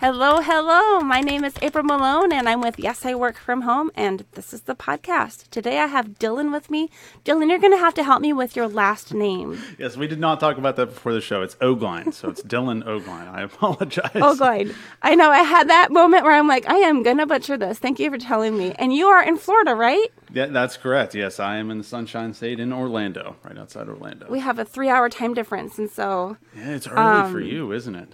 Hello, 0.00 0.40
hello. 0.40 1.00
My 1.00 1.20
name 1.20 1.42
is 1.42 1.54
April 1.60 1.82
Malone, 1.82 2.32
and 2.32 2.48
I'm 2.48 2.60
with 2.60 2.78
Yes, 2.78 3.04
I 3.04 3.16
Work 3.16 3.36
From 3.36 3.62
Home, 3.62 3.90
and 3.96 4.24
this 4.34 4.54
is 4.54 4.60
the 4.60 4.76
podcast. 4.76 5.50
Today 5.50 5.80
I 5.80 5.86
have 5.86 6.20
Dylan 6.20 6.52
with 6.52 6.70
me. 6.70 6.88
Dylan, 7.24 7.48
you're 7.50 7.58
going 7.58 7.72
to 7.72 7.78
have 7.78 7.94
to 7.94 8.04
help 8.04 8.22
me 8.22 8.32
with 8.32 8.54
your 8.54 8.68
last 8.68 9.12
name. 9.12 9.60
Yes, 9.76 9.96
we 9.96 10.06
did 10.06 10.20
not 10.20 10.38
talk 10.38 10.56
about 10.56 10.76
that 10.76 10.86
before 10.86 11.12
the 11.12 11.20
show. 11.20 11.42
It's 11.42 11.56
Ogline, 11.56 12.14
so 12.14 12.30
it's 12.30 12.44
Dylan 12.44 12.84
Ogline. 12.84 13.28
I 13.28 13.42
apologize. 13.50 14.12
Ogline. 14.12 14.72
I 15.02 15.16
know 15.16 15.32
I 15.32 15.40
had 15.42 15.68
that 15.68 15.90
moment 15.90 16.22
where 16.22 16.34
I'm 16.34 16.46
like, 16.46 16.68
I 16.70 16.76
am 16.76 17.02
going 17.02 17.18
to 17.18 17.26
butcher 17.26 17.58
this. 17.58 17.80
Thank 17.80 17.98
you 17.98 18.08
for 18.08 18.18
telling 18.18 18.56
me. 18.56 18.74
And 18.78 18.94
you 18.94 19.08
are 19.08 19.24
in 19.24 19.36
Florida, 19.36 19.74
right? 19.74 20.06
Yeah, 20.32 20.46
that's 20.46 20.76
correct. 20.76 21.16
Yes, 21.16 21.40
I 21.40 21.56
am 21.56 21.72
in 21.72 21.78
the 21.78 21.84
Sunshine 21.84 22.34
State 22.34 22.60
in 22.60 22.72
Orlando, 22.72 23.34
right 23.42 23.58
outside 23.58 23.88
Orlando. 23.88 24.28
We 24.30 24.38
have 24.38 24.60
a 24.60 24.64
three 24.64 24.90
hour 24.90 25.08
time 25.08 25.34
difference, 25.34 25.76
and 25.76 25.90
so. 25.90 26.36
Yeah, 26.56 26.76
it's 26.76 26.86
early 26.86 27.32
for 27.32 27.38
um, 27.38 27.44
you, 27.44 27.72
isn't 27.72 27.96
it? 27.96 28.12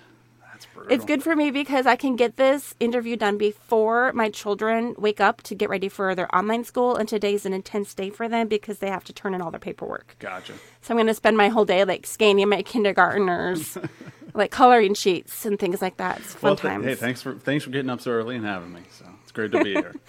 Brutal. 0.74 0.92
It's 0.92 1.05
good 1.05 1.23
for 1.23 1.34
me 1.37 1.51
because 1.51 1.87
I 1.87 1.96
can 1.96 2.16
get 2.16 2.37
this 2.37 2.74
interview 2.80 3.16
done 3.16 3.38
before 3.38 4.12
my 4.12 4.28
children 4.28 4.95
wake 4.98 5.20
up 5.20 5.42
to 5.45 5.55
get 5.55 5.69
ready 5.70 5.88
for 5.88 6.15
their 6.15 6.34
online 6.34 6.65
school. 6.65 6.96
And 6.96 7.09
today's 7.09 7.46
an 7.46 7.52
intense 7.52 7.95
day 7.95 8.10
for 8.10 8.28
them 8.28 8.48
because 8.48 8.79
they 8.80 8.88
have 8.91 9.05
to 9.05 9.12
turn 9.12 9.34
in 9.34 9.41
all 9.41 9.51
their 9.51 9.60
paperwork. 9.60 10.16
Gotcha. 10.18 10.52
So 10.82 10.92
I'm 10.92 10.96
going 10.96 11.06
to 11.06 11.15
spend 11.15 11.37
my 11.37 11.48
whole 11.48 11.65
day 11.65 11.84
like 11.84 12.06
scanning 12.06 12.48
my 12.48 12.62
kindergartners, 12.62 13.79
like 14.34 14.51
coloring 14.51 14.95
sheets 14.95 15.46
and 15.46 15.59
things 15.59 15.80
like 15.80 15.96
that. 15.98 16.18
It's 16.18 16.34
fun 16.34 16.48
Well, 16.51 16.56
th- 16.56 16.62
times. 16.73 16.84
hey, 16.84 16.95
thanks 16.96 17.23
for 17.23 17.34
thanks 17.34 17.65
for 17.65 17.70
getting 17.70 17.91
up 17.91 18.01
so 18.01 18.10
early 18.10 18.37
and 18.37 18.45
having 18.45 18.73
me. 18.73 18.82
So 18.91 19.06
it's 19.23 19.32
great 19.32 19.52
to 19.52 19.62
be 19.62 19.73
here. 19.74 19.95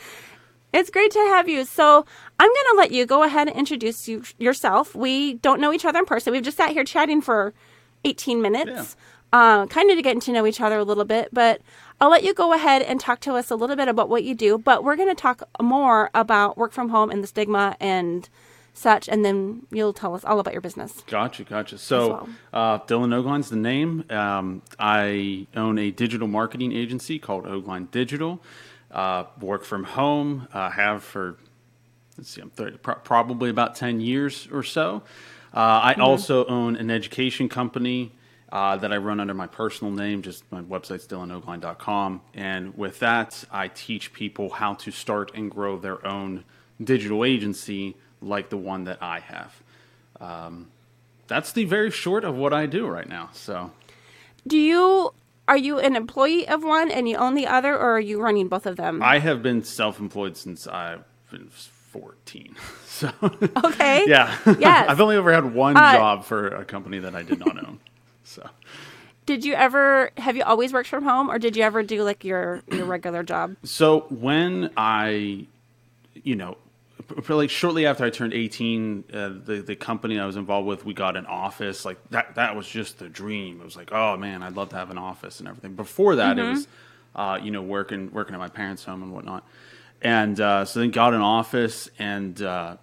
It's 0.73 0.89
great 0.89 1.11
to 1.11 1.19
have 1.19 1.47
you. 1.47 1.63
So 1.63 2.05
I'm 2.37 2.49
going 2.49 2.65
to 2.71 2.75
let 2.75 2.91
you 2.91 3.05
go 3.05 3.23
ahead 3.23 3.47
and 3.47 3.55
introduce 3.55 4.09
you, 4.09 4.23
yourself. 4.37 4.93
We 4.93 5.35
don't 5.35 5.61
know 5.61 5.71
each 5.71 5.85
other 5.85 5.99
in 5.99 6.05
person. 6.05 6.33
We've 6.33 6.43
just 6.43 6.57
sat 6.57 6.71
here 6.71 6.83
chatting 6.83 7.21
for 7.21 7.53
18 8.03 8.41
minutes, 8.41 8.97
uh, 9.35 9.65
kind 9.65 9.91
of 9.91 9.97
to 9.97 10.01
getting 10.01 10.21
to 10.21 10.31
know 10.31 10.45
each 10.45 10.61
other 10.61 10.77
a 10.77 10.83
little 10.85 11.03
bit. 11.03 11.29
But 11.33 11.61
I'll 11.99 12.09
let 12.09 12.23
you 12.23 12.33
go 12.33 12.53
ahead 12.53 12.81
and 12.81 13.01
talk 13.01 13.19
to 13.21 13.33
us 13.33 13.51
a 13.51 13.55
little 13.55 13.75
bit 13.75 13.89
about 13.89 14.07
what 14.07 14.23
you 14.23 14.33
do. 14.33 14.57
But 14.57 14.83
we're 14.83 14.95
going 14.95 15.09
to 15.09 15.21
talk 15.21 15.43
more 15.61 16.09
about 16.13 16.57
work 16.57 16.71
from 16.71 16.87
home 16.89 17.09
and 17.11 17.21
the 17.21 17.27
stigma 17.27 17.75
and 17.81 18.29
such. 18.73 19.09
And 19.09 19.25
then 19.25 19.67
you'll 19.71 19.91
tell 19.91 20.15
us 20.15 20.23
all 20.23 20.39
about 20.39 20.53
your 20.53 20.61
business. 20.61 21.03
Gotcha, 21.07 21.43
gotcha. 21.43 21.77
So, 21.77 22.29
uh, 22.53 22.79
Dylan 22.79 23.13
Ogline's 23.13 23.49
the 23.49 23.57
name. 23.57 24.05
Um, 24.09 24.61
I 24.79 25.47
own 25.53 25.79
a 25.79 25.91
digital 25.91 26.29
marketing 26.29 26.71
agency 26.71 27.19
called 27.19 27.43
Ogline 27.43 27.91
Digital. 27.91 28.41
Uh, 28.89 29.25
work 29.41 29.65
from 29.65 29.83
home. 29.83 30.47
Uh, 30.53 30.69
have 30.69 31.03
for 31.03 31.35
let's 32.17 32.29
see, 32.29 32.39
I'm 32.41 32.51
30, 32.51 32.77
pro- 32.77 32.95
probably 32.95 33.49
about 33.49 33.75
10 33.75 33.99
years 33.99 34.47
or 34.49 34.63
so. 34.63 35.03
Uh, 35.53 35.59
I 35.59 35.93
also 35.95 36.45
own 36.45 36.77
an 36.77 36.89
education 36.89 37.49
company 37.49 38.13
uh, 38.51 38.77
that 38.77 38.91
I 38.93 38.97
run 38.97 39.19
under 39.19 39.33
my 39.33 39.47
personal 39.47 39.91
name. 39.93 40.21
Just 40.21 40.43
my 40.51 40.61
website's 40.61 41.05
dylanogline.com. 41.07 42.21
And 42.33 42.77
with 42.77 42.99
that, 42.99 43.43
I 43.51 43.67
teach 43.69 44.13
people 44.13 44.49
how 44.49 44.73
to 44.75 44.91
start 44.91 45.31
and 45.35 45.49
grow 45.51 45.77
their 45.77 46.05
own 46.05 46.43
digital 46.83 47.23
agency 47.25 47.95
like 48.21 48.49
the 48.49 48.57
one 48.57 48.83
that 48.85 48.99
I 49.01 49.19
have. 49.19 49.61
Um, 50.21 50.67
that's 51.27 51.51
the 51.51 51.65
very 51.65 51.91
short 51.91 52.23
of 52.23 52.35
what 52.35 52.53
I 52.53 52.65
do 52.65 52.87
right 52.87 53.07
now. 53.09 53.29
So 53.33 53.71
Do 54.47 54.57
you. 54.57 55.13
Are 55.47 55.57
you 55.57 55.77
an 55.77 55.95
employee 55.95 56.47
of 56.47 56.63
one 56.63 56.89
and 56.89 57.07
you 57.07 57.17
own 57.17 57.35
the 57.35 57.45
other, 57.45 57.75
or 57.75 57.97
are 57.97 57.99
you 57.99 58.19
running 58.19 58.47
both 58.47 58.65
of 58.65 58.77
them? 58.77 59.03
I 59.03 59.19
have 59.19 59.43
been 59.43 59.63
self-employed 59.63 60.35
since 60.37 60.65
I've 60.65 61.03
been 61.29 61.49
14. 61.49 62.55
So 62.85 63.11
Okay. 63.63 64.05
yeah, 64.07 64.35
Yes. 64.57 64.89
I've 64.89 65.01
only 65.01 65.17
ever 65.17 65.31
had 65.33 65.53
one 65.53 65.77
Uh, 65.77 65.91
job 65.91 66.23
for 66.23 66.47
a 66.47 66.65
company 66.65 66.97
that 66.99 67.13
I 67.13 67.21
did 67.23 67.37
not 67.39 67.57
own. 67.63 67.79
So 68.25 68.49
Did 69.25 69.45
you 69.45 69.53
ever 69.53 70.11
have 70.17 70.35
you 70.35 70.43
always 70.43 70.73
worked 70.73 70.89
from 70.89 71.03
home, 71.03 71.29
or 71.29 71.39
did 71.39 71.55
you 71.55 71.63
ever 71.63 71.83
do 71.83 72.03
like 72.03 72.23
your 72.25 72.61
your 72.71 72.85
regular 72.85 73.23
job? 73.23 73.55
so 73.63 74.01
when 74.09 74.71
I, 74.75 75.47
you 76.13 76.35
know, 76.35 76.57
like 77.29 77.49
shortly 77.49 77.85
after 77.85 78.03
I 78.03 78.09
turned 78.09 78.33
18, 78.33 79.03
uh, 79.13 79.29
the 79.45 79.63
the 79.65 79.75
company 79.75 80.19
I 80.19 80.25
was 80.25 80.35
involved 80.35 80.67
with, 80.67 80.85
we 80.85 80.93
got 80.93 81.15
an 81.15 81.27
office. 81.27 81.85
Like 81.85 81.97
that 82.09 82.35
that 82.35 82.55
was 82.55 82.67
just 82.67 82.99
the 82.99 83.07
dream. 83.07 83.61
It 83.61 83.63
was 83.63 83.75
like, 83.77 83.91
oh 83.91 84.17
man, 84.17 84.43
I'd 84.43 84.55
love 84.55 84.69
to 84.69 84.75
have 84.75 84.89
an 84.89 84.97
office 84.97 85.39
and 85.39 85.47
everything. 85.47 85.75
Before 85.75 86.15
that, 86.15 86.39
it 86.39 86.43
was, 86.43 86.67
uh, 87.15 87.39
you 87.41 87.51
know, 87.51 87.61
working 87.61 88.11
working 88.11 88.33
at 88.33 88.39
my 88.39 88.49
parents' 88.49 88.83
home 88.83 89.03
and 89.03 89.13
whatnot. 89.13 89.47
And 90.01 90.39
uh, 90.39 90.65
so 90.65 90.79
then 90.79 90.91
got 90.91 91.13
an 91.13 91.21
office 91.21 91.89
and 91.97 92.41
uh, 92.41 92.77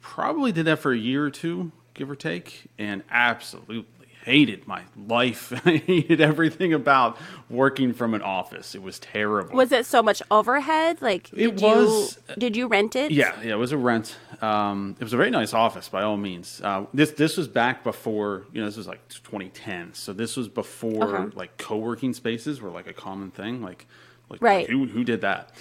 probably 0.00 0.52
did 0.52 0.66
that 0.66 0.80
for 0.80 0.92
a 0.92 0.98
year 0.98 1.24
or 1.24 1.30
two, 1.30 1.72
give 1.94 2.10
or 2.10 2.16
take, 2.16 2.66
and 2.78 3.02
absolutely 3.10 3.97
hated 4.28 4.66
my 4.68 4.82
life. 5.08 5.52
I 5.66 5.76
hated 5.78 6.20
everything 6.20 6.72
about 6.74 7.16
working 7.50 7.92
from 7.94 8.14
an 8.14 8.22
office. 8.22 8.74
It 8.74 8.82
was 8.82 8.98
terrible. 8.98 9.54
Was 9.56 9.72
it 9.72 9.86
so 9.86 10.02
much 10.02 10.22
overhead? 10.30 11.00
Like 11.00 11.30
It 11.32 11.60
was- 11.60 12.18
You, 12.28 12.34
did 12.36 12.56
you 12.56 12.66
rent 12.68 12.94
it? 12.96 13.10
Yeah, 13.10 13.34
yeah, 13.42 13.52
it 13.54 13.56
was 13.58 13.72
a 13.72 13.78
rent. 13.78 14.16
Um, 14.42 14.94
it 15.00 15.04
was 15.04 15.12
a 15.12 15.16
very 15.16 15.30
nice 15.30 15.54
office 15.54 15.88
by 15.88 16.02
all 16.02 16.16
means. 16.16 16.60
Uh, 16.62 16.84
this 16.94 17.10
this 17.12 17.36
was 17.36 17.48
back 17.48 17.82
before 17.84 18.44
you 18.52 18.60
know 18.60 18.66
this 18.66 18.76
was 18.76 18.86
like 18.86 19.00
2010, 19.08 19.94
so 19.94 20.12
this 20.12 20.36
was 20.36 20.48
before 20.48 21.04
Okay. 21.16 21.36
like 21.36 21.56
co-working 21.56 22.12
spaces 22.14 22.60
were 22.60 22.70
like 22.70 22.86
a 22.86 22.92
common 22.92 23.30
thing. 23.30 23.62
Like, 23.62 23.86
like 24.28 24.42
Right. 24.42 24.68
Mm-hmm. 24.68 24.84
who 24.84 24.86
who 24.88 25.04
did 25.04 25.22
that? 25.22 25.52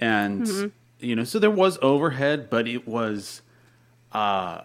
And 0.00 0.72
you 1.00 1.14
know, 1.16 1.24
so 1.24 1.38
there 1.38 1.50
was 1.50 1.78
overhead, 1.82 2.50
but 2.50 2.66
it 2.68 2.86
was 2.86 3.42
uh, 4.12 4.62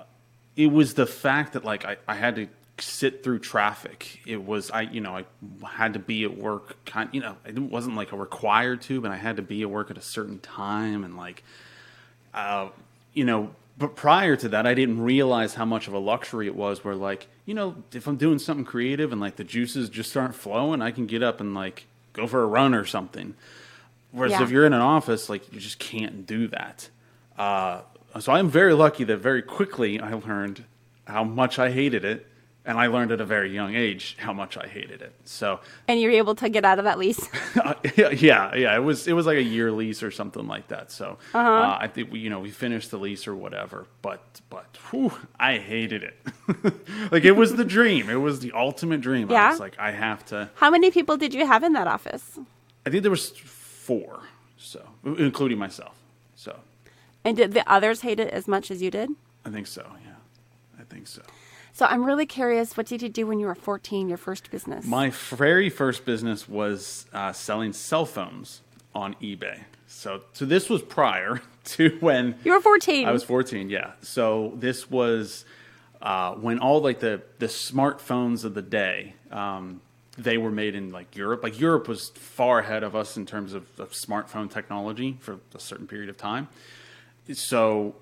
it 0.55 0.71
was 0.71 0.93
the 0.95 1.05
fact 1.05 1.53
that 1.53 1.63
like 1.63 1.85
I, 1.85 1.97
I 2.07 2.15
had 2.15 2.35
to 2.35 2.47
sit 2.79 3.23
through 3.23 3.39
traffic. 3.39 4.19
It 4.25 4.43
was 4.43 4.71
I 4.71 4.81
you 4.81 5.01
know 5.01 5.17
I 5.17 5.25
had 5.67 5.93
to 5.93 5.99
be 5.99 6.23
at 6.23 6.37
work 6.37 6.83
kind 6.85 7.09
you 7.11 7.21
know 7.21 7.35
it 7.45 7.57
wasn't 7.59 7.95
like 7.95 8.11
a 8.11 8.17
required 8.17 8.81
to, 8.83 9.01
but 9.01 9.11
I 9.11 9.17
had 9.17 9.35
to 9.37 9.41
be 9.41 9.61
at 9.61 9.69
work 9.69 9.91
at 9.91 9.97
a 9.97 10.01
certain 10.01 10.39
time 10.39 11.03
and 11.03 11.15
like 11.17 11.43
uh, 12.33 12.69
you 13.13 13.25
know, 13.25 13.51
but 13.77 13.95
prior 13.95 14.35
to 14.35 14.49
that, 14.49 14.65
I 14.65 14.73
didn't 14.73 15.01
realize 15.01 15.53
how 15.53 15.65
much 15.65 15.87
of 15.87 15.93
a 15.93 15.99
luxury 15.99 16.47
it 16.47 16.55
was. 16.55 16.83
Where 16.83 16.95
like, 16.95 17.27
you 17.45 17.53
know, 17.53 17.75
if 17.91 18.07
I'm 18.07 18.17
doing 18.17 18.39
something 18.39 18.65
creative 18.65 19.11
and 19.11 19.21
like 19.21 19.35
the 19.35 19.43
juices 19.43 19.89
just 19.89 20.15
aren't 20.17 20.35
flowing, 20.35 20.81
I 20.81 20.91
can 20.91 21.05
get 21.05 21.21
up 21.23 21.39
and 21.39 21.53
like 21.53 21.85
go 22.13 22.25
for 22.27 22.41
a 22.41 22.47
run 22.47 22.73
or 22.73 22.85
something. 22.85 23.35
Whereas 24.11 24.31
Yeah. 24.33 24.43
if 24.43 24.51
you're 24.51 24.65
in 24.65 24.73
an 24.73 24.81
office, 24.81 25.29
like 25.29 25.51
you 25.53 25.59
just 25.59 25.79
can't 25.79 26.25
do 26.25 26.47
that. 26.49 26.89
Uh, 27.37 27.81
so 28.19 28.31
I'm 28.31 28.49
very 28.49 28.73
lucky 28.73 29.03
that 29.05 29.17
very 29.17 29.41
quickly 29.41 29.99
I 29.99 30.13
learned 30.13 30.63
how 31.05 31.23
much 31.23 31.57
I 31.57 31.71
hated 31.71 32.05
it, 32.05 32.27
and 32.65 32.77
I 32.79 32.87
learned 32.87 33.11
at 33.11 33.19
a 33.19 33.25
very 33.25 33.53
young 33.53 33.75
age 33.75 34.15
how 34.19 34.31
much 34.33 34.57
I 34.57 34.67
hated 34.67 35.01
it. 35.01 35.13
So 35.25 35.59
And 35.87 35.99
you 35.99 36.07
were 36.09 36.15
able 36.15 36.35
to 36.35 36.47
get 36.49 36.63
out 36.63 36.79
of 36.79 36.85
that 36.85 36.97
lease. 36.97 37.27
yeah, 37.97 38.55
yeah, 38.55 38.75
it 38.75 38.83
was 38.83 39.07
it 39.07 39.13
was 39.13 39.25
like 39.25 39.37
a 39.37 39.43
year 39.43 39.71
lease 39.71 40.01
or 40.01 40.11
something 40.11 40.47
like 40.47 40.67
that. 40.69 40.91
So 40.91 41.17
uh 41.33 41.77
I 41.79 41.87
think 41.93 42.11
we, 42.11 42.19
you 42.19 42.29
know, 42.29 42.39
we 42.39 42.51
finished 42.51 42.89
the 42.91 42.97
lease 42.97 43.27
or 43.27 43.35
whatever. 43.35 43.85
But 44.01 44.21
but 44.49 44.77
whew, 44.89 45.11
I 45.39 45.57
hated 45.57 46.03
it. 46.03 46.15
like 47.11 47.25
it 47.25 47.33
was 47.33 47.55
the 47.55 47.65
dream. 47.65 48.09
It 48.09 48.21
was 48.21 48.39
the 48.39 48.51
ultimate 48.53 49.01
dream. 49.01 49.29
I 49.29 49.33
Yeah? 49.33 49.49
was 49.51 49.59
like, 49.59 49.77
I 49.79 49.91
have 49.91 50.25
to. 50.27 50.49
How 50.55 50.69
many 50.71 50.89
people 50.91 51.17
did 51.17 51.33
you 51.33 51.45
have 51.45 51.63
in 51.63 51.73
that 51.73 51.87
office? 51.87 52.39
I 52.85 52.89
think 52.89 53.01
there 53.03 53.11
was 53.11 53.29
four, 53.29 54.19
so 54.57 54.81
including 55.05 55.57
myself. 55.57 55.95
So 56.35 56.59
And 57.25 57.35
did 57.37 57.53
the 57.53 57.69
others 57.69 58.01
hate 58.01 58.19
it 58.19 58.29
as 58.29 58.47
much 58.47 58.71
as 58.71 58.81
you 58.81 58.91
did? 58.91 59.09
I 59.45 59.49
think 59.49 59.67
so. 59.67 59.83
Yeah, 60.05 60.15
I 60.79 60.83
think 60.83 61.07
so. 61.07 61.21
So 61.73 61.87
I'm 61.87 62.05
really 62.05 62.27
curious. 62.27 62.77
What 62.77 62.85
did 62.85 63.01
you 63.01 63.09
do 63.09 63.25
when 63.25 63.39
you 63.39 63.47
were 63.47 63.55
14? 63.55 64.07
Your 64.07 64.17
first 64.17 64.51
business? 64.51 64.85
My 64.85 65.09
very 65.09 65.69
first 65.69 66.05
business 66.05 66.47
was 66.47 67.07
uh, 67.11 67.33
selling 67.33 67.73
cell 67.73 68.05
phones 68.05 68.61
on 68.93 69.15
eBay. 69.15 69.59
So 69.87 70.21
so 70.33 70.45
this 70.45 70.69
was 70.69 70.83
prior 70.83 71.41
to 71.65 71.97
when 71.99 72.35
you 72.43 72.51
were 72.51 72.61
14. 72.61 73.07
I 73.07 73.11
was 73.11 73.23
14, 73.23 73.69
yeah. 73.69 73.93
So 74.01 74.53
this 74.55 74.89
was 74.89 75.45
uh, 76.01 76.35
when 76.35 76.59
all 76.59 76.79
like 76.81 76.99
the 76.99 77.23
the 77.39 77.47
smartphones 77.47 78.45
of 78.45 78.53
the 78.53 78.61
day, 78.61 79.15
um, 79.31 79.81
they 80.15 80.37
were 80.37 80.51
made 80.51 80.75
in 80.75 80.91
like 80.91 81.15
Europe. 81.15 81.41
Like 81.41 81.59
Europe 81.59 81.87
was 81.87 82.09
far 82.09 82.59
ahead 82.59 82.83
of 82.83 82.95
us 82.95 83.17
in 83.17 83.25
terms 83.25 83.53
of, 83.53 83.67
of 83.79 83.93
smartphone 83.93 84.51
technology 84.51 85.17
for 85.19 85.39
a 85.55 85.59
certain 85.59 85.87
period 85.87 86.09
of 86.09 86.17
time. 86.17 86.49
So, 87.31 87.95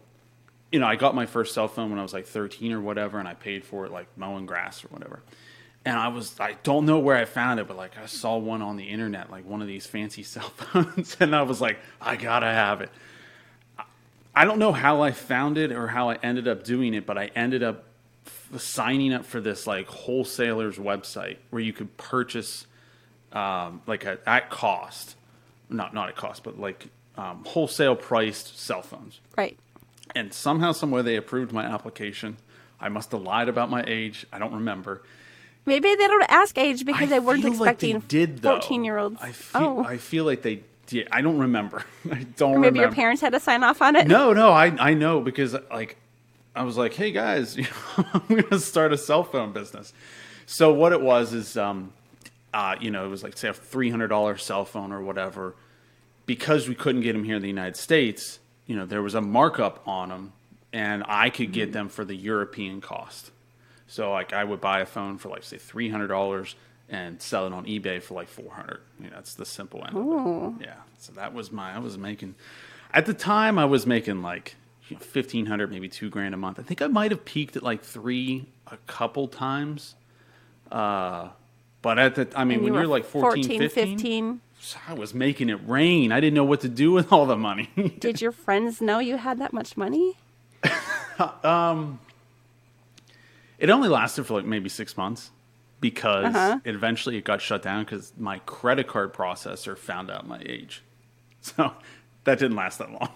you 0.72 0.80
know, 0.80 0.88
I 0.88 0.96
got 0.96 1.16
my 1.16 1.26
first 1.26 1.54
cell 1.54 1.68
phone 1.68 1.90
when 1.90 2.00
I 2.00 2.02
was 2.02 2.14
like 2.14 2.26
13 2.26 2.72
or 2.72 2.80
whatever, 2.80 3.20
and 3.20 3.28
I 3.28 3.34
paid 3.34 3.64
for 3.64 3.86
it 3.86 3.92
like 3.92 4.08
mowing 4.16 4.46
grass 4.46 4.84
or 4.84 4.88
whatever. 4.88 5.22
And 5.84 5.98
I 5.98 6.10
was, 6.10 6.40
I 6.40 6.58
don't 6.64 6.86
know 6.86 7.00
where 7.00 7.18
I 7.18 7.26
found 7.26 7.60
it, 7.60 7.68
but 7.68 7.76
like 7.76 7.98
I 7.98 8.06
saw 8.06 8.38
one 8.38 8.62
on 8.62 8.78
the 8.78 8.86
internet, 8.86 9.32
like 9.32 9.46
one 9.46 9.62
of 9.62 9.68
these 9.68 9.86
fancy 9.86 10.24
cell 10.24 10.50
phones, 10.50 11.18
and 11.20 11.36
I 11.36 11.42
was 11.42 11.60
like, 11.60 11.80
I 12.00 12.16
gotta 12.16 12.48
have 12.48 12.82
it. 12.82 12.90
I 14.34 14.46
don't 14.46 14.60
know 14.60 14.72
how 14.72 15.02
I 15.02 15.12
found 15.12 15.58
it 15.58 15.72
or 15.74 15.88
how 15.88 16.10
I 16.10 16.16
ended 16.24 16.48
up 16.48 16.64
doing 16.64 16.94
it, 16.94 17.06
but 17.06 17.18
I 17.18 17.32
ended 17.36 17.64
up 17.64 17.84
f- 18.26 18.62
signing 18.62 19.14
up 19.14 19.26
for 19.26 19.42
this 19.42 19.68
like 19.68 19.88
wholesaler's 19.88 20.78
website 20.78 21.38
where 21.50 21.62
you 21.62 21.74
could 21.74 21.98
purchase 21.98 22.66
um, 23.34 23.82
like 23.88 24.06
a, 24.06 24.20
at 24.26 24.50
cost, 24.50 25.16
not 25.70 25.94
not 25.94 26.08
at 26.08 26.16
cost, 26.16 26.44
but 26.44 26.58
like 26.58 26.88
um, 27.18 27.44
wholesale 27.46 27.96
priced 27.96 28.58
cell 28.58 28.82
phones. 28.82 29.20
right. 29.38 29.58
And 30.16 30.34
somehow, 30.34 30.72
somewhere, 30.72 31.04
they 31.04 31.16
approved 31.16 31.52
my 31.52 31.64
application. 31.64 32.38
I 32.80 32.90
must 32.90 33.12
have 33.12 33.22
lied 33.22 33.48
about 33.50 33.70
my 33.70 33.84
age. 33.88 34.26
I 34.34 34.40
don't 34.40 34.54
remember. 34.54 35.04
Maybe 35.66 35.94
they 35.96 36.08
don't 36.08 36.24
ask 36.30 36.58
age 36.58 36.86
because 36.86 37.04
I 37.04 37.06
they 37.06 37.20
weren't 37.20 37.44
feel 37.44 37.52
like 37.52 37.60
expecting 37.60 38.00
they 38.00 38.06
did 38.08 38.42
though. 38.42 38.52
fourteen-year-olds. 38.60 39.22
I 39.22 39.32
feel, 39.32 39.62
oh, 39.62 39.84
I 39.84 39.98
feel 39.98 40.26
like 40.26 40.42
they 40.42 40.64
did. 40.88 41.08
I 41.12 41.22
don't 41.22 41.38
remember. 41.38 41.84
I 42.12 42.26
don't 42.36 42.56
or 42.56 42.60
maybe 42.60 42.80
your 42.80 42.92
parents 42.92 43.22
had 43.22 43.34
to 43.34 43.40
sign 43.40 43.64
off 43.64 43.82
on 43.82 43.96
it. 43.96 44.08
No, 44.08 44.34
no, 44.34 44.50
I 44.52 44.68
I 44.80 44.94
know 44.96 45.22
because 45.22 45.56
like 45.72 45.98
I 46.56 46.64
was 46.64 46.78
like, 46.78 46.96
hey 46.96 47.12
guys, 47.12 47.56
you 47.56 47.64
know, 47.98 48.06
I'm 48.14 48.36
gonna 48.42 48.60
start 48.60 48.92
a 48.92 48.98
cell 48.98 49.24
phone 49.24 49.52
business. 49.54 49.94
So 50.48 50.74
what 50.74 50.92
it 50.94 51.02
was 51.02 51.32
is, 51.32 51.56
um, 51.56 51.94
uh, 52.54 52.76
you 52.82 52.90
know, 52.90 53.06
it 53.06 53.10
was 53.10 53.22
like 53.22 53.38
say 53.38 53.50
a 53.50 53.54
three 53.54 53.92
hundred 53.92 54.08
dollar 54.08 54.38
cell 54.38 54.66
phone 54.66 54.92
or 54.92 55.02
whatever. 55.02 55.56
Because 56.26 56.68
we 56.68 56.76
couldn't 56.76 57.02
get 57.02 57.14
them 57.14 57.24
here 57.24 57.36
in 57.36 57.42
the 57.42 57.48
United 57.48 57.76
States, 57.76 58.40
you 58.72 58.78
know, 58.78 58.86
there 58.86 59.02
was 59.02 59.16
a 59.16 59.22
markup 59.22 59.86
on 59.86 60.08
them, 60.08 60.32
and 60.72 61.04
I 61.06 61.30
could 61.30 61.52
get 61.52 61.74
them 61.74 61.90
for 61.90 62.06
the 62.06 62.16
European 62.16 62.80
cost. 62.80 63.30
So 63.86 64.14
like 64.14 64.32
I 64.32 64.46
would 64.46 64.62
buy 64.62 64.80
a 64.80 64.86
phone 64.86 65.18
for 65.18 65.28
like 65.28 65.44
say 65.44 65.58
three 65.58 65.90
hundred 65.90 66.08
dollars 66.08 66.56
and 66.88 67.22
sell 67.22 67.46
it 67.48 67.52
on 67.52 67.66
eBay 67.66 68.02
for 68.02 68.14
like 68.14 68.30
four 68.30 68.50
hundred. 68.50 68.80
You 68.98 69.10
know, 69.10 69.16
that's 69.18 69.34
the 69.34 69.46
simple 69.46 69.84
end 69.86 69.98
of 69.98 70.62
it. 70.62 70.68
Yeah. 70.68 70.76
So 71.00 71.12
that 71.12 71.34
was 71.34 71.52
my 71.52 71.76
I 71.76 71.80
was 71.80 71.98
making 71.98 72.36
at 72.94 73.06
the 73.06 73.14
time 73.14 73.60
I 73.60 73.66
was 73.66 73.86
making 73.86 74.22
like 74.22 74.56
you 74.88 74.96
know, 74.96 75.02
fifteen 75.02 75.48
hundred, 75.48 75.70
maybe 75.70 75.90
two 75.90 76.10
grand 76.10 76.34
a 76.34 76.38
month. 76.38 76.58
I 76.58 76.64
think 76.64 76.82
I 76.82 76.88
might 76.88 77.12
have 77.12 77.26
peaked 77.26 77.58
at 77.58 77.64
like 77.64 77.84
three 77.84 78.46
a 78.68 78.78
couple 78.88 79.28
times. 79.28 79.96
Uh 80.72 81.28
but 81.82 82.00
at 82.00 82.16
the 82.16 82.30
I 82.38 82.46
mean 82.46 82.60
And 82.60 82.64
when 82.64 82.74
you 82.74 82.80
you're 82.80 82.88
like 82.88 83.04
14, 83.04 83.44
14, 83.44 83.60
15, 83.60 83.98
15. 83.98 84.42
I 84.88 84.94
was 84.94 85.14
making 85.14 85.50
it 85.50 85.60
rain. 85.68 86.12
I 86.12 86.20
didn't 86.20 86.36
know 86.36 86.44
what 86.44 86.62
to 86.62 86.70
do 86.70 86.92
with 86.92 87.12
all 87.12 87.26
the 87.26 87.36
money. 87.38 87.70
Did 88.00 88.22
your 88.22 88.32
friends 88.32 88.80
know 88.82 89.00
you 89.00 89.18
had 89.18 89.40
that 89.40 89.54
much 89.54 89.76
money? 89.78 90.18
um, 91.44 92.00
It 93.58 93.70
only 93.70 93.90
lasted 93.90 94.26
for 94.26 94.36
like 94.36 94.46
maybe 94.46 94.70
six 94.70 94.96
months 94.98 95.32
because 95.80 96.26
Uh-huh. 96.36 96.60
it 96.64 96.76
eventually 96.76 97.18
it 97.18 97.24
got 97.24 97.42
shut 97.42 97.62
down 97.64 97.84
because 97.86 98.14
my 98.18 98.40
credit 98.40 98.88
card 98.88 99.14
processor 99.14 99.78
found 99.78 100.10
out 100.12 100.28
my 100.28 100.42
age. 100.46 100.84
So 101.44 101.74
that 102.26 102.38
didn't 102.38 102.56
last 102.56 102.78
that 102.78 102.92
long. 102.92 103.10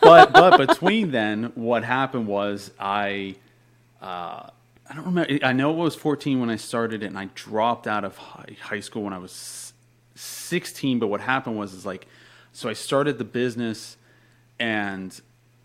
but 0.00 0.32
but 0.32 0.64
between 0.68 1.10
then, 1.10 1.50
what 1.56 1.82
happened 1.82 2.28
was 2.28 2.70
I 2.78 3.34
uh, 4.00 4.48
I 4.88 4.94
don't 4.94 5.06
remember. 5.06 5.44
I 5.44 5.52
know 5.52 5.72
it 5.72 5.76
was 5.76 5.96
14 5.96 6.38
when 6.38 6.50
I 6.50 6.54
started 6.54 7.02
it, 7.02 7.06
and 7.06 7.18
I 7.18 7.30
dropped 7.34 7.88
out 7.88 8.04
of 8.04 8.16
high, 8.16 8.56
high 8.60 8.78
school 8.78 9.02
when 9.02 9.12
I 9.12 9.18
was 9.18 9.32
16. 10.16 10.98
But 10.98 11.08
what 11.08 11.20
happened 11.20 11.56
was 11.56 11.74
is 11.74 11.86
like, 11.86 12.06
so 12.52 12.68
I 12.68 12.72
started 12.72 13.18
the 13.18 13.24
business, 13.24 13.96
and 14.58 15.18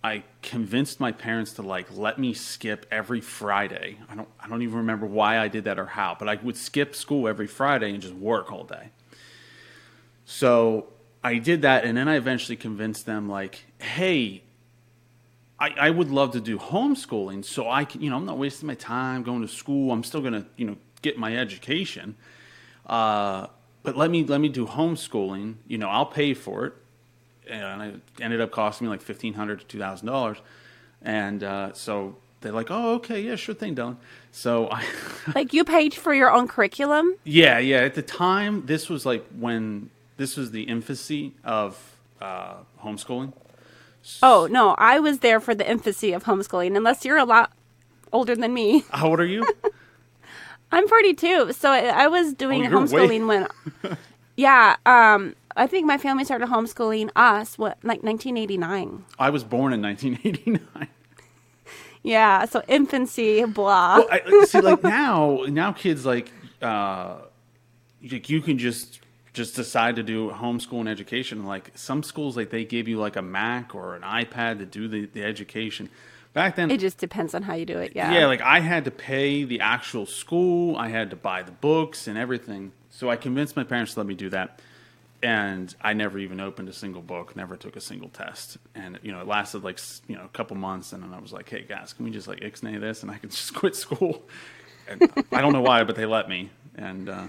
I 0.03 0.24
convinced 0.42 1.00
my 1.00 1.12
parents 1.12 1.53
to 1.53 1.62
like 1.62 1.95
let 1.95 2.18
me 2.18 2.33
skip 2.33 2.86
every 2.92 3.21
Friday. 3.21 3.98
I 4.09 4.15
don't 4.15 4.27
I 4.39 4.48
don't 4.48 4.62
even 4.62 4.77
remember 4.77 5.06
why 5.06 5.39
I 5.39 5.48
did 5.48 5.65
that 5.65 5.77
or 5.77 5.86
how, 5.86 6.15
but 6.18 6.27
I 6.27 6.36
would 6.36 6.57
skip 6.57 6.95
school 6.95 7.27
every 7.27 7.48
Friday 7.48 7.92
and 7.92 8.01
just 8.01 8.15
work 8.15 8.51
all 8.51 8.63
day. 8.63 8.89
So 10.25 10.88
I 11.24 11.38
did 11.38 11.62
that, 11.62 11.83
and 11.83 11.95
then 11.95 12.07
I 12.07 12.15
eventually 12.15 12.56
convinced 12.56 13.06
them 13.06 13.30
like, 13.30 13.63
hey, 13.80 14.42
I, 15.59 15.69
I 15.80 15.89
would 15.92 16.09
love 16.09 16.31
to 16.31 16.42
do 16.42 16.57
homeschooling, 16.57 17.45
so 17.45 17.69
I 17.69 17.86
can, 17.86 18.01
you 18.01 18.09
know, 18.09 18.15
I'm 18.15 18.25
not 18.25 18.39
wasting 18.39 18.65
my 18.65 18.75
time 18.75 19.21
going 19.21 19.42
to 19.42 19.47
school. 19.47 19.92
I'm 19.92 20.04
still 20.04 20.21
gonna, 20.21 20.47
you 20.57 20.65
know, 20.65 20.77
get 21.04 21.19
my 21.19 21.38
education. 21.38 22.15
Uh, 22.88 23.47
but 23.83 23.98
let 23.98 24.10
me 24.12 24.24
let 24.24 24.42
me 24.42 24.50
do 24.50 24.66
homeschooling. 24.66 25.56
You 25.68 25.78
know, 25.78 25.89
I'll 25.89 26.06
pay 26.06 26.33
for 26.33 26.66
it, 26.66 26.74
and 27.50 27.81
it 27.81 28.01
ended 28.19 28.42
up 28.42 28.51
costing 28.51 28.88
me 28.88 28.92
like 28.92 29.01
fifteen 29.01 29.33
hundred 29.33 29.60
to 29.62 29.66
two 29.66 29.80
thousand 29.80 30.07
dollars. 30.07 30.38
And 31.01 31.44
uh, 31.44 31.74
so 31.74 32.18
they're 32.42 32.51
like, 32.51 32.68
"Oh, 32.69 32.95
okay, 32.95 33.22
yeah, 33.22 33.36
sure 33.36 33.56
thing, 33.56 33.75
Dylan." 33.75 33.98
So 34.31 34.69
I, 34.72 34.86
Like 35.36 35.54
you 35.54 35.63
paid 35.63 35.94
for 35.94 36.13
your 36.13 36.31
own 36.31 36.48
curriculum? 36.48 37.16
yeah, 37.24 37.57
yeah. 37.60 37.78
At 37.78 37.95
the 37.95 38.01
time, 38.01 38.66
this 38.66 38.89
was 38.89 39.06
like 39.06 39.25
when 39.38 39.89
this 40.18 40.38
was 40.38 40.51
the 40.51 40.63
infancy 40.63 41.33
of 41.44 41.95
uh, 42.22 42.56
homeschooling. 42.83 43.33
Oh 44.24 44.48
no, 44.50 44.75
I 44.78 45.00
was 45.00 45.19
there 45.19 45.39
for 45.39 45.54
the 45.56 45.69
infancy 45.69 46.12
of 46.13 46.24
homeschooling. 46.25 46.75
Unless 46.78 47.06
you're 47.06 47.18
a 47.18 47.25
lot 47.25 47.51
older 48.13 48.36
than 48.36 48.54
me, 48.54 48.83
How 48.92 49.10
old 49.10 49.19
are 49.19 49.25
you? 49.25 49.45
I'm 50.71 50.88
42, 50.88 51.53
so 51.53 51.69
I, 51.69 51.79
I 52.03 52.07
was 52.07 52.33
doing 52.33 52.65
Oh, 52.65 52.69
homeschooling 52.69 53.27
when. 53.27 53.47
Yeah, 54.38 54.77
um, 54.85 55.35
I 55.56 55.68
think 55.68 55.85
my 55.85 55.97
family 55.97 56.23
started 56.23 56.47
homeschooling 56.47 57.09
us 57.15 57.57
what 57.57 57.77
like 57.83 58.01
1989. 58.01 59.03
I 59.19 59.29
was 59.29 59.44
born 59.44 59.73
in 59.73 59.81
1989. 59.81 60.88
Yeah, 62.03 62.45
so 62.45 62.63
infancy, 62.68 63.45
blah. 63.45 63.97
Well, 63.97 64.07
I, 64.12 64.45
see, 64.45 64.59
like 64.59 64.81
now, 65.01 65.45
now 65.47 65.71
kids 65.71 66.03
like, 66.03 66.31
uh, 66.59 67.18
like 68.12 68.27
you 68.27 68.41
can 68.41 68.57
just 68.57 69.01
just 69.33 69.56
decide 69.56 69.95
to 69.97 70.03
do 70.03 70.31
homeschool 70.31 70.79
and 70.79 70.89
education. 70.89 71.45
Like 71.45 71.71
some 71.75 72.01
schools, 72.01 72.35
like 72.35 72.50
they 72.50 72.65
give 72.65 72.88
you 72.88 72.97
like 72.97 73.18
a 73.18 73.21
Mac 73.21 73.75
or 73.75 73.95
an 73.95 74.01
iPad 74.01 74.57
to 74.57 74.65
do 74.65 74.88
the, 74.88 75.06
the 75.06 75.23
education. 75.23 75.89
Back 76.33 76.56
then, 76.56 76.72
it 76.72 76.80
just 76.80 76.98
depends 76.98 77.36
on 77.36 77.44
how 77.44 77.56
you 77.56 77.66
do 77.66 77.78
it. 77.80 77.92
Yeah. 77.94 78.13
yeah, 78.13 78.25
like 78.25 78.42
I 78.42 78.62
had 78.62 78.86
to 78.86 78.92
pay 78.92 79.44
the 79.44 79.60
actual 79.60 80.06
school. 80.06 80.78
I 80.78 80.88
had 80.88 81.10
to 81.10 81.18
buy 81.18 81.44
the 81.44 81.51
books 81.51 82.07
and 82.07 82.18
everything. 82.18 82.72
So 82.89 83.10
I 83.10 83.18
convinced 83.18 83.56
my 83.56 83.66
parents 83.66 83.94
to 83.95 84.00
let 84.00 84.07
me 84.07 84.16
do 84.16 84.30
that. 84.30 84.62
And 85.24 85.74
I 85.81 85.94
never 85.94 86.18
even 86.18 86.39
opened 86.39 86.69
a 86.69 86.74
single 86.74 87.01
book, 87.01 87.36
never 87.36 87.56
took 87.56 87.75
a 87.75 87.81
single 87.81 88.10
test. 88.10 88.57
And, 88.74 88.98
you 89.04 89.12
know, 89.12 89.22
it 89.22 89.28
lasted 89.28 89.63
like, 89.63 89.80
you 90.07 90.16
know, 90.16 90.24
a 90.24 90.30
couple 90.30 90.57
months. 90.57 90.94
And 90.94 91.04
then 91.04 91.13
I 91.13 91.19
was 91.19 91.31
like, 91.31 91.48
hey, 91.48 91.63
guys, 91.63 91.94
can 91.94 92.06
we 92.06 92.12
just 92.12 92.28
like 92.28 92.39
ixnay 92.39 92.80
this 92.80 93.04
and 93.04 93.12
I 93.12 93.18
can 93.18 93.30
just 93.31 93.54
quit 93.54 93.75
school? 93.75 94.24
And 94.88 95.12
I 95.31 95.42
don't 95.42 95.54
know 95.54 95.62
why, 95.62 95.83
but 95.83 95.95
they 95.95 96.06
let 96.06 96.28
me. 96.28 96.50
And, 96.75 97.10
uh, 97.10 97.28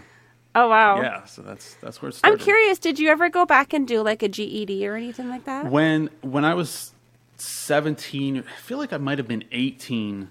oh 0.54 0.68
wow. 0.68 1.02
yeah, 1.02 1.24
so 1.24 1.42
that's, 1.42 1.74
that's 1.74 2.00
where 2.00 2.08
it 2.08 2.20
I'm 2.24 2.38
curious. 2.38 2.78
Did 2.78 2.98
you 2.98 3.08
ever 3.10 3.28
go 3.28 3.44
back 3.44 3.72
and 3.72 3.86
do 3.86 4.00
like 4.00 4.22
a 4.22 4.28
GED 4.28 4.86
or 4.86 4.94
anything 4.94 5.28
like 5.28 5.44
that? 5.44 5.66
When 5.66 6.08
when 6.22 6.44
I 6.44 6.54
was 6.54 6.91
seventeen, 7.42 8.38
I 8.38 8.60
feel 8.60 8.78
like 8.78 8.92
I 8.92 8.98
might 8.98 9.18
have 9.18 9.28
been 9.28 9.44
eighteen. 9.52 10.30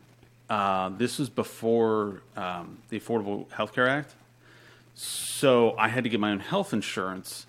Uh, 0.49 0.89
this 0.89 1.17
was 1.17 1.29
before 1.29 2.21
um, 2.35 2.79
the 2.89 2.99
Affordable 2.99 3.49
Health 3.51 3.73
Care 3.73 3.87
Act, 3.87 4.15
so 4.95 5.75
I 5.77 5.87
had 5.87 6.03
to 6.03 6.09
get 6.09 6.19
my 6.19 6.31
own 6.31 6.39
health 6.39 6.73
insurance, 6.73 7.45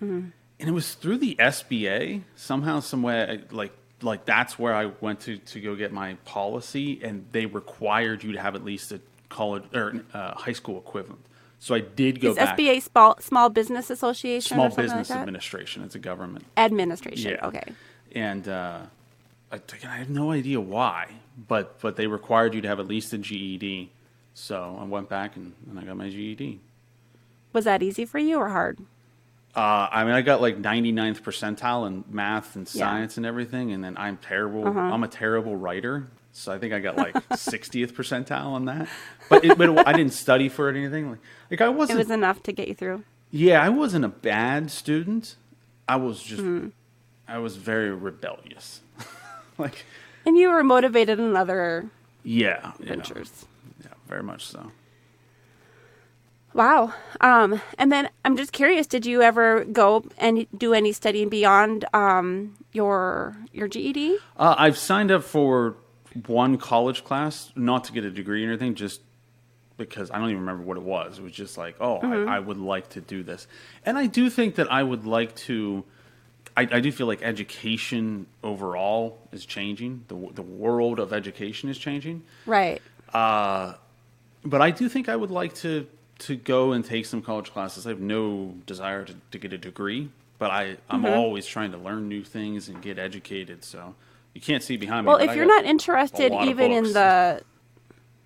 and 0.00 0.32
it 0.58 0.70
was 0.70 0.94
through 0.94 1.18
the 1.18 1.34
SBA 1.36 2.22
somehow, 2.36 2.80
some 2.80 3.02
way, 3.02 3.40
like 3.50 3.72
like 4.02 4.24
that's 4.24 4.58
where 4.58 4.74
I 4.74 4.86
went 5.00 5.20
to 5.20 5.38
to 5.38 5.60
go 5.60 5.74
get 5.74 5.92
my 5.92 6.14
policy, 6.24 7.00
and 7.02 7.26
they 7.32 7.46
required 7.46 8.22
you 8.22 8.32
to 8.32 8.40
have 8.40 8.54
at 8.54 8.64
least 8.64 8.92
a 8.92 9.00
college 9.28 9.64
or 9.74 10.04
uh, 10.14 10.34
high 10.34 10.52
school 10.52 10.78
equivalent. 10.78 11.20
So 11.60 11.74
I 11.74 11.80
did 11.80 12.20
go 12.20 12.30
Is 12.30 12.36
back. 12.36 12.56
SBA 12.56 12.82
small 12.82 13.16
Small 13.20 13.48
Business 13.50 13.90
Association? 13.90 14.54
Small 14.54 14.66
or 14.66 14.70
Business 14.70 15.08
like 15.10 15.18
that? 15.18 15.18
Administration. 15.20 15.82
It's 15.82 15.94
a 15.94 15.98
government. 15.98 16.44
Administration. 16.56 17.32
Yeah. 17.32 17.46
Okay. 17.46 17.72
And 18.14 18.48
uh, 18.48 18.80
I, 19.52 19.60
I 19.84 19.96
have 19.96 20.10
no 20.10 20.30
idea 20.30 20.60
why, 20.60 21.08
but 21.48 21.80
but 21.80 21.96
they 21.96 22.06
required 22.06 22.54
you 22.54 22.60
to 22.62 22.68
have 22.68 22.80
at 22.80 22.86
least 22.86 23.12
a 23.12 23.18
GED. 23.18 23.90
So 24.34 24.78
I 24.80 24.84
went 24.84 25.08
back 25.08 25.36
and, 25.36 25.52
and 25.68 25.78
I 25.78 25.82
got 25.84 25.96
my 25.96 26.08
GED. 26.08 26.60
Was 27.52 27.64
that 27.64 27.82
easy 27.82 28.04
for 28.04 28.18
you 28.18 28.38
or 28.38 28.48
hard? 28.50 28.78
Uh, 29.56 29.88
I 29.90 30.04
mean, 30.04 30.12
I 30.14 30.20
got 30.22 30.40
like 30.40 30.60
99th 30.62 31.22
percentile 31.22 31.86
in 31.88 32.04
math 32.08 32.54
and 32.54 32.68
Yeah. 32.72 32.84
Uh-huh. 32.84 32.92
science 32.94 33.16
and 33.16 33.26
everything, 33.26 33.72
and 33.72 33.82
then 33.82 33.96
I'm 33.96 34.16
terrible. 34.18 34.66
I'm 34.66 35.02
a 35.02 35.08
terrible 35.08 35.56
writer, 35.56 36.06
so 36.32 36.52
I 36.52 36.58
think 36.58 36.72
I 36.72 36.78
got 36.78 36.96
like 36.96 37.14
60th 37.30 37.92
percentile 37.92 38.46
on 38.52 38.66
that. 38.66 38.88
But, 39.28 39.44
it, 39.44 39.58
but 39.58 39.86
I 39.88 39.92
didn't 39.92 40.12
study 40.12 40.48
for 40.48 40.68
it 40.68 40.76
or 40.76 40.78
anything. 40.78 41.10
Like, 41.10 41.18
like 41.50 41.60
I 41.62 41.68
wasn't. 41.70 41.98
was 41.98 42.10
enough 42.10 42.42
to 42.44 42.52
get 42.52 42.68
you 42.68 42.74
through. 42.74 43.02
yeah, 43.32 43.60
I 43.60 43.70
wasn't 43.70 44.04
a 44.04 44.08
bad 44.10 44.70
student. 44.70 45.34
I 45.88 45.96
was 45.96 46.22
just. 46.22 46.42
Mm-hmm. 46.42 46.68
I 47.28 47.38
was 47.38 47.56
very 47.56 47.90
rebellious. 47.90 48.80
like, 49.58 49.84
And 50.24 50.36
you 50.38 50.50
were 50.50 50.64
motivated 50.64 51.20
in 51.20 51.36
other 51.36 51.90
yeah, 52.24 52.72
yeah. 52.80 52.86
ventures. 52.86 53.46
Yeah, 53.82 53.92
very 54.06 54.22
much 54.22 54.46
so. 54.46 54.72
Wow. 56.54 56.94
Um, 57.20 57.60
and 57.78 57.92
then 57.92 58.08
I'm 58.24 58.36
just 58.36 58.52
curious, 58.52 58.86
did 58.86 59.04
you 59.06 59.22
ever 59.22 59.64
go 59.64 60.04
and 60.16 60.46
do 60.56 60.72
any 60.72 60.92
studying 60.92 61.28
beyond 61.28 61.84
um, 61.92 62.56
your 62.72 63.36
your 63.52 63.68
GED? 63.68 64.16
Uh, 64.36 64.54
I've 64.58 64.78
signed 64.78 65.10
up 65.10 65.22
for 65.22 65.76
one 66.26 66.56
college 66.56 67.04
class, 67.04 67.52
not 67.54 67.84
to 67.84 67.92
get 67.92 68.04
a 68.04 68.10
degree 68.10 68.44
or 68.44 68.48
anything, 68.48 68.74
just 68.74 69.02
because 69.76 70.10
I 70.10 70.18
don't 70.18 70.30
even 70.30 70.40
remember 70.40 70.64
what 70.64 70.76
it 70.78 70.82
was. 70.82 71.18
It 71.18 71.22
was 71.22 71.32
just 71.32 71.56
like, 71.58 71.76
oh, 71.80 71.98
I, 71.98 72.36
I 72.36 72.38
would 72.40 72.56
like 72.58 72.88
to 72.90 73.00
do 73.00 73.22
this, 73.22 73.46
and 73.84 73.96
I 73.98 74.06
do 74.06 74.28
think 74.30 74.56
that 74.56 74.72
I 74.72 74.82
would 74.82 75.06
like 75.06 75.36
to. 75.46 75.84
I, 76.58 76.62
I 76.78 76.80
do 76.80 76.90
feel 76.90 77.06
like 77.06 77.22
education 77.22 78.26
overall 78.42 79.18
is 79.32 79.46
changing. 79.46 80.04
The 80.08 80.16
the 80.34 80.42
world 80.42 80.98
of 80.98 81.12
education 81.12 81.68
is 81.68 81.78
changing. 81.78 82.22
Right. 82.46 82.80
but 83.12 84.60
I 84.62 84.70
do 84.70 84.88
think 84.88 85.08
I 85.08 85.16
would 85.16 85.30
like 85.30 85.54
to 85.56 85.86
to 86.20 86.34
go 86.36 86.72
and 86.72 86.84
take 86.84 87.06
some 87.06 87.22
college 87.22 87.52
classes. 87.52 87.86
I 87.86 87.90
have 87.90 88.00
no 88.00 88.54
desire 88.66 89.04
to, 89.04 89.14
to 89.30 89.38
get 89.38 89.52
a 89.52 89.58
degree, 89.58 90.10
but 90.38 90.50
I 90.50 90.76
I'm 90.90 91.02
Mm-hmm. 91.02 91.14
always 91.14 91.46
trying 91.46 91.70
to 91.72 91.78
learn 91.78 92.08
new 92.08 92.24
things 92.24 92.68
and 92.68 92.82
get 92.82 92.98
educated. 92.98 93.64
So 93.64 93.94
you 94.34 94.40
can't 94.40 94.62
see 94.62 94.76
behind 94.76 95.06
me. 95.06 95.08
Well, 95.10 95.18
if 95.18 95.30
I 95.30 95.34
you're 95.34 95.46
not 95.46 95.64
interested 95.64 96.32
a 96.32 96.34
lot 96.34 96.42
of 96.42 96.48
even 96.48 96.72
in 96.72 96.84
the 96.92 97.42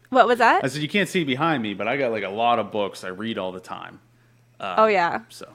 What 0.09 0.27
was 0.27 0.39
that? 0.39 0.65
I 0.65 0.69
said 0.69 0.83
you 0.83 0.89
can't 0.89 1.09
see 1.09 1.25
behind 1.25 1.63
me, 1.63 1.75
but 1.75 1.87
I 1.87 1.97
got 1.99 2.11
like 2.13 2.25
a 2.25 2.31
lot 2.45 2.59
of 2.59 2.71
books 2.73 3.05
I 3.05 3.09
read 3.09 3.37
all 3.39 3.53
the 3.53 3.61
time. 3.61 4.01
oh 4.61 4.87
yeah. 4.87 5.21
So 5.29 5.47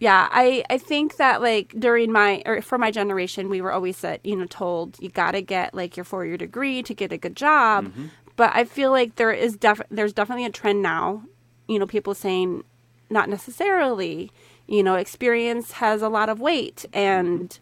Yeah, 0.00 0.28
I 0.30 0.64
I 0.68 0.78
think 0.78 1.16
that 1.16 1.40
like 1.40 1.74
during 1.78 2.12
my 2.12 2.42
or 2.46 2.60
for 2.62 2.78
my 2.78 2.90
generation, 2.90 3.48
we 3.48 3.60
were 3.60 3.72
always 3.72 3.96
said, 3.96 4.20
you 4.24 4.36
know, 4.36 4.46
told 4.46 4.98
you 5.00 5.08
got 5.08 5.32
to 5.32 5.40
get 5.42 5.74
like 5.74 5.96
your 5.96 6.04
four 6.04 6.26
year 6.26 6.36
degree 6.36 6.82
to 6.82 6.94
get 6.94 7.12
a 7.12 7.18
good 7.18 7.36
job. 7.36 7.92
But 8.36 8.50
I 8.54 8.64
feel 8.64 8.90
like 8.90 9.16
there 9.16 9.32
is 9.32 9.56
def 9.56 9.80
there's 9.90 10.12
definitely 10.12 10.44
a 10.44 10.50
trend 10.50 10.82
now. 10.82 11.22
You 11.68 11.78
know, 11.78 11.86
people 11.86 12.14
saying 12.14 12.64
not 13.10 13.28
necessarily. 13.28 14.30
You 14.66 14.82
know, 14.82 14.94
experience 14.94 15.72
has 15.72 16.02
a 16.02 16.08
lot 16.08 16.28
of 16.28 16.40
weight, 16.40 16.86
and 16.92 17.56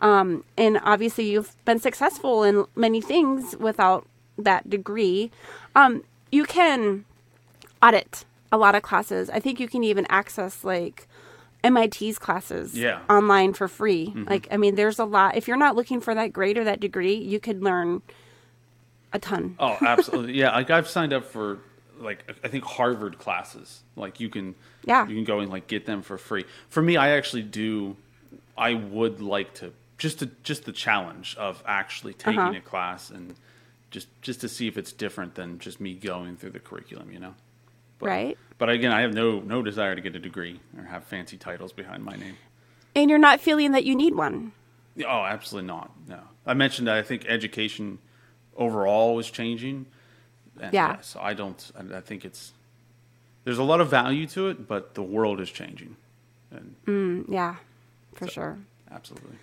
um, 0.00 0.44
and 0.56 0.80
obviously 0.82 1.30
you've 1.30 1.56
been 1.64 1.78
successful 1.78 2.42
in 2.42 2.66
many 2.74 3.00
things 3.00 3.56
without 3.56 4.06
that 4.36 4.68
degree. 4.68 5.30
Um, 5.74 6.02
you 6.32 6.44
can 6.44 7.04
audit 7.82 8.24
a 8.52 8.58
lot 8.58 8.74
of 8.74 8.82
classes. 8.82 9.30
I 9.30 9.40
think 9.40 9.60
you 9.60 9.68
can 9.68 9.84
even 9.84 10.06
access 10.08 10.64
like 10.64 11.06
MIT's 11.62 12.18
classes 12.18 12.76
Yeah. 12.76 13.00
online 13.10 13.52
for 13.52 13.68
free. 13.68 14.12
Like, 14.14 14.48
I 14.50 14.56
mean, 14.56 14.74
there's 14.76 14.98
a 14.98 15.04
lot. 15.04 15.36
If 15.36 15.46
you're 15.48 15.56
not 15.56 15.76
looking 15.76 16.00
for 16.00 16.14
that 16.14 16.32
grade 16.32 16.56
or 16.58 16.64
that 16.64 16.80
degree, 16.80 17.14
you 17.14 17.38
could 17.40 17.62
learn 17.62 18.02
a 19.12 19.18
ton. 19.18 19.56
Oh, 19.58 19.76
absolutely. 19.80 20.34
yeah, 20.38 20.54
like 20.54 20.70
I've 20.70 20.88
signed 20.88 21.12
up 21.12 21.24
for 21.24 21.58
like 21.98 22.24
I 22.42 22.48
think 22.48 22.64
Harvard 22.64 23.18
classes. 23.18 23.82
Like 23.96 24.20
you 24.20 24.28
can 24.30 24.54
Yeah. 24.86 25.06
you 25.06 25.14
can 25.16 25.24
go 25.24 25.40
and 25.40 25.50
like 25.50 25.66
get 25.66 25.84
them 25.86 26.00
for 26.02 26.16
free. 26.16 26.44
For 26.70 26.80
me, 26.82 26.96
I 26.96 27.10
actually 27.10 27.42
do 27.42 27.96
I 28.56 28.74
would 28.74 29.20
like 29.20 29.52
to 29.54 29.72
just 29.98 30.20
to 30.20 30.30
just 30.42 30.64
the 30.64 30.72
challenge 30.72 31.36
of 31.38 31.62
actually 31.66 32.14
taking 32.14 32.38
Uh-huh. 32.40 32.56
a 32.56 32.60
class 32.60 33.10
and 33.10 33.34
just 33.90 34.08
just 34.22 34.40
to 34.42 34.48
see 34.48 34.66
if 34.68 34.78
it's 34.78 34.92
different 34.92 35.34
than 35.34 35.58
just 35.58 35.78
me 35.80 35.92
going 35.94 36.36
through 36.36 36.50
the 36.50 36.60
curriculum, 36.60 37.10
you 37.12 37.18
know. 37.18 37.34
But, 38.00 38.06
Right. 38.06 38.38
But 38.58 38.68
again, 38.68 38.92
I 38.92 39.00
have 39.02 39.14
no 39.14 39.40
no 39.40 39.62
desire 39.62 39.94
to 39.94 40.00
get 40.00 40.14
a 40.14 40.18
degree 40.18 40.60
or 40.76 40.84
have 40.84 41.04
fancy 41.04 41.36
titles 41.38 41.72
behind 41.72 42.04
my 42.04 42.16
name. 42.16 42.36
And 42.94 43.08
you're 43.08 43.18
not 43.18 43.40
feeling 43.40 43.72
that 43.72 43.84
you 43.84 43.94
need 43.94 44.14
one. 44.14 44.52
Oh, 45.06 45.24
absolutely 45.24 45.68
not. 45.68 45.90
No. 46.08 46.20
I 46.44 46.54
mentioned 46.54 46.88
that 46.88 46.96
I 46.96 47.02
think 47.02 47.24
education 47.26 47.98
overall 48.56 49.18
is 49.18 49.30
changing. 49.30 49.86
And 50.60 50.74
Yeah. 50.74 51.00
So 51.00 51.20
I 51.20 51.32
don't. 51.32 51.70
I, 51.94 52.00
think 52.00 52.24
it's 52.24 52.52
there's 53.44 53.58
a 53.58 53.62
lot 53.62 53.80
of 53.80 53.88
value 53.88 54.26
to 54.28 54.48
it, 54.48 54.68
but 54.68 54.94
the 54.94 55.02
world 55.02 55.40
is 55.40 55.50
changing, 55.50 55.96
and 56.50 56.74
Mm, 56.86 57.24
yeah, 57.28 57.56
for 58.12 58.26
sure. 58.28 58.58
absolutely. 58.90 59.38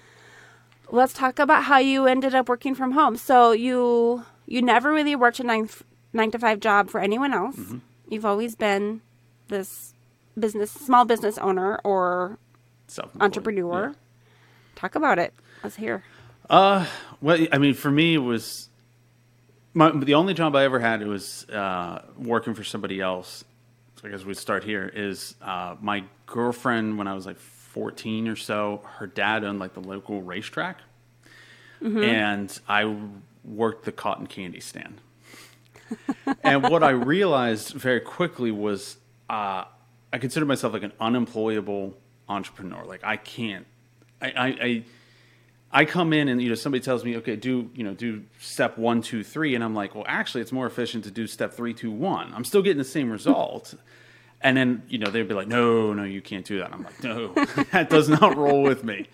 Let's 0.92 1.14
talk 1.14 1.40
about 1.40 1.64
how 1.64 1.80
you 1.80 2.06
ended 2.06 2.36
up 2.36 2.48
working 2.48 2.76
from 2.76 2.92
home. 2.92 3.18
So 3.18 3.52
you 3.52 4.26
you 4.46 4.62
never 4.62 4.92
really 4.94 5.16
worked 5.16 5.40
a 5.40 5.44
nine 5.44 5.70
nine 6.14 6.30
to 6.32 6.40
five 6.40 6.60
job 6.60 6.90
for 6.90 7.00
anyone 7.00 7.34
else. 7.34 7.56
Mm-hmm. 7.56 7.78
You've 8.10 8.26
always 8.26 8.56
been 8.56 9.02
this 9.48 9.94
business 10.38 10.72
small 10.72 11.06
business 11.06 11.38
owner 11.38 11.80
or 11.84 12.38
entrepreneur. 13.20 13.90
Yeah. 13.90 13.94
Talk 14.76 14.96
about 14.96 15.20
it. 15.20 15.34
Let's 15.64 15.76
hear. 15.76 16.04
Uh, 16.50 16.86
Well, 17.22 17.48
I 17.52 17.58
mean, 17.58 17.74
for 17.74 17.90
me, 17.92 18.14
it 18.14 18.20
was 18.20 18.70
my, 19.74 19.92
the 19.92 20.14
only 20.14 20.34
job 20.34 20.56
I 20.56 20.64
ever 20.64 20.80
had. 20.80 21.02
It 21.02 21.08
was 21.08 21.48
uh, 21.50 22.04
working 22.18 22.54
for 22.54 22.64
somebody 22.64 23.02
else. 23.02 23.44
So 24.00 24.08
I 24.08 24.12
guess 24.12 24.24
we'd 24.24 24.38
start 24.38 24.64
here. 24.64 24.92
Is 24.94 25.36
uh, 25.42 25.76
my 25.82 26.04
girlfriend 26.28 26.98
when 27.00 27.08
I 27.08 27.14
was 27.16 27.26
like 27.26 27.38
14 27.40 28.28
or 28.28 28.36
so? 28.36 28.82
Her 29.00 29.08
dad 29.08 29.44
owned 29.44 29.60
like 29.60 29.74
the 29.74 29.82
local 29.82 30.22
racetrack, 30.22 30.80
and 32.04 32.60
I 32.68 32.96
worked 33.44 33.86
the 33.86 33.92
cotton 33.92 34.28
candy 34.28 34.60
stand. 34.60 35.02
And 36.44 36.64
what 36.64 36.84
I 36.84 36.92
realized 36.92 37.74
very 37.74 38.00
quickly 38.00 38.52
was 38.52 38.98
uh, 39.30 39.66
I 40.12 40.18
consider 40.20 40.46
myself 40.46 40.74
like 40.74 40.84
an 40.84 40.94
unemployable 41.00 41.98
entrepreneur. 42.30 42.84
Like 42.86 43.04
I 43.04 43.18
can't. 43.18 43.66
I, 44.22 44.28
I, 44.28 44.48
I 44.48 44.84
I 45.70 45.86
come 45.86 46.14
in 46.14 46.30
and 46.30 46.42
you 46.42 46.50
know 46.50 46.56
somebody 46.56 46.84
tells 46.84 47.04
me, 47.04 47.18
okay, 47.18 47.36
do 47.36 47.70
you 47.76 47.84
know 47.84 47.94
do 47.94 48.24
step 48.40 48.78
one, 48.78 49.02
two, 49.02 49.24
three, 49.24 49.56
and 49.56 49.64
I'm 49.64 49.76
like, 49.76 49.96
well, 49.96 50.06
actually, 50.08 50.42
it's 50.42 50.52
more 50.52 50.66
efficient 50.66 51.04
to 51.06 51.12
do 51.12 51.28
step 51.28 51.54
three, 51.54 51.74
two, 51.74 51.92
one. 51.92 52.34
I'm 52.34 52.46
still 52.46 52.62
getting 52.62 52.78
the 52.78 52.86
same 52.86 53.12
result. 53.12 53.74
And 54.40 54.56
then 54.56 54.84
you 54.88 54.98
know 54.98 55.10
they'd 55.10 55.28
be 55.28 55.34
like, 55.34 55.48
no, 55.48 55.94
no, 55.94 56.04
you 56.04 56.22
can't 56.22 56.46
do 56.46 56.60
that. 56.60 56.72
I'm 56.72 56.84
like, 56.84 57.04
no, 57.04 57.28
that 57.72 57.90
does 57.90 58.08
not 58.08 58.38
roll 58.38 58.62
with 58.62 58.84
me. 58.84 59.08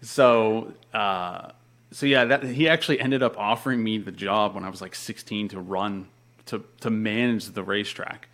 So, 0.00 0.72
uh, 0.94 1.50
so 1.90 2.06
yeah, 2.06 2.24
that 2.24 2.44
he 2.44 2.68
actually 2.68 3.00
ended 3.00 3.22
up 3.22 3.36
offering 3.36 3.82
me 3.82 3.98
the 3.98 4.12
job 4.12 4.54
when 4.54 4.64
I 4.64 4.70
was 4.70 4.80
like 4.80 4.94
16 4.94 5.48
to 5.48 5.60
run 5.60 6.06
to 6.48 6.64
to 6.80 6.90
manage 6.90 7.46
the 7.46 7.62
racetrack. 7.62 8.28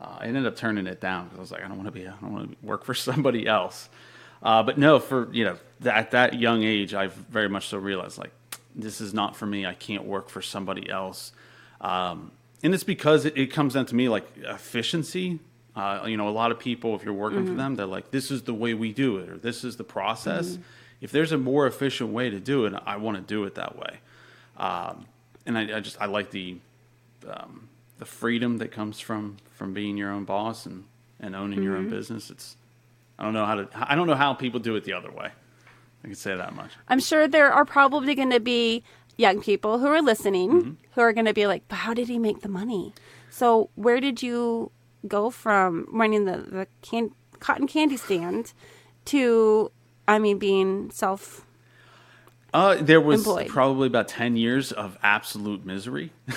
Uh, 0.00 0.18
I 0.20 0.26
ended 0.26 0.46
up 0.46 0.56
turning 0.56 0.86
it 0.86 1.00
down 1.00 1.24
because 1.24 1.38
I 1.38 1.40
was 1.40 1.50
like, 1.52 1.64
I 1.64 1.68
don't 1.68 1.78
want 1.78 1.86
to 1.86 1.92
be, 1.92 2.06
I 2.06 2.12
don't 2.20 2.32
want 2.32 2.50
to 2.50 2.66
work 2.66 2.84
for 2.84 2.94
somebody 3.08 3.46
else. 3.46 3.88
Uh, 4.42 4.62
but 4.62 4.78
no, 4.78 4.98
for 4.98 5.32
you 5.32 5.44
know, 5.44 5.56
th- 5.82 5.94
at 5.94 6.10
that 6.10 6.38
young 6.38 6.62
age, 6.62 6.94
I've 6.94 7.14
very 7.14 7.48
much 7.48 7.68
so 7.68 7.78
realized 7.78 8.18
like 8.18 8.32
this 8.74 9.00
is 9.00 9.14
not 9.14 9.36
for 9.36 9.46
me. 9.46 9.64
I 9.64 9.74
can't 9.74 10.04
work 10.04 10.28
for 10.28 10.42
somebody 10.42 10.88
else, 10.90 11.32
um, 11.80 12.30
and 12.62 12.74
it's 12.74 12.84
because 12.84 13.24
it, 13.24 13.36
it 13.36 13.46
comes 13.46 13.74
down 13.74 13.86
to 13.86 13.94
me 13.94 14.08
like 14.08 14.26
efficiency. 14.36 15.40
Uh, 15.74 16.04
you 16.06 16.16
know, 16.16 16.28
a 16.28 16.30
lot 16.30 16.50
of 16.52 16.58
people, 16.58 16.94
if 16.94 17.04
you're 17.04 17.12
working 17.12 17.46
for 17.46 17.52
them, 17.54 17.74
they're 17.74 17.86
like, 17.86 18.10
"This 18.10 18.30
is 18.30 18.42
the 18.42 18.54
way 18.54 18.74
we 18.74 18.92
do 18.92 19.18
it," 19.18 19.28
or 19.28 19.36
"This 19.38 19.64
is 19.64 19.76
the 19.76 19.84
process." 19.84 20.58
If 21.00 21.12
there's 21.12 21.32
a 21.32 21.38
more 21.38 21.66
efficient 21.66 22.10
way 22.10 22.30
to 22.30 22.40
do 22.40 22.64
it, 22.66 22.74
I 22.86 22.96
want 22.96 23.16
to 23.16 23.22
do 23.22 23.44
it 23.44 23.56
that 23.56 23.76
way. 23.76 23.98
Um, 24.56 25.06
and 25.44 25.56
I, 25.58 25.76
I 25.76 25.80
just 25.80 26.00
I 26.00 26.06
like 26.06 26.30
the 26.30 26.58
um, 27.28 27.68
the 27.98 28.04
freedom 28.04 28.58
that 28.58 28.70
comes 28.72 29.00
from 29.00 29.36
from 29.54 29.72
being 29.72 29.96
your 29.96 30.10
own 30.10 30.24
boss 30.24 30.66
and 30.66 30.84
and 31.20 31.34
owning 31.34 31.62
your 31.62 31.76
own 31.76 31.88
business. 31.90 32.30
It's 32.30 32.56
I 33.18 33.24
don't 33.24 33.32
know 33.32 33.46
how 33.46 33.54
to 33.56 33.68
I 33.74 33.94
don't 33.94 34.06
know 34.06 34.14
how 34.14 34.34
people 34.34 34.60
do 34.60 34.76
it 34.76 34.84
the 34.84 34.92
other 34.92 35.10
way. 35.10 35.30
I 36.04 36.06
can 36.08 36.14
say 36.14 36.36
that 36.36 36.54
much. 36.54 36.72
I'm 36.88 37.00
sure 37.00 37.26
there 37.26 37.52
are 37.52 37.64
probably 37.64 38.14
going 38.14 38.30
to 38.30 38.38
be 38.40 38.84
young 39.16 39.40
people 39.40 39.78
who 39.78 39.86
are 39.86 40.02
listening 40.02 40.50
Mm-hmm. 40.50 40.70
who 40.92 41.00
are 41.00 41.12
going 41.12 41.24
to 41.26 41.32
be 41.34 41.46
like, 41.46 41.62
but 41.68 41.76
how 41.76 41.94
did 41.94 42.08
he 42.08 42.18
make 42.18 42.40
the 42.42 42.48
money? 42.48 42.92
So 43.30 43.70
where 43.74 43.98
did 44.00 44.22
you 44.22 44.70
go 45.08 45.30
from 45.30 45.86
running 45.90 46.24
the, 46.26 46.36
the 46.36 46.66
can- 46.82 47.12
cotton 47.40 47.66
candy 47.66 47.96
stand 47.96 48.52
to, 49.06 49.70
I 50.06 50.18
mean, 50.18 50.38
being 50.38 50.90
self 50.90 51.44
Uh, 52.52 52.76
there 52.80 53.00
was 53.00 53.20
Employed. 53.20 53.48
probably 53.48 53.86
about 53.88 54.08
ten 54.08 54.36
years 54.36 54.70
of 54.72 54.98
absolute 55.02 55.64
misery. 55.64 56.12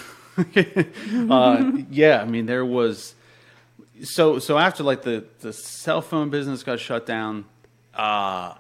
uh, 1.29 1.72
yeah, 1.89 2.22
I 2.22 2.25
mean 2.25 2.46
there 2.46 2.65
was 2.65 3.15
so 4.03 4.39
so 4.39 4.58
after 4.58 4.84
like 4.84 5.01
the 5.01 5.25
the 5.39 5.53
cell 5.53 6.01
phone 6.01 6.29
business 6.29 6.63
got 6.63 6.79
shut 6.79 7.05
down. 7.05 7.46
Uh, 7.93 8.53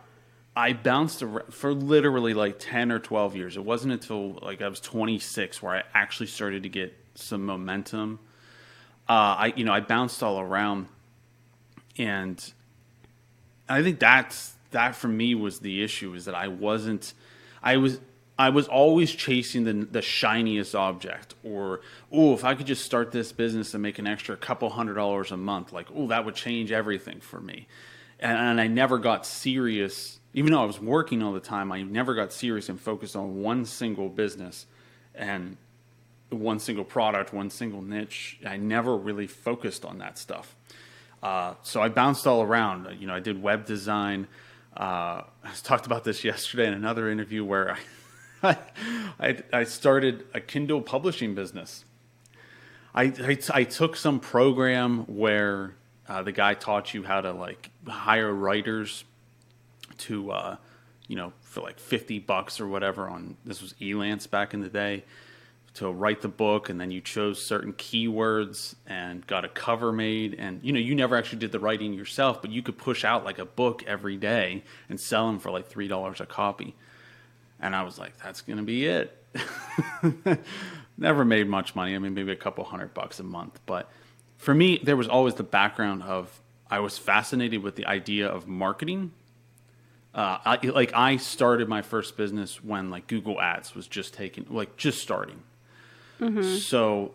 I 0.55 0.73
bounced 0.73 1.23
for 1.51 1.73
literally 1.73 2.33
like 2.33 2.57
10 2.59 2.91
or 2.91 2.99
12 2.99 3.35
years. 3.37 3.55
It 3.55 3.63
wasn't 3.63 3.93
until 3.93 4.33
like 4.41 4.61
I 4.61 4.67
was 4.67 4.81
26 4.81 5.61
where 5.61 5.75
I 5.75 5.83
actually 5.93 6.27
started 6.27 6.63
to 6.63 6.69
get 6.69 6.93
some 7.15 7.45
momentum. 7.45 8.19
Uh, 9.07 9.11
I, 9.39 9.53
you 9.55 9.63
know, 9.63 9.71
I 9.71 9.79
bounced 9.79 10.21
all 10.21 10.39
around 10.39 10.87
and 11.97 12.53
I 13.69 13.83
think 13.83 13.99
that's, 13.99 14.53
that 14.71 14.95
for 14.95 15.07
me 15.07 15.33
was 15.33 15.59
the 15.59 15.81
issue 15.83 16.13
is 16.13 16.25
that 16.25 16.35
I 16.35 16.49
wasn't, 16.49 17.13
I 17.63 17.77
was, 17.77 17.99
I 18.39 18.49
was 18.49 18.67
always 18.67 19.11
chasing 19.11 19.65
the, 19.65 19.73
the 19.73 20.01
shiniest 20.01 20.73
object 20.73 21.35
or, 21.43 21.81
oh, 22.11 22.33
if 22.33 22.43
I 22.43 22.55
could 22.55 22.65
just 22.65 22.85
start 22.85 23.11
this 23.11 23.31
business 23.31 23.75
and 23.75 23.83
make 23.83 23.99
an 23.99 24.07
extra 24.07 24.35
couple 24.35 24.69
hundred 24.71 24.95
dollars 24.95 25.31
a 25.31 25.37
month, 25.37 25.73
like, 25.73 25.87
oh, 25.93 26.07
that 26.07 26.25
would 26.25 26.35
change 26.35 26.71
everything 26.71 27.19
for 27.19 27.39
me 27.39 27.67
and, 28.19 28.37
and 28.37 28.61
I 28.61 28.67
never 28.67 28.97
got 28.97 29.25
serious. 29.25 30.19
Even 30.33 30.51
though 30.51 30.61
I 30.61 30.65
was 30.65 30.79
working 30.79 31.23
all 31.23 31.31
the 31.31 31.39
time, 31.39 31.71
I 31.71 31.81
never 31.81 32.13
got 32.13 32.33
serious 32.33 32.69
and 32.69 32.79
focused 32.79 33.15
on 33.15 33.41
one 33.41 33.65
single 33.65 34.09
business 34.09 34.65
and 35.15 35.57
one 36.29 36.59
single 36.59 36.83
product, 36.83 37.33
one 37.33 37.49
single 37.49 37.81
niche. 37.81 38.39
I 38.45 38.57
never 38.57 38.95
really 38.95 39.27
focused 39.27 39.85
on 39.85 39.97
that 39.99 40.17
stuff. 40.17 40.55
Uh, 41.23 41.55
so 41.63 41.81
I 41.81 41.89
bounced 41.89 42.27
all 42.27 42.41
around. 42.41 42.87
You 42.99 43.07
know, 43.07 43.15
I 43.15 43.19
did 43.19 43.41
web 43.41 43.65
design. 43.65 44.27
Uh, 44.77 45.23
I 45.43 45.51
talked 45.63 45.85
about 45.85 46.03
this 46.03 46.23
yesterday 46.23 46.67
in 46.67 46.73
another 46.73 47.09
interview 47.09 47.43
where 47.43 47.71
I, 47.71 47.79
I, 48.43 49.37
I 49.51 49.63
started 49.65 50.25
a 50.33 50.39
Kindle 50.39 50.81
publishing 50.81 51.35
business. 51.35 51.83
I, 52.93 53.03
I, 53.03 53.37
I 53.53 53.63
took 53.65 53.95
some 53.95 54.19
program 54.19 55.01
where 55.05 55.75
uh, 56.07 56.23
the 56.23 56.31
guy 56.31 56.53
taught 56.53 56.93
you 56.93 57.03
how 57.03 57.21
to 57.21 57.31
like 57.33 57.69
hire 57.87 58.33
writers 58.33 59.03
to, 59.99 60.31
uh, 60.31 60.55
you 61.07 61.15
know, 61.15 61.33
for 61.41 61.61
like 61.61 61.79
50 61.79 62.19
bucks 62.19 62.59
or 62.59 62.67
whatever 62.67 63.07
on 63.07 63.35
this 63.45 63.61
was 63.61 63.73
Elance 63.81 64.29
back 64.29 64.53
in 64.53 64.61
the 64.61 64.69
day 64.69 65.03
to 65.75 65.91
write 65.91 66.21
the 66.21 66.29
book. 66.29 66.69
And 66.69 66.79
then 66.79 66.91
you 66.91 67.01
chose 67.01 67.43
certain 67.43 67.73
keywords 67.73 68.75
and 68.87 69.25
got 69.27 69.45
a 69.45 69.49
cover 69.49 69.91
made. 69.91 70.35
And, 70.39 70.61
you 70.63 70.71
know, 70.71 70.79
you 70.79 70.95
never 70.95 71.15
actually 71.15 71.39
did 71.39 71.51
the 71.51 71.59
writing 71.59 71.93
yourself, 71.93 72.41
but 72.41 72.51
you 72.51 72.61
could 72.61 72.77
push 72.77 73.03
out 73.03 73.25
like 73.25 73.37
a 73.37 73.45
book 73.45 73.83
every 73.85 74.17
day 74.17 74.63
and 74.87 74.99
sell 74.99 75.27
them 75.27 75.39
for 75.39 75.51
like 75.51 75.69
$3 75.69 76.19
a 76.19 76.25
copy. 76.25 76.75
And 77.59 77.75
I 77.75 77.83
was 77.83 77.99
like, 77.99 78.17
that's 78.23 78.41
going 78.41 78.57
to 78.57 78.63
be 78.63 78.85
it. 78.85 79.15
never 80.97 81.25
made 81.25 81.47
much 81.47 81.75
money. 81.75 81.95
I 81.95 81.99
mean, 81.99 82.13
maybe 82.13 82.31
a 82.31 82.37
couple 82.37 82.63
hundred 82.63 82.93
bucks 82.93 83.19
a 83.19 83.23
month. 83.23 83.59
But 83.65 83.89
for 84.37 84.53
me, 84.53 84.79
there 84.83 84.97
was 84.97 85.07
always 85.07 85.35
the 85.35 85.43
background 85.43 86.03
of 86.03 86.41
I 86.69 86.79
was 86.79 86.97
fascinated 86.97 87.63
with 87.63 87.75
the 87.75 87.85
idea 87.85 88.27
of 88.27 88.47
marketing. 88.47 89.11
Uh, 90.13 90.39
I, 90.45 90.59
like 90.67 90.93
I 90.93 91.17
started 91.17 91.67
my 91.67 91.81
first 91.81 92.17
business 92.17 92.63
when 92.63 92.89
like 92.89 93.07
Google 93.07 93.39
Ads 93.39 93.75
was 93.75 93.87
just 93.87 94.13
taking, 94.13 94.45
like 94.49 94.75
just 94.77 95.01
starting. 95.01 95.41
So 96.59 97.13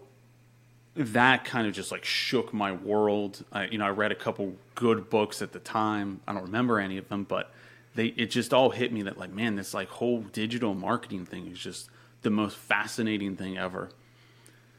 that 0.96 1.44
kind 1.44 1.66
of 1.66 1.74
just 1.74 1.90
like 1.90 2.04
shook 2.04 2.54
my 2.54 2.72
world. 2.72 3.44
I, 3.52 3.66
you 3.66 3.78
know, 3.78 3.86
I 3.86 3.90
read 3.90 4.12
a 4.12 4.16
couple 4.16 4.54
good 4.74 5.10
books 5.10 5.42
at 5.42 5.52
the 5.52 5.58
time. 5.58 6.20
I 6.26 6.32
don't 6.32 6.44
remember 6.44 6.78
any 6.78 6.98
of 6.98 7.08
them, 7.08 7.24
but 7.24 7.52
they 7.94 8.06
it 8.08 8.26
just 8.30 8.54
all 8.54 8.70
hit 8.70 8.92
me 8.92 9.02
that 9.02 9.18
like, 9.18 9.32
man, 9.32 9.56
this 9.56 9.74
like 9.74 9.88
whole 9.88 10.20
digital 10.22 10.74
marketing 10.74 11.26
thing 11.26 11.46
is 11.46 11.58
just 11.58 11.90
the 12.22 12.30
most 12.30 12.56
fascinating 12.56 13.36
thing 13.36 13.58
ever. 13.58 13.90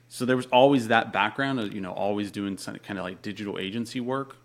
So 0.07 0.25
there 0.25 0.37
was 0.37 0.45
always 0.47 0.87
that 0.87 1.11
background 1.13 1.59
of 1.59 1.73
you 1.73 1.81
know 1.81 1.91
always 1.93 2.31
doing 2.31 2.57
some 2.57 2.77
kind 2.77 2.99
of 2.99 3.05
like 3.05 3.21
digital 3.21 3.59
agency 3.59 3.99
work, 3.99 4.37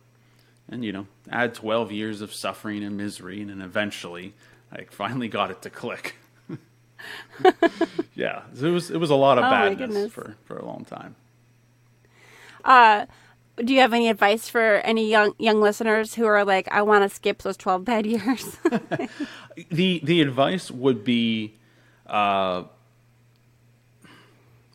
and 0.69 0.85
you 0.85 0.93
know 0.93 1.07
add 1.31 1.55
twelve 1.55 1.93
years 1.93 2.21
of 2.21 2.35
suffering 2.35 2.85
and 2.85 2.97
misery, 2.97 3.41
and 3.41 3.51
then 3.51 3.61
eventually 3.63 4.35
I 4.73 4.85
finally 4.91 5.29
got 5.29 5.51
it 5.51 5.63
to 5.63 5.71
click. 5.71 6.17
yeah, 8.15 8.43
so 8.55 8.67
it 8.67 8.71
was 8.71 8.91
it 8.91 8.99
was 8.99 9.11
a 9.11 9.15
lot 9.15 9.39
of 9.39 9.45
Oh, 9.45 9.49
badness 9.49 10.05
for 10.07 10.37
for 10.45 10.57
a 10.57 10.65
long 10.65 10.85
time. 10.85 11.17
Uh, 12.65 13.07
Do 13.65 13.75
you 13.75 13.81
have 13.81 13.93
any 13.93 14.09
advice 14.09 14.49
for 14.49 14.77
any 14.77 15.11
young 15.11 15.35
young 15.39 15.61
listeners 15.61 16.15
who 16.15 16.25
are 16.27 16.45
like, 16.45 16.69
I 16.71 16.83
want 16.83 17.09
to 17.09 17.15
skip 17.15 17.43
those 17.43 17.57
twelve 17.57 17.85
bad 17.85 18.07
years? 18.07 18.57
the 19.71 20.01
the 20.03 20.23
advice 20.23 20.71
would 20.71 21.05
be 21.05 21.55
uh, 22.07 22.65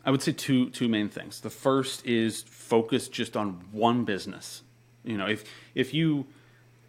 I 0.04 0.10
would 0.10 0.22
say 0.22 0.32
two 0.32 0.70
two 0.70 0.88
main 0.88 1.08
things. 1.08 1.40
The 1.40 1.50
first 1.50 2.06
is 2.06 2.42
focus 2.42 3.08
just 3.08 3.36
on 3.36 3.64
one 3.72 4.04
business. 4.04 4.62
You 5.04 5.18
know, 5.18 5.26
if 5.26 5.44
if 5.74 5.92
you 5.92 6.26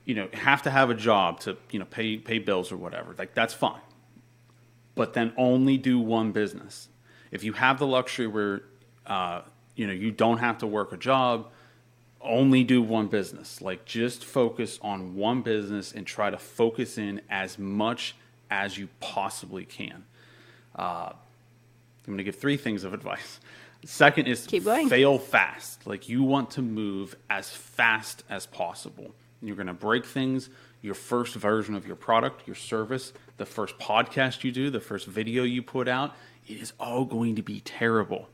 you 0.05 0.13
know 0.13 0.29
have 0.33 0.61
to 0.63 0.71
have 0.71 0.91
a 0.91 0.93
job 0.93 1.39
to 1.41 1.57
you 1.71 1.79
know 1.79 1.85
pay 1.85 2.17
pay 2.17 2.37
bills 2.37 2.71
or 2.71 2.77
whatever, 2.77 3.15
like 3.17 3.33
that's 3.33 3.55
fine. 3.55 3.81
But 4.93 5.13
then 5.13 5.33
only 5.35 5.77
do 5.77 5.99
one 5.99 6.31
business. 6.31 6.89
If 7.31 7.43
you 7.43 7.53
have 7.53 7.79
the 7.79 7.87
luxury 7.87 8.27
where 8.27 8.61
uh, 9.07 9.41
you 9.75 9.87
know 9.87 9.93
you 9.93 10.11
don't 10.11 10.37
have 10.37 10.59
to 10.59 10.67
work 10.67 10.93
a 10.93 10.97
job, 10.97 11.49
only 12.21 12.63
do 12.63 12.81
one 12.81 13.07
business. 13.07 13.61
Like 13.61 13.85
just 13.85 14.25
focus 14.25 14.79
on 14.81 15.15
one 15.15 15.41
business 15.41 15.91
and 15.91 16.05
try 16.05 16.29
to 16.29 16.37
focus 16.37 16.97
in 16.97 17.21
as 17.29 17.57
much 17.59 18.15
as 18.49 18.77
you 18.77 18.89
possibly 18.99 19.65
can. 19.65 20.05
Uh, 20.75 21.11
I'm 21.11 22.13
going 22.13 22.17
to 22.17 22.23
give 22.23 22.35
three 22.35 22.57
things 22.57 22.83
of 22.83 22.93
advice. 22.93 23.39
Second 23.85 24.27
is 24.27 24.45
Keep 24.47 24.65
going. 24.65 24.89
fail 24.89 25.17
fast. 25.17 25.85
Like 25.85 26.09
you 26.09 26.23
want 26.23 26.51
to 26.51 26.61
move 26.61 27.15
as 27.29 27.49
fast 27.49 28.23
as 28.29 28.45
possible. 28.45 29.11
You're 29.41 29.55
going 29.55 29.67
to 29.67 29.73
break 29.73 30.05
things. 30.05 30.49
Your 30.81 30.95
first 30.95 31.35
version 31.35 31.75
of 31.75 31.85
your 31.87 31.95
product, 31.95 32.47
your 32.47 32.55
service, 32.55 33.11
the 33.37 33.45
first 33.45 33.77
podcast 33.77 34.43
you 34.43 34.51
do, 34.51 34.69
the 34.69 34.79
first 34.79 35.05
video 35.07 35.43
you 35.43 35.61
put 35.61 35.87
out, 35.87 36.15
it 36.47 36.57
is 36.57 36.73
all 36.79 37.03
going 37.05 37.35
to 37.35 37.41
be 37.41 37.59
terrible. 37.61 38.29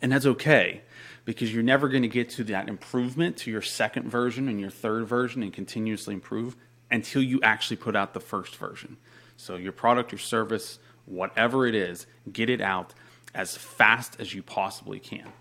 And 0.00 0.12
that's 0.12 0.26
okay 0.26 0.82
because 1.24 1.52
you're 1.52 1.62
never 1.62 1.88
going 1.88 2.02
to 2.02 2.08
get 2.08 2.30
to 2.30 2.44
that 2.44 2.68
improvement 2.68 3.36
to 3.38 3.50
your 3.50 3.62
second 3.62 4.10
version 4.10 4.48
and 4.48 4.60
your 4.60 4.70
third 4.70 5.06
version 5.06 5.42
and 5.42 5.52
continuously 5.52 6.14
improve 6.14 6.56
until 6.90 7.22
you 7.22 7.40
actually 7.42 7.76
put 7.76 7.94
out 7.94 8.12
the 8.14 8.20
first 8.20 8.56
version. 8.56 8.96
So, 9.36 9.56
your 9.56 9.72
product, 9.72 10.12
your 10.12 10.18
service, 10.18 10.78
whatever 11.06 11.66
it 11.66 11.74
is, 11.74 12.06
get 12.30 12.50
it 12.50 12.60
out 12.60 12.92
as 13.34 13.56
fast 13.56 14.20
as 14.20 14.34
you 14.34 14.42
possibly 14.42 14.98
can. 14.98 15.32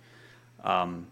Um, 0.63 1.07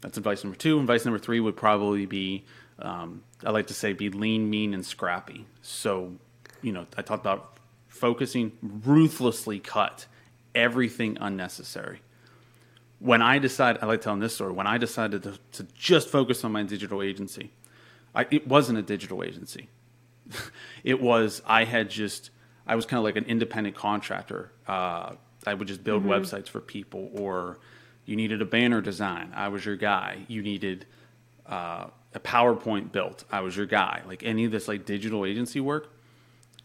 that's 0.00 0.16
advice 0.16 0.44
number 0.44 0.56
two. 0.56 0.78
Advice 0.78 1.04
number 1.04 1.18
three 1.18 1.40
would 1.40 1.56
probably 1.56 2.06
be 2.06 2.44
um, 2.78 3.22
I 3.44 3.50
like 3.50 3.66
to 3.68 3.74
say 3.74 3.92
be 3.92 4.08
lean, 4.10 4.48
mean, 4.48 4.74
and 4.74 4.84
scrappy. 4.84 5.46
So, 5.62 6.14
you 6.62 6.72
know, 6.72 6.86
I 6.96 7.02
talked 7.02 7.22
about 7.22 7.58
focusing, 7.88 8.52
ruthlessly 8.62 9.58
cut 9.60 10.06
everything 10.54 11.18
unnecessary 11.20 12.00
when 13.00 13.22
I 13.22 13.38
decided, 13.38 13.82
I 13.82 13.86
like 13.86 14.02
telling 14.02 14.20
this 14.20 14.34
story. 14.34 14.52
When 14.52 14.66
I 14.66 14.78
decided 14.78 15.22
to, 15.24 15.38
to 15.52 15.62
just 15.74 16.08
focus 16.08 16.44
on 16.44 16.52
my 16.52 16.62
digital 16.62 17.02
agency, 17.02 17.52
I, 18.14 18.26
it 18.30 18.46
wasn't 18.46 18.78
a 18.78 18.82
digital 18.82 19.24
agency. 19.24 19.68
it 20.84 21.00
was 21.00 21.42
I 21.46 21.64
had 21.64 21.90
just 21.90 22.30
I 22.66 22.76
was 22.76 22.86
kind 22.86 22.98
of 22.98 23.04
like 23.04 23.16
an 23.16 23.24
independent 23.24 23.74
contractor. 23.74 24.52
Uh, 24.68 25.14
I 25.46 25.54
would 25.54 25.66
just 25.66 25.82
build 25.82 26.04
websites 26.04 26.48
for 26.48 26.60
people, 26.60 27.10
or 27.14 27.58
you 28.04 28.14
needed 28.14 28.42
a 28.42 28.44
banner 28.44 28.82
design. 28.82 29.32
I 29.34 29.48
was 29.48 29.64
your 29.64 29.76
guy. 29.76 30.26
You 30.28 30.42
needed 30.42 30.86
uh, 31.46 31.86
a 32.14 32.20
PowerPoint 32.20 32.92
built. 32.92 33.24
I 33.32 33.40
was 33.40 33.56
your 33.56 33.66
guy. 33.66 34.02
Like 34.06 34.22
any 34.22 34.44
of 34.44 34.52
this 34.52 34.68
like 34.68 34.84
digital 34.84 35.24
agency 35.24 35.60
work, 35.60 35.90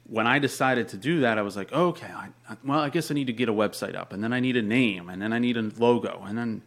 when 0.07 0.27
I 0.27 0.39
decided 0.39 0.89
to 0.89 0.97
do 0.97 1.21
that, 1.21 1.37
I 1.37 1.41
was 1.41 1.55
like, 1.55 1.71
okay, 1.73 2.11
I, 2.11 2.29
I, 2.49 2.57
well, 2.63 2.79
I 2.79 2.89
guess 2.89 3.09
I 3.09 3.13
need 3.13 3.27
to 3.27 3.33
get 3.33 3.49
a 3.49 3.53
website 3.53 3.95
up, 3.95 4.13
and 4.13 4.23
then 4.23 4.33
I 4.33 4.39
need 4.39 4.55
a 4.55 4.61
name, 4.61 5.09
and 5.09 5.21
then 5.21 5.33
I 5.33 5.39
need 5.39 5.57
a 5.57 5.61
logo, 5.61 6.23
and 6.25 6.37
then 6.37 6.61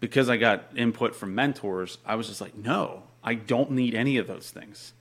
because 0.00 0.30
I 0.30 0.38
got 0.38 0.64
input 0.74 1.14
from 1.14 1.34
mentors, 1.34 1.98
I 2.06 2.14
was 2.14 2.28
just 2.28 2.40
like, 2.40 2.56
no, 2.56 3.04
I 3.22 3.34
don't 3.34 3.72
need 3.72 3.94
any 3.94 4.16
of 4.16 4.26
those 4.26 4.50
things. 4.50 4.94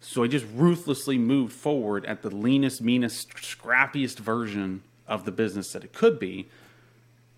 So 0.00 0.22
I 0.22 0.28
just 0.28 0.46
ruthlessly 0.54 1.18
moved 1.18 1.52
forward 1.52 2.04
at 2.04 2.22
the 2.22 2.30
leanest, 2.30 2.80
meanest, 2.80 3.30
scrappiest 3.30 4.18
version 4.18 4.82
of 5.08 5.24
the 5.24 5.32
business 5.32 5.72
that 5.72 5.82
it 5.82 5.92
could 5.92 6.18
be. 6.18 6.48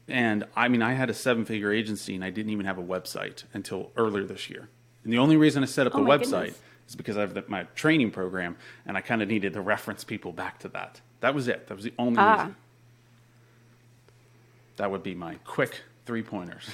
And 0.08 0.44
I 0.54 0.68
mean, 0.68 0.82
I 0.82 0.94
had 0.94 1.08
a 1.08 1.14
seven 1.14 1.44
figure 1.44 1.72
agency 1.72 2.14
and 2.14 2.24
I 2.24 2.30
didn't 2.30 2.50
even 2.50 2.66
have 2.66 2.78
a 2.78 2.82
website 2.82 3.44
until 3.54 3.92
earlier 3.96 4.24
this 4.24 4.50
year. 4.50 4.68
And 5.04 5.12
the 5.12 5.18
only 5.18 5.36
reason 5.36 5.62
I 5.62 5.66
set 5.66 5.86
up 5.86 5.94
Oh 5.94 5.98
the 5.98 6.10
website 6.10 6.30
goodness. 6.30 6.58
Is 6.88 6.96
because 6.96 7.16
I 7.16 7.20
have 7.22 7.34
the, 7.34 7.44
my 7.48 7.64
training 7.74 8.10
program 8.10 8.56
and 8.86 8.96
I 8.96 9.00
kind 9.00 9.22
of 9.22 9.28
needed 9.28 9.52
to 9.54 9.60
reference 9.60 10.04
people 10.04 10.32
back 10.32 10.58
to 10.60 10.68
that. 10.68 11.00
That 11.20 11.34
was 11.34 11.48
it. 11.48 11.66
That 11.68 11.74
was 11.74 11.84
the 11.84 11.94
only 11.98 12.18
Ah. 12.18 12.36
reason. 12.36 12.56
That 14.76 14.90
would 14.90 15.02
be 15.02 15.14
my 15.14 15.36
quick 15.44 15.80
three 16.04 16.22
pointers. 16.22 16.70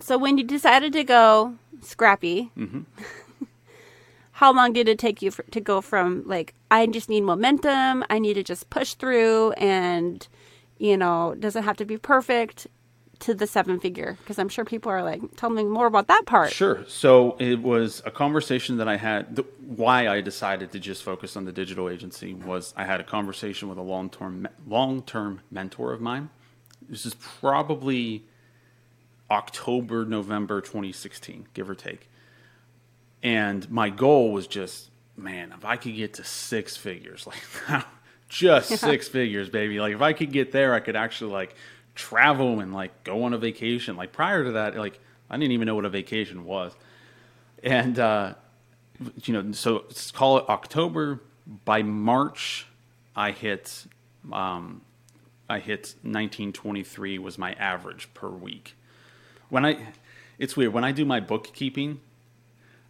so 0.00 0.16
when 0.16 0.38
you 0.38 0.44
decided 0.44 0.92
to 0.92 1.04
go 1.04 1.54
scrappy, 1.82 2.50
Mm-hmm. 2.56 2.82
how 4.32 4.52
long 4.52 4.72
did 4.72 4.88
it 4.88 4.98
take 5.00 5.20
you 5.20 5.30
for, 5.32 5.42
to 5.50 5.60
go 5.60 5.80
from 5.80 6.22
like 6.26 6.54
I 6.70 6.86
just 6.86 7.08
need 7.08 7.22
momentum, 7.22 8.04
I 8.08 8.18
need 8.20 8.34
to 8.34 8.44
just 8.44 8.70
push 8.70 8.94
through, 8.94 9.50
and 9.52 10.26
you 10.78 10.96
know, 10.96 11.34
doesn't 11.38 11.64
have 11.64 11.76
to 11.78 11.84
be 11.84 11.96
perfect, 11.98 12.68
to 13.20 13.34
the 13.34 13.46
seven 13.46 13.80
figure? 13.80 14.16
Because 14.20 14.38
I'm 14.38 14.48
sure 14.48 14.64
people 14.64 14.90
are 14.90 15.02
like, 15.02 15.20
tell 15.36 15.50
me 15.50 15.64
more 15.64 15.86
about 15.86 16.08
that 16.08 16.24
part. 16.26 16.52
Sure. 16.52 16.84
So 16.88 17.36
it 17.38 17.60
was 17.62 18.02
a 18.04 18.10
conversation 18.10 18.76
that 18.78 18.88
I 18.88 18.96
had. 18.96 19.36
The, 19.36 19.44
why 19.60 20.08
I 20.08 20.20
decided 20.20 20.72
to 20.72 20.78
just 20.78 21.02
focus 21.02 21.36
on 21.36 21.44
the 21.44 21.52
digital 21.52 21.88
agency 21.88 22.34
was 22.34 22.72
I 22.76 22.84
had 22.84 23.00
a 23.00 23.04
conversation 23.04 23.68
with 23.68 23.78
a 23.78 23.82
long 23.82 24.10
term 24.10 24.48
long 24.66 25.02
term 25.02 25.40
mentor 25.50 25.92
of 25.92 26.00
mine. 26.00 26.30
This 26.88 27.04
is 27.04 27.14
probably 27.14 28.24
October, 29.30 30.04
November 30.04 30.60
2016, 30.60 31.48
give 31.52 31.68
or 31.68 31.74
take. 31.74 32.08
And 33.22 33.70
my 33.70 33.90
goal 33.90 34.32
was 34.32 34.46
just, 34.46 34.90
man, 35.16 35.52
if 35.56 35.64
I 35.64 35.76
could 35.76 35.96
get 35.96 36.14
to 36.14 36.24
six 36.24 36.76
figures, 36.76 37.26
like 37.70 37.84
just 38.28 38.70
six 38.78 39.08
figures, 39.08 39.50
baby. 39.50 39.80
Like 39.80 39.94
if 39.94 40.02
I 40.02 40.12
could 40.12 40.32
get 40.32 40.52
there, 40.52 40.74
I 40.74 40.80
could 40.80 40.96
actually 40.96 41.32
like 41.32 41.54
travel 41.98 42.60
and 42.60 42.72
like 42.72 43.04
go 43.04 43.24
on 43.24 43.34
a 43.34 43.38
vacation. 43.38 43.96
Like 43.96 44.12
prior 44.12 44.44
to 44.44 44.52
that, 44.52 44.76
like 44.76 44.98
I 45.28 45.36
didn't 45.36 45.52
even 45.52 45.66
know 45.66 45.74
what 45.74 45.84
a 45.84 45.90
vacation 45.90 46.44
was. 46.44 46.72
And 47.62 47.98
uh, 47.98 48.34
you 49.24 49.34
know, 49.34 49.52
so 49.52 49.84
call 50.14 50.38
it 50.38 50.48
October. 50.48 51.20
By 51.64 51.82
March, 51.82 52.66
I 53.16 53.32
hit, 53.32 53.86
um, 54.32 54.82
I 55.48 55.58
hit 55.58 55.94
1923 56.02 57.18
was 57.18 57.38
my 57.38 57.52
average 57.54 58.12
per 58.14 58.28
week. 58.28 58.76
When 59.48 59.64
I, 59.64 59.78
it's 60.38 60.56
weird 60.56 60.72
when 60.72 60.84
I 60.84 60.92
do 60.92 61.04
my 61.04 61.20
bookkeeping. 61.20 62.00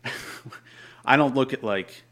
I 1.05 1.17
don't 1.17 1.35
look 1.35 1.53
at 1.53 1.65
like, 1.65 2.03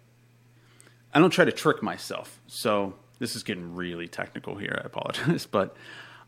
I 1.13 1.19
don't 1.19 1.31
try 1.31 1.45
to 1.45 1.53
trick 1.53 1.83
myself. 1.83 2.41
So 2.47 2.95
this 3.19 3.37
is 3.37 3.43
getting 3.43 3.75
really 3.75 4.09
technical 4.09 4.57
here. 4.57 4.81
I 4.83 4.87
apologize, 4.87 5.47
but 5.51 5.77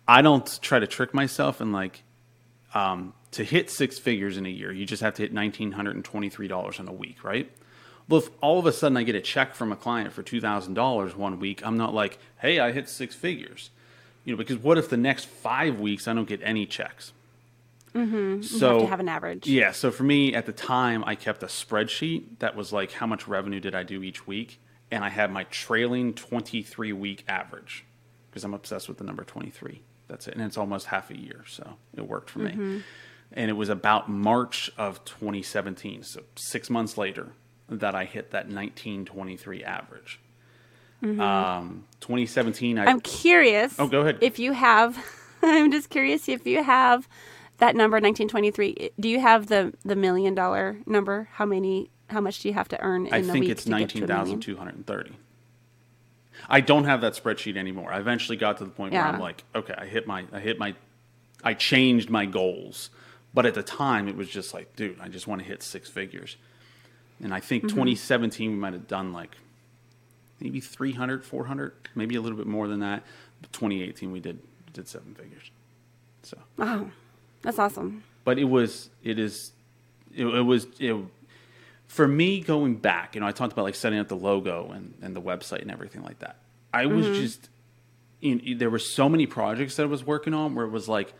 I 0.08 0.22
don't 0.22 0.58
try 0.62 0.78
to 0.78 0.86
trick 0.86 1.12
myself 1.12 1.60
and 1.60 1.72
like 1.72 2.02
um, 2.74 3.12
to 3.32 3.44
hit 3.44 3.70
six 3.70 3.98
figures 3.98 4.36
in 4.38 4.46
a 4.46 4.50
year, 4.50 4.72
you 4.72 4.86
just 4.86 5.02
have 5.02 5.14
to 5.14 5.22
hit 5.22 5.32
nineteen 5.32 5.72
hundred 5.72 5.96
and 5.96 6.04
twenty-three 6.04 6.48
dollars 6.48 6.78
in 6.78 6.88
a 6.88 6.92
week, 6.92 7.22
right? 7.22 7.50
Well, 8.08 8.20
if 8.22 8.30
all 8.40 8.58
of 8.58 8.64
a 8.64 8.72
sudden 8.72 8.96
I 8.96 9.02
get 9.02 9.14
a 9.14 9.20
check 9.20 9.54
from 9.54 9.70
a 9.70 9.76
client 9.76 10.12
for 10.14 10.22
two 10.22 10.40
thousand 10.40 10.74
dollars 10.74 11.14
one 11.14 11.38
week, 11.38 11.64
I'm 11.64 11.76
not 11.76 11.92
like, 11.94 12.18
"Hey, 12.40 12.58
I 12.58 12.72
hit 12.72 12.88
six 12.88 13.14
figures," 13.14 13.70
you 14.24 14.32
know, 14.32 14.38
because 14.38 14.56
what 14.56 14.78
if 14.78 14.88
the 14.88 14.96
next 14.96 15.26
five 15.26 15.78
weeks 15.78 16.08
I 16.08 16.14
don't 16.14 16.28
get 16.28 16.40
any 16.42 16.64
checks? 16.64 17.12
Mm-hmm. 17.94 18.42
So 18.42 18.66
you 18.66 18.72
have 18.72 18.80
to 18.82 18.90
have 18.90 19.00
an 19.00 19.08
average. 19.08 19.46
yeah. 19.46 19.72
So 19.72 19.90
for 19.90 20.04
me 20.04 20.34
at 20.34 20.46
the 20.46 20.52
time, 20.52 21.04
I 21.06 21.14
kept 21.14 21.42
a 21.42 21.46
spreadsheet 21.46 22.38
that 22.38 22.56
was 22.56 22.72
like 22.72 22.92
how 22.92 23.06
much 23.06 23.28
revenue 23.28 23.60
did 23.60 23.74
I 23.74 23.82
do 23.82 24.02
each 24.02 24.26
week, 24.26 24.58
and 24.90 25.04
I 25.04 25.10
had 25.10 25.30
my 25.30 25.44
trailing 25.44 26.14
twenty-three 26.14 26.92
week 26.94 27.24
average 27.28 27.84
because 28.30 28.44
I'm 28.44 28.54
obsessed 28.54 28.88
with 28.88 28.98
the 28.98 29.04
number 29.04 29.24
twenty-three. 29.24 29.82
That's 30.08 30.26
it, 30.26 30.34
and 30.34 30.42
it's 30.42 30.56
almost 30.56 30.86
half 30.86 31.10
a 31.10 31.18
year, 31.18 31.44
so 31.46 31.74
it 31.96 32.06
worked 32.08 32.30
for 32.30 32.40
me. 32.40 32.82
And 33.30 33.50
it 33.50 33.54
was 33.54 33.68
about 33.68 34.08
March 34.08 34.70
of 34.78 35.04
2017, 35.04 36.02
so 36.02 36.22
six 36.34 36.70
months 36.70 36.96
later, 36.96 37.28
that 37.68 37.94
I 37.94 38.04
hit 38.04 38.30
that 38.30 38.46
1923 38.48 39.62
average. 39.64 40.18
Um, 41.02 41.84
2017, 42.00 42.78
I 42.78 42.86
I'm 42.86 43.00
curious. 43.00 43.74
Oh, 43.78 43.86
go 43.86 44.00
ahead. 44.00 44.18
If 44.20 44.38
you 44.38 44.52
have, 44.52 44.98
I'm 45.42 45.70
just 45.70 45.90
curious 45.90 46.28
if 46.28 46.46
you 46.46 46.62
have 46.64 47.06
that 47.58 47.76
number 47.76 47.96
1923. 47.96 48.90
Do 48.98 49.08
you 49.08 49.20
have 49.20 49.46
the 49.46 49.74
the 49.84 49.94
million 49.94 50.34
dollar 50.34 50.78
number? 50.86 51.28
How 51.32 51.44
many? 51.44 51.90
How 52.08 52.20
much 52.20 52.40
do 52.40 52.48
you 52.48 52.54
have 52.54 52.68
to 52.68 52.80
earn 52.80 53.06
in 53.06 53.12
I 53.12 53.18
a 53.18 53.22
think 53.22 53.40
week 53.42 53.50
it's 53.50 53.64
to 53.64 53.70
get 53.70 53.90
to 53.90 53.98
a 54.04 54.06
19,230. 54.06 55.12
I 56.48 56.60
don't 56.60 56.84
have 56.84 57.00
that 57.00 57.14
spreadsheet 57.14 57.56
anymore. 57.56 57.92
I 57.92 57.98
eventually 57.98 58.36
got 58.36 58.58
to 58.58 58.64
the 58.64 58.70
point 58.70 58.92
where 58.92 59.02
I'm 59.14 59.20
like, 59.20 59.44
okay, 59.54 59.74
I 59.76 59.86
hit 59.86 60.06
my, 60.06 60.24
I 60.32 60.40
hit 60.40 60.58
my, 60.58 60.74
I 61.42 61.54
changed 61.54 62.10
my 62.10 62.26
goals. 62.26 62.90
But 63.34 63.46
at 63.46 63.54
the 63.54 63.62
time, 63.62 64.08
it 64.08 64.16
was 64.16 64.28
just 64.28 64.54
like, 64.54 64.74
dude, 64.76 64.98
I 65.00 65.08
just 65.08 65.26
want 65.26 65.40
to 65.42 65.46
hit 65.46 65.62
six 65.62 65.88
figures. 65.88 66.36
And 67.22 67.32
I 67.34 67.38
Mm-hmm. 67.38 67.46
think 67.46 67.62
2017, 67.68 68.50
we 68.50 68.56
might 68.56 68.72
have 68.72 68.86
done 68.88 69.12
like 69.12 69.36
maybe 70.40 70.60
300, 70.60 71.24
400, 71.24 71.72
maybe 71.94 72.14
a 72.16 72.20
little 72.20 72.38
bit 72.38 72.46
more 72.46 72.68
than 72.68 72.80
that. 72.80 73.02
But 73.40 73.52
2018, 73.52 74.10
we 74.12 74.20
did 74.20 74.38
did 74.72 74.86
seven 74.88 75.14
figures. 75.14 75.50
So, 76.22 76.38
Wow, 76.56 76.90
that's 77.42 77.58
awesome. 77.58 78.04
but 78.24 78.38
it 78.38 78.44
was, 78.44 78.90
it 79.02 79.18
is, 79.18 79.52
it, 80.14 80.26
it 80.26 80.42
was, 80.42 80.66
it, 80.78 80.94
for 81.88 82.06
me 82.06 82.40
going 82.40 82.76
back, 82.76 83.14
you 83.14 83.20
know, 83.20 83.26
I 83.26 83.32
talked 83.32 83.52
about 83.52 83.64
like 83.64 83.74
setting 83.74 83.98
up 83.98 84.08
the 84.08 84.16
logo 84.16 84.70
and, 84.70 84.94
and 85.02 85.16
the 85.16 85.22
website 85.22 85.62
and 85.62 85.70
everything 85.70 86.02
like 86.02 86.20
that. 86.20 86.36
I 86.72 86.86
was 86.86 87.06
mm-hmm. 87.06 87.14
just, 87.14 87.48
in, 88.20 88.58
there 88.58 88.70
were 88.70 88.78
so 88.78 89.08
many 89.08 89.26
projects 89.26 89.76
that 89.76 89.84
I 89.84 89.86
was 89.86 90.04
working 90.04 90.34
on 90.34 90.54
where 90.54 90.66
it 90.66 90.70
was 90.70 90.88
like, 90.88 91.12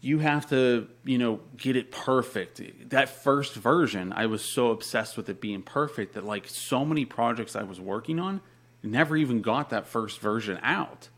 you 0.00 0.18
have 0.18 0.48
to, 0.50 0.88
you 1.04 1.18
know, 1.18 1.40
get 1.56 1.76
it 1.76 1.90
perfect. 1.90 2.60
That 2.90 3.08
first 3.08 3.54
version, 3.54 4.12
I 4.12 4.26
was 4.26 4.44
so 4.44 4.70
obsessed 4.70 5.16
with 5.16 5.28
it 5.28 5.40
being 5.40 5.62
perfect 5.62 6.14
that 6.14 6.24
like 6.24 6.48
so 6.48 6.84
many 6.84 7.04
projects 7.04 7.56
I 7.56 7.62
was 7.62 7.80
working 7.80 8.18
on 8.18 8.40
never 8.82 9.16
even 9.16 9.42
got 9.42 9.70
that 9.70 9.86
first 9.86 10.20
version 10.20 10.58
out. 10.62 11.08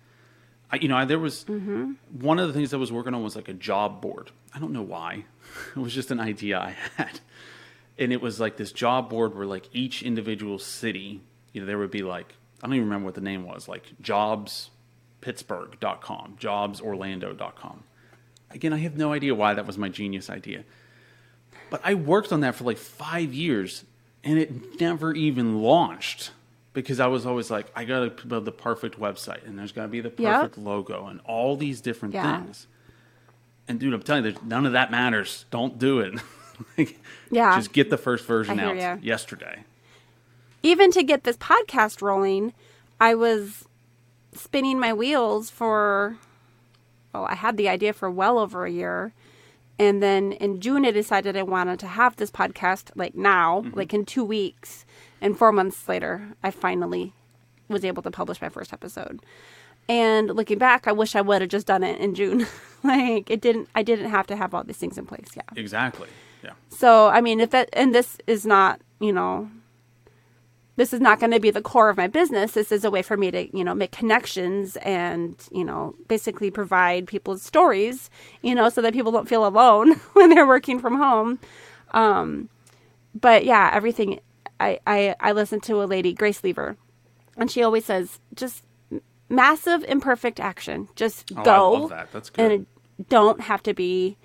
I, 0.70 0.76
you 0.76 0.88
know, 0.88 0.96
I, 0.96 1.04
there 1.04 1.18
was 1.18 1.44
mm-hmm. 1.44 1.92
one 2.20 2.38
of 2.38 2.48
the 2.48 2.54
things 2.54 2.74
I 2.74 2.76
was 2.76 2.92
working 2.92 3.14
on 3.14 3.22
was 3.22 3.36
like 3.36 3.48
a 3.48 3.54
job 3.54 4.00
board. 4.00 4.30
I 4.54 4.58
don't 4.58 4.72
know 4.72 4.82
why. 4.82 5.24
It 5.74 5.78
was 5.78 5.94
just 5.94 6.10
an 6.10 6.20
idea 6.20 6.58
I 6.58 6.74
had. 6.96 7.20
And 7.98 8.12
it 8.12 8.20
was 8.20 8.38
like 8.38 8.56
this 8.56 8.72
job 8.72 9.10
board 9.10 9.34
where 9.36 9.46
like 9.46 9.68
each 9.72 10.02
individual 10.02 10.58
city, 10.58 11.20
you 11.52 11.60
know, 11.60 11.66
there 11.66 11.78
would 11.78 11.90
be 11.90 12.02
like, 12.02 12.34
I 12.62 12.66
don't 12.66 12.74
even 12.76 12.86
remember 12.88 13.06
what 13.06 13.14
the 13.14 13.20
name 13.20 13.44
was, 13.44 13.68
like 13.68 13.84
jobspittsburgh.com, 14.02 16.36
jobsorlando.com. 16.40 17.82
Again, 18.50 18.72
I 18.72 18.78
have 18.78 18.96
no 18.96 19.12
idea 19.12 19.34
why 19.34 19.54
that 19.54 19.66
was 19.66 19.76
my 19.76 19.88
genius 19.88 20.30
idea. 20.30 20.64
But 21.70 21.80
I 21.84 21.94
worked 21.94 22.32
on 22.32 22.40
that 22.40 22.54
for 22.54 22.64
like 22.64 22.78
five 22.78 23.34
years 23.34 23.84
and 24.24 24.38
it 24.38 24.80
never 24.80 25.12
even 25.12 25.60
launched 25.62 26.30
because 26.72 27.00
I 27.00 27.06
was 27.08 27.26
always 27.26 27.50
like, 27.50 27.66
I 27.74 27.84
got 27.84 28.16
to 28.18 28.26
build 28.26 28.44
the 28.44 28.52
perfect 28.52 28.98
website 28.98 29.46
and 29.46 29.58
there's 29.58 29.72
got 29.72 29.82
to 29.82 29.88
be 29.88 30.00
the 30.00 30.12
Yep. 30.16 30.40
perfect 30.40 30.58
logo 30.58 31.06
and 31.06 31.20
all 31.24 31.56
these 31.56 31.80
different 31.80 32.14
Yeah. 32.14 32.40
things. 32.42 32.66
And 33.66 33.78
dude, 33.78 33.92
I'm 33.92 34.02
telling 34.02 34.24
you, 34.24 34.32
there's- 34.32 34.46
none 34.46 34.64
of 34.66 34.72
that 34.72 34.90
matters. 34.90 35.44
Don't 35.50 35.78
do 35.78 36.00
it. 36.00 36.18
Like, 36.78 36.98
Yeah. 37.30 37.56
Just 37.56 37.72
get 37.72 37.90
the 37.90 37.98
first 37.98 38.26
version 38.26 38.58
out 38.60 38.76
ya. 38.76 38.96
yesterday. 39.00 39.64
even 40.62 40.90
to 40.92 41.02
get 41.02 41.24
this 41.24 41.36
podcast 41.36 42.02
rolling, 42.02 42.52
I 43.00 43.14
was 43.14 43.64
spinning 44.32 44.78
my 44.78 44.92
wheels 44.92 45.50
for, 45.50 46.16
well, 47.12 47.26
I 47.26 47.34
had 47.34 47.56
the 47.56 47.68
idea 47.68 47.92
for 47.92 48.10
well 48.10 48.38
over 48.38 48.64
a 48.64 48.70
year. 48.70 49.12
And 49.78 50.02
then 50.02 50.32
in 50.32 50.60
June, 50.60 50.84
I 50.84 50.90
decided 50.90 51.36
I 51.36 51.42
wanted 51.42 51.78
to 51.80 51.86
have 51.86 52.16
this 52.16 52.30
podcast 52.30 52.90
like 52.96 53.14
now, 53.14 53.62
mm-hmm. 53.62 53.76
like 53.76 53.94
in 53.94 54.04
two 54.04 54.24
weeks. 54.24 54.84
And 55.20 55.38
four 55.38 55.52
months 55.52 55.88
later, 55.88 56.28
I 56.42 56.50
finally 56.50 57.12
was 57.68 57.84
able 57.84 58.02
to 58.02 58.10
publish 58.10 58.40
my 58.40 58.48
first 58.48 58.72
episode. 58.72 59.20
And 59.88 60.28
looking 60.28 60.58
back, 60.58 60.86
I 60.86 60.92
wish 60.92 61.14
I 61.14 61.20
would 61.20 61.40
have 61.40 61.50
just 61.50 61.66
done 61.66 61.82
it 61.82 62.00
in 62.00 62.14
June. 62.14 62.46
like 62.82 63.30
it 63.30 63.40
didn't, 63.40 63.68
I 63.74 63.82
didn't 63.82 64.10
have 64.10 64.26
to 64.28 64.36
have 64.36 64.54
all 64.54 64.64
these 64.64 64.76
things 64.76 64.98
in 64.98 65.06
place. 65.06 65.30
Yeah. 65.36 65.42
Exactly. 65.56 66.08
Yeah. 66.42 66.52
So, 66.70 67.08
I 67.08 67.20
mean, 67.20 67.40
if 67.40 67.50
that, 67.50 67.68
and 67.72 67.94
this 67.94 68.18
is 68.26 68.46
not, 68.46 68.80
you 69.00 69.12
know, 69.12 69.50
this 70.76 70.92
is 70.92 71.00
not 71.00 71.18
going 71.20 71.32
to 71.32 71.40
be 71.40 71.50
the 71.50 71.60
core 71.62 71.88
of 71.88 71.96
my 71.96 72.06
business. 72.06 72.52
This 72.52 72.70
is 72.70 72.84
a 72.84 72.90
way 72.90 73.02
for 73.02 73.16
me 73.16 73.30
to, 73.32 73.56
you 73.56 73.64
know, 73.64 73.74
make 73.74 73.90
connections 73.92 74.76
and, 74.76 75.34
you 75.50 75.64
know, 75.64 75.94
basically 76.06 76.50
provide 76.50 77.06
people's 77.08 77.42
stories, 77.42 78.10
you 78.42 78.54
know, 78.54 78.68
so 78.68 78.80
that 78.82 78.92
people 78.92 79.10
don't 79.12 79.28
feel 79.28 79.46
alone 79.46 79.94
when 80.14 80.30
they're 80.30 80.46
working 80.46 80.78
from 80.78 80.96
home. 80.96 81.40
Um, 81.92 82.48
but 83.14 83.44
yeah, 83.44 83.70
everything, 83.72 84.20
I, 84.60 84.78
I, 84.86 85.16
I 85.20 85.32
listen 85.32 85.60
to 85.62 85.82
a 85.82 85.86
lady, 85.86 86.12
Grace 86.12 86.44
Lever, 86.44 86.76
and 87.36 87.50
she 87.50 87.62
always 87.62 87.84
says, 87.84 88.20
just 88.34 88.62
massive 89.28 89.84
imperfect 89.84 90.40
action. 90.40 90.88
Just 90.96 91.32
Oh, 91.36 91.40
I 91.40 91.44
go. 91.44 91.72
love 91.72 91.90
that. 91.90 92.12
That's 92.12 92.30
And 92.36 92.52
good. 92.52 92.66
it 93.00 93.08
don't 93.08 93.40
have 93.42 93.62
to 93.64 93.74
be 93.74 94.16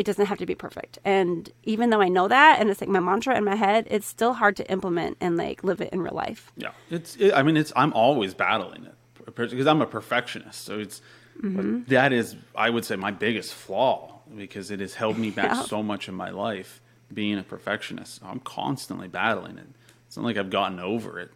it 0.00 0.06
doesn't 0.06 0.26
have 0.26 0.38
to 0.38 0.46
be 0.46 0.54
perfect. 0.54 0.98
And 1.04 1.50
even 1.64 1.90
though 1.90 2.00
I 2.00 2.08
know 2.08 2.26
that 2.28 2.58
and 2.58 2.70
it's 2.70 2.80
like 2.80 2.88
my 2.90 3.00
mantra 3.00 3.36
in 3.36 3.44
my 3.44 3.54
head, 3.66 3.86
it's 3.90 4.06
still 4.06 4.32
hard 4.34 4.56
to 4.56 4.64
implement 4.70 5.18
and 5.20 5.36
like 5.36 5.62
live 5.62 5.80
it 5.80 5.92
in 5.92 6.00
real 6.00 6.14
life. 6.14 6.50
Yeah, 6.56 6.72
it's. 6.96 7.16
It, 7.16 7.32
I 7.34 7.42
mean, 7.42 7.56
it's. 7.56 7.72
I'm 7.76 7.92
always 7.92 8.32
battling 8.34 8.84
it 8.86 8.94
because 9.36 9.66
I'm 9.66 9.82
a 9.82 9.86
perfectionist. 9.86 10.64
So 10.64 10.78
it's 10.78 11.02
Mm-hmm. 11.40 11.84
that 11.88 12.12
is, 12.12 12.36
I 12.54 12.68
would 12.68 12.84
say, 12.84 12.96
my 12.96 13.12
biggest 13.12 13.54
flaw 13.54 14.20
because 14.36 14.70
it 14.70 14.80
has 14.80 14.92
held 14.94 15.16
me 15.16 15.30
back 15.30 15.50
Yeah. 15.52 15.62
so 15.62 15.82
much 15.82 16.06
in 16.08 16.14
my 16.14 16.28
life. 16.30 16.80
Being 17.12 17.38
a 17.38 17.42
perfectionist, 17.42 18.20
I'm 18.22 18.40
constantly 18.40 19.08
battling 19.08 19.56
it. 19.58 19.66
It's 20.06 20.16
not 20.18 20.26
like 20.26 20.36
I've 20.36 20.50
gotten 20.50 20.78
over 20.80 21.18
it. 21.18 21.30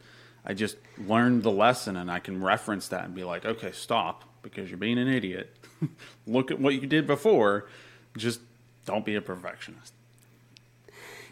I 0.44 0.52
just 0.54 0.76
learned 0.98 1.42
the 1.42 1.50
lesson, 1.50 1.96
and 1.96 2.10
I 2.10 2.18
can 2.20 2.42
reference 2.44 2.88
that 2.88 3.04
and 3.06 3.14
be 3.14 3.24
like, 3.24 3.44
okay, 3.46 3.72
stop 3.72 4.24
because 4.42 4.68
you're 4.68 4.78
being 4.78 4.98
an 4.98 5.08
idiot. 5.08 5.56
Look 6.26 6.50
at 6.50 6.60
what 6.60 6.74
you 6.74 6.86
did 6.86 7.06
before. 7.06 7.66
Just 8.16 8.40
don't 8.84 9.04
be 9.04 9.14
a 9.14 9.20
perfectionist. 9.20 9.92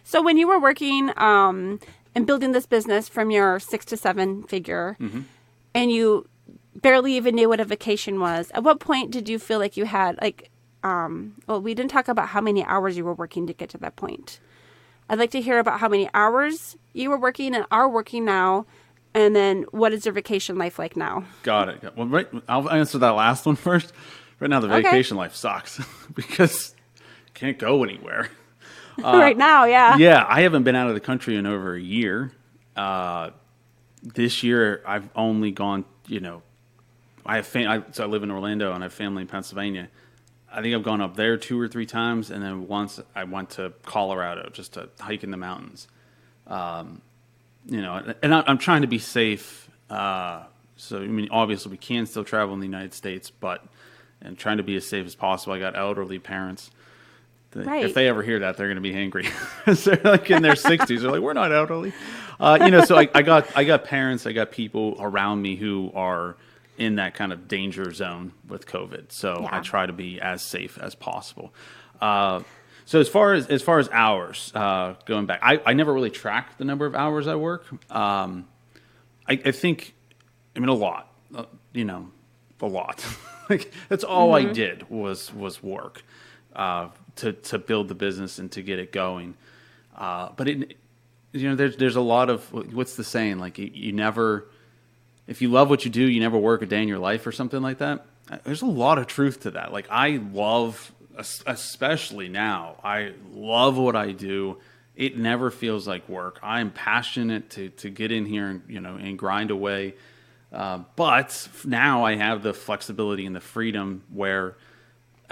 So 0.04 0.22
when 0.22 0.36
you 0.36 0.48
were 0.48 0.58
working 0.60 1.12
um, 1.16 1.78
and 2.14 2.26
building 2.26 2.52
this 2.52 2.66
business 2.66 3.08
from 3.08 3.30
your 3.30 3.60
six 3.60 3.84
to 3.86 3.96
seven 3.96 4.42
figure, 4.44 4.96
and 5.74 5.90
you 5.92 6.28
barely 6.74 7.14
even 7.14 7.34
knew 7.36 7.48
what 7.48 7.60
a 7.60 7.64
vacation 7.64 8.20
was, 8.20 8.50
at 8.52 8.62
what 8.64 8.80
point 8.80 9.10
did 9.10 9.28
you 9.28 9.38
feel 9.38 9.58
like 9.58 9.76
you 9.76 9.84
had 9.84 10.18
like? 10.20 10.50
Um, 10.84 11.36
well, 11.46 11.60
we 11.60 11.74
didn't 11.74 11.92
talk 11.92 12.08
about 12.08 12.28
how 12.28 12.40
many 12.40 12.64
hours 12.64 12.96
you 12.96 13.04
were 13.04 13.14
working 13.14 13.46
to 13.46 13.52
get 13.52 13.68
to 13.70 13.78
that 13.78 13.94
point. 13.94 14.40
I'd 15.08 15.18
like 15.18 15.30
to 15.30 15.40
hear 15.40 15.60
about 15.60 15.78
how 15.78 15.88
many 15.88 16.10
hours 16.12 16.76
you 16.92 17.08
were 17.10 17.18
working 17.18 17.54
and 17.54 17.64
are 17.70 17.88
working 17.88 18.24
now, 18.24 18.66
and 19.14 19.36
then 19.36 19.62
what 19.70 19.92
is 19.92 20.04
your 20.04 20.12
vacation 20.12 20.58
life 20.58 20.80
like 20.80 20.96
now? 20.96 21.24
Got 21.44 21.68
it. 21.68 21.96
Well, 21.96 22.08
right. 22.08 22.26
I'll 22.48 22.68
answer 22.68 22.98
that 22.98 23.10
last 23.10 23.46
one 23.46 23.54
first. 23.56 23.92
Right 24.40 24.50
now, 24.50 24.58
the 24.58 24.66
Okay. 24.72 24.82
vacation 24.82 25.16
life 25.16 25.36
sucks 25.36 25.80
because 26.16 26.74
can't 27.42 27.59
go 27.59 27.83
anywhere. 27.83 28.31
right 29.02 29.37
now, 29.37 29.64
yeah. 29.64 29.96
yeah, 29.96 30.24
I 30.28 30.42
haven't 30.42 30.62
been 30.62 30.76
out 30.76 30.87
of 30.87 30.94
the 30.94 31.00
country 31.00 31.35
in 31.37 31.44
over 31.44 31.74
a 31.74 31.81
year. 31.81 32.31
Uh, 32.76 33.31
this 34.02 34.44
year, 34.44 34.81
I've 34.87 35.09
only 35.16 35.50
gone. 35.50 35.85
You 36.07 36.20
know, 36.20 36.42
I 37.26 37.37
have. 37.37 37.46
Fam- 37.46 37.68
I, 37.68 37.83
so 37.90 38.05
I 38.05 38.07
live 38.07 38.22
in 38.22 38.31
Orlando 38.31 38.72
and 38.72 38.85
I 38.85 38.87
have 38.87 38.92
family 38.92 39.22
in 39.22 39.28
Pennsylvania. 39.28 39.88
I 40.52 40.62
think 40.62 40.74
I've 40.74 40.85
gone 40.85 41.00
up 41.00 41.16
there 41.16 41.37
two 41.37 41.61
or 41.61 41.66
three 41.66 41.87
times, 41.87 42.31
and 42.31 42.42
then 42.42 42.68
once 42.68 43.00
I 43.14 43.24
went 43.24 43.50
to 43.50 43.72
Colorado 43.85 44.48
just 44.52 44.74
to 44.74 44.88
hike 45.00 45.24
in 45.24 45.33
the 45.33 45.37
mountains. 45.37 45.88
Um, 46.46 47.02
you 47.66 47.81
know, 47.81 48.14
and 48.22 48.35
I, 48.35 48.44
I'm 48.46 48.59
trying 48.59 48.83
to 48.83 48.88
be 48.88 48.98
safe. 49.00 49.68
Uh, 49.90 50.44
so 50.76 50.98
I 50.98 51.07
mean, 51.07 51.28
obviously, 51.33 51.72
we 51.72 51.78
can 51.78 52.07
still 52.07 52.24
travel 52.24 52.55
in 52.55 52.61
the 52.61 52.66
United 52.66 52.94
States, 52.94 53.31
but 53.31 53.64
and 54.20 54.38
trying 54.38 54.59
to 54.59 54.62
be 54.62 54.76
as 54.76 54.87
safe 54.87 55.07
as 55.07 55.16
possible. 55.16 55.55
I 55.55 55.59
got 55.59 55.76
elderly 55.76 56.20
parents. 56.20 56.70
Right. 57.54 57.84
If 57.84 57.94
they 57.94 58.08
ever 58.08 58.22
hear 58.22 58.40
that, 58.40 58.56
they're 58.56 58.66
going 58.66 58.76
to 58.76 58.82
be 58.82 58.94
angry. 58.94 59.28
they're 59.66 60.00
like 60.04 60.30
in 60.30 60.42
their 60.42 60.54
60s. 60.54 60.86
They're 61.00 61.10
like, 61.10 61.20
we're 61.20 61.32
not 61.32 61.52
elderly. 61.52 61.92
Uh, 62.40 62.58
you 62.60 62.70
know, 62.70 62.84
so 62.84 62.96
I, 62.96 63.08
I 63.14 63.22
got 63.22 63.56
I 63.56 63.64
got 63.64 63.84
parents, 63.84 64.26
I 64.26 64.32
got 64.32 64.50
people 64.50 64.96
around 64.98 65.42
me 65.42 65.56
who 65.56 65.92
are 65.94 66.36
in 66.78 66.96
that 66.96 67.14
kind 67.14 67.32
of 67.32 67.46
danger 67.46 67.92
zone 67.92 68.32
with 68.48 68.66
COVID. 68.66 69.12
So 69.12 69.46
I 69.50 69.60
try 69.60 69.86
to 69.86 69.92
be 69.92 70.20
as 70.20 70.42
safe 70.42 70.78
as 70.78 70.94
possible. 70.94 71.52
Uh, 72.00 72.42
so 72.84 72.98
as 72.98 73.08
far 73.08 73.34
as 73.34 73.46
as 73.46 73.62
far 73.62 73.78
as 73.78 73.88
hours, 73.90 74.50
uh, 74.54 74.94
going 75.04 75.26
back, 75.26 75.40
I, 75.42 75.60
I 75.64 75.72
never 75.74 75.92
really 75.92 76.10
tracked 76.10 76.58
the 76.58 76.64
number 76.64 76.86
of 76.86 76.94
hours 76.94 77.28
I 77.28 77.36
work. 77.36 77.66
Um, 77.94 78.46
I, 79.28 79.40
I 79.44 79.50
think, 79.52 79.94
I 80.56 80.58
mean, 80.58 80.68
a 80.68 80.74
lot. 80.74 81.12
Uh, 81.34 81.44
you 81.72 81.84
know, 81.84 82.10
a 82.60 82.66
lot. 82.66 83.04
like 83.50 83.72
that's 83.88 84.04
all 84.04 84.34
I 84.34 84.44
did 84.44 84.88
was 84.90 85.32
was 85.32 85.62
work 85.62 86.02
uh, 86.54 86.88
to 87.16 87.33
to 87.33 87.59
build 87.59 87.88
the 87.88 87.94
business 87.94 88.38
and 88.38 88.51
to 88.53 88.62
get 88.62 88.79
it 88.79 88.92
going. 88.92 89.35
Uh, 89.96 90.31
but 90.37 90.48
it, 90.48 90.77
you 91.33 91.48
know, 91.48 91.57
there's 91.57 91.77
there's 91.77 91.96
a 91.96 92.01
lot 92.01 92.31
of 92.31 92.51
what's 92.75 92.96
the 92.96 93.05
saying? 93.05 93.38
Like 93.38 93.59
you, 93.59 93.70
you 93.72 93.92
never, 93.92 94.48
if 95.27 95.42
you 95.42 95.48
love 95.48 95.70
what 95.70 95.85
you 95.85 95.90
do, 95.90 96.03
you 96.03 96.20
never 96.20 96.38
work 96.38 96.62
a 96.62 96.66
day 96.66 96.83
in 96.83 96.88
your 96.88 96.98
life 96.98 97.27
or 97.27 97.33
something 97.33 97.62
like 97.62 97.79
that. 97.79 98.05
there's 98.44 98.62
a 98.62 98.66
lot 98.66 98.98
of 98.98 99.07
truth 99.07 99.40
to 99.40 99.53
that. 99.53 99.72
Like 99.72 99.87
I 99.90 100.20
love, 100.33 100.92
especially 101.16 102.29
now, 102.29 102.77
I 102.83 103.12
love 103.33 103.77
what 103.77 103.96
I 103.96 104.12
do. 104.12 104.59
It 104.94 105.16
never 105.16 105.51
feels 105.51 105.88
like 105.88 106.09
work. 106.09 106.38
I'm 106.42 106.70
passionate 106.70 107.51
to 107.51 107.70
to 107.70 107.90
get 107.90 108.12
in 108.12 108.27
here 108.27 108.48
and 108.48 108.62
you 108.68 108.81
know 108.81 108.96
and 108.96 109.18
grind 109.18 109.51
away. 109.51 109.94
Uh, 110.53 110.81
but 110.96 111.48
now 111.64 112.05
I 112.05 112.16
have 112.16 112.42
the 112.42 112.53
flexibility 112.53 113.25
and 113.25 113.35
the 113.35 113.40
freedom 113.40 114.03
where, 114.12 114.57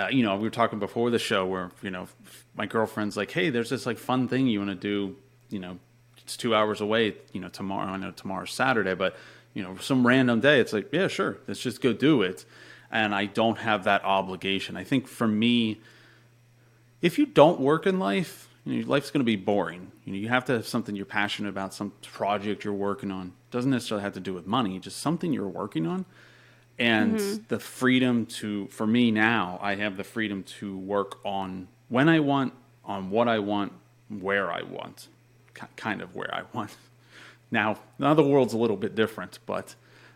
uh, 0.00 0.08
you 0.08 0.22
know, 0.22 0.36
we 0.36 0.42
were 0.42 0.50
talking 0.50 0.78
before 0.78 1.10
the 1.10 1.18
show 1.18 1.46
where 1.46 1.70
you 1.82 1.90
know 1.90 2.08
my 2.54 2.66
girlfriend's 2.66 3.16
like, 3.16 3.30
hey, 3.30 3.50
there's 3.50 3.70
this 3.70 3.86
like 3.86 3.98
fun 3.98 4.28
thing 4.28 4.46
you 4.46 4.60
want 4.60 4.70
to 4.70 4.74
do. 4.74 5.16
You 5.48 5.58
know, 5.58 5.78
it's 6.18 6.36
two 6.36 6.54
hours 6.54 6.80
away. 6.80 7.14
You 7.32 7.40
know, 7.40 7.48
tomorrow. 7.48 7.90
I 7.90 7.96
know 7.96 8.10
tomorrow's 8.10 8.52
Saturday, 8.52 8.94
but 8.94 9.16
you 9.54 9.62
know, 9.62 9.76
some 9.78 10.06
random 10.06 10.40
day, 10.40 10.60
it's 10.60 10.72
like, 10.72 10.88
yeah, 10.92 11.08
sure, 11.08 11.38
let's 11.48 11.60
just 11.60 11.80
go 11.80 11.92
do 11.92 12.22
it 12.22 12.44
and 12.90 13.14
I 13.14 13.26
don't 13.26 13.58
have 13.58 13.84
that 13.84 14.04
obligation. 14.04 14.76
I 14.76 14.84
think 14.84 15.06
for 15.06 15.28
me, 15.28 15.80
if 17.00 17.18
you 17.18 17.26
don't 17.26 17.60
work 17.60 17.86
in 17.86 17.98
life, 17.98 18.48
you 18.64 18.82
know, 18.82 18.88
life's 18.88 19.10
going 19.10 19.20
to 19.20 19.24
be 19.24 19.36
boring. 19.36 19.92
You 20.04 20.12
know, 20.12 20.18
you 20.18 20.28
have 20.28 20.44
to 20.46 20.54
have 20.54 20.66
something 20.66 20.96
you're 20.96 21.06
passionate 21.06 21.48
about, 21.48 21.72
some 21.72 21.92
project 22.02 22.64
you're 22.64 22.74
working 22.74 23.10
on. 23.10 23.28
It 23.28 23.52
doesn't 23.52 23.70
necessarily 23.70 24.02
have 24.02 24.14
to 24.14 24.20
do 24.20 24.34
with 24.34 24.46
money, 24.46 24.78
just 24.78 24.98
something 24.98 25.32
you're 25.32 25.48
working 25.48 25.86
on. 25.86 26.04
And 26.80 27.16
mm-hmm. 27.16 27.42
the 27.48 27.60
freedom 27.60 28.24
to, 28.26 28.66
for 28.68 28.86
me 28.86 29.10
now, 29.10 29.58
I 29.60 29.74
have 29.74 29.98
the 29.98 30.04
freedom 30.04 30.42
to 30.58 30.78
work 30.78 31.18
on 31.24 31.68
when 31.90 32.08
I 32.08 32.20
want, 32.20 32.54
on 32.86 33.10
what 33.10 33.28
I 33.28 33.38
want, 33.38 33.72
where 34.08 34.50
I 34.50 34.62
want, 34.62 35.08
kind 35.76 36.00
of 36.00 36.16
where 36.16 36.34
I 36.34 36.42
want. 36.52 36.76
Now, 37.52 37.80
now 37.98 38.14
the 38.14 38.22
world's 38.22 38.52
a 38.52 38.56
little 38.56 38.76
bit 38.76 38.94
different, 38.94 39.40
but 39.44 39.74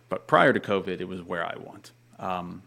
but 0.09 0.29
prior 0.29 0.53
to 0.53 0.61
COVID, 0.61 1.00
it 1.00 1.09
was 1.09 1.20
where 1.20 1.44
I 1.44 1.57
want. 1.57 1.90
Um, 2.20 2.62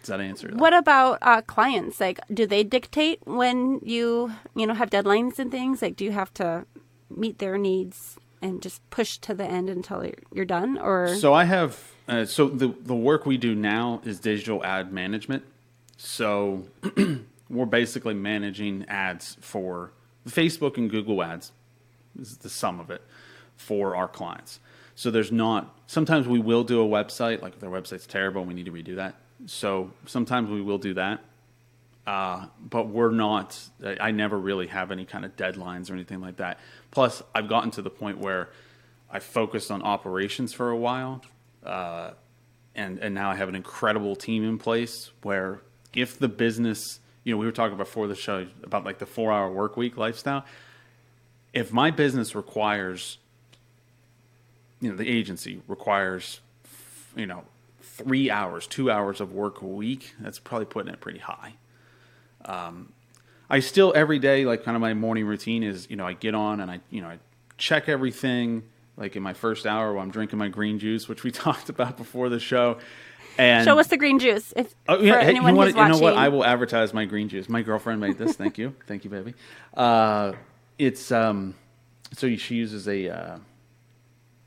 does 0.00 0.08
that 0.08 0.20
answer? 0.20 0.48
That? 0.48 0.58
What 0.58 0.74
about 0.74 1.16
uh, 1.22 1.40
clients? 1.40 1.98
Like, 1.98 2.20
do 2.28 2.46
they 2.46 2.62
dictate 2.62 3.20
when 3.24 3.80
you 3.82 4.34
you 4.54 4.66
know 4.66 4.74
have 4.74 4.90
deadlines 4.90 5.38
and 5.38 5.50
things? 5.50 5.80
Like, 5.80 5.96
do 5.96 6.04
you 6.04 6.12
have 6.12 6.30
to 6.34 6.66
meet 7.08 7.38
their 7.38 7.56
needs 7.56 8.18
and 8.42 8.60
just 8.60 8.88
push 8.90 9.18
to 9.18 9.34
the 9.34 9.44
end 9.44 9.70
until 9.70 10.10
you're 10.32 10.44
done? 10.44 10.78
Or 10.78 11.14
so 11.14 11.32
I 11.32 11.44
have. 11.44 11.92
Uh, 12.08 12.24
so 12.24 12.48
the 12.48 12.68
the 12.68 12.94
work 12.94 13.24
we 13.24 13.36
do 13.36 13.54
now 13.54 14.00
is 14.04 14.18
digital 14.20 14.64
ad 14.64 14.92
management. 14.92 15.44
So 15.96 16.64
we're 17.48 17.66
basically 17.66 18.14
managing 18.14 18.84
ads 18.88 19.36
for 19.40 19.92
Facebook 20.28 20.76
and 20.76 20.90
Google 20.90 21.22
ads. 21.22 21.52
This 22.14 22.32
is 22.32 22.38
the 22.38 22.50
sum 22.50 22.80
of 22.80 22.90
it 22.90 23.02
for 23.56 23.94
our 23.96 24.08
clients. 24.08 24.60
So 24.94 25.10
there's 25.10 25.32
not. 25.32 25.74
Sometimes 25.86 26.28
we 26.28 26.38
will 26.38 26.64
do 26.64 26.82
a 26.82 26.86
website, 26.88 27.40
like 27.42 27.54
if 27.54 27.60
their 27.60 27.70
website's 27.70 28.06
terrible, 28.06 28.44
we 28.44 28.54
need 28.54 28.66
to 28.66 28.72
redo 28.72 28.96
that. 28.96 29.14
So 29.46 29.90
sometimes 30.06 30.50
we 30.50 30.60
will 30.60 30.78
do 30.78 30.94
that, 30.94 31.20
uh, 32.06 32.46
but 32.60 32.88
we're 32.88 33.10
not. 33.10 33.58
I 34.00 34.10
never 34.10 34.38
really 34.38 34.66
have 34.68 34.90
any 34.90 35.04
kind 35.04 35.24
of 35.24 35.36
deadlines 35.36 35.90
or 35.90 35.94
anything 35.94 36.20
like 36.20 36.36
that. 36.36 36.58
Plus, 36.90 37.22
I've 37.34 37.48
gotten 37.48 37.70
to 37.72 37.82
the 37.82 37.90
point 37.90 38.18
where 38.18 38.50
I 39.10 39.18
focused 39.18 39.70
on 39.70 39.82
operations 39.82 40.52
for 40.52 40.70
a 40.70 40.76
while, 40.76 41.22
uh, 41.64 42.12
and 42.74 42.98
and 42.98 43.14
now 43.14 43.30
I 43.30 43.36
have 43.36 43.48
an 43.48 43.54
incredible 43.54 44.16
team 44.16 44.44
in 44.44 44.58
place. 44.58 45.10
Where 45.22 45.62
if 45.94 46.18
the 46.18 46.28
business, 46.28 47.00
you 47.24 47.32
know, 47.32 47.38
we 47.38 47.46
were 47.46 47.52
talking 47.52 47.76
before 47.76 48.08
the 48.08 48.16
show 48.16 48.46
about 48.62 48.84
like 48.84 48.98
the 48.98 49.06
four-hour 49.06 49.50
work 49.50 49.76
week 49.76 49.96
lifestyle. 49.96 50.44
If 51.52 51.72
my 51.72 51.90
business 51.90 52.34
requires 52.34 53.18
you 54.82 54.90
know 54.90 54.96
the 54.96 55.08
agency 55.08 55.62
requires 55.68 56.40
you 57.16 57.24
know 57.24 57.44
three 57.80 58.30
hours, 58.30 58.66
two 58.66 58.90
hours 58.90 59.20
of 59.20 59.32
work 59.32 59.62
a 59.62 59.66
week. 59.66 60.14
That's 60.18 60.38
probably 60.38 60.66
putting 60.66 60.92
it 60.92 61.00
pretty 61.00 61.20
high. 61.20 61.54
Um, 62.44 62.92
I 63.48 63.60
still 63.60 63.92
every 63.94 64.18
day 64.18 64.44
like 64.44 64.64
kind 64.64 64.76
of 64.76 64.80
my 64.80 64.94
morning 64.94 65.26
routine 65.26 65.62
is 65.62 65.88
you 65.90 65.96
know 65.96 66.06
I 66.06 66.14
get 66.14 66.34
on 66.34 66.60
and 66.60 66.70
I 66.70 66.80
you 66.90 67.02
know 67.02 67.08
I 67.08 67.18
check 67.58 67.88
everything 67.88 68.62
like 68.96 69.16
in 69.16 69.22
my 69.22 69.34
first 69.34 69.66
hour 69.66 69.92
while 69.92 70.02
I'm 70.02 70.10
drinking 70.10 70.38
my 70.38 70.48
green 70.48 70.78
juice, 70.78 71.08
which 71.08 71.22
we 71.22 71.30
talked 71.46 71.68
about 71.68 71.96
before 71.96 72.28
the 72.28 72.40
show. 72.40 72.78
And 73.38 73.64
show 73.64 73.78
us 73.78 73.86
the 73.86 73.96
green 73.96 74.18
juice. 74.18 74.52
If 74.56 74.74
oh, 74.88 75.00
yeah, 75.00 75.22
hey, 75.22 75.34
you, 75.34 75.42
know 75.42 75.54
what, 75.54 75.68
you 75.68 75.88
know 75.88 75.98
what? 75.98 76.14
I 76.14 76.28
will 76.28 76.44
advertise 76.44 76.92
my 76.92 77.06
green 77.06 77.28
juice. 77.28 77.48
My 77.48 77.62
girlfriend 77.62 78.00
made 78.00 78.18
this. 78.18 78.36
Thank 78.36 78.58
you, 78.58 78.74
thank 78.86 79.04
you, 79.04 79.10
baby. 79.10 79.34
Uh, 79.74 80.32
it's 80.78 81.10
um, 81.10 81.54
so 82.12 82.34
she 82.36 82.56
uses 82.56 82.88
a 82.88 83.08
uh, 83.08 83.38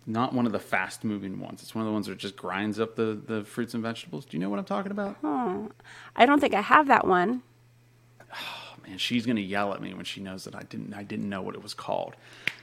not 0.06 0.34
one 0.34 0.46
of 0.46 0.52
the 0.52 0.60
fast 0.60 1.04
moving 1.04 1.40
ones. 1.40 1.64
It's 1.64 1.74
one 1.74 1.82
of 1.82 1.88
the 1.88 1.94
ones 1.94 2.06
that 2.08 2.18
just 2.18 2.36
grinds 2.36 2.80
up 2.80 2.96
the, 2.96 3.20
the 3.26 3.44
fruits 3.44 3.74
and 3.74 3.82
vegetables. 3.82 4.26
Do 4.26 4.38
you 4.38 4.44
know 4.44 4.50
what 4.50 4.60
I'm 4.60 4.66
talking 4.66 4.92
about? 4.92 5.18
Oh, 5.24 5.72
I 6.16 6.26
don't 6.28 6.40
think 6.40 6.54
I 6.54 6.62
have 6.62 6.88
that 6.88 7.08
one. 7.08 7.42
Oh 8.36 8.76
man, 8.88 8.98
she's 8.98 9.26
gonna 9.26 9.42
yell 9.42 9.74
at 9.74 9.82
me 9.82 9.94
when 9.94 10.06
she 10.06 10.22
knows 10.22 10.44
that 10.46 10.56
I 10.56 10.64
didn't 10.64 10.94
I 10.94 11.04
didn't 11.04 11.30
know 11.30 11.42
what 11.42 11.56
it 11.56 11.64
was 11.64 11.74
called. 11.74 12.16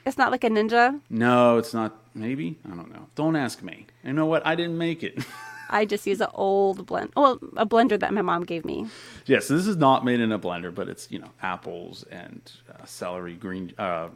It's 0.04 0.18
not 0.18 0.30
like 0.30 0.44
a 0.44 0.50
ninja. 0.50 1.00
No, 1.10 1.58
it's 1.58 1.72
not. 1.72 1.96
Maybe 2.14 2.58
I 2.66 2.74
don't 2.74 2.92
know. 2.92 3.06
Don't 3.14 3.36
ask 3.36 3.62
me. 3.62 3.86
You 4.04 4.12
know 4.12 4.26
what? 4.26 4.46
I 4.46 4.54
didn't 4.54 4.78
make 4.78 5.02
it. 5.02 5.24
I 5.70 5.86
just 5.86 6.06
use 6.06 6.20
an 6.20 6.28
old 6.34 6.84
blend. 6.84 7.12
Well, 7.16 7.38
a 7.56 7.64
blender 7.64 7.98
that 7.98 8.12
my 8.12 8.20
mom 8.20 8.44
gave 8.44 8.64
me. 8.64 8.82
Yes, 8.82 9.26
yeah, 9.26 9.40
so 9.40 9.56
this 9.56 9.66
is 9.66 9.76
not 9.76 10.04
made 10.04 10.20
in 10.20 10.30
a 10.30 10.38
blender, 10.38 10.72
but 10.72 10.88
it's 10.88 11.10
you 11.10 11.18
know 11.18 11.30
apples 11.42 12.04
and 12.10 12.52
uh, 12.70 12.84
celery, 12.84 13.34
green, 13.34 13.72
uh, 13.78 14.08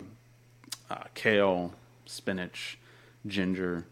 uh, 0.90 1.04
kale, 1.14 1.72
spinach 2.04 2.78
ginger. 3.26 3.86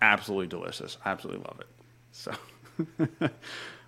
Absolutely 0.00 0.48
delicious. 0.48 0.98
I 1.04 1.10
absolutely 1.10 1.44
love 1.44 1.60
it. 1.60 1.68
So, 2.10 3.30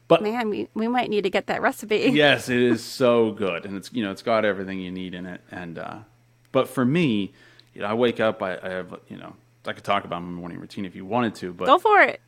but 0.09 0.23
man, 0.23 0.51
we, 0.51 0.69
we 0.75 0.89
might 0.89 1.09
need 1.09 1.23
to 1.23 1.31
get 1.31 1.47
that 1.47 1.63
recipe. 1.63 1.97
yes, 2.13 2.49
it 2.49 2.61
is 2.61 2.83
so 2.83 3.33
good, 3.33 3.65
and 3.65 3.77
it's 3.77 3.93
you 3.93 4.03
know 4.03 4.11
it's 4.11 4.23
got 4.23 4.45
everything 4.45 4.81
you 4.81 4.91
need 4.91 5.15
in 5.15 5.27
it. 5.27 5.41
And 5.51 5.79
uh, 5.79 5.99
but 6.53 6.69
for 6.69 6.85
me, 6.85 7.33
you 7.75 7.83
know, 7.83 7.89
I 7.89 7.95
wake 7.95 8.21
up, 8.21 8.43
I, 8.43 8.59
I 8.63 8.69
have 8.69 8.95
you 9.09 9.17
know 9.17 9.35
I 9.67 9.73
could 9.73 9.85
talk 9.85 10.05
about 10.05 10.23
my 10.23 10.29
morning 10.29 10.61
routine 10.61 10.85
if 10.85 10.95
you 10.95 11.05
wanted 11.05 11.35
to, 11.37 11.53
but 11.53 11.67
go 11.67 11.79
for 11.79 12.01
it. 12.03 12.21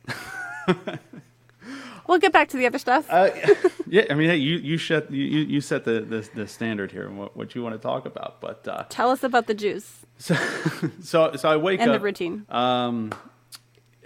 we'll 2.07 2.17
get 2.17 2.31
back 2.31 2.49
to 2.49 2.57
the 2.57 2.65
other 2.65 2.79
stuff. 2.79 3.05
uh, 3.09 3.29
yeah, 3.87 4.05
I 4.09 4.15
mean, 4.15 4.29
hey, 4.29 4.37
you 4.37 4.57
you 4.57 4.77
set 4.77 5.11
you, 5.11 5.23
you 5.23 5.61
set 5.61 5.85
the, 5.85 6.01
the, 6.01 6.27
the 6.33 6.47
standard 6.47 6.91
here 6.91 7.05
and 7.05 7.17
what, 7.17 7.37
what 7.37 7.53
you 7.53 7.61
want 7.61 7.75
to 7.75 7.79
talk 7.79 8.05
about. 8.05 8.41
But 8.41 8.67
uh, 8.67 8.85
tell 8.89 9.11
us 9.11 9.23
about 9.23 9.47
the 9.47 9.53
juice. 9.53 10.05
So 10.17 10.35
so, 11.01 11.35
so 11.35 11.49
I 11.49 11.57
wake 11.57 11.79
and 11.79 11.89
up. 11.89 11.95
And 11.95 12.01
the 12.01 12.05
routine. 12.05 12.45
Um, 12.49 13.11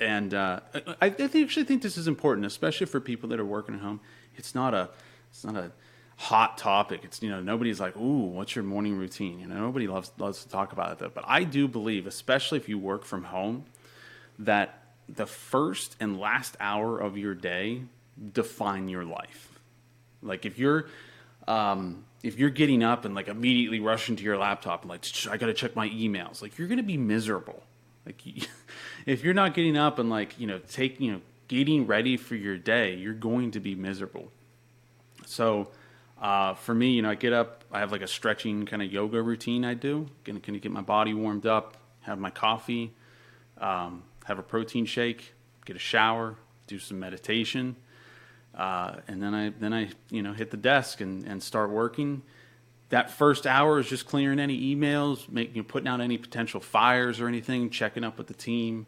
and 0.02 0.34
uh, 0.34 0.60
I, 0.74 0.94
I 1.02 1.08
actually 1.08 1.64
think 1.64 1.82
this 1.82 1.96
is 1.96 2.08
important, 2.08 2.46
especially 2.46 2.88
for 2.88 3.00
people 3.00 3.30
that 3.30 3.40
are 3.40 3.46
working 3.46 3.76
at 3.76 3.82
home. 3.82 4.02
It's 4.36 4.56
not 4.56 4.74
a 4.74 4.90
it's 5.30 5.46
not 5.46 5.56
a 5.56 5.72
hot 6.18 6.58
topic. 6.58 7.02
It's 7.04 7.22
you 7.22 7.30
know 7.30 7.42
nobody's 7.42 7.80
like, 7.80 7.96
ooh, 7.96 8.26
what's 8.26 8.56
your 8.56 8.64
morning 8.64 8.98
routine? 8.98 9.40
You 9.40 9.48
know 9.48 9.56
nobody 9.56 9.88
loves 9.88 10.12
loves 10.18 10.44
to 10.44 10.50
talk 10.50 10.74
about 10.74 11.00
that. 11.00 11.14
But 11.14 11.24
I 11.28 11.44
do 11.44 11.68
believe, 11.68 12.08
especially 12.08 12.58
if 12.58 12.68
you 12.68 12.80
work 12.80 13.06
from 13.06 13.26
home, 13.26 13.66
that 14.40 14.84
the 15.08 15.26
first 15.26 15.96
and 16.00 16.20
last 16.20 16.58
hour 16.60 17.00
of 17.00 17.18
your 17.18 17.36
day 17.36 17.84
define 18.34 18.88
your 18.88 19.06
life. 19.06 19.60
Like 20.24 20.46
if 20.46 20.58
you're 20.58 20.88
um, 21.48 22.06
if 22.24 22.40
you're 22.40 22.50
getting 22.50 22.84
up 22.84 23.06
and 23.06 23.14
like 23.14 23.28
immediately 23.28 23.80
rushing 23.80 24.16
to 24.16 24.24
your 24.24 24.38
laptop 24.38 24.82
and 24.82 24.90
like 24.90 25.06
I 25.30 25.38
got 25.38 25.48
to 25.48 25.54
check 25.54 25.76
my 25.76 25.90
emails, 25.90 26.42
like 26.42 26.58
you're 26.58 26.68
going 26.68 26.78
to 26.78 26.84
be 26.84 26.98
miserable. 26.98 27.64
Like 28.06 28.22
if 29.06 29.24
you're 29.24 29.34
not 29.34 29.54
getting 29.54 29.78
up 29.78 30.00
and 30.00 30.10
like 30.10 30.40
you 30.40 30.48
know 30.48 30.60
taking 30.60 31.06
you 31.06 31.12
know 31.14 31.22
getting 31.48 31.86
ready 31.86 32.18
for 32.18 32.36
your 32.36 32.58
day, 32.58 32.96
you're 32.96 33.14
going 33.14 33.52
to 33.52 33.60
be 33.60 33.76
miserable. 33.76 34.32
So 35.26 35.70
uh, 36.22 36.54
for 36.54 36.76
me, 36.76 36.92
you 36.92 37.02
know, 37.02 37.10
I 37.10 37.16
get 37.16 37.34
up, 37.34 37.64
I 37.72 37.80
have 37.80 37.92
like 37.92 38.04
a 38.04 38.08
stretching 38.08 38.66
kind 38.66 38.82
of 38.82 38.92
yoga 38.92 39.22
routine 39.22 39.66
I 39.66 39.74
do. 39.74 40.08
Gonna, 40.24 40.40
get 40.40 40.72
my 40.72 40.82
body 40.82 41.14
warmed 41.14 41.48
up, 41.48 41.78
have 42.02 42.20
my 42.20 42.30
coffee, 42.30 42.94
um, 43.58 44.04
have 44.26 44.38
a 44.38 44.44
protein 44.44 44.86
shake, 44.86 45.34
get 45.66 45.76
a 45.76 45.80
shower, 45.80 46.36
do 46.68 46.78
some 46.78 47.00
meditation, 47.00 47.76
uh, 48.56 48.98
and 49.08 49.22
then 49.22 49.34
I 49.34 49.50
then 49.50 49.74
I 49.74 49.90
you 50.10 50.22
know 50.22 50.34
hit 50.34 50.52
the 50.52 50.58
desk 50.58 51.02
and, 51.02 51.26
and 51.26 51.42
start 51.42 51.70
working. 51.70 52.22
That 52.92 53.10
first 53.12 53.48
hour 53.48 53.80
is 53.80 53.88
just 53.88 54.06
clearing 54.06 54.40
any 54.40 54.76
emails, 54.76 55.28
making 55.30 55.64
putting 55.66 55.88
out 55.88 56.00
any 56.00 56.18
potential 56.18 56.60
fires 56.60 57.20
or 57.20 57.28
anything, 57.28 57.70
checking 57.70 58.04
up 58.04 58.18
with 58.18 58.28
the 58.28 58.34
team. 58.34 58.88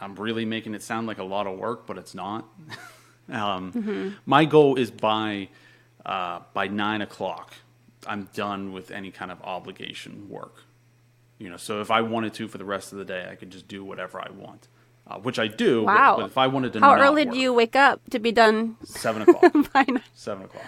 I'm 0.00 0.14
really 0.14 0.44
making 0.44 0.74
it 0.74 0.82
sound 0.82 1.06
like 1.06 1.18
a 1.18 1.24
lot 1.24 1.46
of 1.46 1.58
work, 1.58 1.86
but 1.86 1.98
it's 1.98 2.14
not. 2.14 2.44
um, 3.28 3.72
mm-hmm. 3.72 4.08
My 4.26 4.44
goal 4.44 4.76
is 4.76 4.90
by 4.90 5.48
uh, 6.04 6.40
by 6.52 6.68
nine 6.68 7.00
o'clock, 7.00 7.54
I'm 8.06 8.28
done 8.34 8.72
with 8.72 8.90
any 8.90 9.10
kind 9.10 9.30
of 9.30 9.40
obligation 9.42 10.28
work. 10.28 10.62
You 11.38 11.50
know, 11.50 11.56
so 11.56 11.80
if 11.80 11.90
I 11.90 12.02
wanted 12.02 12.34
to 12.34 12.48
for 12.48 12.58
the 12.58 12.64
rest 12.64 12.92
of 12.92 12.98
the 12.98 13.04
day, 13.04 13.28
I 13.30 13.34
could 13.34 13.50
just 13.50 13.68
do 13.68 13.84
whatever 13.84 14.20
I 14.20 14.30
want 14.30 14.68
uh, 15.08 15.18
which 15.18 15.38
I 15.38 15.48
do. 15.48 15.84
Wow. 15.84 16.16
But, 16.16 16.22
but 16.22 16.30
if 16.30 16.38
I 16.38 16.46
wanted 16.46 16.72
to, 16.74 16.80
know. 16.80 16.86
how 16.86 17.00
early 17.00 17.24
work, 17.24 17.34
do 17.34 17.40
you 17.40 17.52
wake 17.52 17.76
up 17.76 18.00
to 18.10 18.18
be 18.18 18.32
done? 18.32 18.76
Seven 18.84 19.22
o'clock. 19.22 19.42
seven 20.14 20.44
o'clock. 20.44 20.64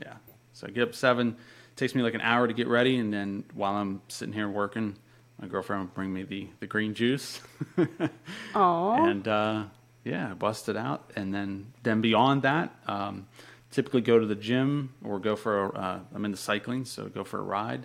Yeah. 0.00 0.14
So 0.52 0.66
I 0.66 0.70
get 0.70 0.88
up 0.88 0.94
seven. 0.94 1.36
It 1.76 1.78
takes 1.78 1.94
me 1.94 2.00
like 2.00 2.14
an 2.14 2.22
hour 2.22 2.48
to 2.48 2.54
get 2.54 2.68
ready, 2.68 2.96
and 2.96 3.12
then 3.12 3.44
while 3.52 3.74
I'm 3.74 4.00
sitting 4.08 4.32
here 4.32 4.48
working, 4.48 4.96
my 5.38 5.46
girlfriend 5.46 5.82
will 5.82 5.90
bring 5.94 6.10
me 6.10 6.22
the 6.22 6.48
the 6.60 6.66
green 6.66 6.94
juice. 6.94 7.42
Oh. 8.54 8.94
and 8.94 9.28
uh, 9.28 9.64
yeah, 10.02 10.32
bust 10.32 10.70
it 10.70 10.76
out, 10.78 11.10
and 11.16 11.34
then 11.34 11.74
then 11.82 12.00
beyond 12.00 12.40
that, 12.42 12.74
um, 12.86 13.26
typically 13.70 14.00
go 14.00 14.18
to 14.18 14.24
the 14.24 14.34
gym 14.34 14.94
or 15.04 15.18
go 15.18 15.36
for. 15.36 15.66
A, 15.66 15.68
uh, 15.72 16.00
I'm 16.14 16.24
into 16.24 16.38
cycling, 16.38 16.86
so 16.86 17.08
go 17.08 17.24
for 17.24 17.40
a 17.40 17.42
ride, 17.42 17.84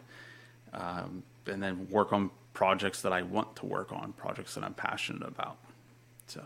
um, 0.71 1.23
and 1.45 1.61
then 1.61 1.89
work 1.89 2.13
on 2.13 2.31
projects 2.53 3.01
that 3.01 3.11
I 3.11 3.23
want 3.23 3.57
to 3.57 3.65
work 3.65 3.91
on, 3.91 4.13
projects 4.13 4.55
that 4.55 4.63
I'm 4.63 4.73
passionate 4.73 5.27
about. 5.27 5.57
So, 6.27 6.41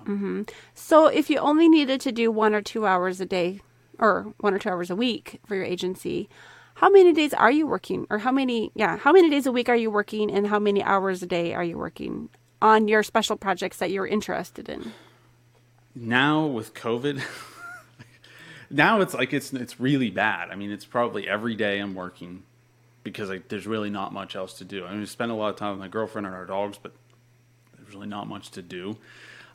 So 0.73 1.05
if 1.05 1.29
you 1.29 1.37
only 1.37 1.69
needed 1.69 2.01
to 2.01 2.11
do 2.11 2.31
one 2.31 2.55
or 2.55 2.63
two 2.63 2.87
hours 2.87 3.21
a 3.21 3.25
day 3.27 3.61
or 3.99 4.33
one 4.39 4.55
or 4.55 4.57
two 4.57 4.69
hours 4.69 4.89
a 4.89 4.95
week 4.95 5.41
for 5.45 5.53
your 5.53 5.63
agency, 5.63 6.27
how 6.75 6.89
many 6.89 7.13
days 7.13 7.33
are 7.33 7.51
you 7.51 7.65
working? 7.67 8.05
Or 8.09 8.19
how 8.19 8.31
many, 8.31 8.71
yeah, 8.75 8.97
how 8.97 9.11
many 9.11 9.29
days 9.29 9.45
a 9.45 9.51
week 9.51 9.69
are 9.69 9.75
you 9.75 9.89
working 9.89 10.31
and 10.31 10.47
how 10.47 10.59
many 10.59 10.83
hours 10.83 11.23
a 11.23 11.25
day 11.25 11.53
are 11.53 11.63
you 11.63 11.77
working 11.77 12.29
on 12.61 12.87
your 12.87 13.03
special 13.03 13.35
projects 13.37 13.77
that 13.77 13.91
you're 13.91 14.07
interested 14.07 14.69
in? 14.69 14.93
now 15.95 16.45
with 16.45 16.73
COVID, 16.73 17.21
now 18.69 18.99
it's 19.01 19.13
like 19.13 19.33
it's 19.33 19.53
it's 19.53 19.79
really 19.79 20.09
bad. 20.09 20.49
I 20.49 20.55
mean, 20.55 20.71
it's 20.71 20.85
probably 20.85 21.27
every 21.27 21.55
day 21.55 21.79
I'm 21.79 21.95
working 21.95 22.43
because 23.03 23.29
like, 23.29 23.47
there's 23.47 23.67
really 23.67 23.89
not 23.89 24.11
much 24.11 24.35
else 24.35 24.55
to 24.55 24.65
do. 24.65 24.85
I 24.85 24.91
mean, 24.91 24.99
we 24.99 25.05
spend 25.05 25.31
a 25.31 25.35
lot 25.35 25.49
of 25.49 25.55
time 25.55 25.71
with 25.71 25.79
my 25.79 25.87
girlfriend 25.87 26.25
and 26.27 26.35
our 26.35 26.45
dogs, 26.45 26.77
but 26.81 26.91
there's 27.77 27.93
really 27.93 28.07
not 28.07 28.27
much 28.27 28.51
to 28.51 28.61
do. 28.61 28.97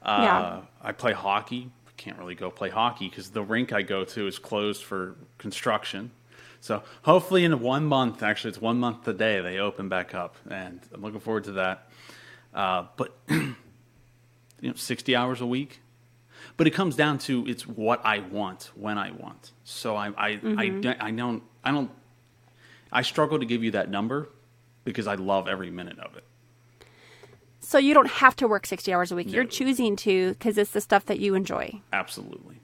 Uh, 0.02 0.20
Yeah. 0.22 0.60
I 0.82 0.92
play 0.92 1.12
hockey. 1.12 1.70
Can't 1.96 2.18
really 2.18 2.34
go 2.34 2.50
play 2.50 2.70
hockey 2.70 3.10
because 3.10 3.30
the 3.30 3.42
rink 3.42 3.72
I 3.74 3.82
go 3.82 4.04
to 4.04 4.26
is 4.26 4.38
closed 4.38 4.82
for 4.82 5.16
construction. 5.36 6.12
So 6.60 6.82
hopefully 7.02 7.44
in 7.44 7.60
one 7.60 7.86
month, 7.86 8.22
actually 8.22 8.50
it's 8.50 8.60
one 8.60 8.78
month 8.78 9.04
today, 9.04 9.40
they 9.40 9.58
open 9.58 9.88
back 9.88 10.14
up, 10.14 10.36
and 10.50 10.80
I'm 10.92 11.00
looking 11.02 11.20
forward 11.20 11.44
to 11.44 11.52
that. 11.52 11.88
Uh, 12.54 12.84
but 12.96 13.16
you 13.28 13.54
know, 14.62 14.74
60 14.74 15.16
hours 15.16 15.40
a 15.40 15.46
week. 15.46 15.80
But 16.56 16.66
it 16.66 16.70
comes 16.70 16.96
down 16.96 17.18
to 17.20 17.46
it's 17.46 17.66
what 17.66 18.04
I 18.04 18.18
want 18.18 18.70
when 18.74 18.98
I 18.98 19.10
want. 19.12 19.52
So 19.64 19.96
I 19.96 20.08
I, 20.08 20.40
I, 20.58 20.68
don't- 20.68 21.02
I 21.02 21.10
don't 21.10 21.42
I 21.64 21.70
don't 21.70 21.90
I 22.92 23.02
struggle 23.02 23.38
to 23.38 23.46
give 23.46 23.62
you 23.64 23.70
that 23.72 23.88
number 23.90 24.28
because 24.84 25.06
I 25.06 25.14
love 25.14 25.48
every 25.48 25.70
minute 25.70 25.98
of 25.98 26.16
it. 26.16 26.24
So 27.60 27.78
you 27.78 27.94
don't 27.94 28.08
have 28.10 28.34
to 28.36 28.48
work 28.48 28.66
60 28.66 28.92
hours 28.92 29.12
a 29.12 29.16
week. 29.16 29.30
You're 29.32 29.44
choosing 29.44 29.94
to 29.96 30.30
because 30.30 30.58
it's 30.58 30.70
the 30.72 30.80
stuff 30.80 31.06
that 31.06 31.20
you 31.20 31.34
enjoy. 31.34 31.80
Absolutely. 31.92 32.56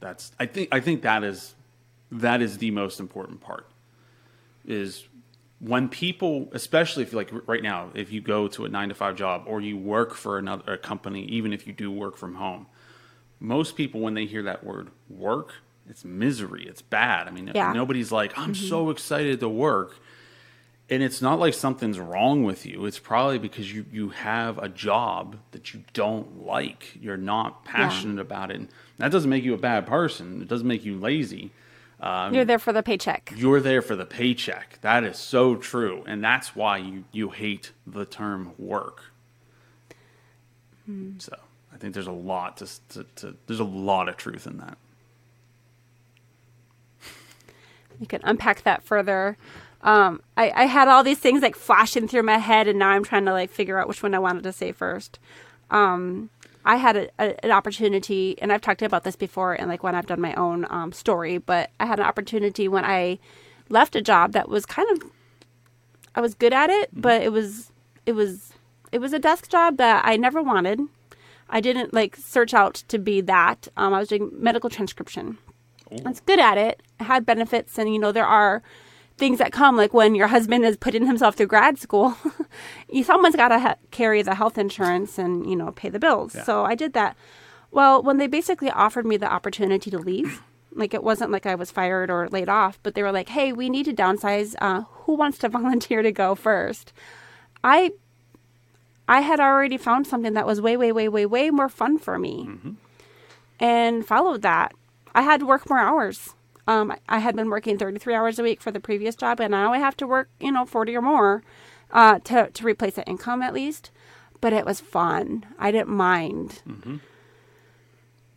That's 0.00 0.32
I 0.38 0.46
think 0.46 0.68
I 0.72 0.80
think 0.80 1.02
that 1.02 1.24
is 1.24 1.54
that 2.14 2.40
is 2.40 2.58
the 2.58 2.70
most 2.70 3.00
important 3.00 3.40
part. 3.40 3.66
Is 4.66 5.06
when 5.58 5.88
people, 5.88 6.48
especially 6.52 7.02
if 7.02 7.12
like 7.12 7.30
right 7.46 7.62
now, 7.62 7.90
if 7.94 8.12
you 8.12 8.20
go 8.20 8.48
to 8.48 8.64
a 8.64 8.68
nine 8.68 8.88
to 8.88 8.94
five 8.94 9.16
job 9.16 9.44
or 9.46 9.60
you 9.60 9.76
work 9.76 10.14
for 10.14 10.38
another 10.38 10.74
a 10.74 10.78
company, 10.78 11.24
even 11.26 11.52
if 11.52 11.66
you 11.66 11.72
do 11.72 11.90
work 11.90 12.16
from 12.16 12.34
home, 12.34 12.66
most 13.40 13.76
people 13.76 14.00
when 14.00 14.14
they 14.14 14.26
hear 14.26 14.42
that 14.42 14.64
word 14.64 14.90
work, 15.08 15.54
it's 15.88 16.04
misery. 16.04 16.66
It's 16.66 16.82
bad. 16.82 17.28
I 17.28 17.30
mean, 17.30 17.50
Yeah. 17.54 17.72
nobody's 17.72 18.10
like, 18.10 18.36
I'm 18.38 18.54
mm-hmm. 18.54 18.68
so 18.68 18.90
excited 18.90 19.40
to 19.40 19.48
work. 19.48 19.96
And 20.90 21.02
it's 21.02 21.22
not 21.22 21.38
like 21.38 21.54
something's 21.54 21.98
wrong 21.98 22.44
with 22.44 22.66
you. 22.66 22.84
It's 22.84 22.98
probably 22.98 23.38
because 23.38 23.72
you, 23.72 23.86
you 23.90 24.10
have 24.10 24.58
a 24.58 24.68
job 24.68 25.38
that 25.52 25.72
you 25.72 25.82
don't 25.94 26.44
like. 26.44 26.98
You're 27.00 27.16
not 27.16 27.64
passionate 27.64 28.20
about 28.20 28.50
it. 28.50 28.56
And 28.56 28.68
that 28.98 29.10
doesn't 29.10 29.30
make 29.30 29.44
you 29.44 29.54
a 29.54 29.58
bad 29.58 29.86
person. 29.86 30.42
It 30.42 30.48
doesn't 30.48 30.68
make 30.68 30.84
you 30.84 30.98
lazy. 30.98 31.52
Um, 32.00 32.34
You're 32.34 32.44
there 32.44 32.58
for 32.58 32.72
the 32.72 32.82
paycheck. 32.82 33.32
You're 33.36 33.60
there 33.60 33.80
for 33.80 33.96
the 33.96 34.04
paycheck. 34.04 34.78
That 34.82 35.04
is 35.04 35.16
so 35.16 35.56
true. 35.56 36.04
And 36.06 36.22
that's 36.22 36.54
why 36.54 36.78
you, 36.78 37.04
you 37.12 37.30
hate 37.30 37.72
the 37.86 38.04
term 38.04 38.52
work. 38.58 39.04
So 41.18 41.34
I 41.72 41.78
think 41.78 41.94
there's 41.94 42.06
a 42.06 42.12
lot 42.12 42.58
to, 42.58 42.66
to, 42.90 43.06
to 43.16 43.36
there's 43.46 43.60
a 43.60 43.64
lot 43.64 44.08
of 44.10 44.18
truth 44.18 44.46
in 44.46 44.58
that. 44.58 44.76
You 47.98 48.06
can 48.06 48.20
unpack 48.22 48.64
that 48.64 48.82
further. 48.82 49.38
Um, 49.80 50.22
I, 50.36 50.50
I 50.50 50.64
had 50.66 50.88
all 50.88 51.02
these 51.02 51.18
things 51.18 51.42
like 51.42 51.56
flashing 51.56 52.06
through 52.08 52.24
my 52.24 52.38
head, 52.38 52.68
and 52.68 52.78
now 52.78 52.90
I'm 52.90 53.04
trying 53.04 53.24
to 53.24 53.32
like 53.32 53.50
figure 53.50 53.78
out 53.78 53.88
which 53.88 54.02
one 54.02 54.14
I 54.14 54.18
wanted 54.18 54.42
to 54.42 54.52
say 54.52 54.72
first. 54.72 55.18
Um, 55.70 56.30
I 56.64 56.76
had 56.76 56.96
a, 56.96 57.08
a, 57.18 57.44
an 57.44 57.50
opportunity, 57.50 58.36
and 58.40 58.52
I've 58.52 58.60
talked 58.60 58.82
about 58.82 59.04
this 59.04 59.16
before, 59.16 59.54
and 59.54 59.68
like 59.68 59.82
when 59.82 59.94
I've 59.94 60.06
done 60.06 60.20
my 60.20 60.34
own 60.34 60.66
um, 60.70 60.92
story, 60.92 61.38
but 61.38 61.70
I 61.78 61.86
had 61.86 61.98
an 61.98 62.06
opportunity 62.06 62.68
when 62.68 62.84
I 62.84 63.18
left 63.68 63.96
a 63.96 64.02
job 64.02 64.32
that 64.32 64.48
was 64.48 64.64
kind 64.64 64.88
of, 64.90 65.10
I 66.14 66.20
was 66.20 66.34
good 66.34 66.52
at 66.52 66.70
it, 66.70 66.90
but 66.92 67.22
it 67.22 67.32
was, 67.32 67.70
it 68.06 68.12
was, 68.12 68.52
it 68.92 68.98
was 69.00 69.12
a 69.12 69.18
desk 69.18 69.50
job 69.50 69.76
that 69.76 70.04
I 70.06 70.16
never 70.16 70.42
wanted. 70.42 70.80
I 71.50 71.60
didn't 71.60 71.92
like 71.92 72.16
search 72.16 72.54
out 72.54 72.74
to 72.88 72.98
be 72.98 73.20
that. 73.22 73.68
Um, 73.76 73.92
I 73.92 73.98
was 73.98 74.08
doing 74.08 74.30
medical 74.32 74.70
transcription. 74.70 75.38
I 75.90 76.08
was 76.08 76.20
good 76.20 76.40
at 76.40 76.56
it. 76.56 76.82
I 76.98 77.04
had 77.04 77.26
benefits, 77.26 77.78
and 77.78 77.92
you 77.92 77.98
know 77.98 78.10
there 78.12 78.26
are 78.26 78.62
things 79.16 79.38
that 79.38 79.52
come 79.52 79.76
like 79.76 79.94
when 79.94 80.14
your 80.14 80.26
husband 80.26 80.64
is 80.64 80.76
putting 80.76 81.06
himself 81.06 81.34
through 81.34 81.46
grad 81.46 81.78
school. 81.78 82.16
you 82.90 83.04
someone's 83.04 83.36
got 83.36 83.48
to 83.48 83.58
ha- 83.58 83.76
carry 83.90 84.22
the 84.22 84.34
health 84.34 84.58
insurance 84.58 85.18
and 85.18 85.48
you 85.48 85.56
know 85.56 85.72
pay 85.72 85.88
the 85.88 85.98
bills. 85.98 86.34
Yeah. 86.34 86.44
So 86.44 86.64
I 86.64 86.74
did 86.74 86.92
that. 86.94 87.16
Well, 87.70 88.02
when 88.02 88.18
they 88.18 88.26
basically 88.26 88.70
offered 88.70 89.06
me 89.06 89.16
the 89.16 89.32
opportunity 89.32 89.90
to 89.90 89.98
leave, 89.98 90.42
like 90.72 90.94
it 90.94 91.02
wasn't 91.02 91.30
like 91.30 91.46
I 91.46 91.54
was 91.54 91.70
fired 91.70 92.10
or 92.10 92.28
laid 92.28 92.48
off, 92.48 92.78
but 92.82 92.94
they 92.94 93.02
were 93.02 93.12
like, 93.12 93.28
"Hey, 93.28 93.52
we 93.52 93.68
need 93.70 93.84
to 93.84 93.94
downsize. 93.94 94.54
Uh, 94.60 94.82
who 95.04 95.14
wants 95.14 95.38
to 95.38 95.48
volunteer 95.60 96.02
to 96.02 96.12
go 96.12 96.34
first? 96.34 96.92
I 97.62 97.92
I 99.06 99.20
had 99.20 99.38
already 99.40 99.76
found 99.76 100.06
something 100.06 100.32
that 100.34 100.46
was 100.46 100.60
way, 100.60 100.76
way, 100.76 100.90
way, 100.90 101.08
way, 101.08 101.26
way 101.26 101.50
more 101.50 101.68
fun 101.68 101.98
for 101.98 102.18
me 102.18 102.48
and 103.60 104.06
followed 104.06 104.42
that. 104.42 104.72
I 105.14 105.22
had 105.22 105.40
to 105.40 105.46
work 105.46 105.68
more 105.68 105.78
hours. 105.78 106.34
Um, 106.66 106.94
I 107.08 107.18
had 107.18 107.36
been 107.36 107.50
working 107.50 107.78
33 107.78 108.14
hours 108.14 108.38
a 108.38 108.42
week 108.42 108.60
for 108.60 108.70
the 108.70 108.80
previous 108.80 109.14
job, 109.14 109.40
and 109.40 109.50
now 109.50 109.72
I 109.72 109.78
have 109.78 109.96
to 109.98 110.06
work, 110.06 110.30
you 110.40 110.50
know, 110.50 110.64
40 110.64 110.96
or 110.96 111.02
more 111.02 111.42
uh, 111.92 112.18
to, 112.20 112.50
to 112.50 112.64
replace 112.64 112.94
that 112.94 113.08
income 113.08 113.42
at 113.42 113.52
least. 113.52 113.90
But 114.40 114.52
it 114.52 114.64
was 114.64 114.80
fun. 114.80 115.46
I 115.58 115.70
didn't 115.70 115.88
mind. 115.88 116.62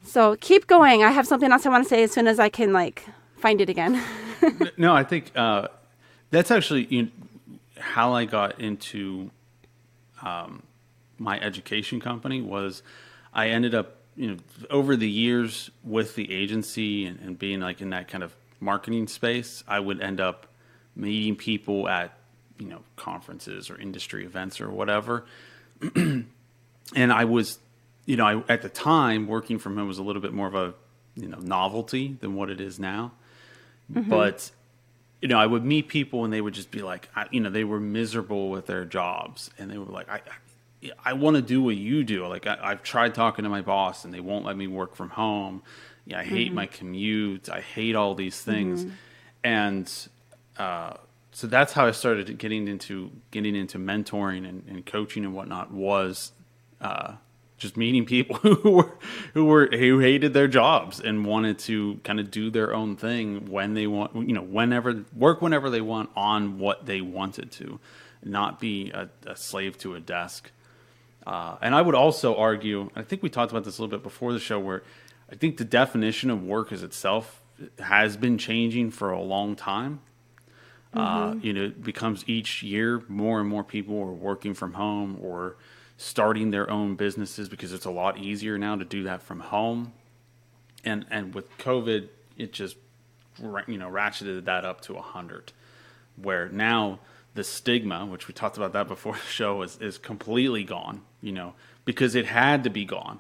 So 0.04 0.38
keep 0.38 0.68
going. 0.68 1.04
I 1.04 1.12
have 1.12 1.28
something 1.28 1.52
else 1.52 1.66
I 1.66 1.70
want 1.70 1.84
to 1.84 1.90
say 1.90 2.04
as 2.04 2.12
soon 2.12 2.28
as 2.28 2.40
I 2.40 2.50
can, 2.50 2.72
like, 2.72 3.06
find 3.38 3.60
it 3.60 3.70
again. 3.70 4.02
no, 4.78 4.94
I 4.96 5.04
think 5.04 5.32
uh, 5.36 5.68
that's 6.30 6.50
actually 6.50 6.86
you 6.86 7.04
know, 7.04 7.10
how 7.78 8.14
I 8.14 8.26
got 8.26 8.60
into 8.60 9.32
um, 10.22 10.64
my 11.18 11.40
education 11.40 12.00
company. 12.00 12.42
Was 12.42 12.84
I 13.34 13.50
ended 13.50 13.76
up 13.76 13.97
you 14.18 14.28
know 14.28 14.38
over 14.70 14.96
the 14.96 15.10
years 15.10 15.70
with 15.84 16.16
the 16.16 16.32
agency 16.34 17.06
and, 17.06 17.20
and 17.20 17.40
being 17.40 17.62
like 17.62 17.82
in 17.82 17.92
that 17.92 18.08
kind 18.08 18.24
of 18.24 18.36
marketing 18.60 19.08
space, 19.08 19.64
I 19.68 19.80
would 19.80 20.02
end 20.02 20.20
up 20.20 20.48
meeting 20.96 21.36
people 21.36 21.88
at 21.88 22.18
you 22.58 22.68
know 22.68 22.82
conferences 22.96 23.70
or 23.70 23.80
industry 23.80 24.26
events 24.26 24.60
or 24.60 24.70
whatever, 24.70 25.26
and 25.96 26.26
I 26.96 27.26
was 27.26 27.60
you 28.06 28.18
know 28.18 28.26
I, 28.26 28.52
at 28.52 28.64
the 28.64 28.70
time 28.70 29.28
working 29.28 29.60
from 29.60 29.78
home 29.78 29.88
was 29.88 30.00
a 30.00 30.04
little 30.04 30.22
bit 30.22 30.34
more 30.34 30.48
of 30.48 30.56
a 30.56 30.74
you 31.16 31.28
know 31.28 31.40
novelty 31.40 32.18
than 32.20 32.36
what 32.36 32.50
it 32.50 32.60
is 32.60 32.80
now. 32.80 33.12
Mm-hmm. 33.94 34.10
But 34.10 34.52
you 35.22 35.28
know, 35.28 35.40
I 35.40 35.46
would 35.46 35.66
meet 35.66 35.88
people 35.88 36.24
and 36.24 36.34
they 36.34 36.42
would 36.42 36.54
just 36.54 36.72
be 36.72 36.82
like, 36.82 37.10
I, 37.16 37.26
you 37.32 37.40
know, 37.40 37.50
they 37.50 37.64
were 37.64 37.80
miserable 37.80 38.50
with 38.50 38.68
their 38.68 38.86
jobs, 38.86 39.50
and 39.58 39.72
they 39.72 39.78
were 39.78 39.86
like, 39.86 40.10
I, 40.10 40.22
I, 41.04 41.14
want 41.14 41.36
to 41.36 41.42
do 41.42 41.62
what 41.62 41.76
you 41.76 42.04
do. 42.04 42.26
Like, 42.28 42.48
I, 42.48 42.58
I've 42.62 42.84
tried 42.84 43.16
talking 43.16 43.44
to 43.44 43.50
my 43.50 43.62
boss, 43.62 44.06
and 44.06 44.14
they 44.14 44.20
won't 44.20 44.46
let 44.46 44.58
me 44.58 44.68
work 44.68 44.96
from 44.96 45.10
home. 45.10 45.64
Yeah, 46.06 46.20
I 46.20 46.24
hate 46.24 46.54
my 46.54 46.66
commute. 46.68 47.50
I 47.50 47.62
hate 47.62 47.96
all 47.96 48.16
these 48.16 48.42
things, 48.42 48.86
and 49.44 49.92
uh, 50.58 50.94
so 51.32 51.48
that's 51.48 51.74
how 51.74 51.86
I 51.86 51.92
started 51.92 52.38
getting 52.38 52.68
into 52.68 53.12
getting 53.32 53.56
into 53.56 53.78
mentoring 53.78 54.48
and, 54.48 54.64
and 54.68 54.86
coaching 54.86 55.26
and 55.26 55.36
whatnot. 55.36 55.72
Was 55.72 56.32
uh, 56.80 57.14
just 57.58 57.76
meeting 57.76 58.06
people 58.06 58.36
who 58.42 58.72
were 58.72 58.98
who 59.34 59.46
were 59.46 59.68
who 59.68 60.00
hated 60.00 60.34
their 60.34 60.48
jobs 60.48 61.00
and 61.00 61.26
wanted 61.26 61.60
to 61.60 62.00
kind 62.04 62.20
of 62.20 62.32
do 62.32 62.50
their 62.50 62.74
own 62.74 62.96
thing 62.96 63.50
when 63.50 63.74
they 63.74 63.88
want 63.88 64.16
you 64.16 64.34
know 64.34 64.42
whenever 64.42 65.04
work 65.16 65.42
whenever 65.42 65.70
they 65.70 65.82
want 65.82 66.10
on 66.16 66.60
what 66.60 66.86
they 66.86 67.02
wanted 67.02 67.52
to 67.52 67.80
not 68.24 68.60
be 68.60 68.92
a, 68.92 69.10
a 69.26 69.36
slave 69.36 69.78
to 69.78 69.96
a 69.96 70.00
desk 70.00 70.52
uh, 71.28 71.58
and 71.62 71.76
i 71.76 71.82
would 71.82 71.96
also 71.96 72.36
argue 72.36 72.90
i 72.96 73.04
think 73.04 73.22
we 73.22 73.30
talked 73.30 73.52
about 73.52 73.64
this 73.64 73.78
a 73.78 73.82
little 73.82 73.96
bit 73.96 74.04
before 74.04 74.34
the 74.34 74.40
show 74.40 74.60
where 74.60 74.82
i 75.32 75.36
think 75.36 75.58
the 75.58 75.66
definition 75.66 76.32
of 76.32 76.44
work 76.44 76.72
as 76.72 76.82
itself 76.82 77.42
has 77.80 78.18
been 78.18 78.38
changing 78.38 78.90
for 78.90 79.12
a 79.12 79.22
long 79.22 79.56
time 79.56 80.00
uh, 80.94 81.36
you 81.42 81.54
know, 81.54 81.66
it 81.66 81.84
becomes 81.84 82.24
each 82.28 82.64
year 82.64 83.04
more 83.08 83.40
and 83.40 83.48
more 83.48 83.64
people 83.64 84.00
are 84.00 84.12
working 84.12 84.54
from 84.54 84.74
home 84.74 85.18
or 85.22 85.56
starting 85.98 86.52
their 86.52 86.70
own 86.70 86.96
businesses 86.96 87.50
because 87.50 87.74
it's 87.74 87.86
a 87.86 87.92
lot 87.92 88.18
easier 88.18 88.58
now 88.58 88.76
to 88.76 88.86
do 88.86 89.04
that 89.04 89.22
from 89.22 89.40
home. 89.40 89.94
And 90.84 91.06
and 91.12 91.36
with 91.36 91.56
COVID, 91.58 92.08
it 92.38 92.54
just 92.54 92.78
you 93.68 93.78
know 93.78 93.90
ratcheted 93.90 94.46
that 94.46 94.64
up 94.64 94.82
to 94.82 94.96
a 94.96 95.02
hundred, 95.02 95.52
where 96.16 96.50
now 96.50 97.00
the 97.38 97.44
stigma, 97.46 98.06
which 98.06 98.28
we 98.28 98.34
talked 98.34 98.58
about 98.58 98.74
that 98.74 98.88
before 98.90 99.14
the 99.24 99.32
show, 99.32 99.62
is 99.62 99.78
is 99.80 99.98
completely 99.98 100.64
gone. 100.66 101.04
You 101.22 101.32
know, 101.32 101.54
because 101.86 102.16
it 102.16 102.26
had 102.26 102.64
to 102.66 102.70
be 102.70 102.84
gone. 102.84 103.20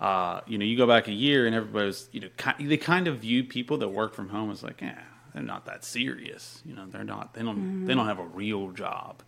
Uh, 0.00 0.40
you 0.46 0.58
know, 0.58 0.64
you 0.64 0.76
go 0.76 0.86
back 0.88 1.06
a 1.06 1.12
year 1.12 1.46
and 1.46 1.54
everybody 1.54 1.86
was, 1.86 2.08
you 2.10 2.20
know, 2.20 2.28
ki- 2.36 2.66
they 2.66 2.76
kind 2.76 3.06
of 3.06 3.18
view 3.18 3.44
people 3.44 3.78
that 3.78 3.88
work 3.88 4.12
from 4.12 4.28
home 4.30 4.50
as 4.50 4.60
like, 4.62 4.80
yeah, 4.82 4.98
they're 5.32 5.42
not 5.42 5.66
that 5.66 5.84
serious. 5.84 6.60
You 6.66 6.74
know, 6.74 6.86
they're 6.88 7.04
not, 7.04 7.32
they 7.34 7.42
don't, 7.42 7.56
Mm-hmm. 7.56 7.86
they 7.86 7.94
don't 7.94 8.06
have 8.06 8.18
a 8.18 8.24
real 8.24 8.72
job. 8.72 9.22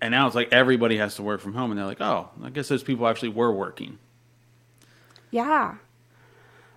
And 0.00 0.10
now 0.10 0.26
it's 0.26 0.34
like 0.34 0.52
everybody 0.52 0.96
has 0.96 1.14
to 1.14 1.22
work 1.22 1.40
from 1.40 1.54
home, 1.54 1.70
and 1.70 1.78
they're 1.78 1.86
like, 1.86 2.00
oh, 2.00 2.28
I 2.42 2.50
guess 2.50 2.66
those 2.68 2.82
people 2.82 3.06
actually 3.06 3.28
were 3.28 3.52
working. 3.52 3.98
Yeah. 5.30 5.76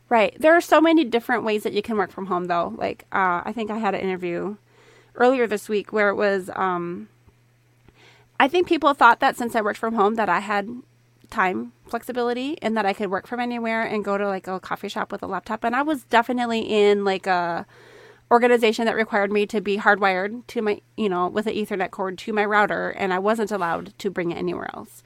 Right. 0.09 0.39
There 0.39 0.53
are 0.55 0.61
so 0.61 0.79
many 0.79 1.03
different 1.03 1.43
ways 1.43 1.63
that 1.63 1.73
you 1.73 1.81
can 1.81 1.97
work 1.97 2.11
from 2.11 2.27
home, 2.27 2.45
though. 2.45 2.73
Like, 2.77 3.05
uh, 3.11 3.41
I 3.43 3.51
think 3.51 3.71
I 3.71 3.79
had 3.79 3.95
an 3.95 4.01
interview 4.01 4.57
earlier 5.17 5.47
this 5.47 5.67
week 5.67 5.91
where 5.91 6.09
it 6.09 6.15
was, 6.15 6.49
um, 6.55 7.09
I 8.39 8.47
think 8.47 8.67
people 8.67 8.93
thought 8.93 9.19
that 9.19 9.35
since 9.35 9.55
I 9.55 9.61
worked 9.61 9.79
from 9.79 9.95
home 9.95 10.15
that 10.15 10.29
I 10.29 10.39
had 10.39 10.69
time 11.29 11.73
flexibility 11.87 12.57
and 12.61 12.77
that 12.77 12.85
I 12.85 12.93
could 12.93 13.09
work 13.09 13.27
from 13.27 13.39
anywhere 13.39 13.83
and 13.83 14.03
go 14.03 14.17
to 14.17 14.27
like 14.27 14.47
a 14.47 14.59
coffee 14.59 14.87
shop 14.87 15.11
with 15.11 15.23
a 15.23 15.27
laptop. 15.27 15.63
And 15.63 15.75
I 15.75 15.81
was 15.81 16.03
definitely 16.03 16.61
in 16.61 17.03
like 17.03 17.27
a 17.27 17.65
organization 18.29 18.85
that 18.85 18.95
required 18.95 19.31
me 19.31 19.45
to 19.47 19.61
be 19.61 19.77
hardwired 19.77 20.45
to 20.47 20.61
my, 20.61 20.81
you 20.97 21.09
know, 21.09 21.27
with 21.27 21.47
an 21.47 21.53
Ethernet 21.53 21.91
cord 21.91 22.17
to 22.19 22.33
my 22.33 22.43
router, 22.43 22.89
and 22.89 23.13
I 23.13 23.19
wasn't 23.19 23.51
allowed 23.51 23.97
to 23.99 24.09
bring 24.09 24.31
it 24.31 24.37
anywhere 24.37 24.69
else. 24.73 25.03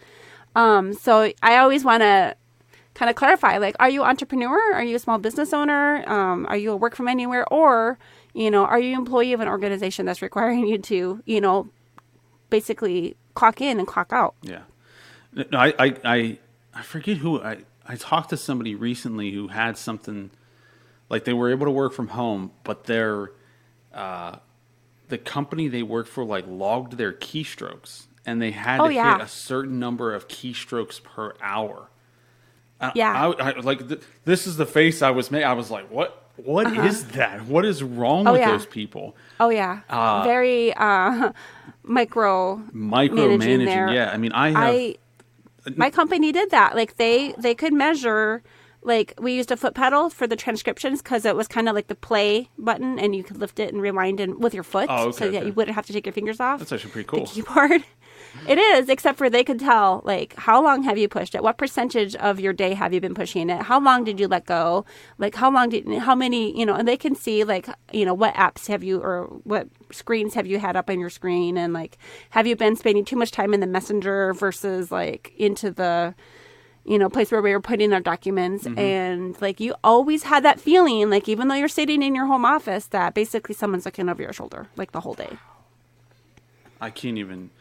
Um, 0.55 0.93
so 0.93 1.31
I 1.41 1.57
always 1.57 1.83
want 1.83 2.01
to 2.01 2.35
kind 2.93 3.09
of 3.09 3.15
clarify 3.15 3.57
like 3.57 3.73
are 3.79 3.89
you 3.89 4.03
entrepreneur 4.03 4.73
are 4.73 4.83
you 4.83 4.97
a 4.97 4.99
small 4.99 5.17
business 5.17 5.53
owner 5.53 6.03
um, 6.09 6.45
are 6.47 6.57
you 6.57 6.73
a 6.73 6.75
work 6.75 6.93
from 6.93 7.07
anywhere 7.07 7.45
or 7.51 7.97
you 8.33 8.49
know 8.51 8.65
are 8.65 8.79
you 8.79 8.95
employee 8.97 9.33
of 9.33 9.39
an 9.41 9.47
organization 9.47 10.05
that's 10.05 10.21
requiring 10.21 10.67
you 10.67 10.77
to 10.77 11.21
you 11.25 11.41
know 11.41 11.69
basically 12.49 13.15
clock 13.33 13.61
in 13.61 13.79
and 13.79 13.87
clock 13.87 14.11
out 14.11 14.35
Yeah. 14.41 14.61
No, 15.33 15.45
I, 15.53 15.73
I, 15.79 15.95
I, 16.03 16.37
I 16.73 16.81
forget 16.81 17.17
who 17.17 17.41
I, 17.41 17.59
I 17.87 17.95
talked 17.95 18.31
to 18.31 18.37
somebody 18.37 18.75
recently 18.75 19.31
who 19.31 19.47
had 19.47 19.77
something 19.77 20.31
like 21.09 21.23
they 21.23 21.31
were 21.33 21.49
able 21.49 21.65
to 21.65 21.71
work 21.71 21.93
from 21.93 22.09
home, 22.09 22.51
but 22.65 22.83
their, 22.83 23.31
uh, 23.93 24.35
the 25.07 25.17
company 25.17 25.69
they 25.69 25.83
worked 25.83 26.09
for 26.09 26.25
like 26.25 26.45
logged 26.47 26.97
their 26.97 27.13
keystrokes 27.13 28.07
and 28.25 28.41
they 28.41 28.51
had 28.51 28.81
Oh, 28.81 28.87
to 28.89 28.93
yeah. 28.93 29.13
hit 29.13 29.21
a 29.25 29.27
certain 29.29 29.79
number 29.79 30.13
of 30.13 30.27
keystrokes 30.27 31.01
per 31.01 31.33
hour. 31.41 31.89
I- 32.81 32.91
Yeah. 32.95 33.13
I, 33.39 33.51
I, 33.51 33.59
like 33.61 33.87
th- 33.87 34.01
this 34.25 34.45
is 34.47 34.57
the 34.57 34.65
face 34.65 35.01
I 35.01 35.11
was 35.11 35.31
making. 35.31 35.47
I 35.47 35.53
was 35.53 35.71
like, 35.71 35.89
what? 35.89 36.20
What 36.45 36.67
is 36.77 37.05
that? 37.09 37.45
What 37.45 37.65
is 37.65 37.83
wrong 37.83 38.27
Uh-huh. 38.27 38.29
Oh, 38.29 38.33
with 38.33 38.41
yeah. 38.41 38.51
those 38.51 38.65
people? 38.65 39.15
oh 39.39 39.49
yeah 39.49 39.81
very 40.23 40.73
uh 40.73 41.31
micro 41.83 42.57
Micromanaging. 42.73 43.65
there. 43.65 43.89
Yeah. 43.93 44.11
I 44.11 44.17
mean, 44.17 44.31
I 44.33 44.49
have. 44.49 44.57
I 44.75 44.95
my 45.75 45.89
company 45.89 46.31
did 46.31 46.49
that. 46.51 46.75
Like 46.75 46.97
they 46.97 47.33
they 47.37 47.55
could 47.55 47.73
measure. 47.73 48.43
Like 48.83 49.13
we 49.19 49.33
used 49.33 49.51
a 49.51 49.57
foot 49.57 49.75
pedal 49.75 50.09
for 50.09 50.25
the 50.25 50.35
transcriptions 50.35 51.03
because 51.03 51.23
it 51.23 51.35
was 51.35 51.47
kind 51.47 51.69
of 51.69 51.75
like 51.75 51.85
the 51.87 51.93
play 51.93 52.49
button, 52.57 52.97
and 52.97 53.15
you 53.15 53.23
could 53.23 53.37
lift 53.37 53.59
it 53.59 53.71
and 53.71 53.79
rewind 53.79 54.19
and 54.19 54.41
with 54.41 54.55
your 54.55 54.63
foot, 54.63 54.87
Oh, 54.89 55.09
okay, 55.09 55.17
so 55.19 55.29
that 55.29 55.37
okay. 55.37 55.45
you 55.47 55.53
wouldn't 55.53 55.75
have 55.75 55.85
to 55.85 55.93
take 55.93 56.07
your 56.07 56.13
fingers 56.13 56.39
off 56.39 56.57
that's 56.57 56.71
actually 56.71 56.89
pretty 56.91 57.05
the 57.11 57.17
cool. 57.17 57.27
keyboard. 57.27 57.83
It 58.47 58.57
is, 58.57 58.89
except 58.89 59.17
for 59.17 59.29
they 59.29 59.43
could 59.43 59.59
tell 59.59 60.01
like 60.03 60.35
how 60.35 60.63
long 60.63 60.83
have 60.83 60.97
you 60.97 61.07
pushed 61.07 61.35
it? 61.35 61.43
What 61.43 61.57
percentage 61.57 62.15
of 62.15 62.39
your 62.39 62.53
day 62.53 62.73
have 62.73 62.93
you 62.93 63.01
been 63.01 63.13
pushing 63.13 63.49
it? 63.49 63.63
How 63.63 63.79
long 63.79 64.03
did 64.03 64.19
you 64.19 64.27
let 64.27 64.45
go? 64.45 64.85
Like 65.17 65.35
how 65.35 65.51
long 65.51 65.69
did 65.69 65.87
how 65.99 66.15
many 66.15 66.57
you 66.57 66.65
know? 66.65 66.73
And 66.73 66.87
they 66.87 66.97
can 66.97 67.15
see 67.15 67.43
like 67.43 67.67
you 67.91 68.05
know 68.05 68.13
what 68.13 68.33
apps 68.35 68.67
have 68.67 68.83
you 68.83 69.01
or 69.01 69.25
what 69.43 69.67
screens 69.91 70.33
have 70.33 70.47
you 70.47 70.59
had 70.59 70.75
up 70.75 70.89
on 70.89 70.99
your 70.99 71.09
screen 71.09 71.57
and 71.57 71.73
like 71.73 71.97
have 72.31 72.47
you 72.47 72.55
been 72.55 72.75
spending 72.75 73.05
too 73.05 73.15
much 73.15 73.31
time 73.31 73.53
in 73.53 73.59
the 73.59 73.67
messenger 73.67 74.33
versus 74.33 74.91
like 74.91 75.33
into 75.37 75.69
the 75.69 76.15
you 76.85 76.97
know 76.97 77.09
place 77.09 77.31
where 77.31 77.41
we 77.41 77.51
were 77.51 77.61
putting 77.61 77.91
our 77.93 77.99
documents 77.99 78.63
mm-hmm. 78.63 78.79
and 78.79 79.41
like 79.41 79.59
you 79.59 79.75
always 79.83 80.23
had 80.23 80.43
that 80.43 80.59
feeling 80.59 81.09
like 81.09 81.27
even 81.27 81.49
though 81.49 81.55
you're 81.55 81.67
sitting 81.67 82.01
in 82.01 82.15
your 82.15 82.25
home 82.25 82.45
office 82.45 82.87
that 82.87 83.13
basically 83.13 83.53
someone's 83.53 83.85
looking 83.85 84.07
over 84.07 84.21
your 84.21 84.33
shoulder 84.33 84.67
like 84.77 84.93
the 84.93 85.01
whole 85.01 85.13
day 85.13 85.37
I 86.81 86.89
can't 86.89 87.19
even. 87.19 87.51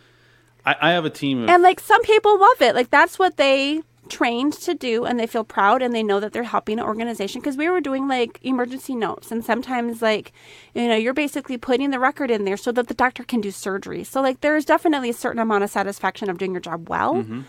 I, 0.65 0.77
I 0.81 0.91
have 0.93 1.05
a 1.05 1.11
team 1.11 1.43
of. 1.43 1.49
And 1.49 1.63
like 1.63 1.81
some 1.81 2.03
people 2.03 2.39
love 2.39 2.61
it. 2.61 2.75
Like 2.75 2.91
that's 2.91 3.19
what 3.19 3.37
they 3.37 3.83
trained 4.09 4.53
to 4.53 4.75
do 4.75 5.05
and 5.05 5.21
they 5.21 5.27
feel 5.27 5.45
proud 5.45 5.83
and 5.83 5.95
they 5.95 6.03
know 6.03 6.19
that 6.19 6.33
they're 6.33 6.43
helping 6.43 6.81
an 6.81 6.85
organization 6.85 7.41
because 7.41 7.57
we 7.57 7.71
were 7.71 7.81
doing 7.81 8.09
like 8.09 8.41
emergency 8.43 8.97
notes 8.97 9.31
and 9.31 9.45
sometimes 9.45 10.03
like 10.03 10.33
you 10.75 10.89
know 10.89 10.97
you're 10.97 11.15
basically 11.15 11.57
putting 11.57 11.91
the 11.91 11.99
record 12.01 12.29
in 12.29 12.45
there 12.45 12.57
so 12.57 12.73
that 12.73 12.89
the 12.89 12.95
doctor 12.95 13.23
can 13.23 13.41
do 13.41 13.53
surgery 13.53 14.03
so 14.03 14.21
like 14.21 14.41
there's 14.41 14.65
definitely 14.65 15.11
a 15.11 15.15
certain 15.15 15.39
amount 15.39 15.63
of 15.63 15.71
satisfaction 15.71 16.29
of 16.29 16.39
doing 16.39 16.51
your 16.51 16.61
job 16.61 16.89
well 16.89 17.15
mm-hmm. 17.15 17.43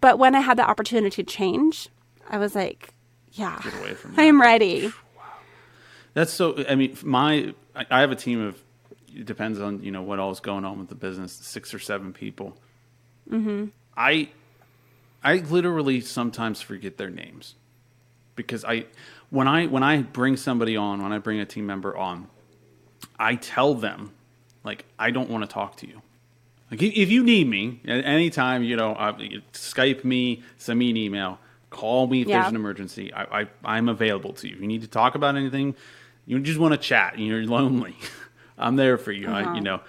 but 0.00 0.18
when 0.18 0.34
i 0.34 0.40
had 0.40 0.58
the 0.58 0.68
opportunity 0.68 1.22
to 1.22 1.22
change 1.22 1.88
i 2.30 2.36
was 2.36 2.56
like 2.56 2.92
yeah 3.30 3.60
i 4.16 4.24
am 4.24 4.40
ready 4.40 4.92
That's 6.14 6.32
so. 6.32 6.64
I 6.68 6.74
mean, 6.74 6.96
my 7.02 7.54
I 7.74 8.00
have 8.00 8.10
a 8.10 8.16
team 8.16 8.40
of. 8.40 8.62
It 9.14 9.26
depends 9.26 9.60
on 9.60 9.82
you 9.82 9.90
know 9.90 10.02
what 10.02 10.18
all 10.18 10.30
is 10.30 10.40
going 10.40 10.64
on 10.64 10.78
with 10.78 10.88
the 10.88 10.94
business. 10.94 11.32
Six 11.32 11.74
or 11.74 11.78
seven 11.78 12.12
people. 12.12 12.56
Mm-hmm. 13.30 13.66
I, 13.96 14.30
I 15.22 15.36
literally 15.36 16.00
sometimes 16.00 16.60
forget 16.60 16.96
their 16.96 17.10
names, 17.10 17.54
because 18.36 18.64
I, 18.64 18.86
when 19.30 19.46
I 19.46 19.66
when 19.66 19.82
I 19.82 20.02
bring 20.02 20.36
somebody 20.36 20.76
on, 20.76 21.02
when 21.02 21.12
I 21.12 21.18
bring 21.18 21.38
a 21.40 21.44
team 21.46 21.66
member 21.66 21.96
on, 21.96 22.28
I 23.18 23.36
tell 23.36 23.74
them, 23.74 24.12
like 24.64 24.84
I 24.98 25.10
don't 25.10 25.30
want 25.30 25.44
to 25.44 25.48
talk 25.52 25.76
to 25.78 25.86
you. 25.88 26.02
Like 26.70 26.82
if 26.82 27.10
you 27.10 27.22
need 27.22 27.46
me 27.48 27.80
at 27.86 28.04
any 28.04 28.30
time, 28.30 28.62
you 28.62 28.76
know, 28.76 28.92
uh, 28.94 29.12
Skype 29.52 30.04
me, 30.04 30.42
send 30.56 30.78
me 30.78 30.88
an 30.90 30.96
email, 30.96 31.38
call 31.68 32.06
me 32.06 32.22
if 32.22 32.28
Yeah. 32.28 32.40
there's 32.40 32.48
an 32.50 32.56
emergency. 32.56 33.12
I, 33.12 33.42
I 33.42 33.46
I'm 33.64 33.88
available 33.90 34.32
to 34.34 34.48
you. 34.48 34.54
If 34.56 34.60
you 34.62 34.66
need 34.66 34.80
to 34.80 34.88
talk 34.88 35.14
about 35.14 35.36
anything, 35.36 35.74
you 36.24 36.40
just 36.40 36.58
want 36.58 36.72
to 36.72 36.78
chat, 36.78 37.14
and 37.14 37.26
you're 37.26 37.44
lonely, 37.44 37.94
I'm 38.62 38.76
there 38.76 38.98
for 38.98 39.12
you. 39.12 39.28
Uh-huh. 39.28 39.54
you 39.54 39.60
know, 39.60 39.80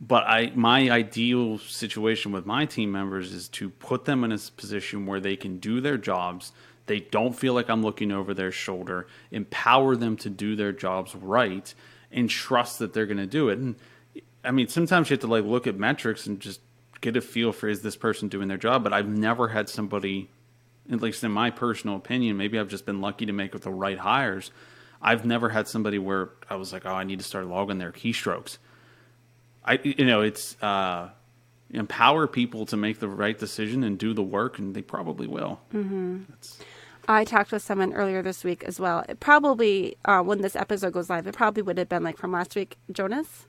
but 0.00 0.24
I 0.26 0.52
my 0.54 0.90
ideal 0.90 1.58
situation 1.58 2.32
with 2.32 2.46
my 2.46 2.64
team 2.64 2.90
members 2.90 3.32
is 3.32 3.48
to 3.50 3.70
put 3.70 4.04
them 4.04 4.24
in 4.24 4.32
a 4.32 4.38
position 4.56 5.06
where 5.06 5.20
they 5.20 5.36
can 5.36 5.58
do 5.58 5.80
their 5.80 5.98
jobs. 5.98 6.52
They 6.86 7.00
don't 7.00 7.34
feel 7.34 7.54
like 7.54 7.68
I'm 7.68 7.82
looking 7.82 8.10
over 8.10 8.34
their 8.34 8.50
shoulder. 8.50 9.06
Empower 9.30 9.94
them 9.96 10.16
to 10.18 10.30
do 10.30 10.56
their 10.56 10.72
jobs 10.72 11.14
right, 11.14 11.72
and 12.10 12.28
trust 12.28 12.78
that 12.78 12.92
they're 12.92 13.06
going 13.06 13.18
to 13.18 13.26
do 13.26 13.48
it. 13.48 13.58
And 13.58 13.76
I 14.42 14.50
mean, 14.50 14.68
sometimes 14.68 15.10
you 15.10 15.14
have 15.14 15.20
to 15.20 15.26
like 15.26 15.44
look 15.44 15.66
at 15.66 15.76
metrics 15.76 16.26
and 16.26 16.40
just 16.40 16.60
get 17.00 17.16
a 17.16 17.20
feel 17.20 17.52
for 17.52 17.68
is 17.68 17.82
this 17.82 17.96
person 17.96 18.28
doing 18.28 18.48
their 18.48 18.58
job. 18.58 18.82
But 18.82 18.92
I've 18.92 19.08
never 19.08 19.48
had 19.48 19.68
somebody, 19.68 20.30
at 20.90 21.00
least 21.00 21.22
in 21.24 21.30
my 21.30 21.50
personal 21.50 21.96
opinion, 21.96 22.36
maybe 22.36 22.58
I've 22.58 22.68
just 22.68 22.86
been 22.86 23.00
lucky 23.00 23.26
to 23.26 23.32
make 23.32 23.52
with 23.52 23.62
the 23.62 23.70
right 23.70 23.98
hires. 23.98 24.50
I've 25.02 25.24
never 25.24 25.48
had 25.48 25.66
somebody 25.66 25.98
where 25.98 26.30
I 26.48 26.56
was 26.56 26.72
like, 26.72 26.84
oh, 26.84 26.92
I 26.92 27.04
need 27.04 27.18
to 27.18 27.24
start 27.24 27.46
logging 27.46 27.78
their 27.78 27.92
keystrokes. 27.92 28.58
I, 29.64 29.78
you 29.82 30.04
know, 30.04 30.20
it's 30.20 30.60
uh, 30.62 31.10
empower 31.70 32.26
people 32.26 32.66
to 32.66 32.76
make 32.76 32.98
the 32.98 33.08
right 33.08 33.38
decision 33.38 33.82
and 33.84 33.98
do 33.98 34.12
the 34.12 34.22
work, 34.22 34.58
and 34.58 34.74
they 34.74 34.82
probably 34.82 35.26
will. 35.26 35.60
Mm-hmm. 35.72 36.22
I 37.08 37.24
talked 37.24 37.50
with 37.50 37.62
someone 37.62 37.92
earlier 37.92 38.22
this 38.22 38.44
week 38.44 38.62
as 38.64 38.78
well. 38.78 39.04
It 39.08 39.20
probably, 39.20 39.96
uh, 40.04 40.22
when 40.22 40.42
this 40.42 40.54
episode 40.54 40.92
goes 40.92 41.10
live, 41.10 41.26
it 41.26 41.34
probably 41.34 41.62
would 41.62 41.78
have 41.78 41.88
been 41.88 42.04
like 42.04 42.18
from 42.18 42.32
last 42.32 42.54
week, 42.54 42.76
Jonas. 42.92 43.46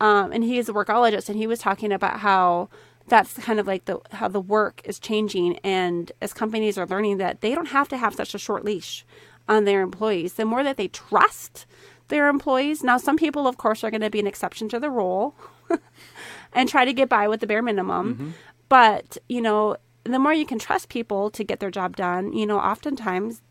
Um, 0.00 0.32
and 0.32 0.44
he's 0.44 0.68
a 0.68 0.72
workologist, 0.72 1.28
and 1.28 1.38
he 1.38 1.46
was 1.46 1.58
talking 1.58 1.92
about 1.92 2.20
how 2.20 2.68
that's 3.08 3.34
kind 3.34 3.60
of 3.60 3.66
like 3.66 3.84
the 3.84 4.00
how 4.10 4.28
the 4.28 4.40
work 4.40 4.82
is 4.84 4.98
changing, 4.98 5.58
and 5.58 6.12
as 6.20 6.32
companies 6.32 6.76
are 6.76 6.86
learning 6.86 7.18
that 7.18 7.40
they 7.40 7.54
don't 7.54 7.68
have 7.68 7.88
to 7.88 7.96
have 7.96 8.14
such 8.14 8.34
a 8.34 8.38
short 8.38 8.64
leash 8.64 9.06
on 9.48 9.64
their 9.64 9.82
employees. 9.82 10.34
The 10.34 10.44
more 10.44 10.62
that 10.62 10.76
they 10.76 10.88
trust 10.88 11.66
their 12.08 12.28
employees, 12.28 12.82
now 12.82 12.98
some 12.98 13.16
people, 13.16 13.46
of 13.46 13.56
course, 13.58 13.82
are 13.84 13.90
going 13.90 14.00
to 14.00 14.10
be 14.10 14.20
an 14.20 14.26
exception 14.26 14.68
to 14.70 14.80
the 14.80 14.90
rule 14.90 15.34
and 16.52 16.68
try 16.68 16.84
to 16.84 16.92
get 16.92 17.08
by 17.08 17.28
with 17.28 17.40
the 17.40 17.46
bare 17.46 17.62
minimum. 17.62 18.14
Mm-hmm. 18.14 18.30
But, 18.68 19.18
you 19.28 19.40
know, 19.40 19.76
the 20.04 20.18
more 20.18 20.32
you 20.32 20.46
can 20.46 20.58
trust 20.58 20.88
people 20.88 21.30
to 21.30 21.44
get 21.44 21.60
their 21.60 21.70
job 21.70 21.96
done, 21.96 22.32
you 22.32 22.46
know, 22.46 22.58
oftentimes 22.58 23.42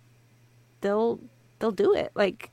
they'll 0.82 1.20
they'll 1.60 1.72
do 1.72 1.94
it. 1.94 2.12
Like, 2.16 2.52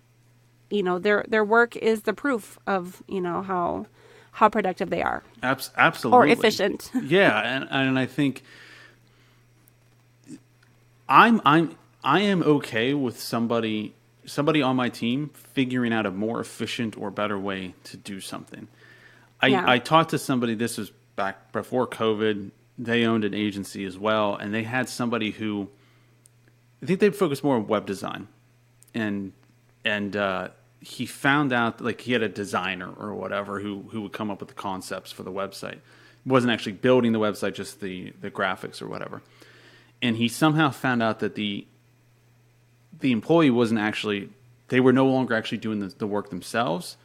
you 0.70 0.82
know, 0.82 0.99
their 0.99 1.24
their 1.28 1.45
work 1.45 1.76
is 1.76 2.03
the 2.03 2.12
proof 2.12 2.59
of, 2.66 3.03
you 3.09 3.20
know, 3.20 3.43
how 3.43 3.86
how 4.32 4.49
productive 4.49 4.90
they 4.90 5.03
are 5.03 5.22
Abs- 5.43 5.70
absolutely. 5.76 6.30
or 6.30 6.32
efficient. 6.32 6.90
yeah, 7.03 7.40
and 7.43 7.68
and 7.70 7.99
I 7.99 8.07
think 8.07 8.43
I'm 11.09 11.40
I'm 11.45 11.76
I 12.05 12.20
am 12.20 12.42
okay 12.42 12.94
with 12.94 13.20
somebody 13.20 13.94
somebody 14.24 14.62
on 14.62 14.76
my 14.76 14.88
team 14.88 15.30
figuring 15.34 15.92
out 15.92 16.07
a 16.07 16.11
more 16.11 16.40
efficient 16.40 16.96
or 16.96 17.11
better 17.11 17.38
way 17.38 17.74
to 17.84 17.96
do 17.96 18.20
something. 18.20 18.68
I 19.40 19.48
Yeah. 19.48 19.64
I 19.66 19.78
talked 19.78 20.11
to 20.11 20.18
somebody 20.18 20.55
this 20.55 20.78
was 20.78 20.90
back 21.16 21.53
before 21.53 21.86
COVID. 21.86 22.50
They 22.78 23.05
owned 23.05 23.24
an 23.24 23.34
agency 23.34 23.84
as 23.84 23.98
well, 23.98 24.34
and 24.36 24.55
they 24.55 24.62
had 24.62 24.88
somebody 24.88 25.32
who 25.32 25.68
I 26.82 26.86
think 26.86 27.00
they'd 27.00 27.14
focus 27.14 27.44
more 27.44 27.57
on 27.57 27.66
web 27.66 27.86
design, 27.86 28.28
and 28.94 29.32
and 29.84 30.16
uh, 30.16 30.48
he 30.80 31.07
found 31.07 31.53
out 31.53 31.80
like 31.80 32.00
he 32.00 32.12
had 32.12 32.22
a 32.22 32.28
designer 32.28 32.92
or 32.92 33.14
whatever 33.14 33.61
who 33.61 33.84
who 33.90 34.03
would 34.03 34.12
come 34.12 34.30
up 34.30 34.40
with 34.40 34.48
the 34.48 34.55
concepts 34.55 35.12
for 35.12 35.22
the 35.22 35.32
website. 35.32 35.78
wasn't 36.24 36.53
actually 36.53 36.72
building 36.72 37.12
the 37.12 37.20
website, 37.20 37.55
just 37.55 37.80
the 37.80 38.12
the 38.20 38.30
graphics 38.30 38.82
or 38.82 38.88
whatever. 38.88 39.22
And 40.00 40.16
he 40.16 40.26
somehow 40.26 40.70
found 40.70 41.00
out 41.00 41.20
that 41.20 41.36
the 41.36 41.66
the 43.01 43.12
employee 43.12 43.51
wasn't 43.51 43.80
actually 43.80 44.30
they 44.68 44.80
were 44.80 44.93
no 44.93 45.07
longer 45.07 45.34
actually 45.34 45.59
doing 45.59 45.80
the, 45.80 45.88
the 45.88 46.07
work 46.07 46.30
themselves. 46.30 46.97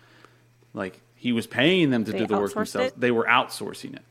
Like 0.74 1.02
he 1.16 1.32
was 1.34 1.48
paying 1.48 1.90
them 1.90 2.06
to 2.06 2.12
They 2.12 2.20
do 2.20 2.28
the 2.28 2.38
work 2.38 2.54
themselves. 2.54 2.90
it? 2.90 3.00
They 3.00 3.12
were 3.12 3.26
outsourcing 3.26 3.96
it. 3.96 4.04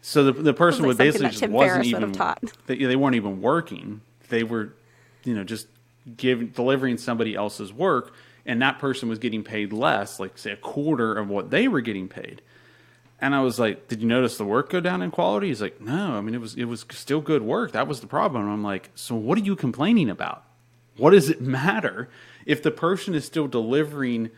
So 0.00 0.24
the 0.24 0.32
the 0.32 0.54
person 0.54 0.82
like 0.82 0.88
would 0.88 0.96
something 0.96 1.22
basically 1.22 1.48
just 1.48 1.52
wasn't 1.52 1.86
even 1.86 2.12
taught. 2.12 2.42
They, 2.66 2.76
they 2.76 2.96
weren't 2.96 3.16
even 3.16 3.40
working. 3.40 4.00
They 4.28 4.42
were, 4.42 4.74
you 5.24 5.34
know, 5.34 5.44
just 5.44 5.66
giving 6.16 6.48
delivering 6.48 6.98
somebody 6.98 7.34
else's 7.34 7.72
work, 7.72 8.14
and 8.46 8.60
that 8.62 8.78
person 8.78 9.08
was 9.08 9.18
getting 9.18 9.42
paid 9.42 9.72
less, 9.72 10.20
like 10.20 10.36
say 10.38 10.52
a 10.52 10.56
quarter 10.56 11.14
of 11.14 11.28
what 11.28 11.50
they 11.50 11.68
were 11.68 11.80
getting 11.80 12.08
paid. 12.08 12.42
And 13.24 13.34
I 13.34 13.40
was 13.40 13.58
like, 13.58 13.88
"Did 13.88 14.02
you 14.02 14.06
notice 14.06 14.36
the 14.36 14.44
work 14.44 14.68
go 14.68 14.80
down 14.80 15.00
in 15.00 15.10
quality?" 15.10 15.46
He's 15.48 15.62
like, 15.62 15.80
"No, 15.80 16.12
I 16.12 16.20
mean 16.20 16.34
it 16.34 16.42
was 16.42 16.56
it 16.56 16.66
was 16.66 16.84
still 16.90 17.22
good 17.22 17.40
work. 17.40 17.72
That 17.72 17.88
was 17.88 18.02
the 18.02 18.06
problem." 18.06 18.42
And 18.42 18.52
I'm 18.52 18.62
like, 18.62 18.90
"So 18.94 19.14
what 19.14 19.38
are 19.38 19.40
you 19.40 19.56
complaining 19.56 20.10
about? 20.10 20.44
What 20.98 21.12
does 21.12 21.30
it 21.30 21.40
matter 21.40 22.10
if 22.44 22.62
the 22.62 22.70
person 22.70 23.14
is 23.14 23.24
still 23.24 23.48
delivering 23.48 24.28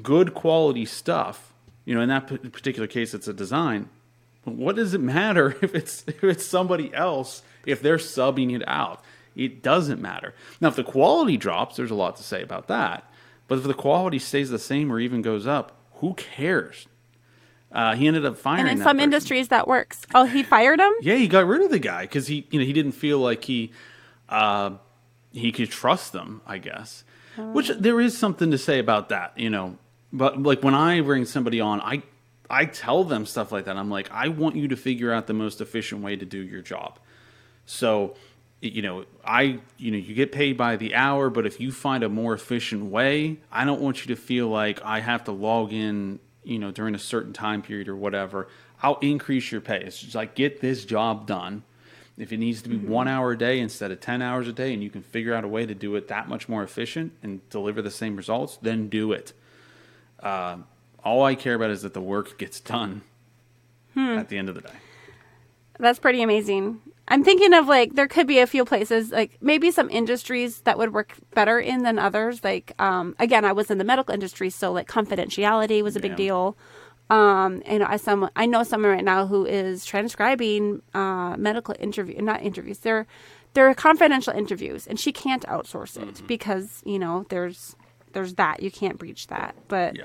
good 0.00 0.32
quality 0.32 0.84
stuff? 0.84 1.52
You 1.84 1.96
know, 1.96 2.02
in 2.02 2.08
that 2.08 2.28
particular 2.52 2.86
case, 2.86 3.14
it's 3.14 3.26
a 3.26 3.32
design. 3.32 3.88
What 4.44 4.76
does 4.76 4.94
it 4.94 5.00
matter 5.00 5.56
if 5.62 5.74
it's 5.74 6.04
if 6.06 6.22
it's 6.22 6.46
somebody 6.46 6.94
else 6.94 7.42
if 7.66 7.82
they're 7.82 7.96
subbing 7.96 8.54
it 8.54 8.62
out? 8.68 9.02
It 9.34 9.60
doesn't 9.60 10.00
matter. 10.00 10.36
Now, 10.60 10.68
if 10.68 10.76
the 10.76 10.84
quality 10.84 11.36
drops, 11.36 11.74
there's 11.74 11.90
a 11.90 11.96
lot 11.96 12.14
to 12.18 12.22
say 12.22 12.42
about 12.42 12.68
that. 12.68 13.12
But 13.48 13.58
if 13.58 13.64
the 13.64 13.74
quality 13.74 14.20
stays 14.20 14.50
the 14.50 14.58
same 14.60 14.92
or 14.92 15.00
even 15.00 15.20
goes 15.20 15.48
up, 15.48 15.76
who 15.94 16.14
cares? 16.14 16.86
Uh, 17.72 17.94
he 17.94 18.06
ended 18.08 18.26
up 18.26 18.36
firing. 18.36 18.60
And 18.62 18.70
in 18.70 18.78
some 18.78 18.96
person. 18.96 19.00
industries 19.00 19.48
that 19.48 19.68
works. 19.68 20.02
Oh, 20.14 20.24
he 20.24 20.42
fired 20.42 20.80
him? 20.80 20.92
Yeah, 21.00 21.14
he 21.14 21.28
got 21.28 21.46
rid 21.46 21.62
of 21.62 21.70
the 21.70 21.78
guy 21.78 22.02
because 22.02 22.26
he, 22.26 22.46
you 22.50 22.58
know, 22.58 22.66
he 22.66 22.72
didn't 22.72 22.92
feel 22.92 23.18
like 23.18 23.44
he, 23.44 23.72
uh, 24.28 24.72
he 25.32 25.52
could 25.52 25.70
trust 25.70 26.12
them. 26.12 26.40
I 26.46 26.58
guess, 26.58 27.04
which 27.36 27.68
there 27.68 28.00
is 28.00 28.18
something 28.18 28.50
to 28.50 28.58
say 28.58 28.78
about 28.78 29.10
that, 29.10 29.38
you 29.38 29.50
know. 29.50 29.78
But 30.12 30.42
like 30.42 30.62
when 30.62 30.74
I 30.74 31.00
bring 31.00 31.24
somebody 31.24 31.60
on, 31.60 31.80
I, 31.80 32.02
I 32.48 32.64
tell 32.64 33.04
them 33.04 33.26
stuff 33.26 33.52
like 33.52 33.66
that. 33.66 33.76
I'm 33.76 33.90
like, 33.90 34.10
I 34.10 34.28
want 34.28 34.56
you 34.56 34.68
to 34.68 34.76
figure 34.76 35.12
out 35.12 35.28
the 35.28 35.34
most 35.34 35.60
efficient 35.60 36.02
way 36.02 36.16
to 36.16 36.26
do 36.26 36.38
your 36.38 36.62
job. 36.62 36.98
So, 37.64 38.16
you 38.60 38.82
know, 38.82 39.04
I, 39.24 39.60
you 39.78 39.92
know, 39.92 39.96
you 39.96 40.14
get 40.14 40.32
paid 40.32 40.56
by 40.56 40.74
the 40.74 40.96
hour, 40.96 41.30
but 41.30 41.46
if 41.46 41.60
you 41.60 41.70
find 41.70 42.02
a 42.02 42.08
more 42.08 42.34
efficient 42.34 42.86
way, 42.86 43.38
I 43.52 43.64
don't 43.64 43.80
want 43.80 44.04
you 44.04 44.14
to 44.14 44.20
feel 44.20 44.48
like 44.48 44.82
I 44.84 44.98
have 44.98 45.24
to 45.24 45.32
log 45.32 45.72
in, 45.72 46.18
you 46.44 46.58
know, 46.58 46.70
during 46.70 46.94
a 46.94 46.98
certain 46.98 47.32
time 47.32 47.62
period 47.62 47.88
or 47.88 47.96
whatever. 47.96 48.48
I'll 48.82 48.98
increase 49.00 49.52
your 49.52 49.60
pay. 49.60 49.82
It's 49.82 50.00
just 50.00 50.14
like 50.14 50.34
get 50.34 50.60
this 50.60 50.84
job 50.84 51.26
done. 51.26 51.64
If 52.16 52.32
it 52.32 52.36
needs 52.36 52.60
to 52.62 52.68
be 52.68 52.76
one 52.76 53.08
hour 53.08 53.32
a 53.32 53.38
day 53.38 53.60
instead 53.60 53.90
of 53.90 54.00
10 54.00 54.20
hours 54.20 54.46
a 54.46 54.52
day, 54.52 54.74
and 54.74 54.82
you 54.82 54.90
can 54.90 55.02
figure 55.02 55.32
out 55.32 55.42
a 55.42 55.48
way 55.48 55.64
to 55.64 55.74
do 55.74 55.96
it 55.96 56.08
that 56.08 56.28
much 56.28 56.50
more 56.50 56.62
efficient 56.62 57.12
and 57.22 57.48
deliver 57.48 57.80
the 57.80 57.90
same 57.90 58.14
results, 58.14 58.58
then 58.60 58.88
do 58.88 59.12
it. 59.12 59.32
Uh, 60.22 60.58
all 61.02 61.22
I 61.22 61.34
care 61.34 61.54
about 61.54 61.70
is 61.70 61.80
that 61.80 61.94
the 61.94 62.00
work 62.00 62.36
gets 62.38 62.60
done 62.60 63.02
at 63.96 64.28
the 64.28 64.36
end 64.36 64.50
of 64.50 64.54
the 64.54 64.60
day. 64.60 64.74
That's 65.78 65.98
pretty 65.98 66.20
amazing. 66.20 66.80
I'm 67.10 67.24
thinking 67.24 67.52
of 67.52 67.66
like 67.66 67.94
there 67.94 68.06
could 68.08 68.26
be 68.28 68.38
a 68.38 68.46
few 68.46 68.64
places 68.64 69.10
like 69.10 69.36
maybe 69.40 69.70
some 69.72 69.90
industries 69.90 70.60
that 70.62 70.78
would 70.78 70.94
work 70.94 71.16
better 71.34 71.58
in 71.58 71.82
than 71.82 71.98
others. 71.98 72.42
Like 72.44 72.72
um, 72.80 73.14
again, 73.18 73.44
I 73.44 73.52
was 73.52 73.70
in 73.70 73.78
the 73.78 73.84
medical 73.84 74.14
industry, 74.14 74.48
so 74.48 74.72
like 74.72 74.88
confidentiality 74.88 75.82
was 75.82 75.96
a 75.96 76.00
big 76.00 76.12
Yeah. 76.12 76.16
deal. 76.16 76.56
Um, 77.10 77.62
and 77.66 77.82
I 77.82 77.96
some 77.96 78.30
I 78.36 78.46
know 78.46 78.62
someone 78.62 78.92
right 78.92 79.04
now 79.04 79.26
who 79.26 79.44
is 79.44 79.84
transcribing 79.84 80.80
uh, 80.94 81.36
medical 81.36 81.74
interview, 81.80 82.22
not 82.22 82.42
interviews. 82.42 82.78
They're 82.78 83.06
they're 83.54 83.74
confidential 83.74 84.32
interviews, 84.32 84.86
and 84.86 84.98
she 85.00 85.10
can't 85.12 85.44
outsource 85.46 86.00
it 86.00 86.14
Mm-hmm. 86.14 86.26
because 86.28 86.82
you 86.86 87.00
know 87.00 87.26
there's 87.28 87.74
there's 88.12 88.34
that 88.34 88.62
you 88.62 88.70
can't 88.70 88.96
breach 88.98 89.26
that. 89.26 89.56
But 89.66 89.96
Yeah. 89.96 90.04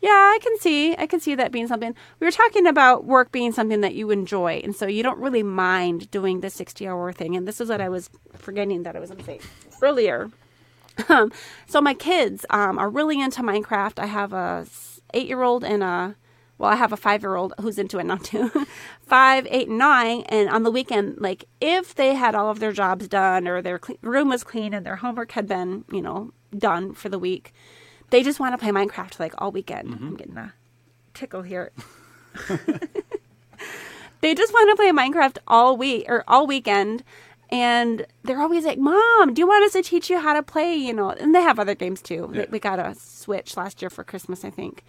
Yeah, 0.00 0.10
I 0.10 0.38
can 0.40 0.56
see. 0.58 0.96
I 0.96 1.06
can 1.06 1.20
see 1.20 1.34
that 1.34 1.50
being 1.50 1.66
something. 1.66 1.94
We 2.20 2.26
were 2.26 2.32
talking 2.32 2.66
about 2.66 3.04
work 3.04 3.32
being 3.32 3.52
something 3.52 3.80
that 3.80 3.94
you 3.94 4.10
enjoy, 4.10 4.60
and 4.62 4.74
so 4.74 4.86
you 4.86 5.02
don't 5.02 5.18
really 5.18 5.42
mind 5.42 6.10
doing 6.10 6.40
the 6.40 6.50
sixty-hour 6.50 7.12
thing. 7.12 7.36
And 7.36 7.48
this 7.48 7.60
is 7.60 7.68
what 7.68 7.80
I 7.80 7.88
was 7.88 8.10
forgetting 8.36 8.84
that 8.84 8.94
I 8.94 9.00
was 9.00 9.10
going 9.10 9.20
to 9.20 9.24
say 9.24 9.40
earlier. 9.82 10.30
Um, 11.08 11.32
so 11.66 11.80
my 11.80 11.94
kids 11.94 12.44
um, 12.50 12.78
are 12.78 12.90
really 12.90 13.20
into 13.20 13.42
Minecraft. 13.42 13.98
I 13.98 14.06
have 14.06 14.32
a 14.32 14.66
eight-year-old 15.14 15.64
and 15.64 15.82
a 15.82 16.16
well, 16.58 16.70
I 16.70 16.74
have 16.74 16.92
a 16.92 16.96
five-year-old 16.96 17.54
who's 17.60 17.78
into 17.78 17.98
it 17.98 18.04
now 18.04 18.16
too. 18.16 18.66
Five, 19.06 19.46
eight, 19.48 19.68
and 19.68 19.78
nine. 19.78 20.22
And 20.28 20.48
on 20.48 20.64
the 20.64 20.72
weekend, 20.72 21.18
like 21.18 21.44
if 21.60 21.94
they 21.94 22.14
had 22.14 22.34
all 22.34 22.50
of 22.50 22.58
their 22.58 22.72
jobs 22.72 23.06
done 23.06 23.46
or 23.46 23.62
their 23.62 23.78
cle 23.78 23.96
room 24.02 24.28
was 24.28 24.42
clean 24.42 24.74
and 24.74 24.84
their 24.84 24.96
homework 24.96 25.32
had 25.32 25.46
been, 25.46 25.84
you 25.92 26.02
know, 26.02 26.32
done 26.56 26.94
for 26.94 27.08
the 27.08 27.18
week, 27.18 27.52
they 28.10 28.22
just 28.22 28.40
want 28.40 28.54
to 28.54 28.58
play 28.58 28.70
Minecraft 28.70 29.18
like 29.20 29.34
all 29.38 29.52
weekend. 29.52 29.94
I'm 29.94 30.16
getting 30.16 30.36
a 30.36 30.54
tickle 31.14 31.42
here. 31.42 31.72
they 34.20 34.34
just 34.34 34.52
want 34.52 34.70
to 34.70 34.76
play 34.76 34.90
Minecraft 34.92 35.38
all 35.46 35.76
week 35.76 36.06
or 36.08 36.24
all 36.28 36.46
weekend. 36.46 37.04
And 37.50 38.06
they're 38.24 38.40
always 38.40 38.64
like, 38.64 38.78
Mom, 38.78 39.32
do 39.32 39.40
you 39.40 39.46
want 39.46 39.64
us 39.64 39.72
to 39.72 39.82
teach 39.82 40.10
you 40.10 40.18
how 40.18 40.34
to 40.34 40.42
play? 40.42 40.74
You 40.74 40.92
know, 40.92 41.10
and 41.10 41.34
they 41.34 41.40
have 41.40 41.58
other 41.58 41.74
games 41.74 42.02
too. 42.02 42.30
Yeah. 42.34 42.44
We 42.50 42.58
got 42.58 42.78
a 42.78 42.94
Switch 42.94 43.56
last 43.56 43.80
year 43.80 43.90
for 43.90 44.04
Christmas, 44.04 44.44
I 44.44 44.50
think. 44.50 44.84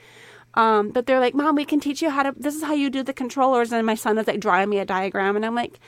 Um, 0.55 0.89
but 0.89 1.05
they're 1.05 1.19
like, 1.19 1.35
Mom, 1.35 1.55
we 1.55 1.63
can 1.63 1.79
teach 1.79 2.01
you 2.01 2.09
how 2.09 2.23
to, 2.23 2.33
this 2.35 2.55
is 2.55 2.63
how 2.63 2.73
you 2.73 2.89
do 2.89 3.03
the 3.03 3.13
controllers. 3.13 3.71
And 3.71 3.85
my 3.85 3.95
son 3.95 4.17
is 4.17 4.27
like 4.27 4.39
drawing 4.39 4.69
me 4.69 4.79
a 4.79 4.85
diagram. 4.85 5.35
And 5.35 5.45
I'm 5.45 5.55
like, 5.55 5.79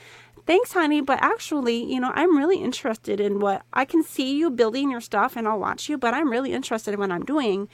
Thanks, 0.46 0.72
honey. 0.72 1.00
But 1.00 1.22
actually, 1.22 1.84
you 1.84 2.00
know, 2.00 2.12
I'm 2.14 2.36
really 2.36 2.58
interested 2.58 3.20
in 3.20 3.38
what 3.38 3.62
I 3.72 3.84
can 3.84 4.02
see 4.02 4.36
you 4.36 4.50
building 4.50 4.90
your 4.90 5.00
stuff 5.00 5.36
and 5.36 5.46
I'll 5.46 5.58
watch 5.58 5.88
you, 5.88 5.96
but 5.96 6.14
I'm 6.14 6.30
really 6.30 6.52
interested 6.52 6.94
in 6.94 7.00
what 7.00 7.12
I'm 7.12 7.24
doing. 7.24 7.68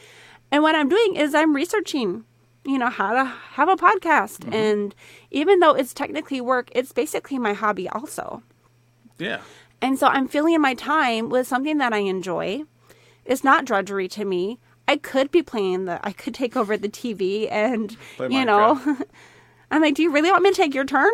And 0.51 0.63
what 0.63 0.75
I'm 0.75 0.89
doing 0.89 1.17
is 1.17 1.35
I'm 1.35 1.55
researching, 1.55 2.25
you 2.65 2.79
know, 2.79 2.91
how 2.91 3.13
to 3.13 3.25
have 3.25 3.69
a 3.69 3.77
podcast. 3.77 4.41
Mm-hmm. 4.41 4.55
And 4.55 4.95
even 5.31 5.61
though 5.61 5.73
it's 5.73 5.95
technically 5.95 6.41
work, 6.41 6.71
it's 6.73 6.93
basically 6.93 7.39
my 7.39 7.53
hobby 7.53 7.89
also. 7.89 8.43
Yeah. 9.19 9.41
And 9.81 9.99
so 9.99 10.07
I'm 10.07 10.29
filling 10.29 10.61
my 10.61 10.75
time 10.75 11.29
with 11.29 11.47
something 11.47 11.79
that 11.79 11.93
I 11.93 11.99
enjoy. 11.99 12.63
It's 13.25 13.45
not 13.45 13.65
drudgery 13.65 14.09
to 14.09 14.25
me. 14.25 14.59
I 14.89 14.97
could 14.97 15.31
be 15.31 15.43
playing 15.43 15.85
the, 15.85 16.01
I 16.03 16.13
could 16.13 16.35
take 16.35 16.57
over 16.57 16.77
the 16.77 16.89
TV 16.89 17.47
and, 17.51 17.97
Play 18.17 18.29
you 18.31 18.45
know, 18.45 18.81
I'm 19.71 19.83
like, 19.83 19.95
do 19.95 20.03
you 20.03 20.11
really 20.11 20.31
want 20.31 20.43
me 20.43 20.51
to 20.51 20.57
take 20.57 20.75
your 20.75 20.85
turn? 20.85 21.11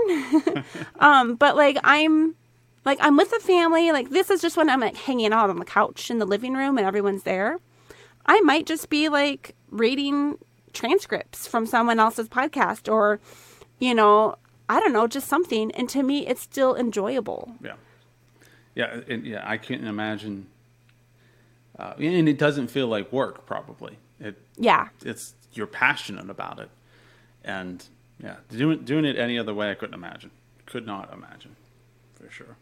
um, 1.00 1.34
but 1.34 1.56
like, 1.56 1.78
I'm, 1.82 2.34
like, 2.84 2.98
I'm 3.00 3.16
with 3.16 3.30
the 3.30 3.40
family. 3.40 3.90
Like, 3.92 4.10
this 4.10 4.30
is 4.30 4.40
just 4.40 4.56
when 4.56 4.70
I'm 4.70 4.80
like 4.80 4.96
hanging 4.96 5.32
out 5.32 5.50
on 5.50 5.58
the 5.58 5.64
couch 5.64 6.10
in 6.10 6.18
the 6.18 6.26
living 6.26 6.54
room 6.54 6.78
and 6.78 6.86
everyone's 6.86 7.24
there. 7.24 7.58
I 8.26 8.40
might 8.40 8.66
just 8.66 8.88
be 8.88 9.08
like 9.08 9.54
reading 9.70 10.38
transcripts 10.72 11.46
from 11.46 11.66
someone 11.66 11.98
else's 11.98 12.28
podcast 12.28 12.92
or, 12.92 13.20
you 13.78 13.94
know, 13.94 14.36
I 14.68 14.80
don't 14.80 14.92
know, 14.92 15.06
just 15.06 15.28
something. 15.28 15.70
And 15.72 15.88
to 15.90 16.02
me, 16.02 16.26
it's 16.26 16.40
still 16.40 16.74
enjoyable. 16.74 17.52
Yeah, 17.62 17.74
yeah, 18.74 19.00
and, 19.08 19.26
yeah. 19.26 19.42
I 19.44 19.56
can't 19.56 19.84
imagine, 19.84 20.46
uh, 21.78 21.94
and 21.98 22.28
it 22.28 22.38
doesn't 22.38 22.68
feel 22.68 22.86
like 22.86 23.12
work. 23.12 23.46
Probably 23.46 23.98
it. 24.20 24.36
Yeah. 24.56 24.88
It's 25.04 25.34
you're 25.52 25.66
passionate 25.66 26.30
about 26.30 26.58
it, 26.58 26.70
and 27.44 27.84
yeah, 28.22 28.36
doing 28.50 28.84
doing 28.84 29.04
it 29.04 29.16
any 29.16 29.38
other 29.38 29.54
way, 29.54 29.70
I 29.70 29.74
couldn't 29.74 29.94
imagine. 29.94 30.30
Could 30.66 30.86
not 30.86 31.12
imagine, 31.12 31.56
for 32.14 32.30
sure. 32.30 32.56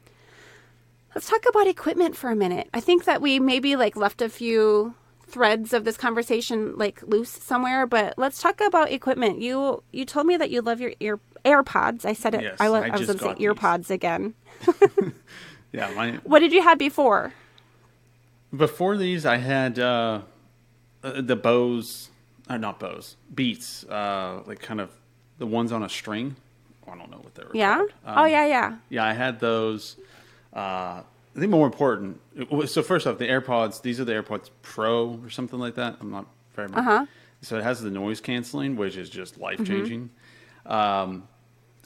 Let's 1.15 1.29
talk 1.29 1.45
about 1.49 1.67
equipment 1.67 2.17
for 2.17 2.31
a 2.31 2.37
minute. 2.37 2.69
I 2.73 2.81
think 2.81 3.05
that 3.05 3.21
we 3.21 3.39
maybe 3.39 3.77
like 3.77 3.97
left 3.97 4.23
a 4.23 4.29
few 4.29 4.95
threads 5.27 5.73
of 5.73 5.85
this 5.85 5.97
conversation 5.97 6.77
like 6.77 7.03
loose 7.03 7.31
somewhere, 7.31 7.87
but 7.87 8.15
let's 8.17 8.41
talk 8.41 8.61
about 8.61 8.91
equipment. 8.91 9.41
You 9.41 9.83
you 9.93 10.05
told 10.05 10.27
me 10.27 10.37
that 10.37 10.51
you 10.51 10.63
love 10.63 10.81
your 10.81 10.93
ear 11.01 11.21
AirPods. 11.45 12.05
I 12.05 12.13
said 12.13 12.35
it. 12.35 12.43
Yes, 12.43 12.57
I, 12.61 12.69
lo- 12.69 12.81
I 12.81 12.89
I 12.89 12.97
was 12.97 13.07
going 13.07 13.19
to 13.19 13.25
say 13.25 13.47
earpods 13.47 13.91
again. 13.91 14.35
Yeah, 15.73 15.91
my 15.95 16.13
What 16.25 16.41
did 16.41 16.53
you 16.53 16.63
have 16.63 16.79
before? 16.79 17.33
before 18.55 18.99
these, 18.99 19.25
I 19.25 19.39
had 19.39 19.79
uh, 19.79 20.21
uh, 21.03 21.21
the 21.23 21.37
Bose, 21.37 22.11
uh, 22.49 22.59
not 22.59 22.79
Bose, 22.79 23.17
Beats, 23.35 23.85
uh, 23.85 24.43
like 24.47 24.61
kind 24.61 24.81
of 24.81 24.91
the 25.43 25.47
ones 25.47 25.73
on 25.73 25.83
a 25.83 25.89
string. 25.89 26.37
I 26.87 26.97
don't 26.97 27.11
know 27.11 27.17
what 27.17 27.35
they 27.35 27.43
were. 27.43 27.51
Yeah. 27.53 27.85
oh 28.07 28.23
Um, 28.23 28.31
yeah, 28.31 28.47
yeah. 28.47 28.77
Yeah, 28.91 29.05
I 29.05 29.13
had 29.13 29.41
those. 29.41 29.97
Uh, 30.55 31.03
I 31.35 31.39
think 31.39 31.51
more 31.51 31.67
important. 31.67 32.21
So 32.67 32.81
first 32.81 33.09
off, 33.09 33.19
the 33.19 33.27
AirPods. 33.27 33.83
These 33.83 33.99
are 33.99 34.05
the 34.05 34.13
AirPods 34.13 34.51
Pro 34.63 35.19
or 35.25 35.31
something 35.31 35.59
like 35.59 35.75
that. 35.75 35.97
I'm 36.01 36.13
not 36.13 36.27
very. 36.55 36.69
Uh-huh. 36.73 37.07
So 37.41 37.59
it 37.59 37.65
has 37.65 37.81
the 37.83 37.91
noise 37.91 38.21
canceling, 38.21 38.77
which 38.77 38.97
is 38.97 39.11
just 39.11 39.37
life 39.37 39.65
changing. 39.65 40.11
Um, 40.65 41.27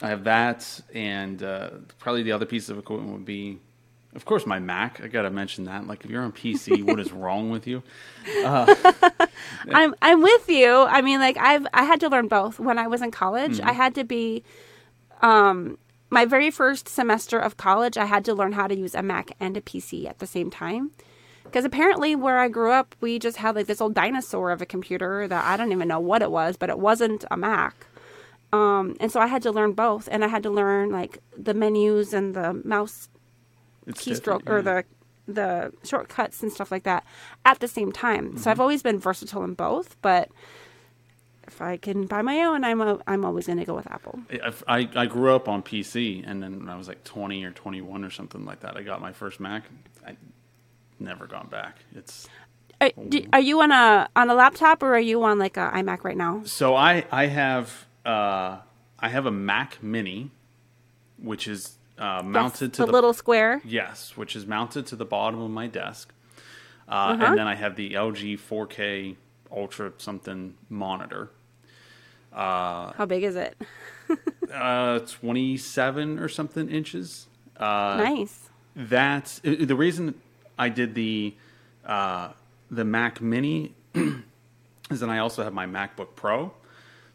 I 0.02 0.08
have 0.10 0.24
that, 0.24 0.82
and 0.92 1.42
uh, 1.42 1.70
probably 1.98 2.22
the 2.22 2.32
other 2.32 2.44
piece 2.44 2.68
of 2.68 2.78
equipment 2.78 3.10
would 3.12 3.24
be, 3.24 3.58
of 4.16 4.24
course, 4.24 4.46
my 4.46 4.58
Mac. 4.58 5.00
I 5.02 5.08
got 5.08 5.22
to 5.22 5.30
mention 5.30 5.64
that. 5.64 5.86
Like, 5.86 6.04
if 6.04 6.10
you're 6.10 6.22
on 6.22 6.32
PC, 6.32 6.82
what 6.82 6.98
is 6.98 7.12
wrong 7.22 7.50
with 7.50 7.66
you? 7.66 7.82
I'm 9.70 9.94
I'm 10.02 10.22
with 10.22 10.48
you. 10.48 10.72
I 10.72 11.02
mean, 11.02 11.20
like 11.20 11.36
I've 11.36 11.66
I 11.72 11.84
had 11.84 12.00
to 12.00 12.08
learn 12.08 12.26
both 12.26 12.58
when 12.58 12.78
I 12.78 12.86
was 12.88 13.02
in 13.02 13.10
college. 13.10 13.60
I 13.60 13.72
had 13.72 13.94
to 13.94 14.04
be, 14.04 14.42
um, 15.20 15.78
my 16.10 16.24
very 16.24 16.50
first 16.50 16.88
semester 16.88 17.38
of 17.38 17.56
college, 17.56 17.96
I 17.96 18.06
had 18.06 18.24
to 18.24 18.34
learn 18.34 18.52
how 18.52 18.66
to 18.66 18.74
use 18.74 18.94
a 18.94 19.02
Mac 19.02 19.32
and 19.38 19.56
a 19.56 19.60
PC 19.60 20.08
at 20.08 20.18
the 20.18 20.26
same 20.26 20.50
time. 20.50 20.92
Because 21.44 21.64
apparently, 21.64 22.16
where 22.16 22.38
I 22.38 22.48
grew 22.48 22.72
up, 22.72 22.96
we 23.00 23.18
just 23.18 23.36
had 23.36 23.54
like 23.54 23.66
this 23.66 23.80
old 23.80 23.94
dinosaur 23.94 24.50
of 24.50 24.62
a 24.62 24.66
computer 24.66 25.28
that 25.28 25.44
I 25.44 25.56
don't 25.56 25.72
even 25.72 25.88
know 25.88 26.00
what 26.00 26.22
it 26.22 26.30
was, 26.30 26.56
but 26.56 26.70
it 26.70 26.78
wasn't 26.78 27.24
a 27.30 27.36
Mac. 27.36 27.86
Um, 28.52 28.96
and 29.00 29.12
so 29.12 29.20
I 29.20 29.26
had 29.26 29.42
to 29.42 29.52
learn 29.52 29.72
both, 29.72 30.08
and 30.10 30.24
I 30.24 30.28
had 30.28 30.42
to 30.44 30.50
learn 30.50 30.90
like 30.90 31.18
the 31.36 31.54
menus 31.54 32.12
and 32.12 32.34
the 32.34 32.54
mouse 32.64 33.08
It's 33.86 34.04
keystroke 34.04 34.40
different, 34.40 34.48
or 34.48 34.62
the 34.62 34.84
the 35.28 35.72
shortcuts 35.82 36.42
and 36.42 36.52
stuff 36.52 36.70
like 36.70 36.84
that 36.84 37.04
at 37.44 37.58
the 37.60 37.68
same 37.68 37.92
time. 37.92 38.28
Mm-hmm. 38.28 38.38
So 38.38 38.50
I've 38.50 38.60
always 38.60 38.82
been 38.82 38.98
versatile 38.98 39.42
in 39.44 39.54
both, 39.54 39.96
but 40.02 40.30
if 41.46 41.60
I 41.62 41.76
can 41.76 42.06
buy 42.06 42.22
my 42.22 42.40
own, 42.40 42.64
I'm 42.64 42.80
a, 42.80 43.00
I'm 43.06 43.24
always 43.24 43.46
going 43.46 43.58
to 43.58 43.64
go 43.64 43.74
with 43.74 43.90
Apple. 43.90 44.20
I, 44.30 44.52
I 44.68 44.88
I 44.94 45.06
grew 45.06 45.34
up 45.34 45.48
on 45.48 45.62
PC, 45.62 46.22
and 46.26 46.42
then 46.42 46.60
when 46.60 46.68
I 46.68 46.76
was 46.76 46.88
like 46.88 47.04
20 47.04 47.44
or 47.44 47.50
21 47.50 48.04
or 48.04 48.10
something 48.10 48.44
like 48.44 48.60
that, 48.60 48.76
I 48.76 48.82
got 48.82 49.00
my 49.00 49.12
first 49.12 49.40
Mac. 49.40 49.64
I 50.06 50.16
never 50.98 51.26
gone 51.26 51.48
back. 51.48 51.78
It's 51.94 52.28
Are, 52.80 52.90
do, 53.08 53.26
are 53.32 53.40
you 53.40 53.60
on 53.60 53.72
a 53.72 54.08
on 54.16 54.30
a 54.30 54.34
laptop 54.34 54.82
or 54.82 54.94
are 54.94 55.00
you 55.00 55.22
on 55.22 55.38
like 55.38 55.56
a 55.56 55.70
iMac 55.74 56.04
right 56.04 56.16
now? 56.16 56.42
so 56.44 56.74
I 56.74 57.04
I 57.10 57.26
have 57.26 57.86
uh 58.04 58.58
I 58.98 59.08
have 59.08 59.26
a 59.26 59.30
Mac 59.30 59.82
Mini, 59.82 60.30
which 61.18 61.46
is 61.46 61.76
uh, 61.98 62.22
mounted 62.22 62.66
Yes, 62.68 62.76
to 62.76 62.82
the, 62.82 62.86
the 62.86 62.92
little 62.92 63.12
square. 63.12 63.60
yes, 63.64 64.16
which 64.16 64.36
is 64.36 64.46
mounted 64.46 64.86
to 64.86 64.96
the 64.96 65.04
bottom 65.04 65.40
of 65.40 65.50
my 65.50 65.66
desk, 65.66 66.12
uh, 66.88 66.92
Uh-huh. 66.92 67.24
and 67.26 67.38
then 67.38 67.46
I 67.46 67.54
have 67.54 67.76
the 67.76 67.92
LG 67.94 68.38
4K 68.38 69.16
Ultra 69.50 69.92
something 69.98 70.54
monitor. 70.68 71.30
How 72.32 73.06
big 73.08 73.22
is 73.22 73.36
it? 73.36 73.56
Uh, 74.54 75.00
27 75.00 76.20
or 76.20 76.28
something 76.28 76.68
inches. 76.68 77.26
Uh, 77.56 77.96
nice. 77.98 78.48
that's 78.76 79.40
the 79.40 79.74
reason 79.74 80.14
I 80.56 80.68
did 80.68 80.94
the 80.94 81.34
uh, 81.84 82.28
the 82.70 82.84
Mac 82.84 83.20
Mini 83.20 83.74
is 83.94 85.00
that 85.00 85.08
I 85.10 85.18
also 85.18 85.42
have 85.42 85.52
my 85.52 85.66
MacBook 85.66 86.14
Pro, 86.14 86.52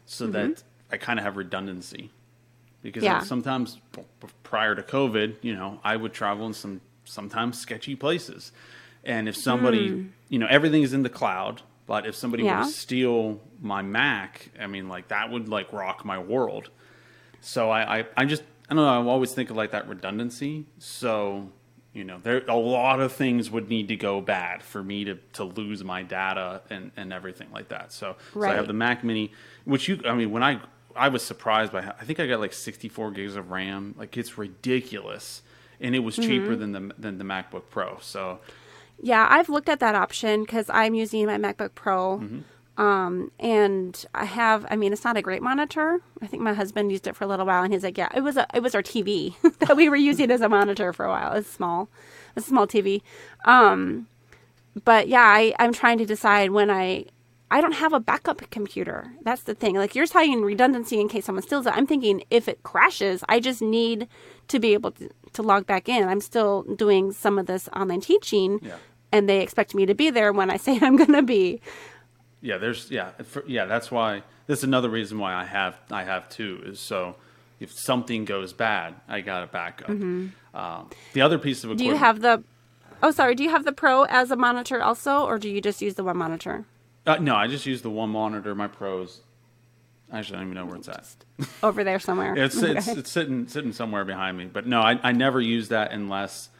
so 0.04 0.26
that 0.26 0.62
I 0.90 0.98
kind 0.98 1.18
of 1.18 1.24
have 1.24 1.38
redundancy 1.38 2.10
because 2.82 3.04
Yeah. 3.04 3.20
sometimes 3.20 3.78
prior 4.42 4.74
to 4.74 4.82
COVID, 4.82 5.36
you 5.42 5.54
know, 5.54 5.80
I 5.84 5.96
would 5.96 6.12
travel 6.12 6.46
in 6.46 6.52
some 6.52 6.80
sometimes 7.04 7.58
sketchy 7.58 7.96
places, 7.96 8.52
and 9.04 9.28
if 9.28 9.36
somebody, 9.36 9.88
hmm. 9.88 10.06
you 10.28 10.38
know, 10.38 10.46
everything 10.48 10.82
is 10.82 10.92
in 10.92 11.02
the 11.02 11.10
cloud. 11.10 11.62
But 11.84 12.06
if 12.06 12.14
somebody 12.14 12.44
Yeah. 12.44 12.58
were 12.58 12.64
to 12.64 12.70
steal 12.70 13.40
my 13.60 13.82
Mac, 13.82 14.50
I 14.58 14.66
mean, 14.66 14.88
like 14.88 15.08
that 15.08 15.30
would 15.30 15.48
like 15.48 15.72
rock 15.72 16.04
my 16.04 16.18
world. 16.18 16.70
So 17.40 17.70
I, 17.70 17.98
I, 17.98 18.06
I 18.16 18.24
just 18.24 18.44
I 18.70 18.74
don't 18.74 18.84
know. 18.84 19.10
I 19.10 19.12
always 19.12 19.34
think 19.34 19.50
of 19.50 19.56
like 19.56 19.72
that 19.72 19.88
redundancy. 19.88 20.64
So 20.78 21.50
you 21.92 22.04
know, 22.04 22.18
there 22.22 22.42
a 22.48 22.56
lot 22.56 23.00
of 23.00 23.12
things 23.12 23.50
would 23.50 23.68
need 23.68 23.88
to 23.88 23.96
go 23.96 24.20
bad 24.20 24.62
for 24.62 24.82
me 24.82 25.04
to, 25.04 25.16
to 25.34 25.44
lose 25.44 25.84
my 25.84 26.02
data 26.02 26.62
and, 26.70 26.90
and 26.96 27.12
everything 27.12 27.48
like 27.52 27.68
that. 27.68 27.92
So, 27.92 28.16
so 28.32 28.42
I 28.42 28.54
have 28.54 28.66
the 28.66 28.72
Mac 28.72 29.04
Mini, 29.04 29.32
which 29.64 29.88
you 29.88 30.00
I 30.06 30.14
mean 30.14 30.30
when 30.30 30.42
I 30.42 30.60
I 30.96 31.08
was 31.08 31.22
surprised 31.22 31.72
by 31.72 31.82
how, 31.82 31.94
I 32.00 32.04
think 32.04 32.20
I 32.20 32.26
got 32.26 32.40
like 32.40 32.52
64 32.52 33.10
gigs 33.12 33.36
of 33.36 33.50
RAM. 33.50 33.94
Like 33.98 34.16
it's 34.16 34.38
ridiculous, 34.38 35.42
and 35.80 35.94
it 35.94 36.00
was 36.00 36.16
cheaper 36.16 36.56
than 36.56 36.72
the 36.72 36.94
than 36.98 37.18
the 37.18 37.24
MacBook 37.24 37.64
Pro. 37.70 37.98
So 38.00 38.40
Yeah, 39.00 39.26
I've 39.28 39.48
looked 39.48 39.68
at 39.68 39.80
that 39.80 39.94
option 39.94 40.42
because 40.42 40.70
I'm 40.70 40.94
using 40.94 41.26
my 41.26 41.36
MacBook 41.36 41.74
Pro. 41.74 42.18
Mm-hmm. 42.18 42.40
Um, 42.78 43.30
and 43.38 44.04
I 44.14 44.24
have, 44.24 44.64
I 44.70 44.76
mean, 44.76 44.92
it's 44.92 45.04
not 45.04 45.16
a 45.16 45.22
great 45.22 45.42
monitor. 45.42 46.00
I 46.22 46.26
think 46.26 46.42
my 46.42 46.54
husband 46.54 46.90
used 46.90 47.06
it 47.06 47.14
for 47.14 47.24
a 47.24 47.26
little 47.26 47.44
while 47.44 47.62
and 47.62 47.72
he's 47.72 47.84
like, 47.84 47.98
yeah, 47.98 48.08
it 48.14 48.22
was 48.22 48.38
a, 48.38 48.46
it 48.54 48.62
was 48.62 48.74
our 48.74 48.82
TV 48.82 49.34
that 49.58 49.76
we 49.76 49.88
were 49.90 49.96
using 49.96 50.30
as 50.30 50.40
a 50.40 50.48
monitor 50.48 50.92
for 50.92 51.04
a 51.04 51.10
while. 51.10 51.34
It's 51.34 51.50
small, 51.50 51.90
it's 52.34 52.46
a 52.46 52.48
small 52.48 52.66
TV. 52.66 53.02
Um, 53.44 54.06
but 54.84 55.08
yeah, 55.08 55.20
I, 55.20 55.54
I'm 55.58 55.74
trying 55.74 55.98
to 55.98 56.06
decide 56.06 56.50
when 56.50 56.70
I, 56.70 57.06
I 57.52 57.60
don't 57.60 57.72
have 57.74 57.92
a 57.92 58.00
backup 58.00 58.38
computer. 58.50 59.12
That's 59.22 59.42
the 59.42 59.54
thing. 59.54 59.74
Like 59.76 59.94
you're 59.94 60.06
talking 60.06 60.42
redundancy 60.42 60.98
in 61.00 61.08
case 61.08 61.26
someone 61.26 61.42
steals 61.42 61.66
it. 61.66 61.74
I'm 61.76 61.86
thinking 61.86 62.24
if 62.30 62.48
it 62.48 62.62
crashes, 62.62 63.22
I 63.28 63.40
just 63.40 63.60
need 63.62 64.08
to 64.48 64.58
be 64.58 64.72
able 64.72 64.90
to, 64.92 65.10
to 65.34 65.42
log 65.42 65.66
back 65.66 65.88
in. 65.88 66.08
I'm 66.08 66.20
still 66.20 66.62
doing 66.62 67.12
some 67.12 67.38
of 67.38 67.46
this 67.46 67.68
online 67.76 68.00
teaching 68.00 68.58
Yeah. 68.62 68.76
and 69.12 69.28
they 69.28 69.40
expect 69.40 69.74
me 69.74 69.84
to 69.86 69.94
be 69.94 70.10
there 70.10 70.32
when 70.32 70.50
I 70.50 70.56
say 70.66 70.78
I'm 70.80 70.96
going 70.96 71.12
to 71.12 71.22
be. 71.22 71.60
yeah, 72.40 72.56
there's 72.58 72.90
yeah 72.90 73.10
for, 73.22 73.44
yeah 73.46 73.66
that's 73.66 73.90
why 73.90 74.22
that's 74.46 74.62
another 74.64 74.88
reason 74.88 75.18
why 75.18 75.32
I 75.34 75.44
have 75.44 75.78
I 75.90 76.02
have 76.04 76.28
two 76.28 76.60
is 76.64 76.80
so 76.80 77.16
if 77.60 77.70
something 77.70 78.24
goes 78.24 78.52
bad, 78.52 78.94
I 79.08 79.20
got 79.20 79.44
a 79.44 79.46
backup. 79.46 79.90
Um, 79.90 80.32
the 81.12 81.20
other 81.20 81.38
piece 81.38 81.62
of 81.64 81.68
Mm-hmm. 81.70 81.76
Do 81.78 81.84
you 81.84 81.96
have 81.96 82.20
the 82.22 82.42
Oh, 83.04 83.10
sorry. 83.10 83.34
Do 83.34 83.42
you 83.42 83.50
have 83.50 83.64
the 83.64 83.72
Pro 83.72 84.04
as 84.04 84.30
a 84.30 84.36
monitor 84.36 84.80
also 84.82 85.24
or 85.24 85.38
do 85.38 85.48
you 85.48 85.60
just 85.60 85.82
use 85.82 85.94
the 85.94 86.04
one 86.04 86.16
monitor? 86.16 86.64
Uh, 87.06 87.16
no, 87.16 87.34
I 87.34 87.46
just 87.48 87.66
use 87.66 87.82
the 87.82 87.90
one 87.90 88.10
monitor. 88.10 88.54
My 88.54 88.68
pros. 88.68 89.20
Actually, 90.12 90.36
I 90.36 90.40
don't 90.40 90.52
even 90.52 90.62
know 90.62 90.66
where 90.66 90.76
it's 90.76 90.88
at. 90.88 91.14
Over 91.62 91.84
there 91.84 91.98
somewhere. 91.98 92.36
It's 92.36 92.56
it's, 92.62 92.86
Okay. 92.88 93.00
it's 93.00 93.10
sitting 93.10 93.48
sitting 93.48 93.72
somewhere 93.72 94.04
behind 94.04 94.36
me. 94.36 94.44
But 94.44 94.66
no, 94.66 94.80
I, 94.80 95.00
I 95.02 95.12
never 95.12 95.40
use 95.40 95.68
that 95.68 95.90
unless 95.92 96.50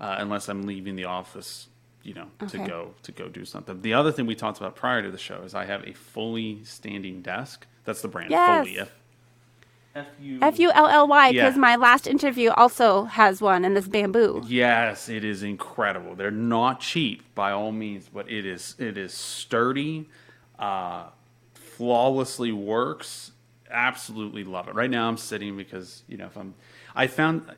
uh, 0.00 0.16
unless 0.18 0.48
I'm 0.48 0.62
leaving 0.62 0.96
the 0.96 1.04
office, 1.04 1.68
you 2.02 2.14
know, 2.14 2.28
to 2.48 2.58
go 2.58 2.94
to 3.02 3.12
go 3.12 3.28
do 3.28 3.44
something. 3.44 3.82
The 3.82 3.94
other 3.94 4.10
thing 4.12 4.26
we 4.26 4.34
talked 4.34 4.58
about 4.58 4.76
prior 4.76 5.02
to 5.02 5.10
the 5.10 5.18
show 5.18 5.42
is 5.42 5.54
I 5.54 5.66
have 5.66 5.86
a 5.86 5.92
fully 5.92 6.64
standing 6.64 7.20
desk. 7.22 7.66
That's 7.84 8.00
the 8.02 8.08
brand 8.08 8.30
Yes. 8.30 8.66
Fully. 8.66 8.78
F 8.78 8.90
F 9.94 10.58
U 10.58 10.70
L 10.72 10.86
L 10.86 11.06
Y 11.08 11.32
because 11.32 11.54
Yeah. 11.54 11.60
my 11.60 11.76
last 11.76 12.06
interview 12.06 12.50
also 12.50 13.04
has 13.04 13.40
one 13.42 13.64
and 13.64 13.76
it's 13.76 13.88
bamboo. 13.88 14.42
Yes, 14.46 15.08
it 15.08 15.24
is 15.24 15.42
incredible. 15.42 16.14
They're 16.14 16.30
not 16.30 16.80
cheap 16.80 17.34
by 17.34 17.52
all 17.52 17.72
means, 17.72 18.08
but 18.12 18.30
it 18.30 18.46
is 18.46 18.74
it 18.78 18.96
is 18.96 19.12
sturdy, 19.12 20.08
uh, 20.58 21.04
flawlessly 21.54 22.52
works. 22.52 23.32
Absolutely 23.70 24.44
love 24.44 24.68
it. 24.68 24.74
Right 24.74 24.90
now, 24.90 25.08
I'm 25.08 25.16
sitting 25.16 25.56
because 25.56 26.02
you 26.08 26.16
know 26.16 26.26
if 26.26 26.36
I'm, 26.36 26.54
I 26.94 27.06
found 27.06 27.50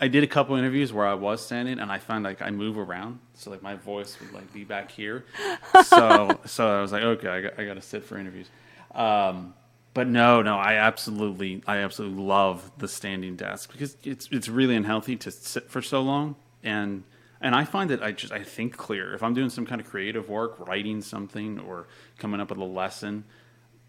I 0.00 0.08
did 0.08 0.24
a 0.24 0.26
couple 0.26 0.56
interviews 0.56 0.92
where 0.92 1.06
I 1.06 1.14
was 1.14 1.44
standing 1.44 1.78
and 1.78 1.90
I 1.92 1.98
found 1.98 2.24
like 2.24 2.42
I 2.42 2.50
move 2.50 2.76
around, 2.76 3.20
so 3.34 3.50
like 3.50 3.62
my 3.62 3.74
voice 3.74 4.18
would 4.20 4.32
like 4.32 4.52
be 4.52 4.64
back 4.64 4.90
here. 4.90 5.24
So 5.84 6.38
so 6.46 6.78
I 6.78 6.80
was 6.82 6.92
like, 6.92 7.02
okay, 7.02 7.28
I 7.28 7.40
got, 7.42 7.58
I 7.58 7.64
got 7.64 7.74
to 7.74 7.82
sit 7.82 8.04
for 8.04 8.18
interviews. 8.18 8.48
Um, 8.94 9.54
but 9.94 10.08
no, 10.08 10.40
no, 10.42 10.56
I 10.56 10.74
absolutely, 10.74 11.62
I 11.66 11.78
absolutely 11.78 12.22
love 12.22 12.70
the 12.78 12.88
standing 12.88 13.36
desk 13.36 13.70
because 13.72 13.96
it's 14.02 14.28
it's 14.32 14.48
really 14.48 14.74
unhealthy 14.74 15.16
to 15.16 15.30
sit 15.30 15.70
for 15.70 15.82
so 15.82 16.00
long, 16.00 16.36
and 16.62 17.04
and 17.40 17.54
I 17.54 17.64
find 17.64 17.90
that 17.90 18.02
I 18.02 18.12
just 18.12 18.32
I 18.32 18.42
think 18.42 18.76
clear 18.76 19.14
if 19.14 19.22
I'm 19.22 19.34
doing 19.34 19.50
some 19.50 19.66
kind 19.66 19.80
of 19.80 19.86
creative 19.86 20.28
work, 20.28 20.66
writing 20.66 21.02
something 21.02 21.58
or 21.58 21.88
coming 22.18 22.40
up 22.40 22.50
with 22.50 22.58
a 22.58 22.64
lesson, 22.64 23.24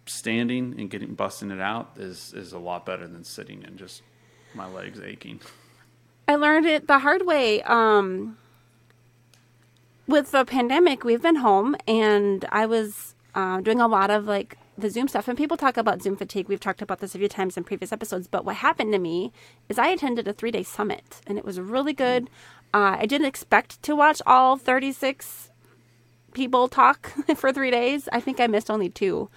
standing 0.05 0.75
and 0.77 0.89
getting 0.89 1.13
busting 1.13 1.51
it 1.51 1.61
out 1.61 1.91
is 1.97 2.33
is 2.33 2.51
a 2.51 2.59
lot 2.59 2.85
better 2.85 3.07
than 3.07 3.23
sitting 3.23 3.63
and 3.63 3.77
just 3.77 4.01
my 4.53 4.67
legs 4.67 4.99
aching. 4.99 5.39
I 6.27 6.35
learned 6.35 6.65
it 6.65 6.87
the 6.87 6.99
hard 6.99 7.25
way. 7.25 7.61
Um, 7.63 8.37
with 10.07 10.31
the 10.31 10.43
pandemic, 10.43 11.03
we've 11.03 11.21
been 11.21 11.37
home, 11.37 11.75
and 11.87 12.45
I 12.51 12.65
was 12.65 13.15
uh, 13.35 13.61
doing 13.61 13.79
a 13.79 13.87
lot 13.87 14.09
of 14.09 14.25
like 14.25 14.57
the 14.77 14.89
Zoom 14.89 15.07
stuff. 15.07 15.27
And 15.27 15.37
people 15.37 15.57
talk 15.57 15.77
about 15.77 16.01
Zoom 16.01 16.15
fatigue. 16.15 16.47
We've 16.47 16.59
talked 16.59 16.81
about 16.81 16.99
this 16.99 17.15
a 17.15 17.17
few 17.17 17.27
times 17.27 17.57
in 17.57 17.63
previous 17.63 17.91
episodes. 17.91 18.27
But 18.27 18.45
what 18.45 18.57
happened 18.57 18.93
to 18.93 18.99
me 18.99 19.31
is 19.69 19.77
I 19.77 19.87
attended 19.87 20.27
a 20.27 20.33
three 20.33 20.51
day 20.51 20.63
summit, 20.63 21.21
and 21.27 21.37
it 21.37 21.45
was 21.45 21.59
really 21.59 21.93
good. 21.93 22.29
Uh, 22.73 22.97
I 22.99 23.05
didn't 23.05 23.27
expect 23.27 23.81
to 23.83 23.95
watch 23.95 24.21
all 24.25 24.57
36 24.57 25.51
people 26.33 26.67
talk 26.67 27.13
for 27.35 27.51
three 27.53 27.71
days. 27.71 28.09
I 28.11 28.19
think 28.19 28.39
I 28.39 28.47
missed 28.47 28.71
only 28.71 28.89
two. 28.89 29.29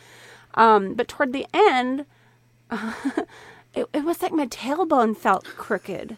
Um, 0.55 0.95
but 0.95 1.09
toward 1.09 1.33
the 1.33 1.47
end, 1.53 2.07
it, 3.75 3.87
it 3.93 4.05
was 4.05 4.23
like 4.23 4.33
my 4.33 4.47
tailbone 4.47 5.17
felt 5.17 5.45
crooked 5.45 6.17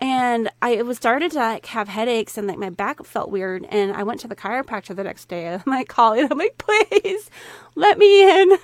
and 0.00 0.50
I 0.60 0.82
was 0.82 0.96
started 0.96 1.32
to 1.32 1.38
like 1.38 1.66
have 1.66 1.88
headaches 1.88 2.38
and 2.38 2.46
like 2.46 2.58
my 2.58 2.70
back 2.70 3.04
felt 3.04 3.30
weird 3.30 3.66
and 3.70 3.92
I 3.92 4.02
went 4.02 4.20
to 4.20 4.28
the 4.28 4.36
chiropractor 4.36 4.94
the 4.94 5.04
next 5.04 5.26
day. 5.28 5.48
I'm 5.48 5.62
like 5.66 5.88
calling, 5.88 6.28
I'm 6.30 6.38
like, 6.38 6.58
please 6.58 7.30
let 7.74 7.98
me 7.98 8.42
in. 8.42 8.58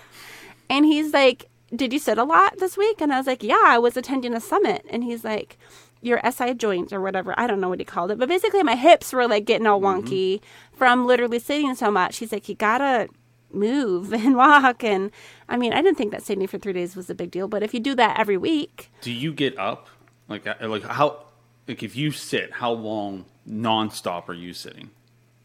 And 0.71 0.85
he's 0.85 1.13
like, 1.13 1.47
Did 1.75 1.93
you 1.93 1.99
sit 1.99 2.19
a 2.19 2.25
lot 2.25 2.59
this 2.59 2.77
week? 2.77 3.01
And 3.01 3.13
I 3.13 3.19
was 3.19 3.27
like, 3.27 3.43
Yeah, 3.43 3.63
I 3.65 3.79
was 3.79 3.97
attending 3.97 4.35
a 4.35 4.41
summit. 4.41 4.85
And 4.91 5.05
he's 5.05 5.25
like, 5.25 5.59
Your 6.03 6.21
SI 6.31 6.55
joint 6.55 6.93
or 6.93 7.01
whatever. 7.01 7.35
I 7.39 7.47
don't 7.47 7.61
know 7.61 7.69
what 7.69 7.81
he 7.81 7.85
called 7.85 8.11
it. 8.11 8.19
But 8.19 8.29
basically 8.29 8.63
my 8.63 8.77
hips 8.77 9.13
were 9.13 9.27
like 9.27 9.45
getting 9.45 9.67
all 9.67 9.81
mm-hmm. 9.81 10.07
wonky 10.07 10.41
from 10.77 11.07
literally 11.07 11.39
sitting 11.39 11.75
so 11.75 11.91
much. 11.91 12.19
He's 12.19 12.33
like, 12.33 12.49
You 12.49 12.55
gotta 12.55 13.09
move 13.51 14.13
and 14.13 14.37
walk 14.37 14.85
and 14.85 15.11
I 15.49 15.57
mean 15.57 15.73
I 15.73 15.81
didn't 15.81 15.97
think 15.97 16.13
that 16.13 16.23
sitting 16.23 16.47
for 16.47 16.59
three 16.59 16.75
days 16.75 16.95
was 16.95 17.09
a 17.09 17.15
big 17.15 17.31
deal, 17.31 17.49
but 17.49 17.63
if 17.63 17.73
you 17.73 17.81
do 17.81 17.95
that 17.95 18.19
every 18.19 18.37
week, 18.37 18.91
Do 19.01 19.13
you 19.13 19.33
get 19.33 19.59
up 19.59 19.89
like 20.29 20.47
uh, 20.47 20.55
like 20.69 20.83
how 20.85 21.25
like 21.67 21.83
if 21.83 21.97
you 21.97 22.11
sit, 22.13 22.53
how 22.53 22.73
long 22.73 23.25
nonstop 23.49 24.29
are 24.29 24.35
you 24.35 24.53
sitting? 24.53 24.91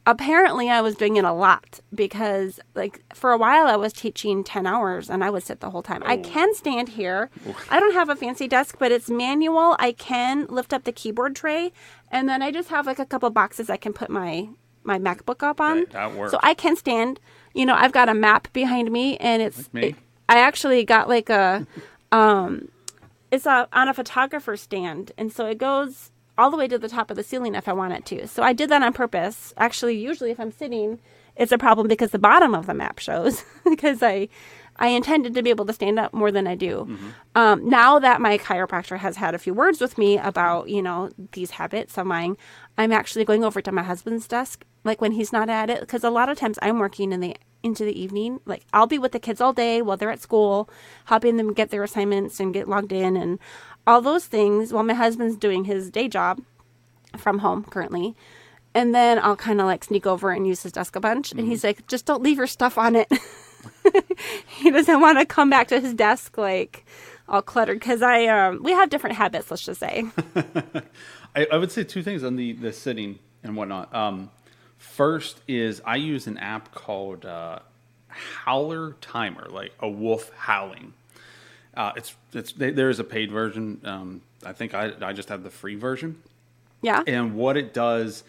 apparently 0.06 0.70
I 0.70 0.82
was 0.82 0.96
doing 0.96 1.16
it 1.16 1.24
a 1.24 1.32
lot 1.32 1.80
because 1.96 2.60
like 2.76 3.02
for 3.14 3.32
a 3.32 3.38
while 3.38 3.68
I 3.68 3.78
was 3.78 3.94
teaching 3.94 4.44
10 4.44 4.68
hours 4.68 5.10
and 5.10 5.24
I 5.24 5.30
would 5.30 5.44
sit 5.44 5.62
the 5.62 5.70
whole 5.70 5.82
time. 5.82 6.04
I 6.06 6.18
can 6.18 6.54
stand 6.54 6.90
here. 6.90 7.30
I 7.72 7.80
don't 7.80 7.94
have 7.94 8.10
a 8.10 8.16
fancy 8.18 8.46
desk, 8.50 8.76
but 8.78 8.92
it's 8.92 9.10
manual. 9.10 9.78
I 9.80 9.94
can 9.94 10.46
lift 10.48 10.74
up 10.74 10.84
the 10.84 10.92
keyboard 10.92 11.38
tray 11.38 11.72
and 12.12 12.28
then 12.28 12.42
I 12.42 12.52
just 12.52 12.68
have 12.68 12.86
like 12.86 13.00
a 13.00 13.06
couple 13.06 13.30
boxes 13.30 13.70
I 13.70 13.78
can 13.78 13.94
put 13.94 14.10
my 14.10 14.50
my 14.84 15.00
MacBook 15.00 15.42
up 15.42 15.62
on. 15.62 15.78
That- 15.78 15.92
that 15.92 16.16
works. 16.16 16.32
So 16.32 16.40
I 16.44 16.54
can 16.54 16.76
stand. 16.76 17.22
You 17.54 17.66
know, 17.66 17.74
I've 17.76 17.94
got 17.94 18.10
a 18.10 18.14
map 18.14 18.52
behind 18.52 18.92
me 18.92 19.16
and 19.20 19.42
it's 19.42 19.58
Like 19.60 19.74
me. 19.74 19.88
it- 19.88 19.96
I 20.28 20.40
actually 20.40 20.84
got 20.84 21.08
like 21.08 21.30
a 21.30 21.66
um 22.12 22.68
it's 23.34 23.48
a, 23.48 23.68
on 23.74 23.90
a 23.90 23.94
photographer 23.96 24.56
stand 24.56 25.12
and 25.18 25.34
so 25.34 25.48
it 25.48 25.58
goes 25.58 26.12
all 26.38 26.52
the 26.52 26.58
way 26.58 26.68
to 26.68 26.78
the 26.78 26.88
top 26.88 27.10
of 27.10 27.18
the 27.18 27.24
ceiling 27.24 27.56
if 27.56 27.68
I 27.68 27.74
want 27.74 27.94
it 27.94 28.06
to. 28.08 28.28
So 28.28 28.44
I 28.44 28.54
did 28.54 28.70
that 28.70 28.82
on 28.84 28.94
purpose. 28.94 29.54
Actually, 29.58 29.98
usually 29.98 30.32
if 30.32 30.40
I'm 30.40 30.52
sitting, 30.52 31.00
it's 31.36 31.52
a 31.52 31.58
problem 31.58 31.88
because 31.88 32.12
the 32.12 32.20
bottom 32.20 32.54
of 32.54 32.68
the 32.68 32.74
map 32.74 33.00
shows 33.00 33.44
because 33.64 34.04
I 34.04 34.30
I 34.76 34.88
intended 34.88 35.36
to 35.36 35.44
be 35.44 35.52
able 35.52 35.66
to 35.66 35.74
stand 35.74 36.00
up 36.00 36.14
more 36.14 36.32
than 36.32 36.48
I 36.48 36.56
do. 36.56 36.86
Um, 37.36 37.70
now 37.70 38.00
that 38.00 38.22
my 38.22 38.40
chiropractor 38.40 38.98
has 38.98 39.16
had 39.18 39.36
a 39.36 39.38
few 39.38 39.54
words 39.54 39.80
with 39.80 39.98
me 39.98 40.18
about 40.18 40.70
you 40.70 40.82
know 40.82 41.10
these 41.34 41.52
habits 41.52 41.98
of 41.98 42.08
mine, 42.08 42.38
I'm 42.78 42.92
actually 42.92 43.26
going 43.26 43.44
over 43.44 43.62
to 43.62 43.72
my 43.72 43.84
husband's 43.84 44.28
desk 44.28 44.66
like 44.84 45.02
when 45.02 45.14
he's 45.14 45.32
not 45.32 45.50
at 45.50 45.70
it 45.70 45.80
because 45.80 46.04
a 46.04 46.10
lot 46.10 46.30
of 46.30 46.38
times 46.38 46.60
I'm 46.62 46.80
working 46.80 47.12
in 47.12 47.20
the 47.20 47.36
into 47.62 47.86
the 47.86 48.00
evening. 48.00 48.40
Like 48.46 48.66
I'll 48.74 48.88
be 48.88 49.00
with 49.00 49.14
the 49.14 49.20
kids 49.20 49.40
all 49.40 49.54
day 49.54 49.82
while 49.82 49.98
they're 49.98 50.12
at 50.12 50.22
school, 50.22 50.70
helping 51.06 51.38
them 51.38 51.54
get 51.54 51.70
their 51.70 51.84
assignments 51.84 52.40
and 52.40 52.54
get 52.54 52.68
logged 52.68 52.92
in 52.92 53.16
and 53.16 53.40
all 53.88 54.02
those 54.02 54.26
things 54.26 54.74
while 54.74 54.84
my 54.84 54.94
husband's 54.94 55.38
doing 55.38 55.66
his 55.66 55.90
day 55.90 56.08
job 56.08 56.42
from 57.18 57.40
home 57.40 57.64
currently. 57.64 58.16
And 58.76 58.94
then 58.94 59.20
I'll 59.20 59.36
kind 59.36 59.62
of 59.62 59.68
like 59.68 59.84
sneak 59.84 60.06
over 60.06 60.32
and 60.32 60.48
use 60.48 60.64
his 60.64 60.72
desk 60.72 60.96
a 60.96 61.00
bunch. 61.00 61.32
And 61.32 61.48
he's 61.48 61.64
like, 61.64 61.86
just 61.88 62.06
don't 62.06 62.24
leave 62.24 62.38
your 62.38 62.48
stuff 62.48 62.78
on 62.78 62.96
it. 62.96 63.12
he 64.48 64.72
doesn't 64.72 65.00
want 65.00 65.20
to 65.20 65.26
come 65.26 65.50
back 65.50 65.68
to 65.70 65.80
his 65.80 65.94
desk 65.94 66.38
like 66.38 66.86
all 67.30 67.42
cluttered 67.42 67.80
because 67.80 68.02
I, 68.02 68.26
um, 68.26 68.64
we 68.64 68.72
have 68.72 68.90
different 68.90 69.16
habits, 69.16 69.52
let's 69.52 69.64
just 69.64 69.80
say. 69.80 70.06
I, 71.36 71.48
I 71.52 71.58
would 71.58 71.72
say 71.72 71.84
two 71.84 72.04
things 72.04 72.24
on 72.24 72.36
the, 72.36 72.54
the 72.54 72.74
sitting 72.74 73.20
and 73.44 73.56
whatnot. 73.56 73.94
Um, 73.94 74.32
first 74.78 75.42
is 75.48 75.82
I 75.86 75.96
use 75.96 76.28
an 76.28 76.38
app 76.38 76.74
called 76.74 77.26
uh, 77.26 77.60
Howler 78.08 78.94
Timer, 79.02 79.48
like 79.50 79.74
a 79.80 79.90
wolf 79.90 80.32
howling. 80.36 80.94
Uh, 81.76 81.92
it's 81.96 82.16
it's 82.34 82.54
there 82.54 82.90
is 82.90 83.00
a 83.00 83.04
paid 83.04 83.32
version. 83.32 83.82
Um, 83.84 84.22
I 84.46 84.54
think 84.54 84.76
I 84.76 84.92
I 85.02 85.14
just 85.14 85.30
have 85.30 85.44
the 85.44 85.50
free 85.50 85.76
version. 85.76 86.22
Yeah. 86.84 87.02
And 87.08 87.36
what 87.36 87.58
it 87.58 87.74
does, 87.74 88.24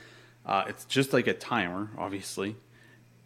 uh, 0.47 0.65
it's 0.69 0.85
just 0.87 1.13
like 1.13 1.27
a 1.27 1.35
timer, 1.35 1.91
obviously, 1.99 2.57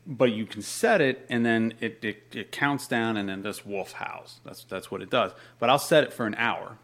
but 0.06 0.32
you 0.32 0.46
can 0.46 0.62
set 0.62 1.00
it 1.00 1.26
and 1.28 1.44
then 1.44 1.74
it, 1.80 2.02
it, 2.02 2.22
it 2.32 2.50
counts 2.50 2.88
down 2.88 3.18
and 3.18 3.28
then 3.28 3.42
this 3.42 3.64
wolf 3.64 3.92
howls. 3.92 4.40
That's 4.44 4.64
that's 4.64 4.90
what 4.90 5.02
it 5.02 5.10
does. 5.10 5.32
But 5.60 5.70
I'll 5.70 5.78
set 5.78 6.02
it 6.02 6.12
for 6.12 6.26
an 6.26 6.34
hour, 6.34 6.78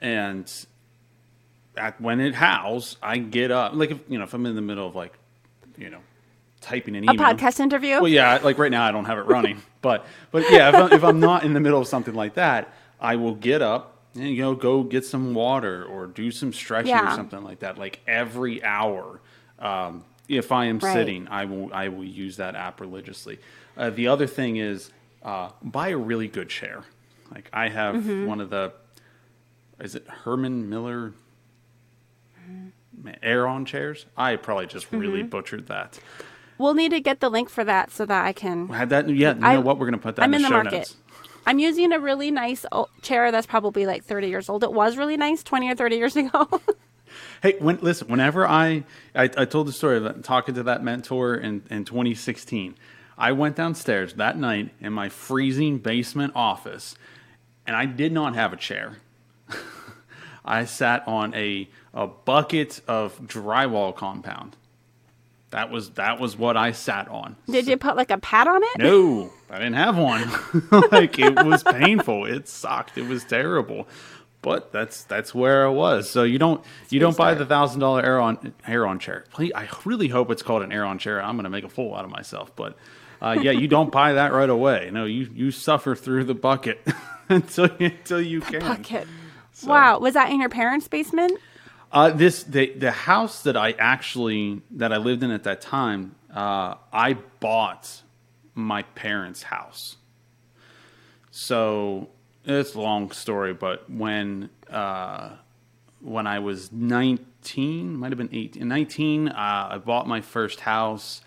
and 0.00 0.50
at, 1.76 2.00
when 2.00 2.20
it 2.20 2.34
howls, 2.34 2.96
I 3.02 3.18
get 3.18 3.50
up. 3.50 3.72
Like 3.74 3.90
if 3.90 3.98
you 4.08 4.18
know 4.18 4.24
if 4.24 4.34
I'm 4.34 4.46
in 4.46 4.54
the 4.54 4.62
middle 4.62 4.86
of 4.86 4.94
like, 4.94 5.12
you 5.78 5.90
know, 5.90 6.00
typing 6.60 6.96
an 6.96 7.04
email. 7.04 7.12
a 7.12 7.14
email. 7.30 7.34
podcast 7.34 7.60
interview. 7.60 7.94
Well, 8.00 8.08
yeah, 8.08 8.38
like 8.42 8.58
right 8.58 8.70
now 8.70 8.84
I 8.84 8.92
don't 8.92 9.04
have 9.06 9.18
it 9.18 9.22
running, 9.26 9.62
but 9.82 10.06
but 10.30 10.50
yeah, 10.50 10.68
if 10.70 10.74
I'm, 10.74 10.92
if 10.92 11.04
I'm 11.04 11.20
not 11.20 11.44
in 11.44 11.54
the 11.54 11.60
middle 11.60 11.80
of 11.80 11.86
something 11.88 12.14
like 12.14 12.34
that, 12.34 12.72
I 13.00 13.16
will 13.16 13.34
get 13.34 13.62
up 13.62 13.98
and 14.14 14.28
you 14.28 14.42
know 14.42 14.54
go 14.54 14.82
get 14.82 15.04
some 15.04 15.34
water 15.34 15.84
or 15.84 16.06
do 16.06 16.30
some 16.30 16.52
stretching 16.52 16.94
or 16.94 17.10
something 17.14 17.42
like 17.42 17.60
that. 17.60 17.78
Like 17.78 18.00
every 18.06 18.62
hour, 18.64 19.20
um, 19.58 20.04
if 20.28 20.52
I 20.52 20.66
am 20.66 20.78
Right. 20.78 20.92
sitting, 20.92 21.28
I 21.28 21.44
will 21.46 21.72
I 21.72 21.88
will 21.88 22.04
use 22.04 22.36
that 22.38 22.54
app 22.56 22.80
religiously. 22.80 23.38
Uh, 23.76 23.90
the 23.90 24.08
other 24.08 24.26
thing 24.26 24.56
is 24.56 24.90
uh, 25.22 25.50
buy 25.62 25.88
a 25.90 25.96
really 25.96 26.28
good 26.28 26.48
chair. 26.48 26.82
Like 27.32 27.48
I 27.52 27.68
have 27.68 27.94
Mm-hmm. 27.94 28.26
one 28.26 28.40
of 28.40 28.50
the, 28.50 28.72
is 29.78 29.94
it 29.94 30.06
Herman 30.08 30.68
Miller? 30.68 31.12
Aeron 33.22 33.64
chairs. 33.64 34.06
I 34.16 34.36
probably 34.36 34.66
just 34.66 34.90
really 34.92 35.20
Mm-hmm. 35.20 35.28
butchered 35.28 35.66
that. 35.68 35.98
We'll 36.58 36.74
need 36.74 36.90
to 36.90 37.00
get 37.00 37.20
the 37.20 37.30
link 37.30 37.48
for 37.48 37.64
that 37.64 37.90
so 37.90 38.04
that 38.04 38.24
I 38.26 38.32
can. 38.32 38.68
Had 38.68 38.90
that? 38.90 39.08
Yeah. 39.08 39.34
You 39.34 39.40
I- 39.42 39.54
know 39.54 39.60
what? 39.62 39.78
We're 39.78 39.86
gonna 39.86 39.98
put 39.98 40.16
that 40.16 40.22
I'm 40.22 40.34
in 40.34 40.38
in 40.38 40.42
the, 40.42 40.48
the 40.48 40.52
show 40.54 40.62
market. 40.62 40.76
notes. 40.76 40.96
I'm 41.46 41.58
using 41.58 41.92
a 41.92 41.98
really 41.98 42.30
nice 42.30 42.66
chair 43.00 43.32
that's 43.32 43.46
probably 43.46 43.86
like 43.86 44.04
30 44.04 44.28
years 44.28 44.48
old. 44.50 44.62
It 44.62 44.72
was 44.72 44.98
really 44.98 45.16
nice 45.16 45.42
20 45.42 45.70
or 45.70 45.74
30 45.74 45.96
years 45.96 46.16
ago. 46.16 46.48
Hey, 47.42 47.56
when, 47.58 47.78
listen. 47.80 48.06
Whenever 48.08 48.46
I, 48.46 48.84
I 49.14 49.24
I 49.24 49.44
told 49.46 49.66
the 49.66 49.72
story 49.72 49.96
of 49.96 50.22
talking 50.22 50.54
to 50.56 50.62
that 50.64 50.84
mentor 50.84 51.34
in 51.34 51.62
in 51.70 51.84
2016, 51.86 52.74
I 53.18 53.32
went 53.32 53.56
downstairs 53.56 54.12
that 54.14 54.36
night 54.38 54.74
in 54.78 54.92
my 54.92 55.08
freezing 55.08 55.78
basement 55.78 56.34
office, 56.36 56.94
and 57.66 57.74
I 57.74 57.86
did 57.86 58.12
not 58.12 58.34
have 58.36 58.52
a 58.52 58.56
chair. 58.56 58.98
I 60.44 60.64
sat 60.66 61.02
on 61.08 61.34
a 61.34 61.68
a 61.94 62.06
bucket 62.06 62.80
of 62.86 63.20
drywall 63.20 63.94
compound. 63.94 64.56
That 65.50 65.70
was 65.70 65.90
that 65.90 66.20
was 66.20 66.36
what 66.36 66.56
I 66.56 66.70
sat 66.72 67.08
on. 67.08 67.34
Did 67.50 67.66
you 67.66 67.76
put 67.76 67.96
like 67.96 68.12
a 68.12 68.18
pad 68.18 68.46
on 68.46 68.62
it? 68.62 68.78
No, 68.78 69.32
I 69.50 69.58
didn't 69.58 69.74
have 69.74 69.98
one. 69.98 70.30
like 70.92 71.18
it 71.18 71.44
was 71.44 71.64
painful. 71.64 72.24
It 72.26 72.48
sucked. 72.48 72.96
It 72.96 73.06
was 73.06 73.24
terrible. 73.24 73.88
But 74.42 74.72
that's 74.72 75.02
that's 75.04 75.34
where 75.34 75.66
I 75.66 75.70
was. 75.70 76.08
So 76.08 76.22
you 76.22 76.38
don't 76.38 76.64
you 76.88 77.00
don't 77.00 77.16
buy 77.16 77.34
the 77.34 77.44
thousand 77.44 77.80
dollar 77.80 78.02
Aeron 78.02 78.54
Aeron 78.66 79.00
chair. 79.00 79.24
Please, 79.32 79.52
I 79.54 79.68
really 79.84 80.08
hope 80.08 80.30
it's 80.30 80.42
called 80.42 80.62
an 80.62 80.72
air 80.72 80.84
on 80.84 80.98
chair. 80.98 81.20
I'm 81.20 81.34
going 81.34 81.44
to 81.44 81.50
make 81.50 81.64
a 81.64 81.68
fool 81.68 81.94
out 81.96 82.04
of 82.04 82.10
myself. 82.10 82.54
But 82.54 82.76
uh, 83.20 83.36
yeah, 83.40 83.50
you 83.50 83.66
don't 83.66 83.90
buy 83.90 84.14
that 84.14 84.32
right 84.32 84.48
away. 84.48 84.88
No, 84.92 85.04
you 85.04 85.28
you 85.34 85.50
suffer 85.50 85.96
through 85.96 86.24
the 86.24 86.34
bucket 86.34 86.80
until 87.28 87.64
until 87.80 88.20
you 88.20 88.40
can. 88.40 88.60
Bucket. 88.60 89.08
Wow. 89.64 89.98
Was 89.98 90.14
that 90.14 90.30
in 90.30 90.40
your 90.40 90.48
parents' 90.48 90.88
basement? 90.88 91.38
Uh, 91.92 92.10
this 92.10 92.44
the 92.44 92.72
the 92.74 92.92
house 92.92 93.42
that 93.42 93.56
I 93.56 93.72
actually 93.72 94.62
that 94.70 94.92
I 94.92 94.96
lived 94.96 95.22
in 95.22 95.30
at 95.30 95.42
that 95.42 95.60
time. 95.60 96.14
Uh, 96.32 96.76
I 96.92 97.16
bought 97.40 98.02
my 98.54 98.82
parents' 98.82 99.44
house. 99.44 99.96
So 101.32 102.10
it's 102.44 102.74
a 102.74 102.80
long 102.80 103.10
story, 103.10 103.52
but 103.54 103.90
when 103.90 104.50
uh, 104.70 105.30
when 106.00 106.28
I 106.28 106.38
was 106.38 106.70
nineteen, 106.70 107.96
might 107.96 108.12
have 108.12 108.18
been 108.18 108.30
eighteen, 108.32 108.68
nineteen, 108.68 109.28
uh, 109.28 109.68
I 109.72 109.78
bought 109.78 110.06
my 110.06 110.20
first 110.20 110.60
house, 110.60 111.22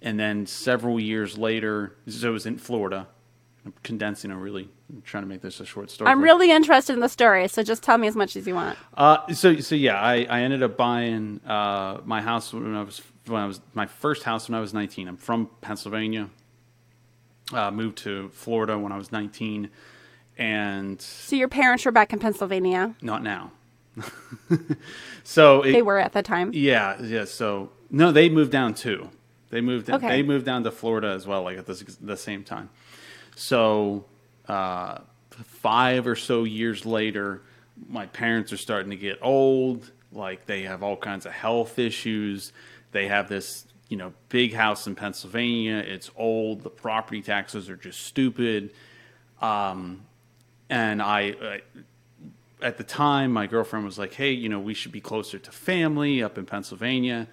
and 0.00 0.20
then 0.20 0.46
several 0.46 1.00
years 1.00 1.36
later, 1.36 1.96
so 2.06 2.28
it 2.28 2.32
was 2.32 2.46
in 2.46 2.58
Florida. 2.58 3.08
I'm 3.66 3.74
condensing 3.82 4.30
I'm 4.30 4.40
really 4.40 4.68
trying 5.04 5.24
to 5.24 5.28
make 5.28 5.42
this 5.42 5.58
a 5.58 5.66
short 5.66 5.90
story. 5.90 6.08
I'm 6.08 6.22
really 6.22 6.52
interested 6.52 6.92
in 6.92 7.00
the 7.00 7.08
story, 7.08 7.48
so 7.48 7.62
just 7.64 7.82
tell 7.82 7.98
me 7.98 8.06
as 8.06 8.14
much 8.14 8.36
as 8.36 8.46
you 8.46 8.54
want. 8.54 8.78
uh, 8.96 9.32
so 9.34 9.58
so 9.58 9.74
yeah, 9.74 10.00
I, 10.00 10.24
I 10.30 10.40
ended 10.42 10.62
up 10.62 10.76
buying 10.76 11.40
uh, 11.44 12.00
my 12.04 12.22
house 12.22 12.52
when 12.54 12.74
I 12.76 12.82
was 12.82 13.02
when 13.26 13.42
I 13.42 13.46
was 13.46 13.60
my 13.74 13.86
first 13.86 14.22
house 14.22 14.48
when 14.48 14.56
I 14.56 14.60
was 14.60 14.72
19. 14.72 15.08
I'm 15.08 15.16
from 15.16 15.50
Pennsylvania. 15.60 16.30
Uh, 17.52 17.70
moved 17.70 17.98
to 17.98 18.28
Florida 18.30 18.78
when 18.78 18.90
I 18.92 18.96
was 18.96 19.10
19, 19.12 19.68
and 20.38 21.00
So 21.00 21.36
your 21.36 21.48
parents 21.48 21.84
were 21.84 21.92
back 21.92 22.12
in 22.12 22.18
Pennsylvania. 22.18 22.94
not 23.02 23.22
now. 23.22 23.52
so 25.24 25.62
it, 25.62 25.72
They 25.72 25.82
were 25.82 25.98
at 25.98 26.12
the 26.12 26.22
time. 26.22 26.50
yeah, 26.54 27.00
yeah. 27.02 27.24
So 27.24 27.70
no, 27.90 28.12
they 28.12 28.28
moved 28.28 28.52
down 28.52 28.74
too. 28.74 29.10
They 29.50 29.60
moved. 29.60 29.88
Okay. 29.90 30.08
They 30.08 30.22
moved 30.22 30.44
down 30.44 30.64
to 30.64 30.70
Florida 30.70 31.08
as 31.08 31.26
well, 31.26 31.42
like 31.42 31.58
at 31.58 31.66
the, 31.66 31.96
the 32.00 32.16
same 32.16 32.44
time. 32.44 32.68
So 33.36 34.06
uh, 34.48 34.98
five 35.30 36.06
or 36.06 36.16
so 36.16 36.44
years 36.44 36.84
later, 36.84 37.42
my 37.88 38.06
parents 38.06 38.52
are 38.52 38.56
starting 38.56 38.90
to 38.90 38.96
get 38.96 39.18
old. 39.22 39.92
Like 40.10 40.46
they 40.46 40.62
have 40.62 40.82
all 40.82 40.96
kinds 40.96 41.26
of 41.26 41.32
health 41.32 41.78
issues. 41.78 42.52
They 42.92 43.08
have 43.08 43.28
this, 43.28 43.66
you 43.88 43.98
know, 43.98 44.14
big 44.30 44.54
house 44.54 44.86
in 44.86 44.94
Pennsylvania. 44.94 45.76
It's 45.76 46.10
old. 46.16 46.62
The 46.62 46.70
property 46.70 47.20
taxes 47.20 47.68
are 47.68 47.76
just 47.76 48.00
stupid. 48.00 48.70
Um, 49.42 50.06
and 50.70 51.02
I, 51.02 51.20
I 51.40 51.60
at 52.62 52.78
the 52.78 52.84
time, 52.84 53.32
my 53.32 53.46
girlfriend 53.46 53.84
was 53.84 53.98
like, 53.98 54.14
"Hey, 54.14 54.32
you 54.32 54.48
know, 54.48 54.58
we 54.58 54.72
should 54.72 54.92
be 54.92 55.00
closer 55.00 55.38
to 55.38 55.50
family 55.52 56.22
up 56.22 56.38
in 56.38 56.46
Pennsylvania." 56.46 57.28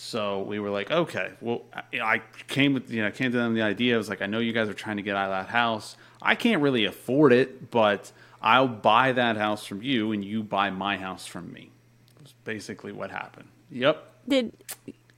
So 0.00 0.42
we 0.42 0.60
were 0.60 0.70
like, 0.70 0.92
"Okay." 0.92 1.32
Well, 1.40 1.64
I- 1.92 2.22
came 2.46 2.72
with 2.72 2.88
you 2.88 3.02
know 3.02 3.08
I 3.08 3.10
came 3.10 3.32
to 3.32 3.36
them 3.36 3.54
the 3.54 3.62
idea. 3.62 3.96
I 3.96 3.98
was 3.98 4.08
like, 4.08 4.22
"I 4.22 4.26
know 4.26 4.38
you 4.38 4.52
guys 4.52 4.68
are 4.68 4.74
trying 4.74 4.96
to 4.96 5.02
get 5.02 5.16
out 5.16 5.28
of 5.32 5.46
that 5.46 5.50
house. 5.52 5.96
I 6.22 6.36
can't 6.36 6.62
really 6.62 6.84
afford 6.84 7.32
it, 7.32 7.72
but 7.72 8.12
I'll 8.40 8.68
buy 8.68 9.10
that 9.10 9.36
house 9.36 9.66
from 9.66 9.82
you, 9.82 10.12
and 10.12 10.24
you 10.24 10.44
buy 10.44 10.70
my 10.70 10.98
house 10.98 11.26
from 11.26 11.52
me." 11.52 11.72
That's 12.16 12.32
basically 12.44 12.92
what 12.92 13.10
happened. 13.10 13.48
Yep. 13.72 13.96
Did 14.28 14.52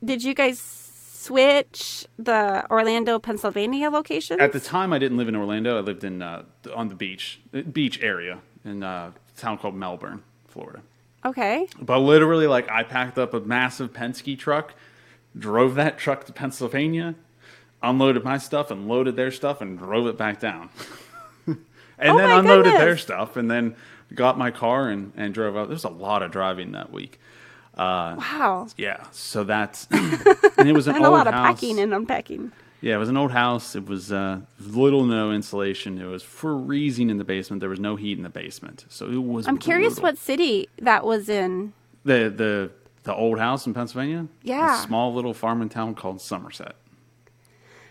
did 0.03 0.25
you 0.25 0.33
guys 0.33 0.59
switch 0.59 2.07
the 2.19 2.65
Orlando, 2.71 3.19
Pennsylvania 3.19 3.91
location? 3.91 4.41
At 4.41 4.53
the 4.55 4.61
time, 4.61 4.95
I 4.95 4.99
didn't 4.99 5.19
live 5.19 5.29
in 5.29 5.37
Orlando. 5.37 5.77
I 5.77 5.81
lived 5.83 6.05
in 6.05 6.23
uh, 6.23 6.45
on 6.75 6.89
the 6.89 6.95
beach, 6.95 7.39
beach 7.71 8.01
area 8.03 8.39
in 8.65 8.83
uh, 8.83 9.13
a 9.37 9.39
town 9.39 9.59
called 9.59 9.75
Melbourne, 9.75 10.23
Florida. 10.49 10.81
Okay. 11.25 11.67
But 11.81 11.99
literally, 12.01 12.47
like, 12.47 12.69
I 12.69 12.83
packed 12.83 13.19
up 13.19 13.35
a 13.35 13.41
massive 13.41 13.93
Penske 13.93 14.39
truck, 14.39 14.75
drove 15.39 15.75
that 15.77 15.99
truck 15.99 16.25
to 16.25 16.33
Pennsylvania, 16.33 17.15
unloaded 17.83 18.25
my 18.25 18.39
stuff 18.39 18.71
and 18.71 18.89
loaded 18.89 19.17
their 19.17 19.31
stuff 19.31 19.61
and 19.61 19.79
drove 19.79 20.07
it 20.07 20.17
back 20.19 20.41
down. 20.41 20.71
and 21.47 21.59
Oh 22.01 22.19
then 22.19 22.31
unloaded 22.31 22.75
their 22.75 22.97
stuff 22.97 23.37
and 23.37 23.51
then 23.51 23.77
got 24.15 24.39
my 24.39 24.51
car 24.51 24.89
and, 24.89 25.13
and 25.17 25.33
drove 25.35 25.57
out. 25.57 25.69
There's 25.69 25.85
a 25.85 25.89
lot 25.89 26.23
of 26.23 26.31
driving 26.31 26.73
that 26.73 26.93
week. 26.93 27.19
Uh, 27.75 28.17
wow. 28.19 28.67
Yeah, 28.77 29.05
so 29.13 29.45
that's 29.45 29.87
and 29.91 30.69
it 30.69 30.73
was 30.73 30.87
an 30.89 30.97
And 30.97 31.05
a 31.05 31.09
old 31.09 31.17
lot 31.17 31.27
of 31.27 31.35
house. 31.35 31.61
packing 31.61 31.79
and 31.79 31.95
unpacking. 31.95 32.53
Yeah, 32.81 32.95
it 32.95 32.99
was 32.99 33.09
an 33.09 33.17
old 33.17 33.33
house. 33.33 33.77
It 33.77 33.87
was 33.87 34.11
uh, 34.11 34.41
little 34.59 35.05
no 35.05 35.33
insulation. 35.33 35.99
It 35.99 36.07
was 36.07 36.23
freezing 36.23 37.11
in 37.11 37.19
the 37.19 37.25
basement. 37.25 37.61
There 37.61 37.69
was 37.69 37.81
no 37.81 37.97
heat 37.97 38.17
in 38.17 38.23
the 38.25 38.31
basement, 38.31 38.87
so 38.89 39.07
it 39.07 39.23
was. 39.23 39.47
I'm 39.47 39.59
curious 39.59 40.01
what 40.01 40.17
city 40.17 40.69
that 40.81 41.05
was 41.05 41.29
in. 41.29 41.73
the 42.05 42.33
the 42.35 42.71
the 43.05 43.15
old 43.15 43.39
house 43.39 43.67
in 43.67 43.75
Pennsylvania. 43.75 44.27
Yeah. 44.43 44.79
a 44.83 44.87
small 44.87 45.15
little 45.15 45.35
farming 45.35 45.69
town 45.69 45.95
called 45.95 46.21
Somerset. 46.21 46.77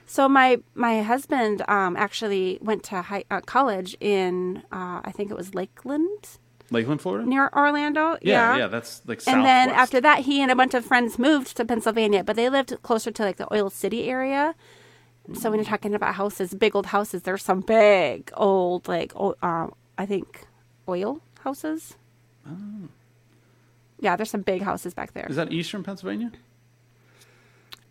So 0.05 0.27
my 0.27 0.59
my 0.73 1.03
husband 1.03 1.63
um, 1.67 1.95
actually 1.95 2.57
went 2.61 2.83
to 2.85 3.03
high, 3.03 3.25
uh, 3.29 3.41
college 3.41 3.95
in 3.99 4.63
uh, 4.71 5.01
I 5.03 5.11
think 5.15 5.29
it 5.29 5.37
was 5.37 5.53
Lakeland 5.53 6.39
Lakeland, 6.71 7.01
Florida. 7.01 7.27
near 7.27 7.49
Orlando. 7.55 8.17
yeah, 8.21 8.57
yeah, 8.57 8.67
that's 8.67 9.01
like. 9.05 9.21
And 9.27 9.45
then 9.45 9.69
after 9.69 10.01
that, 10.01 10.19
he 10.19 10.41
and 10.41 10.51
a 10.51 10.55
bunch 10.55 10.73
of 10.73 10.85
friends 10.85 11.19
moved 11.19 11.55
to 11.57 11.65
Pennsylvania, 11.65 12.23
but 12.23 12.35
they 12.35 12.49
lived 12.49 12.75
closer 12.81 13.11
to 13.11 13.23
like 13.23 13.37
the 13.37 13.51
Oil 13.53 13.69
City 13.69 14.09
area. 14.09 14.55
So 15.33 15.49
when 15.49 15.59
you're 15.59 15.65
talking 15.65 15.93
about 15.93 16.15
houses, 16.15 16.53
big 16.53 16.75
old 16.75 16.87
houses, 16.87 17.21
there's 17.23 17.43
some 17.43 17.61
big 17.61 18.31
old 18.35 18.87
like 18.87 19.13
o- 19.15 19.35
uh, 19.41 19.67
I 19.97 20.05
think 20.05 20.45
oil 20.87 21.21
houses. 21.43 21.95
Yeah, 23.99 24.15
there's 24.15 24.29
some 24.31 24.41
big 24.41 24.61
houses 24.61 24.93
back 24.93 25.13
there. 25.13 25.27
is 25.29 25.35
that 25.35 25.51
eastern 25.51 25.83
Pennsylvania? 25.83 26.31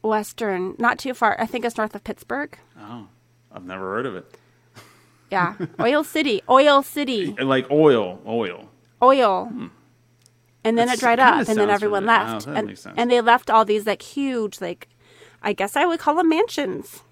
Western, 0.02 0.74
not 0.78 0.98
too 0.98 1.12
far. 1.14 1.36
I 1.40 1.46
think 1.46 1.64
it's 1.64 1.76
north 1.76 1.94
of 1.94 2.04
Pittsburgh. 2.04 2.56
Oh, 2.80 3.06
I've 3.52 3.64
never 3.64 3.84
heard 3.94 4.06
of 4.06 4.16
it. 4.16 4.38
Yeah, 5.30 5.56
Oil 5.78 6.04
City, 6.04 6.40
Oil 6.48 6.82
City, 6.82 7.34
Like 7.38 7.70
oil, 7.70 8.18
oil. 8.26 8.70
oil. 9.02 9.52
And 9.52 9.70
then 10.64 10.86
That's- 10.86 10.96
it 10.96 11.00
dried 11.00 11.20
up, 11.20 11.46
and 11.46 11.58
then 11.58 11.68
everyone 11.68 12.04
familiar. 12.04 12.32
left, 12.32 12.48
Oh, 12.48 12.52
and, 12.52 12.78
and 12.96 13.10
they 13.10 13.20
left 13.20 13.50
all 13.50 13.66
these 13.66 13.86
like 13.86 14.00
huge, 14.00 14.62
like 14.62 14.88
I 15.42 15.52
guess 15.52 15.76
I 15.76 15.84
would 15.84 16.00
call 16.00 16.14
them 16.14 16.30
mansions, 16.30 17.02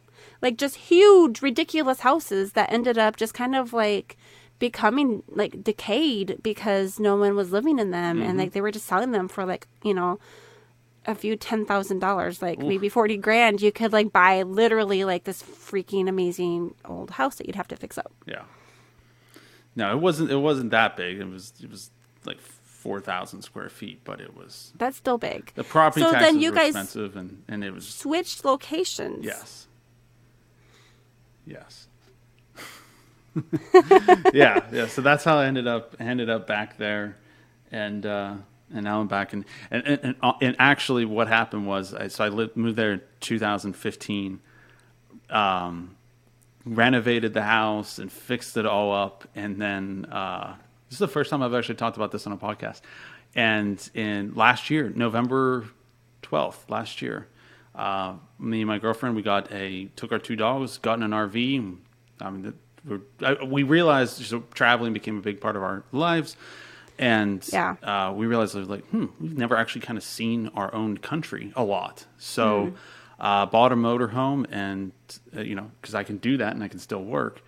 like 0.47 0.57
just 0.59 0.77
huge, 0.77 1.43
ridiculous 1.43 2.01
houses 2.01 2.53
that 2.53 2.73
ended 2.73 2.97
up 2.99 3.17
just 3.17 3.35
kind 3.35 3.55
of 3.57 3.73
like 3.73 4.17
becoming 4.59 5.23
like 5.29 5.53
decayed 5.71 6.39
because 6.43 6.99
no 6.99 7.17
one 7.17 7.35
was 7.37 7.51
living 7.53 7.79
in 7.79 7.91
them, 7.91 8.17
Mm-hmm. 8.19 8.29
and 8.29 8.39
like 8.39 8.53
they 8.53 8.61
were 8.63 8.71
just 8.79 8.87
selling 8.87 9.13
them 9.13 9.27
for 9.29 9.45
like 9.45 9.67
you 9.83 9.93
know 9.95 10.19
a 11.05 11.15
few 11.15 11.37
ten 11.37 11.67
thousand 11.67 11.99
dollars, 12.01 12.41
like 12.43 12.59
maybe 12.59 12.89
forty 12.89 13.17
grand. 13.17 13.61
You 13.63 13.71
could 13.73 13.93
like 13.93 14.13
buy 14.13 14.43
literally 14.43 15.05
like 15.05 15.25
this 15.25 15.43
freaking 15.43 16.09
amazing 16.09 16.75
old 16.85 17.11
house 17.11 17.35
that 17.37 17.47
you'd 17.47 17.57
have 17.63 17.69
to 17.69 17.77
fix 17.77 17.99
up. 17.99 18.13
Yeah. 18.27 18.43
No, 19.75 19.93
it 19.93 20.01
wasn't. 20.01 20.31
It 20.31 20.37
wasn't 20.49 20.71
that 20.71 20.97
big. 20.97 21.19
It 21.19 21.29
was. 21.29 21.53
It 21.63 21.71
was 21.71 21.91
like 22.25 22.41
four 22.41 23.01
thousand 23.01 23.43
square 23.43 23.69
feet, 23.69 24.01
but 24.05 24.21
it 24.21 24.35
was 24.37 24.73
That's 24.79 24.97
still 24.97 25.19
big. 25.19 25.53
the 25.55 25.65
property 25.65 26.01
so 26.05 26.13
taxes 26.13 26.27
then 26.33 26.41
you 26.41 26.51
were 26.51 26.57
guys 26.57 26.69
expensive, 26.69 27.17
and 27.17 27.43
and 27.49 27.63
it 27.65 27.73
was 27.75 27.87
switched 27.87 28.45
locations. 28.45 29.25
Yes. 29.25 29.67
Yes. 31.47 31.87
yeah, 34.35 34.67
yeah. 34.73 34.87
So 34.87 35.03
that's 35.03 35.25
how 35.25 35.39
I 35.39 35.47
ended 35.47 35.67
up 35.67 35.97
ended 36.01 36.29
up 36.31 36.47
back 36.47 36.77
there, 36.79 37.17
and 37.71 38.05
uh, 38.05 38.35
and 38.75 38.85
now 38.85 39.01
I'm 39.01 39.09
back. 39.09 39.33
And 39.33 39.45
and, 39.71 39.87
and, 39.87 40.17
uh, 40.23 40.33
and 40.41 40.57
actually, 40.59 41.05
what 41.05 41.29
happened 41.29 41.67
was, 41.67 41.95
I, 41.95 42.09
so 42.09 42.25
I 42.25 42.29
lived, 42.29 42.57
moved 42.57 42.77
there 42.77 42.93
in 42.95 43.01
2015. 43.21 44.41
Um, 45.31 45.97
renovated 46.65 47.33
the 47.35 47.43
house 47.43 47.99
and 47.99 48.11
fixed 48.11 48.57
it 48.57 48.67
all 48.67 48.93
up, 48.93 49.29
and 49.35 49.61
then 49.61 50.07
uh, 50.07 50.57
this 50.89 50.95
is 50.95 50.99
the 50.99 51.09
first 51.09 51.31
time 51.31 51.43
I've 51.43 51.55
actually 51.55 51.77
talked 51.77 51.97
about 51.97 52.11
this 52.13 52.27
on 52.27 52.33
a 52.33 52.37
podcast. 52.37 52.81
And 53.35 53.89
in 53.95 54.35
last 54.35 54.71
year, 54.71 54.93
November 54.95 55.67
12th, 56.23 56.69
last 56.71 57.03
year, 57.03 57.29
uh, 57.77 58.15
me 58.39 58.63
and 58.63 58.67
my 58.69 58.79
girlfriend 58.79 59.15
we 59.17 59.23
got 59.23 59.51
a 59.53 59.87
took 59.97 60.13
our 60.13 60.19
two 60.19 60.37
dogs, 60.37 60.79
got 60.79 60.95
in 60.99 61.03
an 61.03 61.11
RV. 61.13 61.77
I 62.21 62.31
mean, 62.31 62.43
the, 62.43 62.55
we're, 62.89 63.01
I, 63.27 63.45
we 63.45 63.63
realized 63.63 64.25
so 64.25 64.45
traveling 64.55 64.93
became 64.93 65.19
a 65.19 65.21
big 65.21 65.41
part 65.41 65.57
of 65.57 65.63
our 65.63 65.83
lives, 65.93 66.37
and 66.99 67.47
Yeah. 67.53 67.77
uh, 67.83 68.13
we 68.15 68.27
realized 68.27 68.55
like, 68.55 68.85
hmm, 68.87 69.07
we've 69.21 69.37
never 69.37 69.57
actually 69.57 69.83
kind 69.83 69.99
of 69.99 70.05
seen 70.05 70.51
our 70.55 70.73
own 70.75 70.97
country 70.99 71.53
a 71.57 71.65
lot. 71.65 72.07
So, 72.19 72.73
uh, 73.21 73.47
bought 73.47 73.73
a 73.73 73.77
motorhome, 73.77 74.47
and 74.51 74.93
uh, 75.37 75.41
you 75.43 75.55
know, 75.55 75.71
because 75.81 75.95
I 75.95 76.03
can 76.05 76.17
do 76.19 76.37
that 76.39 76.55
and 76.55 76.63
I 76.65 76.69
can 76.69 76.79
still 76.79 77.03
work, 77.05 77.43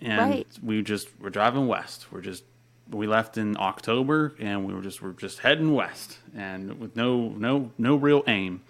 and 0.00 0.30
Right. 0.30 0.46
we 0.62 0.82
just 0.82 1.08
we're 1.20 1.30
driving 1.30 1.66
west. 1.68 2.06
We're 2.12 2.20
just 2.22 2.44
we 2.90 3.06
left 3.06 3.38
in 3.38 3.56
October, 3.58 4.34
and 4.38 4.66
we 4.66 4.74
were 4.74 4.82
just 4.82 5.00
we're 5.00 5.12
just 5.12 5.38
heading 5.38 5.72
west, 5.74 6.18
and 6.36 6.78
with 6.80 6.96
no 6.96 7.28
no 7.30 7.70
no 7.78 7.96
real 7.96 8.22
aim. 8.26 8.60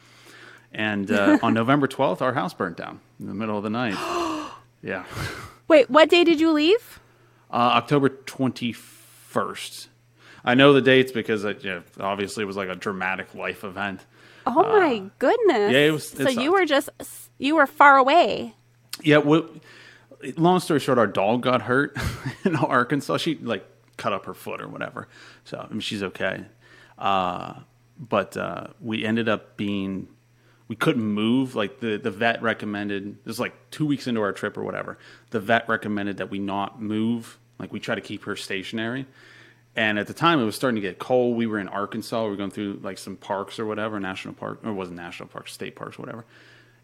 And 0.74 1.10
uh, 1.10 1.38
on 1.42 1.54
November 1.54 1.86
twelfth, 1.86 2.22
our 2.22 2.32
house 2.34 2.54
burnt 2.54 2.76
down 2.76 3.00
in 3.20 3.26
the 3.26 3.34
middle 3.34 3.56
of 3.56 3.62
the 3.62 3.70
night. 3.70 3.94
yeah, 4.82 5.04
Wait, 5.68 5.88
what 5.90 6.08
day 6.10 6.24
did 6.24 6.40
you 6.40 6.52
leave? 6.52 7.00
uh, 7.50 7.54
October 7.76 8.08
twenty 8.08 8.72
first. 8.72 9.88
I 10.44 10.54
know 10.54 10.72
the 10.72 10.80
dates 10.80 11.12
because 11.12 11.44
it, 11.44 11.62
yeah, 11.62 11.80
obviously 12.00 12.42
it 12.42 12.46
was 12.46 12.56
like 12.56 12.68
a 12.68 12.74
dramatic 12.74 13.34
life 13.34 13.62
event. 13.64 14.00
Oh 14.46 14.62
my 14.62 15.02
goodness! 15.18 15.68
Uh, 15.68 15.72
yeah, 15.72 15.86
it 15.86 15.92
was- 15.92 16.12
it 16.14 16.24
so 16.24 16.28
you 16.28 16.52
were 16.52 16.64
just 16.66 16.88
you 17.38 17.54
were 17.56 17.66
far 17.66 17.96
away. 17.96 18.54
Yeah, 19.02 19.18
well, 19.18 19.48
long 20.36 20.58
story 20.60 20.80
short, 20.80 20.98
our 20.98 21.06
dog 21.06 21.42
got 21.42 21.62
hurt 21.62 21.96
in 22.44 22.56
Arkansas. 22.56 23.18
She 23.18 23.36
like 23.36 23.64
cut 23.98 24.12
up 24.12 24.24
her 24.26 24.34
foot 24.34 24.60
or 24.60 24.68
whatever. 24.68 25.06
So 25.44 25.58
I 25.58 25.70
mean, 25.70 25.80
she's 25.80 26.02
okay. 26.02 26.44
Uh, 26.98 27.60
but 27.98 28.36
uh, 28.36 28.68
we 28.80 29.04
ended 29.04 29.28
up 29.28 29.56
being 29.56 30.08
we 30.68 30.76
couldn't 30.76 31.04
move. 31.04 31.54
Like 31.54 31.80
the 31.80 31.96
the 31.96 32.10
vet 32.10 32.42
recommended. 32.42 33.16
This 33.24 33.32
was 33.32 33.40
like 33.40 33.54
two 33.70 33.86
weeks 33.86 34.06
into 34.06 34.20
our 34.20 34.32
trip 34.32 34.56
or 34.56 34.62
whatever. 34.62 34.98
The 35.30 35.40
vet 35.40 35.68
recommended 35.68 36.18
that 36.18 36.30
we 36.30 36.38
not 36.38 36.80
move. 36.80 37.38
Like 37.58 37.72
we 37.72 37.80
try 37.80 37.94
to 37.94 38.00
keep 38.00 38.24
her 38.24 38.36
stationary. 38.36 39.06
And 39.74 39.98
at 39.98 40.06
the 40.06 40.12
time, 40.12 40.38
it 40.38 40.44
was 40.44 40.54
starting 40.54 40.82
to 40.82 40.86
get 40.86 40.98
cold. 40.98 41.36
We 41.36 41.46
were 41.46 41.58
in 41.58 41.68
Arkansas. 41.68 42.24
We 42.24 42.30
were 42.30 42.36
going 42.36 42.50
through 42.50 42.80
like 42.82 42.98
some 42.98 43.16
parks 43.16 43.58
or 43.58 43.64
whatever, 43.64 43.98
national 43.98 44.34
park, 44.34 44.60
or 44.64 44.70
it 44.70 44.74
wasn't 44.74 44.98
national 44.98 45.28
parks, 45.30 45.52
state 45.52 45.76
parks, 45.76 45.98
whatever. 45.98 46.26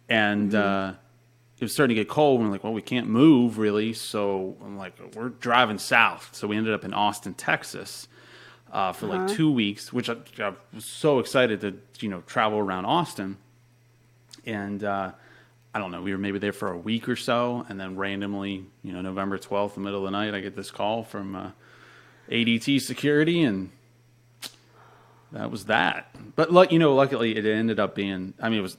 And 0.09 0.55
uh, 0.55 0.95
it 1.59 1.65
was 1.65 1.73
starting 1.73 1.95
to 1.95 2.03
get 2.03 2.09
cold. 2.09 2.41
And 2.41 2.49
we're 2.49 2.53
like, 2.53 2.65
well, 2.65 2.73
we 2.73 2.81
can't 2.81 3.09
move 3.09 3.59
really. 3.59 3.93
So 3.93 4.57
I'm 4.65 4.79
like, 4.79 4.95
we're 5.15 5.29
driving 5.29 5.79
south. 5.79 6.31
So 6.33 6.49
we 6.49 6.57
ended 6.57 6.73
up 6.73 6.85
in 6.85 6.95
Austin, 6.95 7.35
Texas, 7.35 8.09
uh, 8.73 8.93
for 8.93 9.07
like 9.07 9.29
two 9.29 9.51
weeks, 9.51 9.93
which 9.93 10.09
I, 10.09 10.17
I 10.39 10.55
was 10.73 10.85
so 10.85 11.19
excited 11.19 11.61
to 11.63 11.77
you 12.01 12.09
know 12.09 12.23
travel 12.23 12.59
around 12.59 12.87
Austin. 12.87 13.37
And 14.49 14.83
uh, 14.83 15.13
I 15.75 15.79
don't 15.79 15.93
know, 15.93 16.03
we 16.03 16.11
were 16.13 16.19
maybe 16.19 16.39
there 16.39 16.53
for 16.53 16.73
a 16.73 16.79
week 16.79 17.09
or 17.09 17.17
so, 17.17 17.65
and 17.69 17.79
then 17.79 17.97
randomly, 17.97 18.65
you 18.83 18.93
know, 18.93 19.01
November 19.01 19.39
twelfth, 19.39 19.75
the 19.77 19.81
middle 19.81 20.05
of 20.05 20.11
the 20.11 20.19
night, 20.19 20.35
I 20.35 20.41
get 20.41 20.57
this 20.57 20.71
call 20.71 21.05
from. 21.05 21.37
Uh, 21.37 21.51
ADT 22.31 22.81
security, 22.81 23.43
and 23.43 23.71
that 25.33 25.51
was 25.51 25.67
that. 25.67 26.15
But 26.37 26.53
like 26.53 26.73
you 26.73 26.79
know, 26.79 26.95
luckily 26.95 27.37
it 27.37 27.47
ended 27.47 27.81
up 27.81 27.95
being. 27.95 28.35
I 28.41 28.49
mean, 28.49 28.59
it 28.61 28.63
was 28.63 28.77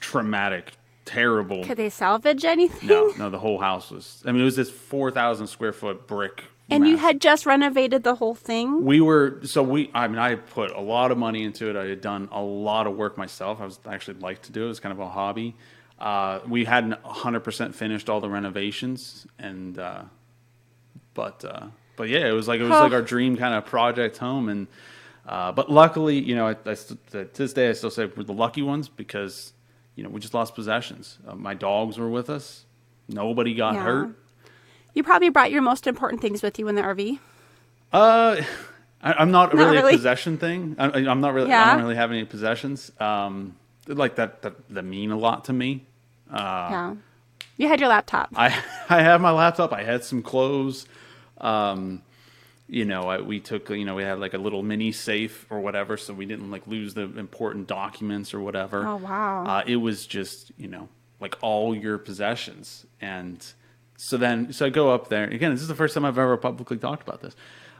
traumatic, 0.00 0.72
terrible. 1.04 1.64
Could 1.64 1.78
they 1.78 1.90
salvage 1.90 2.44
anything? 2.44 2.88
No, 2.88 3.12
no, 3.18 3.30
the 3.30 3.38
whole 3.38 3.58
house 3.58 3.90
was. 3.90 4.22
I 4.26 4.32
mean, 4.32 4.42
it 4.42 4.44
was 4.44 4.56
this 4.56 4.70
four 4.70 5.10
thousand 5.10 5.48
square 5.48 5.72
foot 5.72 6.06
brick. 6.06 6.44
And 6.70 6.88
you 6.88 6.96
had 6.96 7.20
just 7.20 7.46
renovated 7.46 8.04
the 8.04 8.14
whole 8.16 8.34
thing. 8.34 8.84
We 8.84 9.00
were 9.00 9.40
so 9.44 9.62
we. 9.62 9.90
I 9.94 10.08
mean, 10.08 10.18
I 10.18 10.36
put 10.36 10.70
a 10.72 10.80
lot 10.80 11.10
of 11.10 11.18
money 11.18 11.44
into 11.44 11.68
it. 11.68 11.76
I 11.76 11.86
had 11.86 12.00
done 12.00 12.28
a 12.32 12.40
lot 12.42 12.86
of 12.86 12.96
work 12.96 13.18
myself. 13.18 13.60
I 13.60 13.64
was 13.64 13.78
I 13.86 13.94
actually 13.94 14.18
like 14.20 14.42
to 14.42 14.52
do 14.52 14.66
it. 14.66 14.70
It's 14.70 14.80
kind 14.80 14.92
of 14.92 14.98
a 14.98 15.08
hobby. 15.08 15.54
Uh, 15.98 16.40
we 16.48 16.64
hadn't 16.64 16.94
hundred 17.04 17.40
percent 17.40 17.74
finished 17.74 18.08
all 18.08 18.20
the 18.20 18.30
renovations, 18.30 19.26
and 19.38 19.78
uh, 19.78 20.02
but 21.12 21.44
uh, 21.44 21.66
but 21.96 22.08
yeah, 22.08 22.26
it 22.26 22.32
was 22.32 22.48
like 22.48 22.60
it 22.60 22.64
was 22.64 22.70
like 22.70 22.92
our 22.92 23.02
dream 23.02 23.36
kind 23.36 23.54
of 23.54 23.66
project 23.66 24.16
home. 24.18 24.48
And 24.48 24.66
uh, 25.26 25.52
but 25.52 25.70
luckily, 25.70 26.18
you 26.18 26.34
know, 26.34 26.48
I, 26.48 26.56
I 26.66 26.74
to 26.74 27.28
this 27.34 27.52
day 27.52 27.68
I 27.68 27.72
still 27.72 27.90
say 27.90 28.06
we're 28.06 28.24
the 28.24 28.32
lucky 28.32 28.62
ones 28.62 28.88
because 28.88 29.52
you 29.96 30.02
know 30.02 30.08
we 30.08 30.18
just 30.20 30.34
lost 30.34 30.54
possessions. 30.54 31.18
Uh, 31.26 31.34
my 31.34 31.54
dogs 31.54 31.98
were 31.98 32.08
with 32.08 32.30
us. 32.30 32.64
Nobody 33.08 33.54
got 33.54 33.74
Yeah. 33.74 33.82
hurt. 33.82 34.18
You 34.94 35.02
probably 35.02 35.28
brought 35.28 35.50
your 35.50 35.62
most 35.62 35.86
important 35.86 36.22
things 36.22 36.42
with 36.42 36.58
you 36.58 36.68
in 36.68 36.74
the 36.76 36.82
RV. 36.82 37.18
Uh, 37.92 38.40
I, 39.02 39.12
I'm 39.12 39.30
not, 39.30 39.54
Not 39.54 39.54
really, 39.54 39.76
really. 39.76 39.94
a 39.94 39.96
possession 39.96 40.38
thing. 40.38 40.76
I, 40.78 40.86
I'm 41.06 41.20
not 41.20 41.34
really. 41.34 41.50
Yeah. 41.50 41.64
I 41.64 41.74
don't 41.74 41.82
really 41.82 41.96
have 41.96 42.10
any 42.10 42.24
possessions. 42.24 42.90
Um, 43.00 43.56
like 43.86 44.16
that, 44.16 44.42
that 44.42 44.68
that 44.70 44.84
mean 44.84 45.10
a 45.10 45.18
lot 45.18 45.44
to 45.46 45.52
me. 45.52 45.84
yeah. 46.32 46.94
You 47.56 47.68
had 47.68 47.78
your 47.80 47.88
laptop. 47.88 48.30
I 48.34 48.46
I 48.88 49.02
have 49.02 49.20
my 49.20 49.30
laptop. 49.30 49.72
I 49.72 49.82
had 49.84 50.02
some 50.04 50.22
clothes. 50.22 50.86
Um, 51.38 52.02
you 52.66 52.84
know, 52.86 53.02
I, 53.02 53.20
we 53.20 53.40
took, 53.40 53.68
you 53.68 53.84
know, 53.84 53.94
we 53.94 54.02
had 54.02 54.18
like 54.18 54.32
a 54.32 54.38
little 54.38 54.62
mini 54.62 54.90
safe 54.90 55.46
or 55.50 55.60
whatever, 55.60 55.96
so 55.98 56.14
we 56.14 56.24
didn't 56.24 56.50
like 56.50 56.66
lose 56.66 56.94
the 56.94 57.02
important 57.02 57.66
documents 57.66 58.32
or 58.32 58.40
whatever. 58.40 58.86
Oh, 58.86 58.96
wow. 58.96 59.44
Uh, 59.44 59.64
it 59.66 59.76
was 59.76 60.06
just, 60.06 60.50
you 60.56 60.68
know, 60.68 60.88
like 61.20 61.36
all 61.42 61.74
your 61.76 61.98
possessions. 61.98 62.86
And 63.02 63.44
so 63.96 64.16
then, 64.16 64.52
so 64.52 64.66
I 64.66 64.70
go 64.70 64.92
up 64.92 65.08
there. 65.08 65.24
Again, 65.24 65.52
this 65.52 65.62
is 65.62 65.68
the 65.68 65.74
first 65.74 65.94
time 65.94 66.04
I've 66.04 66.18
ever 66.18 66.36
publicly 66.36 66.76
talked 66.76 67.06
about 67.06 67.20
this. 67.20 67.34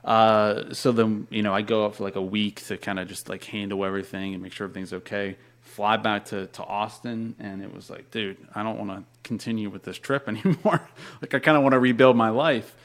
Uh, 0.05 0.73
so 0.73 0.93
then, 0.93 1.27
you 1.31 1.43
know, 1.43 1.55
I 1.55 1.62
go 1.62 1.87
up 1.87 1.97
for 1.97 2.05
like 2.05 2.17
a 2.17 2.23
week 2.23 2.65
to 2.67 2.77
kind 2.77 2.99
of 2.99 3.09
just 3.09 3.29
like 3.29 3.45
handle 3.45 3.85
everything 3.85 4.35
and 4.35 4.43
make 4.43 4.53
sure 4.53 4.67
everything's 4.67 4.93
okay. 4.93 5.37
Fly 5.62 5.97
back 5.97 6.27
to, 6.27 6.47
to 6.49 6.62
Austin, 6.62 7.35
and 7.41 7.62
it 7.62 7.75
was 7.75 7.89
like, 7.89 8.11
dude, 8.11 8.37
I 8.55 8.62
don't 8.62 8.79
want 8.79 8.91
to 8.91 9.05
continue 9.23 9.71
with 9.71 9.83
this 9.83 9.99
trip 9.99 10.29
anymore. 10.29 10.89
like, 11.21 11.35
I 11.35 11.39
kind 11.39 11.57
of 11.57 11.62
want 11.62 11.73
to 11.73 11.79
rebuild 11.79 12.17
my 12.17 12.29
life. 12.29 12.77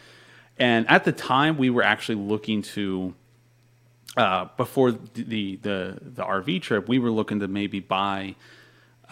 And 0.57 0.89
at 0.89 1.03
the 1.03 1.11
time, 1.11 1.57
we 1.57 1.69
were 1.69 1.83
actually 1.83 2.15
looking 2.15 2.61
to, 2.63 3.13
uh, 4.17 4.47
before 4.57 4.91
the, 4.91 5.55
the 5.55 5.97
the 6.01 6.23
RV 6.23 6.61
trip, 6.61 6.89
we 6.89 6.99
were 6.99 7.11
looking 7.11 7.39
to 7.39 7.47
maybe 7.47 7.79
buy 7.79 8.35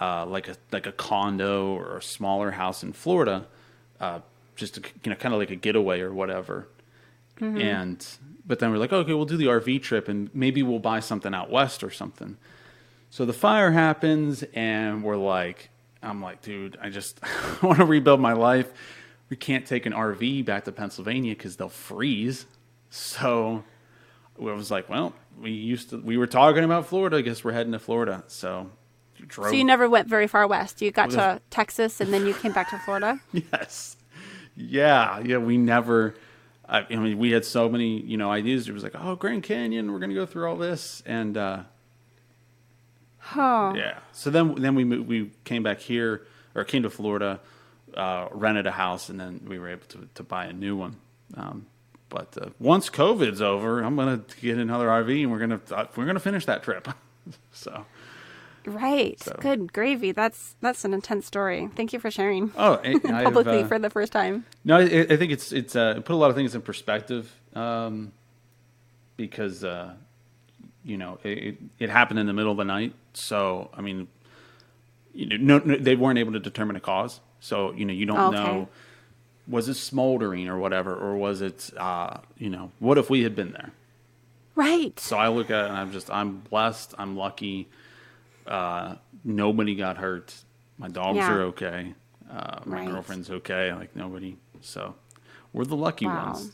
uh, 0.01 0.25
like 0.25 0.47
a 0.47 0.55
like 0.71 0.87
a 0.87 0.91
condo 0.91 1.75
or 1.75 1.97
a 1.97 2.01
smaller 2.01 2.51
house 2.51 2.83
in 2.83 2.93
Florida, 2.93 3.45
uh, 3.99 4.19
just 4.55 4.75
to, 4.75 4.81
you 5.03 5.09
know, 5.09 5.15
kind 5.15 5.33
of 5.33 5.39
like 5.39 5.51
a 5.51 5.55
getaway 5.55 6.01
or 6.01 6.13
whatever. 6.13 6.67
And 7.61 8.05
but 8.45 8.59
then 8.59 8.71
we're 8.71 8.77
like, 8.77 8.93
okay, 8.93 9.13
we'll 9.13 9.25
do 9.25 9.37
the 9.37 9.45
RV 9.45 9.81
trip, 9.83 10.07
and 10.07 10.29
maybe 10.33 10.63
we'll 10.63 10.79
buy 10.79 11.01
something 11.01 11.33
out 11.33 11.49
west 11.49 11.83
or 11.83 11.91
something. 11.91 12.37
So 13.09 13.25
the 13.25 13.33
fire 13.33 13.71
happens, 13.71 14.43
and 14.53 15.03
we're 15.03 15.17
like, 15.17 15.69
I'm 16.01 16.21
like, 16.21 16.41
dude, 16.41 16.77
I 16.81 16.89
just 16.89 17.19
want 17.61 17.77
to 17.79 17.85
rebuild 17.85 18.19
my 18.19 18.33
life. 18.33 18.71
We 19.29 19.35
can't 19.37 19.65
take 19.65 19.85
an 19.85 19.93
RV 19.93 20.45
back 20.45 20.63
to 20.65 20.71
Pennsylvania 20.71 21.35
because 21.35 21.57
they'll 21.57 21.69
freeze. 21.69 22.45
So 22.89 23.63
I 24.39 24.43
was 24.53 24.71
like, 24.71 24.89
well, 24.89 25.13
we 25.39 25.51
used 25.51 25.89
to, 25.89 25.97
we 25.97 26.17
were 26.17 26.27
talking 26.27 26.63
about 26.63 26.87
Florida. 26.87 27.17
I 27.17 27.21
guess 27.21 27.43
we're 27.43 27.51
heading 27.51 27.73
to 27.73 27.79
Florida. 27.79 28.23
So 28.27 28.69
drove. 29.25 29.49
So 29.49 29.55
you 29.55 29.63
never 29.63 29.89
went 29.89 30.07
very 30.07 30.27
far 30.27 30.47
west. 30.47 30.81
You 30.81 30.91
got 30.91 31.11
to 31.11 31.41
Texas 31.49 31.99
and 32.01 32.13
then 32.13 32.25
you 32.25 32.33
came 32.33 32.51
back 32.53 32.69
to 32.69 32.77
Florida. 32.79 33.19
yes, 33.33 33.97
yeah, 34.55 35.19
yeah. 35.19 35.37
We 35.37 35.57
never. 35.57 36.15
I, 36.69 36.85
I 36.89 36.95
mean, 36.97 37.17
we 37.17 37.31
had 37.31 37.45
so 37.45 37.69
many, 37.69 38.01
you 38.01 38.17
know, 38.17 38.29
ideas. 38.29 38.67
It 38.67 38.73
was 38.73 38.83
like, 38.83 38.93
oh, 38.95 39.15
Grand 39.15 39.43
Canyon, 39.43 39.91
we're 39.93 39.99
gonna 39.99 40.13
go 40.13 40.25
through 40.25 40.49
all 40.49 40.57
this, 40.57 41.01
and 41.05 41.37
uh, 41.37 41.63
Oh, 43.35 43.73
Yeah. 43.75 43.99
So 44.11 44.29
then 44.29 44.55
then 44.55 44.75
we 44.75 44.83
moved, 44.83 45.07
we 45.07 45.31
came 45.43 45.63
back 45.63 45.79
here 45.79 46.25
or 46.55 46.63
came 46.63 46.83
to 46.83 46.89
Florida, 46.89 47.39
uh, 47.95 48.27
rented 48.31 48.67
a 48.67 48.71
house, 48.71 49.09
and 49.09 49.19
then 49.19 49.41
we 49.47 49.59
were 49.59 49.69
able 49.69 49.85
to 49.89 50.07
to 50.15 50.23
buy 50.23 50.45
a 50.45 50.53
new 50.53 50.75
one. 50.75 50.97
Um, 51.35 51.65
but 52.09 52.37
uh, 52.41 52.49
once 52.59 52.89
COVID's 52.89 53.41
over, 53.41 53.81
I'm 53.81 53.95
gonna 53.95 54.21
get 54.41 54.57
another 54.57 54.87
RV, 54.87 55.23
and 55.23 55.31
we're 55.31 55.39
gonna 55.39 55.61
uh, 55.71 55.85
we're 55.95 56.05
gonna 56.05 56.19
finish 56.19 56.45
that 56.45 56.63
trip. 56.63 56.87
so 57.51 57.85
right. 58.67 59.19
So- 59.21 59.35
Good 59.39 59.73
gravy. 59.73 60.11
That's 60.11 60.55
that's 60.61 60.85
an 60.85 60.93
intense 60.93 61.25
story. 61.25 61.69
Thank 61.75 61.93
you 61.93 61.99
for 61.99 62.11
sharing 62.11 62.51
oh, 62.57 62.79
I, 62.83 62.87
I 62.87 62.91
have, 63.07 63.23
publicly 63.23 63.61
uh, 63.61 63.67
for 63.67 63.79
the 63.79 63.89
first 63.89 64.11
time. 64.11 64.45
No, 64.63 64.77
I, 64.77 64.83
I 64.83 65.17
think 65.17 65.31
it's 65.31 65.51
it's 65.51 65.75
uh, 65.75 66.01
put 66.01 66.13
a 66.13 66.15
lot 66.15 66.29
of 66.29 66.35
things 66.35 66.55
in 66.55 66.61
perspective 66.61 67.33
um, 67.55 68.11
because 69.15 69.63
uh, 69.63 69.93
you 70.83 70.97
know 70.97 71.19
it, 71.23 71.57
it, 71.79 71.89
happened 71.89 72.19
in 72.19 72.27
the 72.27 72.33
middle 72.33 72.51
of 72.51 72.57
the 72.57 72.65
night. 72.65 72.93
So 73.13 73.69
I 73.73 73.81
mean, 73.81 74.07
you 75.13 75.37
know, 75.37 75.57
no, 75.59 75.65
no, 75.65 75.77
they 75.77 75.95
weren't 75.95 76.19
able 76.19 76.33
to 76.33 76.39
determine 76.39 76.75
a 76.75 76.81
cause. 76.81 77.19
So 77.39 77.71
you 77.73 77.85
know, 77.85 77.93
you 77.93 78.05
don't 78.05 78.35
Okay. 78.35 78.43
know 78.43 78.69
was 79.47 79.69
it 79.69 79.75
smoldering 79.75 80.47
or 80.49 80.57
whatever, 80.57 80.93
or 80.93 81.15
was 81.15 81.41
it 81.41 81.71
uh, 81.77 82.17
you 82.37 82.49
know 82.49 82.71
what 82.79 82.97
if 82.97 83.09
we 83.09 83.23
had 83.23 83.35
been 83.35 83.51
there? 83.51 83.71
Right. 84.55 84.99
So 84.99 85.17
I 85.17 85.29
look 85.29 85.49
at 85.51 85.65
it 85.65 85.69
and 85.69 85.77
I'm 85.77 85.91
just 85.91 86.09
I'm 86.11 86.39
blessed. 86.39 86.93
I'm 86.97 87.15
lucky. 87.15 87.67
Uh, 88.47 88.95
nobody 89.23 89.75
got 89.75 89.97
hurt. 89.97 90.33
My 90.77 90.87
dogs 90.87 91.17
Yeah. 91.17 91.31
are 91.33 91.41
okay. 91.43 91.93
Uh, 92.29 92.59
my 92.65 92.77
Right. 92.77 92.87
girlfriend's 92.87 93.29
okay. 93.29 93.73
Like 93.73 93.95
nobody. 93.95 94.37
So 94.61 94.95
we're 95.53 95.65
the 95.65 95.75
lucky 95.75 96.05
Wow. 96.05 96.33
ones. 96.33 96.51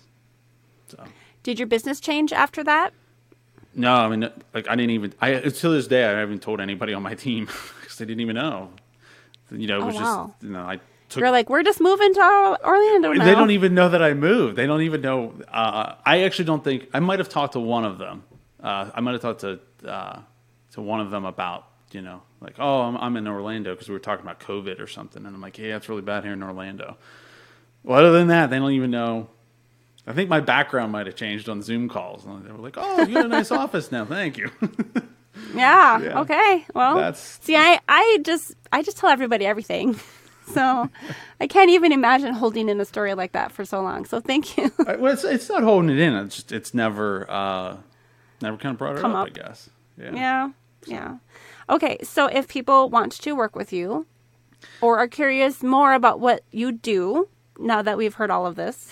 So 0.87 1.03
Did 1.43 1.59
your 1.59 1.67
business 1.67 1.99
change 1.99 2.31
after 2.31 2.63
that? 2.63 2.93
no, 3.75 3.93
I 3.95 4.07
mean 4.07 4.29
like 4.53 4.67
I 4.69 4.75
didn't 4.75 4.91
even. 4.91 5.13
I 5.21 5.39
to 5.39 5.69
this 5.69 5.87
day 5.87 6.05
I 6.05 6.19
haven't 6.19 6.41
told 6.41 6.61
anybody 6.61 6.93
on 6.93 7.01
my 7.03 7.15
team 7.25 7.45
because 7.81 7.97
they 7.97 8.05
didn't 8.05 8.21
even 8.21 8.35
know. 8.35 8.69
You 9.51 9.67
know, 9.67 9.79
it 9.79 9.83
Oh, 9.83 9.85
was 9.87 9.95
wow. 9.95 10.01
just 10.31 10.43
you 10.43 10.49
know 10.51 10.61
I 10.63 10.79
took. 11.09 11.19
You're 11.21 11.31
like, 11.31 11.49
we're 11.49 11.63
just 11.63 11.81
moving 11.81 12.13
to 12.13 12.57
Orlando 12.63 13.13
now. 13.13 13.25
They 13.25 13.35
don't 13.35 13.51
even 13.51 13.73
know 13.75 13.89
that 13.89 14.01
I 14.01 14.13
moved. 14.13 14.55
They 14.55 14.65
don't 14.67 14.81
even 14.81 15.01
know. 15.01 15.33
Uh, 15.51 15.95
I 16.05 16.23
actually 16.23 16.45
don't 16.45 16.63
think 16.63 16.87
I 16.93 16.99
might 16.99 17.19
have 17.19 17.29
talked 17.29 17.53
to 17.53 17.59
one 17.59 17.83
of 17.85 17.97
them. 17.97 18.23
Uh, 18.61 18.89
I 18.93 19.01
might 19.01 19.11
have 19.13 19.21
talked 19.21 19.41
to 19.41 19.59
uh, 19.85 20.19
to 20.71 20.81
one 20.81 21.01
of 21.01 21.11
them 21.11 21.25
about 21.25 21.67
you 21.93 22.01
know 22.01 22.21
like 22.41 22.55
oh 22.59 22.81
I'm, 22.81 22.97
I'm 22.97 23.17
in 23.17 23.27
Orlando 23.27 23.73
because 23.73 23.87
we 23.89 23.93
were 23.93 23.99
talking 23.99 24.25
about 24.25 24.39
COVID 24.39 24.79
or 24.79 24.87
something, 24.87 25.25
and 25.25 25.35
I'm 25.35 25.41
like 25.41 25.57
yeah 25.57 25.75
it's 25.77 25.89
really 25.89 26.01
bad 26.01 26.23
here 26.23 26.33
in 26.33 26.43
Orlando. 26.43 26.97
Well, 27.83 27.99
other 27.99 28.13
than 28.13 28.27
that, 28.27 28.49
they 28.49 28.59
don't 28.59 28.71
even 28.71 28.91
know. 28.91 29.27
I 30.07 30.13
think 30.13 30.29
my 30.29 30.39
background 30.39 30.91
might 30.91 31.05
have 31.05 31.15
changed 31.15 31.49
on 31.49 31.61
Zoom 31.61 31.89
calls. 31.89 32.25
And 32.25 32.45
they 32.45 32.51
were 32.51 32.57
like, 32.59 32.75
"Oh, 32.77 33.03
you 33.03 33.13
got 33.13 33.25
a 33.25 33.29
nice 33.29 33.51
office 33.63 33.91
now. 33.91 34.05
Thank 34.05 34.37
you." 34.37 34.49
Yeah. 35.55 35.99
Yeah. 35.99 36.19
Okay. 36.21 36.65
Well, 36.75 36.95
That's- 36.95 37.39
see, 37.41 37.55
I, 37.55 37.79
I 37.89 38.19
just, 38.23 38.53
I 38.71 38.83
just 38.83 38.97
tell 38.97 39.09
everybody 39.09 39.45
everything. 39.45 39.99
So 40.53 40.89
I 41.39 41.47
can't 41.47 41.69
even 41.69 41.93
imagine 41.93 42.33
holding 42.33 42.67
in 42.67 42.79
a 42.81 42.83
story 42.85 43.13
like 43.13 43.31
that 43.31 43.53
for 43.53 43.63
so 43.63 43.81
long. 43.81 44.03
So 44.03 44.19
thank 44.19 44.57
you. 44.57 44.73
Well, 44.77 45.13
it's, 45.13 45.23
it's 45.23 45.47
not 45.47 45.63
holding 45.63 45.89
it 45.89 45.99
in. 45.99 46.13
It's 46.15 46.35
just 46.35 46.51
it's 46.51 46.73
never 46.73 47.25
uh, 47.31 47.77
never 48.41 48.57
kind 48.57 48.73
of 48.73 48.77
brought 48.77 48.97
it 48.97 49.01
Come 49.01 49.15
up, 49.15 49.21
up. 49.21 49.27
I 49.27 49.29
guess. 49.29 49.69
yeah. 49.97 50.49
Yeah. 50.85 51.17
Okay. 51.70 51.97
So 52.03 52.28
if 52.28 52.47
people 52.47 52.89
want 52.89 53.11
to 53.14 53.34
work 53.34 53.55
with 53.55 53.74
you 53.74 54.05
or 54.82 54.97
are 54.97 55.07
curious 55.07 55.64
more 55.64 55.93
about 55.93 56.20
what 56.20 56.43
you 56.51 56.72
do 56.72 57.30
now 57.59 57.82
that 57.82 57.97
we've 57.97 58.16
heard 58.16 58.32
all 58.32 58.45
of 58.45 58.55
this, 58.55 58.91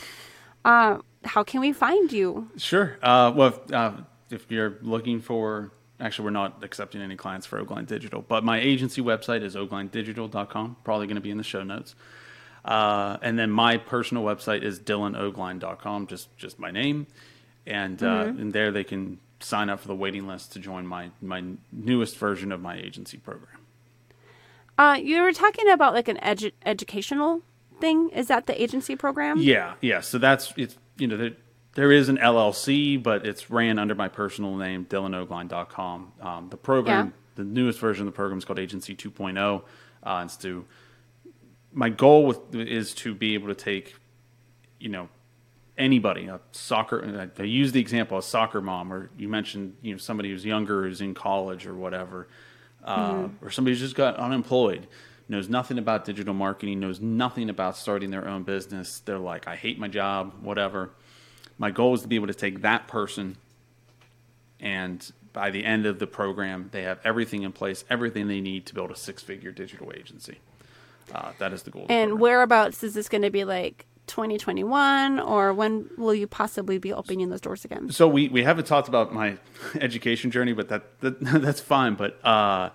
uh, 0.66 1.00
how 1.24 1.44
can 1.44 1.62
we 1.62 1.72
find 1.72 2.12
you? 2.12 2.50
Sure. 2.58 2.98
Uh, 3.02 3.32
well, 3.36 3.48
if, 3.50 3.74
uh, 3.74 3.92
if 4.30 4.52
you're 4.52 4.78
looking 4.82 5.20
for, 5.20 5.72
actually, 6.00 6.26
we're 6.26 6.32
not 6.32 6.64
accepting 6.64 7.02
any 7.02 7.16
clients 7.16 7.46
for 7.46 7.64
Ogline 7.64 7.86
Digital, 7.86 8.22
but 8.22 8.44
my 8.44 8.60
agency 8.60 9.02
website 9.02 9.44
is 9.44 9.56
oglinedigital.com. 9.56 10.78
Probably 10.84 11.08
going 11.08 11.16
to 11.16 11.22
be 11.22 11.32
in 11.32 11.38
the 11.38 11.44
show 11.44 11.64
notes. 11.64 11.96
Uh, 12.64 13.18
and 13.22 13.40
then 13.40 13.50
my 13.50 13.78
personal 13.78 14.24
website 14.24 14.64
is 14.64 14.80
dylanogline.com, 14.80 16.08
just 16.08 16.36
just 16.38 16.60
my 16.60 16.70
name, 16.70 17.08
and 17.66 18.04
uh, 18.04 18.26
and 18.38 18.54
there 18.54 18.72
they 18.72 18.84
can 18.84 19.18
sign 19.42 19.70
up 19.70 19.80
for 19.80 19.88
the 19.88 19.96
waiting 19.96 20.28
list 20.28 20.54
to 20.54 20.60
join 20.60 20.86
my 20.88 21.12
my 21.22 21.44
newest 21.72 22.18
version 22.18 22.52
of 22.52 22.62
my 22.62 22.78
agency 22.78 23.18
program. 23.18 23.58
Uh, 24.78 24.98
you 25.02 25.22
were 25.22 25.32
talking 25.34 25.70
about 25.70 25.94
like 25.94 26.08
an 26.08 26.18
edu- 26.18 26.54
educational 26.66 27.42
thing. 27.80 28.10
Is 28.10 28.28
that 28.28 28.48
the 28.48 28.62
agency 28.62 28.96
program? 28.96 29.38
Yeah, 29.40 29.74
yeah. 29.82 30.00
So 30.02 30.18
that's 30.18 30.54
it's 30.58 30.78
you 30.98 31.08
know 31.08 31.18
there, 31.18 31.32
there 31.76 31.92
is 31.92 32.10
an 32.10 32.18
LLC, 32.18 33.02
but 33.02 33.26
it's 33.26 33.50
ran 33.50 33.78
under 33.80 33.96
my 33.96 34.08
personal 34.08 34.56
name, 34.56 34.86
dylanogline.com. 34.86 36.14
Um, 36.22 36.50
the 36.50 36.58
program, 36.58 37.08
Yeah. 37.08 37.12
the 37.36 37.44
newest 37.44 37.80
version 37.80 38.08
of 38.08 38.14
the 38.14 38.16
program 38.16 38.38
is 38.40 38.46
called 38.46 38.60
Agency 38.60 38.96
2.0. 38.96 39.62
Uh, 40.04 40.22
it's 40.26 40.38
to 40.38 40.66
my 41.74 41.90
goal 41.90 42.26
with 42.26 42.56
is 42.56 42.94
to 42.96 43.14
be 43.14 43.34
able 43.36 43.48
to 43.48 43.56
take, 43.56 43.96
you 44.80 44.90
know, 44.90 45.08
anybody, 45.82 46.28
a 46.28 46.40
soccer. 46.52 47.30
I 47.38 47.44
use 47.44 47.72
the 47.72 47.82
example 47.82 48.18
of 48.18 48.24
a 48.24 48.28
soccer 48.28 48.62
mom, 48.62 48.94
or 48.94 49.10
you 49.18 49.28
mentioned 49.28 49.76
you 49.82 49.94
know 49.94 49.98
somebody 49.98 50.30
who's 50.30 50.46
younger, 50.46 50.84
who's 50.84 51.02
in 51.02 51.14
college 51.14 51.66
or 51.66 51.74
whatever, 51.74 52.28
uh, 52.84 53.28
or 53.42 53.50
somebody 53.50 53.74
who's 53.74 53.82
just 53.82 53.96
got 53.96 54.16
unemployed, 54.16 54.88
knows 55.28 55.50
nothing 55.50 55.78
about 55.78 56.06
digital 56.06 56.34
marketing, 56.34 56.80
knows 56.80 57.02
nothing 57.02 57.50
about 57.50 57.76
starting 57.76 58.12
their 58.12 58.28
own 58.28 58.44
business. 58.44 59.00
They're 59.00 59.20
like, 59.20 59.48
I 59.48 59.56
hate 59.56 59.80
my 59.80 59.88
job, 59.88 60.36
whatever. 60.42 60.92
My 61.58 61.72
goal 61.72 61.94
is 61.94 62.02
to 62.04 62.08
be 62.08 62.16
able 62.16 62.28
to 62.28 62.34
take 62.34 62.62
that 62.62 62.88
person, 62.88 63.38
and 64.60 65.12
by 65.34 65.50
the 65.50 65.66
end 65.66 65.86
of 65.86 66.00
the 66.00 66.08
program, 66.08 66.70
they 66.72 66.84
have 66.84 67.00
everything 67.04 67.44
in 67.44 67.52
place, 67.52 67.84
everything 67.90 68.28
they 68.28 68.42
need 68.42 68.66
to 68.68 68.74
build 68.74 68.92
a 68.92 68.96
six-figure 68.96 69.52
digital 69.52 69.92
agency. 69.96 70.40
Uh, 71.14 71.32
that 71.40 71.54
is 71.54 71.64
the 71.64 71.72
goal. 71.72 71.84
of 71.84 71.88
the 71.88 71.94
And 71.94 72.20
whereabouts 72.20 72.84
is 72.84 72.94
this 72.94 73.10
going 73.10 73.24
to 73.24 73.30
be 73.30 73.44
like 73.44 73.86
2021 74.08 75.20
or 75.20 75.54
when 75.54 75.90
will 75.98 76.14
you 76.14 76.28
possibly 76.28 76.78
be 76.78 76.92
opening 76.94 77.30
those 77.30 77.42
doors 77.42 77.64
again? 77.66 77.90
So 77.92 78.08
we, 78.08 78.28
we 78.30 78.44
haven't 78.44 78.66
talked 78.66 78.88
about 78.88 79.14
my 79.14 79.38
education 79.80 80.32
journey, 80.32 80.54
but 80.54 80.70
that, 80.70 81.00
that 81.02 81.20
that's 81.42 81.62
fine. 81.62 81.96
But 81.96 82.24
uh, 82.26 82.72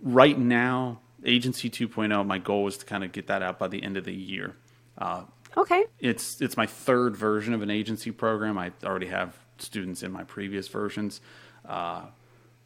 right 0.00 0.38
now, 0.38 1.00
Agency 1.24 1.68
2.0, 1.70 2.26
my 2.26 2.38
goal 2.38 2.68
is 2.68 2.76
to 2.78 2.86
kind 2.86 3.02
of 3.02 3.12
get 3.12 3.26
that 3.26 3.42
out 3.42 3.58
by 3.58 3.68
the 3.68 3.82
end 3.82 3.96
of 3.96 4.04
the 4.04 4.14
year. 4.14 4.56
Uh, 4.98 5.22
Okay. 5.58 5.84
it's 6.00 6.42
it's 6.42 6.54
my 6.58 6.66
third 6.66 7.16
version 7.16 7.54
of 7.54 7.62
an 7.62 7.70
agency 7.70 8.10
program. 8.10 8.58
I 8.58 8.72
already 8.84 9.06
have 9.06 9.34
students 9.56 10.02
in 10.02 10.12
my 10.12 10.22
previous 10.22 10.68
versions, 10.68 11.22
uh, 11.66 12.02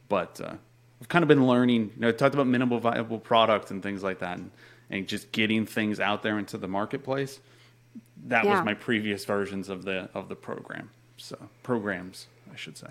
but 0.09 0.41
uh, 0.41 0.55
I've 1.01 1.09
kind 1.09 1.23
of 1.23 1.29
been 1.29 1.47
learning. 1.47 1.93
You 1.95 2.01
know, 2.01 2.09
I 2.09 2.13
talked 2.13 2.35
about 2.35 2.49
minimal 2.49 2.81
viable 2.81 3.21
product 3.21 3.71
and 3.71 3.81
things 3.81 4.03
like 4.03 4.19
that, 4.19 4.39
and, 4.39 4.51
and 4.91 5.07
just 5.07 5.31
getting 5.31 5.67
things 5.67 6.01
out 6.01 6.25
there 6.25 6.37
into 6.37 6.59
the 6.59 6.67
marketplace. 6.67 7.39
That 8.27 8.45
Yeah. 8.45 8.57
was 8.57 8.65
my 8.65 8.75
previous 8.75 9.25
versions 9.25 9.69
of 9.69 9.85
the 9.85 10.09
of 10.15 10.29
the 10.29 10.37
program. 10.37 10.91
so 11.17 11.37
programs, 11.63 12.29
I 12.53 12.57
should 12.57 12.77
say. 12.79 12.89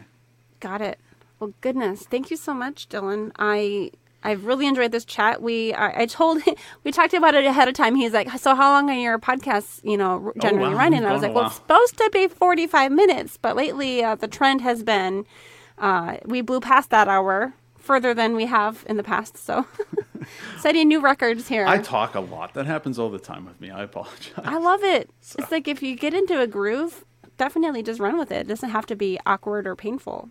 Got 0.60 0.82
it. 0.82 1.00
Well, 1.40 1.54
goodness, 1.62 2.04
thank 2.06 2.30
you 2.30 2.38
so 2.38 2.54
much, 2.54 2.90
Dylan. 2.90 3.32
I 3.40 3.92
I've 4.22 4.46
really 4.46 4.68
enjoyed 4.68 4.92
this 4.92 5.06
chat. 5.06 5.42
We 5.42 5.74
I, 5.74 6.02
I 6.02 6.06
told 6.06 6.42
we 6.84 6.92
talked 6.92 7.14
about 7.14 7.34
it 7.36 7.46
ahead 7.46 7.68
of 7.68 7.74
time. 7.74 7.96
He's 7.96 8.12
like, 8.14 8.30
"So 8.38 8.54
how 8.56 8.72
long 8.72 8.90
are 8.90 8.94
your 9.00 9.18
podcasts, 9.20 9.80
you 9.84 9.98
know, 9.98 10.34
generally 10.42 10.68
Oh, 10.68 10.72
wow. 10.72 10.78
running?" 10.84 11.00
And 11.00 11.08
I 11.08 11.14
was 11.14 11.22
like, 11.22 11.34
"Well, 11.34 11.46
it's 11.48 11.56
supposed 11.56 11.98
to 11.98 12.10
be 12.12 12.28
45 12.28 12.92
minutes, 12.92 13.38
but 13.38 13.56
lately 13.56 14.04
uh, 14.04 14.16
the 14.16 14.28
trend 14.28 14.62
has 14.62 14.84
been 14.84 15.26
uh, 15.78 16.18
we 16.26 16.42
blew 16.42 16.60
past 16.60 16.90
that 16.90 17.08
hour 17.08 17.54
further 17.90 18.14
than 18.14 18.36
we 18.36 18.46
have 18.46 18.86
in 18.88 18.98
the 18.98 19.04
past. 19.04 19.36
So 19.36 19.66
setting 20.60 20.88
new 20.88 21.02
records 21.02 21.48
here. 21.48 21.66
I 21.66 21.80
talk 21.80 22.14
a 22.14 22.20
lot. 22.20 22.54
That 22.54 22.68
happens 22.68 23.00
all 23.00 23.10
the 23.10 23.18
time 23.18 23.46
with 23.46 23.60
me. 23.60 23.72
I 23.72 23.82
apologize. 23.82 24.34
I 24.38 24.60
love 24.60 24.84
it. 24.84 25.10
It's 25.40 25.52
like 25.52 25.68
if 25.68 25.82
you 25.82 25.96
get 25.96 26.14
into 26.14 26.40
a 26.40 26.46
groove, 26.46 27.04
definitely 27.40 27.82
just 27.82 28.00
run 28.00 28.20
with 28.20 28.32
it. 28.32 28.42
It 28.42 28.48
doesn't 28.48 28.70
have 28.70 28.86
to 28.86 28.96
be 28.96 29.20
awkward 29.26 29.66
or 29.66 29.76
painful. 29.76 30.30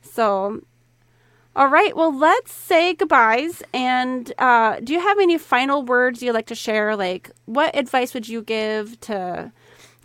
So, 0.00 0.62
all 1.54 1.68
right. 1.68 1.94
Well, 1.94 2.16
let's 2.16 2.54
say 2.54 2.94
goodbyes. 2.94 3.62
And 3.74 4.32
uh, 4.38 4.80
do 4.82 4.94
you 4.94 5.00
have 5.00 5.18
any 5.18 5.36
final 5.36 5.82
words 5.82 6.22
you'd 6.22 6.32
like 6.32 6.46
to 6.46 6.54
share? 6.54 6.96
Like, 6.96 7.30
what 7.44 7.76
advice 7.76 8.14
would 8.14 8.30
you 8.30 8.40
give 8.40 8.98
to 9.00 9.52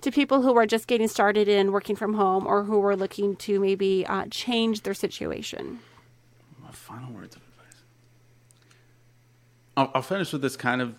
to 0.01 0.11
people 0.11 0.41
who 0.41 0.57
are 0.57 0.65
just 0.65 0.87
getting 0.87 1.07
started 1.07 1.47
in 1.47 1.71
working 1.71 1.95
from 1.95 2.15
home 2.15 2.45
or 2.45 2.65
who 2.65 2.85
are 2.85 2.97
looking 2.97 3.37
to 3.37 3.57
maybe 3.61 4.05
uh, 4.05 4.25
change 4.29 4.81
their 4.81 4.93
situation? 4.93 5.79
Final 6.73 7.13
words 7.13 7.35
of 7.35 7.41
advice. 7.43 7.81
I'll, 9.77 9.91
I'll 9.95 10.01
finish 10.01 10.33
with 10.33 10.41
this 10.41 10.55
kind 10.55 10.81
of, 10.81 10.95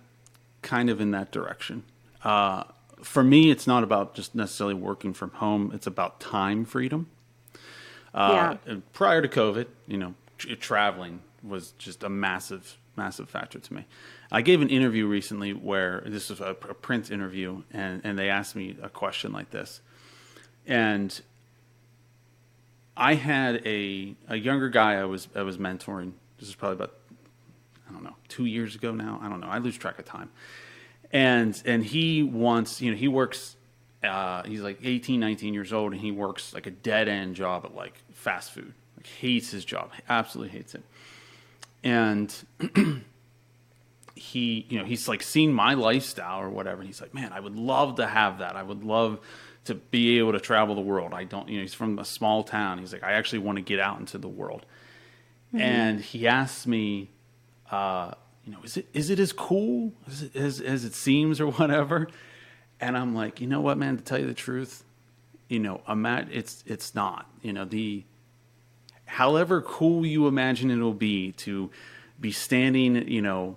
kind 0.63 0.89
of 0.89 1.01
in 1.01 1.11
that 1.11 1.31
direction. 1.31 1.83
Uh, 2.23 2.65
for 3.03 3.23
me, 3.23 3.51
it's 3.51 3.67
not 3.67 3.83
about 3.83 4.15
just 4.15 4.35
necessarily 4.35 4.75
working 4.75 5.13
from 5.13 5.31
home. 5.31 5.71
It's 5.75 5.87
about 5.87 6.21
time 6.21 6.65
freedom. 6.65 7.09
Uh, 8.15 8.57
and 8.67 8.93
Prior 8.93 9.21
to 9.21 9.29
COVID, 9.29 9.67
you 9.87 9.99
know, 9.99 10.15
tr- 10.39 10.55
traveling 10.55 11.21
was 11.43 11.73
just 11.73 12.03
a 12.03 12.09
massive, 12.09 12.79
massive 12.97 13.29
factor 13.29 13.59
to 13.59 13.75
me. 13.75 13.85
I 14.33 14.41
gave 14.41 14.63
an 14.63 14.71
interview 14.71 15.07
recently 15.07 15.53
where 15.53 16.03
this 16.07 16.31
was 16.31 16.41
a, 16.41 16.57
a 16.69 16.75
print 16.75 17.11
interview, 17.11 17.63
and, 17.73 18.01
and 18.05 18.19
they 18.19 18.31
asked 18.31 18.57
me 18.57 18.77
a 18.81 18.89
question 18.89 19.33
like 19.33 19.51
this, 19.51 19.81
and 20.67 21.21
I 22.97 23.15
had 23.15 23.67
a 23.67 24.15
a 24.29 24.37
younger 24.37 24.69
guy 24.69 24.95
I 24.95 25.05
was 25.05 25.29
I 25.35 25.43
was 25.43 25.59
mentoring. 25.59 26.13
This 26.39 26.49
is 26.49 26.55
probably 26.55 26.77
about 26.77 26.95
I 27.89 27.93
don't 27.93 28.05
know 28.05 28.17
two 28.29 28.45
years 28.45 28.75
ago 28.75 28.93
now. 28.93 29.19
I 29.23 29.29
don't 29.29 29.41
know. 29.41 29.49
I 29.49 29.59
lose 29.59 29.77
track 29.77 29.99
of 29.99 30.05
time. 30.05 30.31
And 31.13 31.61
and 31.65 31.85
he 31.85 32.23
wants 32.23 32.81
you 32.81 32.91
know 32.91 32.97
he 32.97 33.09
works. 33.09 33.57
Uh, 34.03 34.43
he's 34.43 34.61
like 34.61 34.79
18, 34.85 35.19
19 35.19 35.55
years 35.55 35.73
old, 35.73 35.93
and 35.93 36.01
he 36.01 36.13
works 36.13 36.53
like 36.53 36.67
a 36.67 36.71
dead 36.71 37.09
end 37.09 37.35
job 37.35 37.65
at 37.65 37.75
like 37.75 37.95
fast 38.13 38.53
food. 38.53 38.75
Like 38.99 39.07
hates 39.07 39.51
his 39.51 39.65
job, 39.65 39.93
absolutely 40.11 40.59
hates 40.59 40.75
it. 40.75 40.83
And 41.83 42.35
he 44.15 44.67
you 44.69 44.79
know 44.79 44.85
he's 44.85 45.09
like 45.09 45.23
seen 45.23 45.53
my 45.53 45.75
lifestyle 45.75 46.41
or 46.41 46.49
whatever 46.49 46.81
and 46.81 46.87
he's 46.87 47.01
like 47.01 47.13
man 47.13 47.33
i 47.33 47.41
would 47.41 47.57
love 47.57 47.97
to 47.97 48.07
have 48.07 48.39
that 48.39 48.55
i 48.55 48.63
would 48.63 48.85
love 48.85 49.19
to 49.65 49.75
be 49.75 50.19
able 50.19 50.33
to 50.33 50.41
travel 50.41 50.75
the 50.75 50.81
world. 50.81 51.15
I 51.15 51.25
don't 51.25 51.49
you 51.49 51.57
know 51.57 51.63
he's 51.63 51.75
from 51.75 51.99
a 51.99 52.05
small 52.05 52.43
town. 52.43 52.79
He's 52.79 52.93
like 52.93 53.03
i 53.03 53.13
actually 53.13 53.41
want 53.41 53.57
to 53.57 53.63
get 53.63 53.81
out 53.81 53.99
into 53.99 54.19
the 54.19 54.29
world. 54.29 54.67
And 55.53 56.01
he 56.01 56.27
asked 56.27 56.67
me 56.67 57.11
uh 57.71 58.13
you 58.45 58.53
know 58.53 58.59
is 58.63 58.77
it 58.77 58.87
is 58.93 59.11
it 59.11 59.19
as 59.19 59.33
cool 59.33 59.93
as 60.07 60.23
it, 60.23 60.37
as, 60.37 60.61
as 60.61 60.85
it 60.85 60.95
seems 60.95 61.41
or 61.41 61.47
whatever? 61.49 62.09
And 62.81 62.97
i'm 62.97 63.15
like 63.15 63.41
you 63.41 63.47
know 63.47 63.61
what 63.61 63.79
man? 63.79 63.97
To 63.97 64.03
tell 64.03 64.19
you 64.19 64.27
the 64.27 64.35
truth 64.35 64.85
you 65.49 65.59
know 65.59 65.81
i'm 65.87 66.05
at 66.07 66.29
it's 66.31 66.63
it's 66.67 66.95
not. 66.95 67.31
You 67.43 67.53
know 67.53 67.65
the 67.65 68.05
however 69.07 69.63
cool 69.63 70.05
you 70.05 70.27
imagine 70.27 70.71
it'll 70.71 70.93
be 70.93 71.33
to 71.33 71.71
be 72.21 72.33
standing 72.33 73.09
you 73.09 73.23
know 73.23 73.57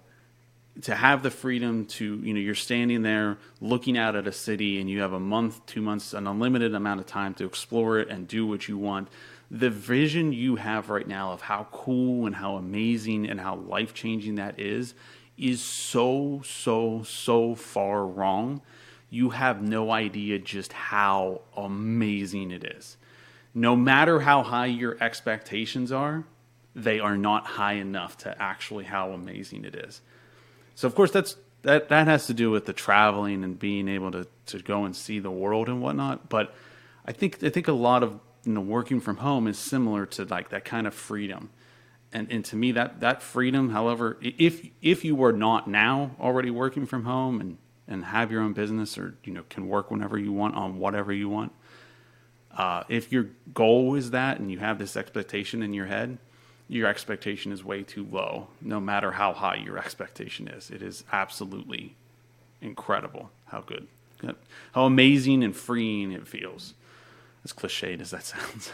to 0.82 0.96
have 0.96 1.24
the 1.24 1.32
freedom 1.32 1.86
to 1.86 2.20
you 2.24 2.34
know 2.34 2.40
you're 2.40 2.56
standing 2.56 3.02
there 3.02 3.38
looking 3.62 3.98
out 3.98 4.16
at 4.16 4.28
a 4.28 4.32
city 4.32 4.80
and 4.80 4.90
you 4.90 5.02
have 5.02 5.14
a 5.14 5.20
month 5.20 5.66
two 5.66 5.82
months 5.82 6.14
an 6.14 6.28
unlimited 6.28 6.74
amount 6.74 7.00
of 7.00 7.06
time 7.06 7.34
to 7.36 7.46
explore 7.46 8.00
it 8.00 8.10
and 8.10 8.28
do 8.28 8.46
what 8.46 8.68
you 8.68 8.78
want. 8.78 9.08
The 9.50 9.70
vision 9.70 10.34
you 10.34 10.58
have 10.58 10.90
right 10.90 11.08
now 11.08 11.32
of 11.32 11.42
how 11.42 11.68
cool 11.72 12.26
and 12.26 12.36
how 12.36 12.56
amazing 12.56 13.30
and 13.30 13.40
how 13.40 13.56
life 13.56 13.94
changing 13.94 14.36
that 14.36 14.60
is 14.60 14.94
is 15.38 15.64
so 15.64 16.42
so 16.46 17.04
so 17.04 17.56
far 17.56 18.06
wrong. 18.06 18.62
You 19.10 19.30
have 19.30 19.62
no 19.62 19.92
idea 19.92 20.38
just 20.40 20.74
how 20.74 21.42
amazing 21.56 22.52
it 22.52 22.64
is. 22.64 22.98
No 23.54 23.76
matter 23.76 24.20
how 24.20 24.44
high 24.44 24.66
your 24.66 24.98
expectations 25.02 25.92
are 25.92 26.26
they 26.78 27.00
are 27.00 27.18
not 27.18 27.48
high 27.48 27.74
enough 27.74 28.18
to 28.20 28.40
actually 28.40 28.84
how 28.84 29.12
amazing 29.12 29.66
it 29.66 29.74
is 29.74 30.02
so 30.78 30.88
of 30.88 30.94
course 30.94 31.10
that's 31.10 31.36
that 31.64 31.90
that 31.90 32.08
has 32.08 32.28
to 32.28 32.36
do 32.36 32.52
with 32.52 32.68
the 32.68 32.72
traveling 32.72 33.44
and 33.44 33.58
being 33.58 33.88
able 33.88 34.12
to 34.12 34.28
to 34.46 34.60
go 34.60 34.86
and 34.86 34.96
see 34.96 35.18
the 35.18 35.32
world 35.32 35.70
and 35.70 35.82
whatnot. 35.82 36.30
But 36.30 36.54
I 37.04 37.14
think 37.14 37.44
I 37.44 37.50
think 37.50 37.68
a 37.68 37.74
lot 37.74 38.04
of 38.04 38.20
you 38.44 38.54
know 38.54 38.62
working 38.62 39.02
from 39.02 39.18
home 39.18 39.48
is 39.48 39.58
similar 39.58 40.06
to 40.06 40.26
like 40.26 40.50
that 40.50 40.66
kind 40.66 40.86
of 40.86 40.94
freedom. 40.94 41.50
And 42.14 42.32
and 42.32 42.46
to 42.46 42.56
me 42.56 42.74
that 42.74 43.00
that 43.00 43.24
freedom, 43.24 43.72
however, 43.72 44.20
if 44.22 44.68
if 44.84 45.04
you 45.04 45.16
were 45.16 45.34
not 45.34 45.68
now 45.68 46.12
already 46.20 46.52
working 46.52 46.86
from 46.86 47.06
home 47.06 47.42
and 47.42 47.58
and 47.88 48.06
have 48.06 48.32
your 48.32 48.44
own 48.44 48.54
business 48.54 49.00
or 49.00 49.16
you 49.24 49.34
know 49.34 49.46
can 49.50 49.68
work 49.68 49.90
whenever 49.90 50.20
you 50.20 50.32
want 50.32 50.54
on 50.54 50.78
whatever 50.78 51.12
you 51.12 51.28
want, 51.28 51.54
uh, 52.56 52.84
if 52.88 53.12
your 53.12 53.30
goal 53.52 53.96
is 53.96 54.12
that 54.12 54.40
and 54.40 54.52
you 54.52 54.60
have 54.60 54.78
this 54.78 54.96
expectation 54.96 55.64
in 55.64 55.74
your 55.74 55.88
head, 55.88 56.20
your 56.70 56.88
expectation 56.88 57.52
is 57.52 57.64
way 57.64 57.84
too 57.84 58.06
low, 58.10 58.48
no 58.62 58.80
matter 58.80 59.12
how 59.12 59.34
high 59.34 59.56
your 59.56 59.78
expectation 59.78 60.48
is. 60.48 60.70
It 60.70 60.82
is 60.82 61.04
absolutely 61.12 61.96
incredible 62.62 63.30
how 63.46 63.62
good, 63.62 63.88
how 64.74 64.86
amazing 64.86 65.44
and 65.44 65.56
freeing 65.56 66.12
it 66.12 66.28
feels. 66.28 66.74
As 67.44 67.54
cliched 67.54 68.02
as 68.02 68.12
that 68.12 68.24
sounds. 68.26 68.72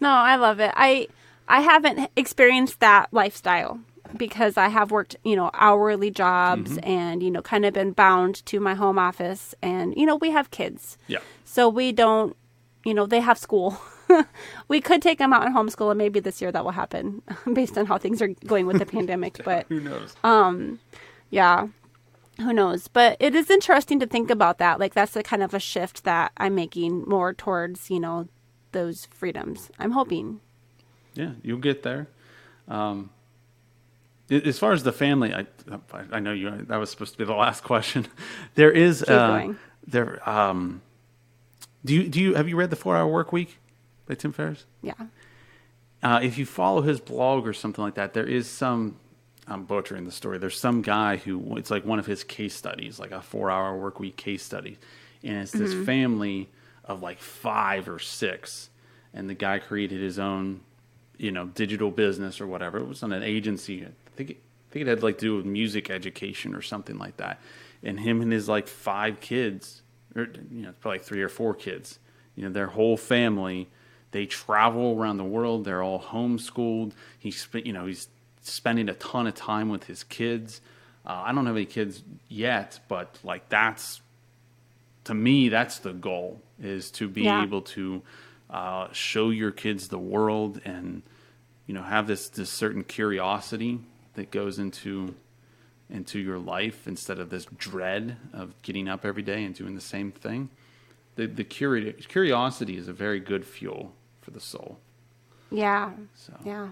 No, 0.00 0.10
I 0.10 0.36
love 0.36 0.60
it. 0.60 0.72
I 0.76 1.08
I 1.48 1.60
haven't 1.60 2.10
experienced 2.16 2.80
that 2.80 3.08
lifestyle 3.12 3.80
because 4.16 4.56
I 4.56 4.68
have 4.68 4.90
worked, 4.90 5.16
you 5.24 5.36
know, 5.36 5.50
hourly 5.54 6.10
jobs 6.10 6.72
mm-hmm. 6.72 6.88
and 6.88 7.22
you 7.22 7.30
know, 7.30 7.40
kind 7.40 7.64
of 7.64 7.72
been 7.72 7.92
bound 7.92 8.44
to 8.46 8.60
my 8.60 8.74
home 8.74 8.98
office 8.98 9.54
and 9.62 9.94
you 9.96 10.04
know, 10.04 10.16
we 10.16 10.30
have 10.30 10.50
kids. 10.50 10.98
yeah. 11.06 11.20
So 11.44 11.68
we 11.68 11.92
don't, 11.92 12.36
you 12.84 12.92
know, 12.94 13.06
they 13.06 13.20
have 13.20 13.38
school. 13.38 13.78
we 14.68 14.80
could 14.80 15.02
take 15.02 15.18
them 15.18 15.32
out 15.32 15.44
and 15.46 15.54
homeschool 15.54 15.90
and 15.90 15.98
maybe 15.98 16.20
this 16.20 16.40
year 16.42 16.52
that 16.52 16.64
will 16.64 16.72
happen 16.72 17.22
based 17.52 17.76
on 17.78 17.86
how 17.86 17.98
things 17.98 18.20
are 18.22 18.28
going 18.46 18.66
with 18.66 18.78
the 18.78 18.86
pandemic, 18.86 19.40
but 19.44 19.66
Who 19.68 19.80
knows? 19.80 20.14
yeah 21.30 21.68
who 22.38 22.52
knows 22.52 22.88
but 22.88 23.16
it 23.20 23.34
is 23.34 23.48
interesting 23.50 23.98
to 24.00 24.06
think 24.06 24.30
about 24.30 24.58
that 24.58 24.78
like 24.80 24.92
that's 24.94 25.12
the 25.12 25.22
kind 25.22 25.42
of 25.42 25.54
a 25.54 25.58
shift 25.60 26.04
that 26.04 26.32
i'm 26.36 26.54
making 26.54 27.04
more 27.08 27.32
towards 27.32 27.90
you 27.90 27.98
know 28.00 28.28
those 28.72 29.06
freedoms 29.06 29.70
i'm 29.78 29.92
hoping 29.92 30.40
Yeah, 31.14 31.30
you'll 31.42 31.58
get 31.60 31.82
there. 31.84 32.08
Um, 32.66 33.10
as 34.30 34.58
far 34.58 34.72
as 34.72 34.82
the 34.82 34.90
family, 34.92 35.32
I 35.32 35.46
I 36.10 36.18
know 36.18 36.32
you. 36.32 36.50
That 36.68 36.78
was 36.78 36.90
supposed 36.90 37.12
to 37.12 37.18
be 37.18 37.24
the 37.24 37.34
last 37.34 37.62
question. 37.62 38.06
There 38.56 38.72
is 38.72 39.02
uh, 39.04 39.28
going. 39.28 39.58
there. 39.86 40.28
Um, 40.28 40.82
do 41.84 41.94
you 41.94 42.08
do 42.08 42.20
you 42.20 42.34
have 42.34 42.48
you 42.48 42.56
read 42.56 42.70
the 42.70 42.76
Four 42.76 42.96
Hour 42.96 43.06
Work 43.06 43.32
Week 43.32 43.58
by 44.06 44.14
Tim 44.14 44.32
Ferriss? 44.32 44.66
yeah 44.82 44.94
Uh, 46.02 46.20
if 46.22 46.36
you 46.36 46.44
follow 46.44 46.82
his 46.82 47.00
blog 47.00 47.46
or 47.46 47.54
something 47.54 47.82
like 47.82 47.94
that, 47.94 48.12
there 48.12 48.26
is 48.26 48.46
some. 48.46 48.96
I'm 49.46 49.64
butchering 49.64 50.04
the 50.04 50.12
story. 50.12 50.38
There's 50.38 50.58
some 50.58 50.82
guy 50.82 51.16
who 51.16 51.56
it's 51.56 51.70
like 51.70 51.84
one 51.84 51.98
of 51.98 52.06
his 52.06 52.24
case 52.24 52.54
studies, 52.54 52.98
like 52.98 53.10
a 53.10 53.22
four-hour 53.22 53.76
work 53.78 54.00
week 54.00 54.16
case 54.16 54.42
study, 54.42 54.78
and 55.22 55.36
it's 55.38 55.52
this 55.52 55.72
family 55.86 56.50
of 56.84 57.02
like 57.02 57.20
five 57.20 57.88
or 57.88 57.98
six, 57.98 58.68
and 59.14 59.28
the 59.30 59.34
guy 59.34 59.58
created 59.58 60.00
his 60.00 60.18
own, 60.18 60.60
you 61.16 61.30
know, 61.32 61.46
digital 61.46 61.90
business 61.90 62.40
or 62.40 62.46
whatever. 62.46 62.78
It 62.78 62.86
was 62.88 63.02
on 63.02 63.12
an 63.12 63.22
agency. 63.22 63.84
I 63.84 63.88
think 64.16 64.30
it, 64.30 64.36
I 64.36 64.72
think 64.72 64.86
it 64.86 64.88
had 64.88 65.02
like 65.02 65.18
to 65.18 65.24
do 65.26 65.36
with 65.36 65.46
music 65.46 65.88
education 65.88 66.54
or 66.54 66.62
something 66.62 66.98
like 66.98 67.16
that. 67.16 67.40
And 67.82 68.00
him 68.00 68.20
and 68.20 68.32
his 68.32 68.48
like 68.48 68.66
five 68.68 69.20
kids, 69.20 69.82
or 70.14 70.28
you 70.50 70.62
know, 70.62 70.74
probably 70.80 70.98
three 71.00 71.22
or 71.22 71.28
four 71.30 71.54
kids, 71.54 71.98
you 72.34 72.44
know, 72.44 72.50
their 72.50 72.68
whole 72.68 72.96
family 72.98 73.68
they 74.14 74.26
travel 74.26 74.96
around 74.96 75.16
the 75.16 75.24
world. 75.24 75.64
They're 75.64 75.82
all 75.82 76.00
homeschooled. 76.00 76.92
He's 77.18 77.46
you 77.52 77.72
know 77.72 77.86
he's 77.86 78.08
spending 78.42 78.88
a 78.88 78.94
ton 78.94 79.26
of 79.26 79.34
time 79.34 79.68
with 79.68 79.84
his 79.84 80.04
kids. 80.04 80.60
Uh, 81.04 81.24
I 81.26 81.32
don't 81.32 81.46
have 81.46 81.56
any 81.56 81.66
kids 81.66 82.02
yet, 82.28 82.78
but 82.88 83.18
like 83.24 83.48
that's 83.48 84.00
to 85.04 85.14
me 85.14 85.48
that's 85.48 85.80
the 85.80 85.92
goal 85.92 86.40
is 86.62 86.90
to 86.92 87.08
be 87.08 87.22
Yeah. 87.22 87.42
able 87.42 87.62
to 87.62 88.02
uh, 88.48 88.88
show 88.92 89.30
your 89.30 89.50
kids 89.50 89.88
the 89.88 89.98
world 89.98 90.60
and 90.64 91.02
you 91.66 91.74
know 91.74 91.82
have 91.82 92.06
this 92.06 92.28
this 92.28 92.50
certain 92.50 92.84
curiosity 92.84 93.80
that 94.14 94.30
goes 94.30 94.58
into 94.60 95.14
into 95.90 96.18
your 96.20 96.38
life 96.38 96.86
instead 96.86 97.18
of 97.18 97.30
this 97.30 97.46
dread 97.58 98.16
of 98.32 98.54
getting 98.62 98.88
up 98.88 99.04
every 99.04 99.22
day 99.22 99.42
and 99.44 99.54
doing 99.56 99.74
the 99.74 99.80
same 99.80 100.12
thing. 100.12 100.48
the 101.16 101.26
the 101.26 101.44
curi- 101.44 102.06
curiosity 102.08 102.76
is 102.76 102.86
a 102.88 102.92
very 102.92 103.20
good 103.20 103.44
fuel 103.44 103.92
for 104.24 104.30
the 104.30 104.40
soul. 104.40 104.78
Yeah. 105.50 105.92
So 106.14 106.32
Yeah. 106.44 106.68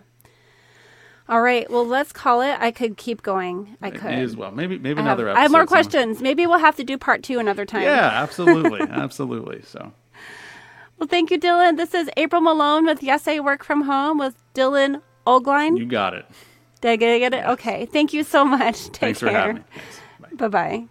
All 1.29 1.41
right. 1.41 1.71
Well, 1.71 1.87
let's 1.87 2.13
call 2.13 2.41
it. 2.43 2.57
I 2.61 2.73
could 2.73 2.97
keep 2.97 3.23
going. 3.23 3.77
I 3.81 3.91
could. 3.91 4.19
is 4.19 4.37
well. 4.37 4.51
Maybe 4.51 4.77
maybe 4.79 5.01
I 5.01 5.05
have, 5.05 5.19
another. 5.19 5.31
I 5.31 5.43
have 5.43 5.51
more 5.53 5.61
somewhere. 5.61 5.67
questions. 5.67 6.21
Maybe 6.21 6.47
we'll 6.47 6.59
have 6.59 6.77
to 6.77 6.85
do 6.85 6.99
part 6.99 7.23
two 7.23 7.39
another 7.39 7.65
time. 7.65 7.83
Yeah, 7.83 8.11
absolutely, 8.23 8.81
absolutely. 8.91 9.63
So 9.63 9.93
Well, 10.99 11.07
thank 11.09 11.31
you, 11.31 11.39
Dylan. 11.39 11.77
This 11.77 11.95
is 11.95 12.11
April 12.17 12.41
Malone 12.43 12.85
with 12.85 13.03
Yes, 13.03 13.29
I 13.29 13.39
Work 13.41 13.63
From 13.65 13.83
Home 13.83 14.19
with 14.19 14.35
Dylan 14.55 15.01
Ogline. 15.27 15.79
you 15.79 15.87
got 15.87 16.15
it. 16.15 16.27
Did 16.81 16.91
I 16.91 16.97
get 16.97 17.33
it? 17.33 17.45
Okay. 17.47 17.87
Thank 17.87 18.13
you 18.13 18.25
so 18.25 18.45
much. 18.45 18.87
Take 18.87 18.97
Thanks 18.97 19.21
care. 19.21 19.29
for 19.31 19.35
having 19.35 19.57
me. 19.57 19.63
Thanks. 19.73 20.01
Bye. 20.21 20.29
Bye 20.37 20.49
bye. 20.49 20.87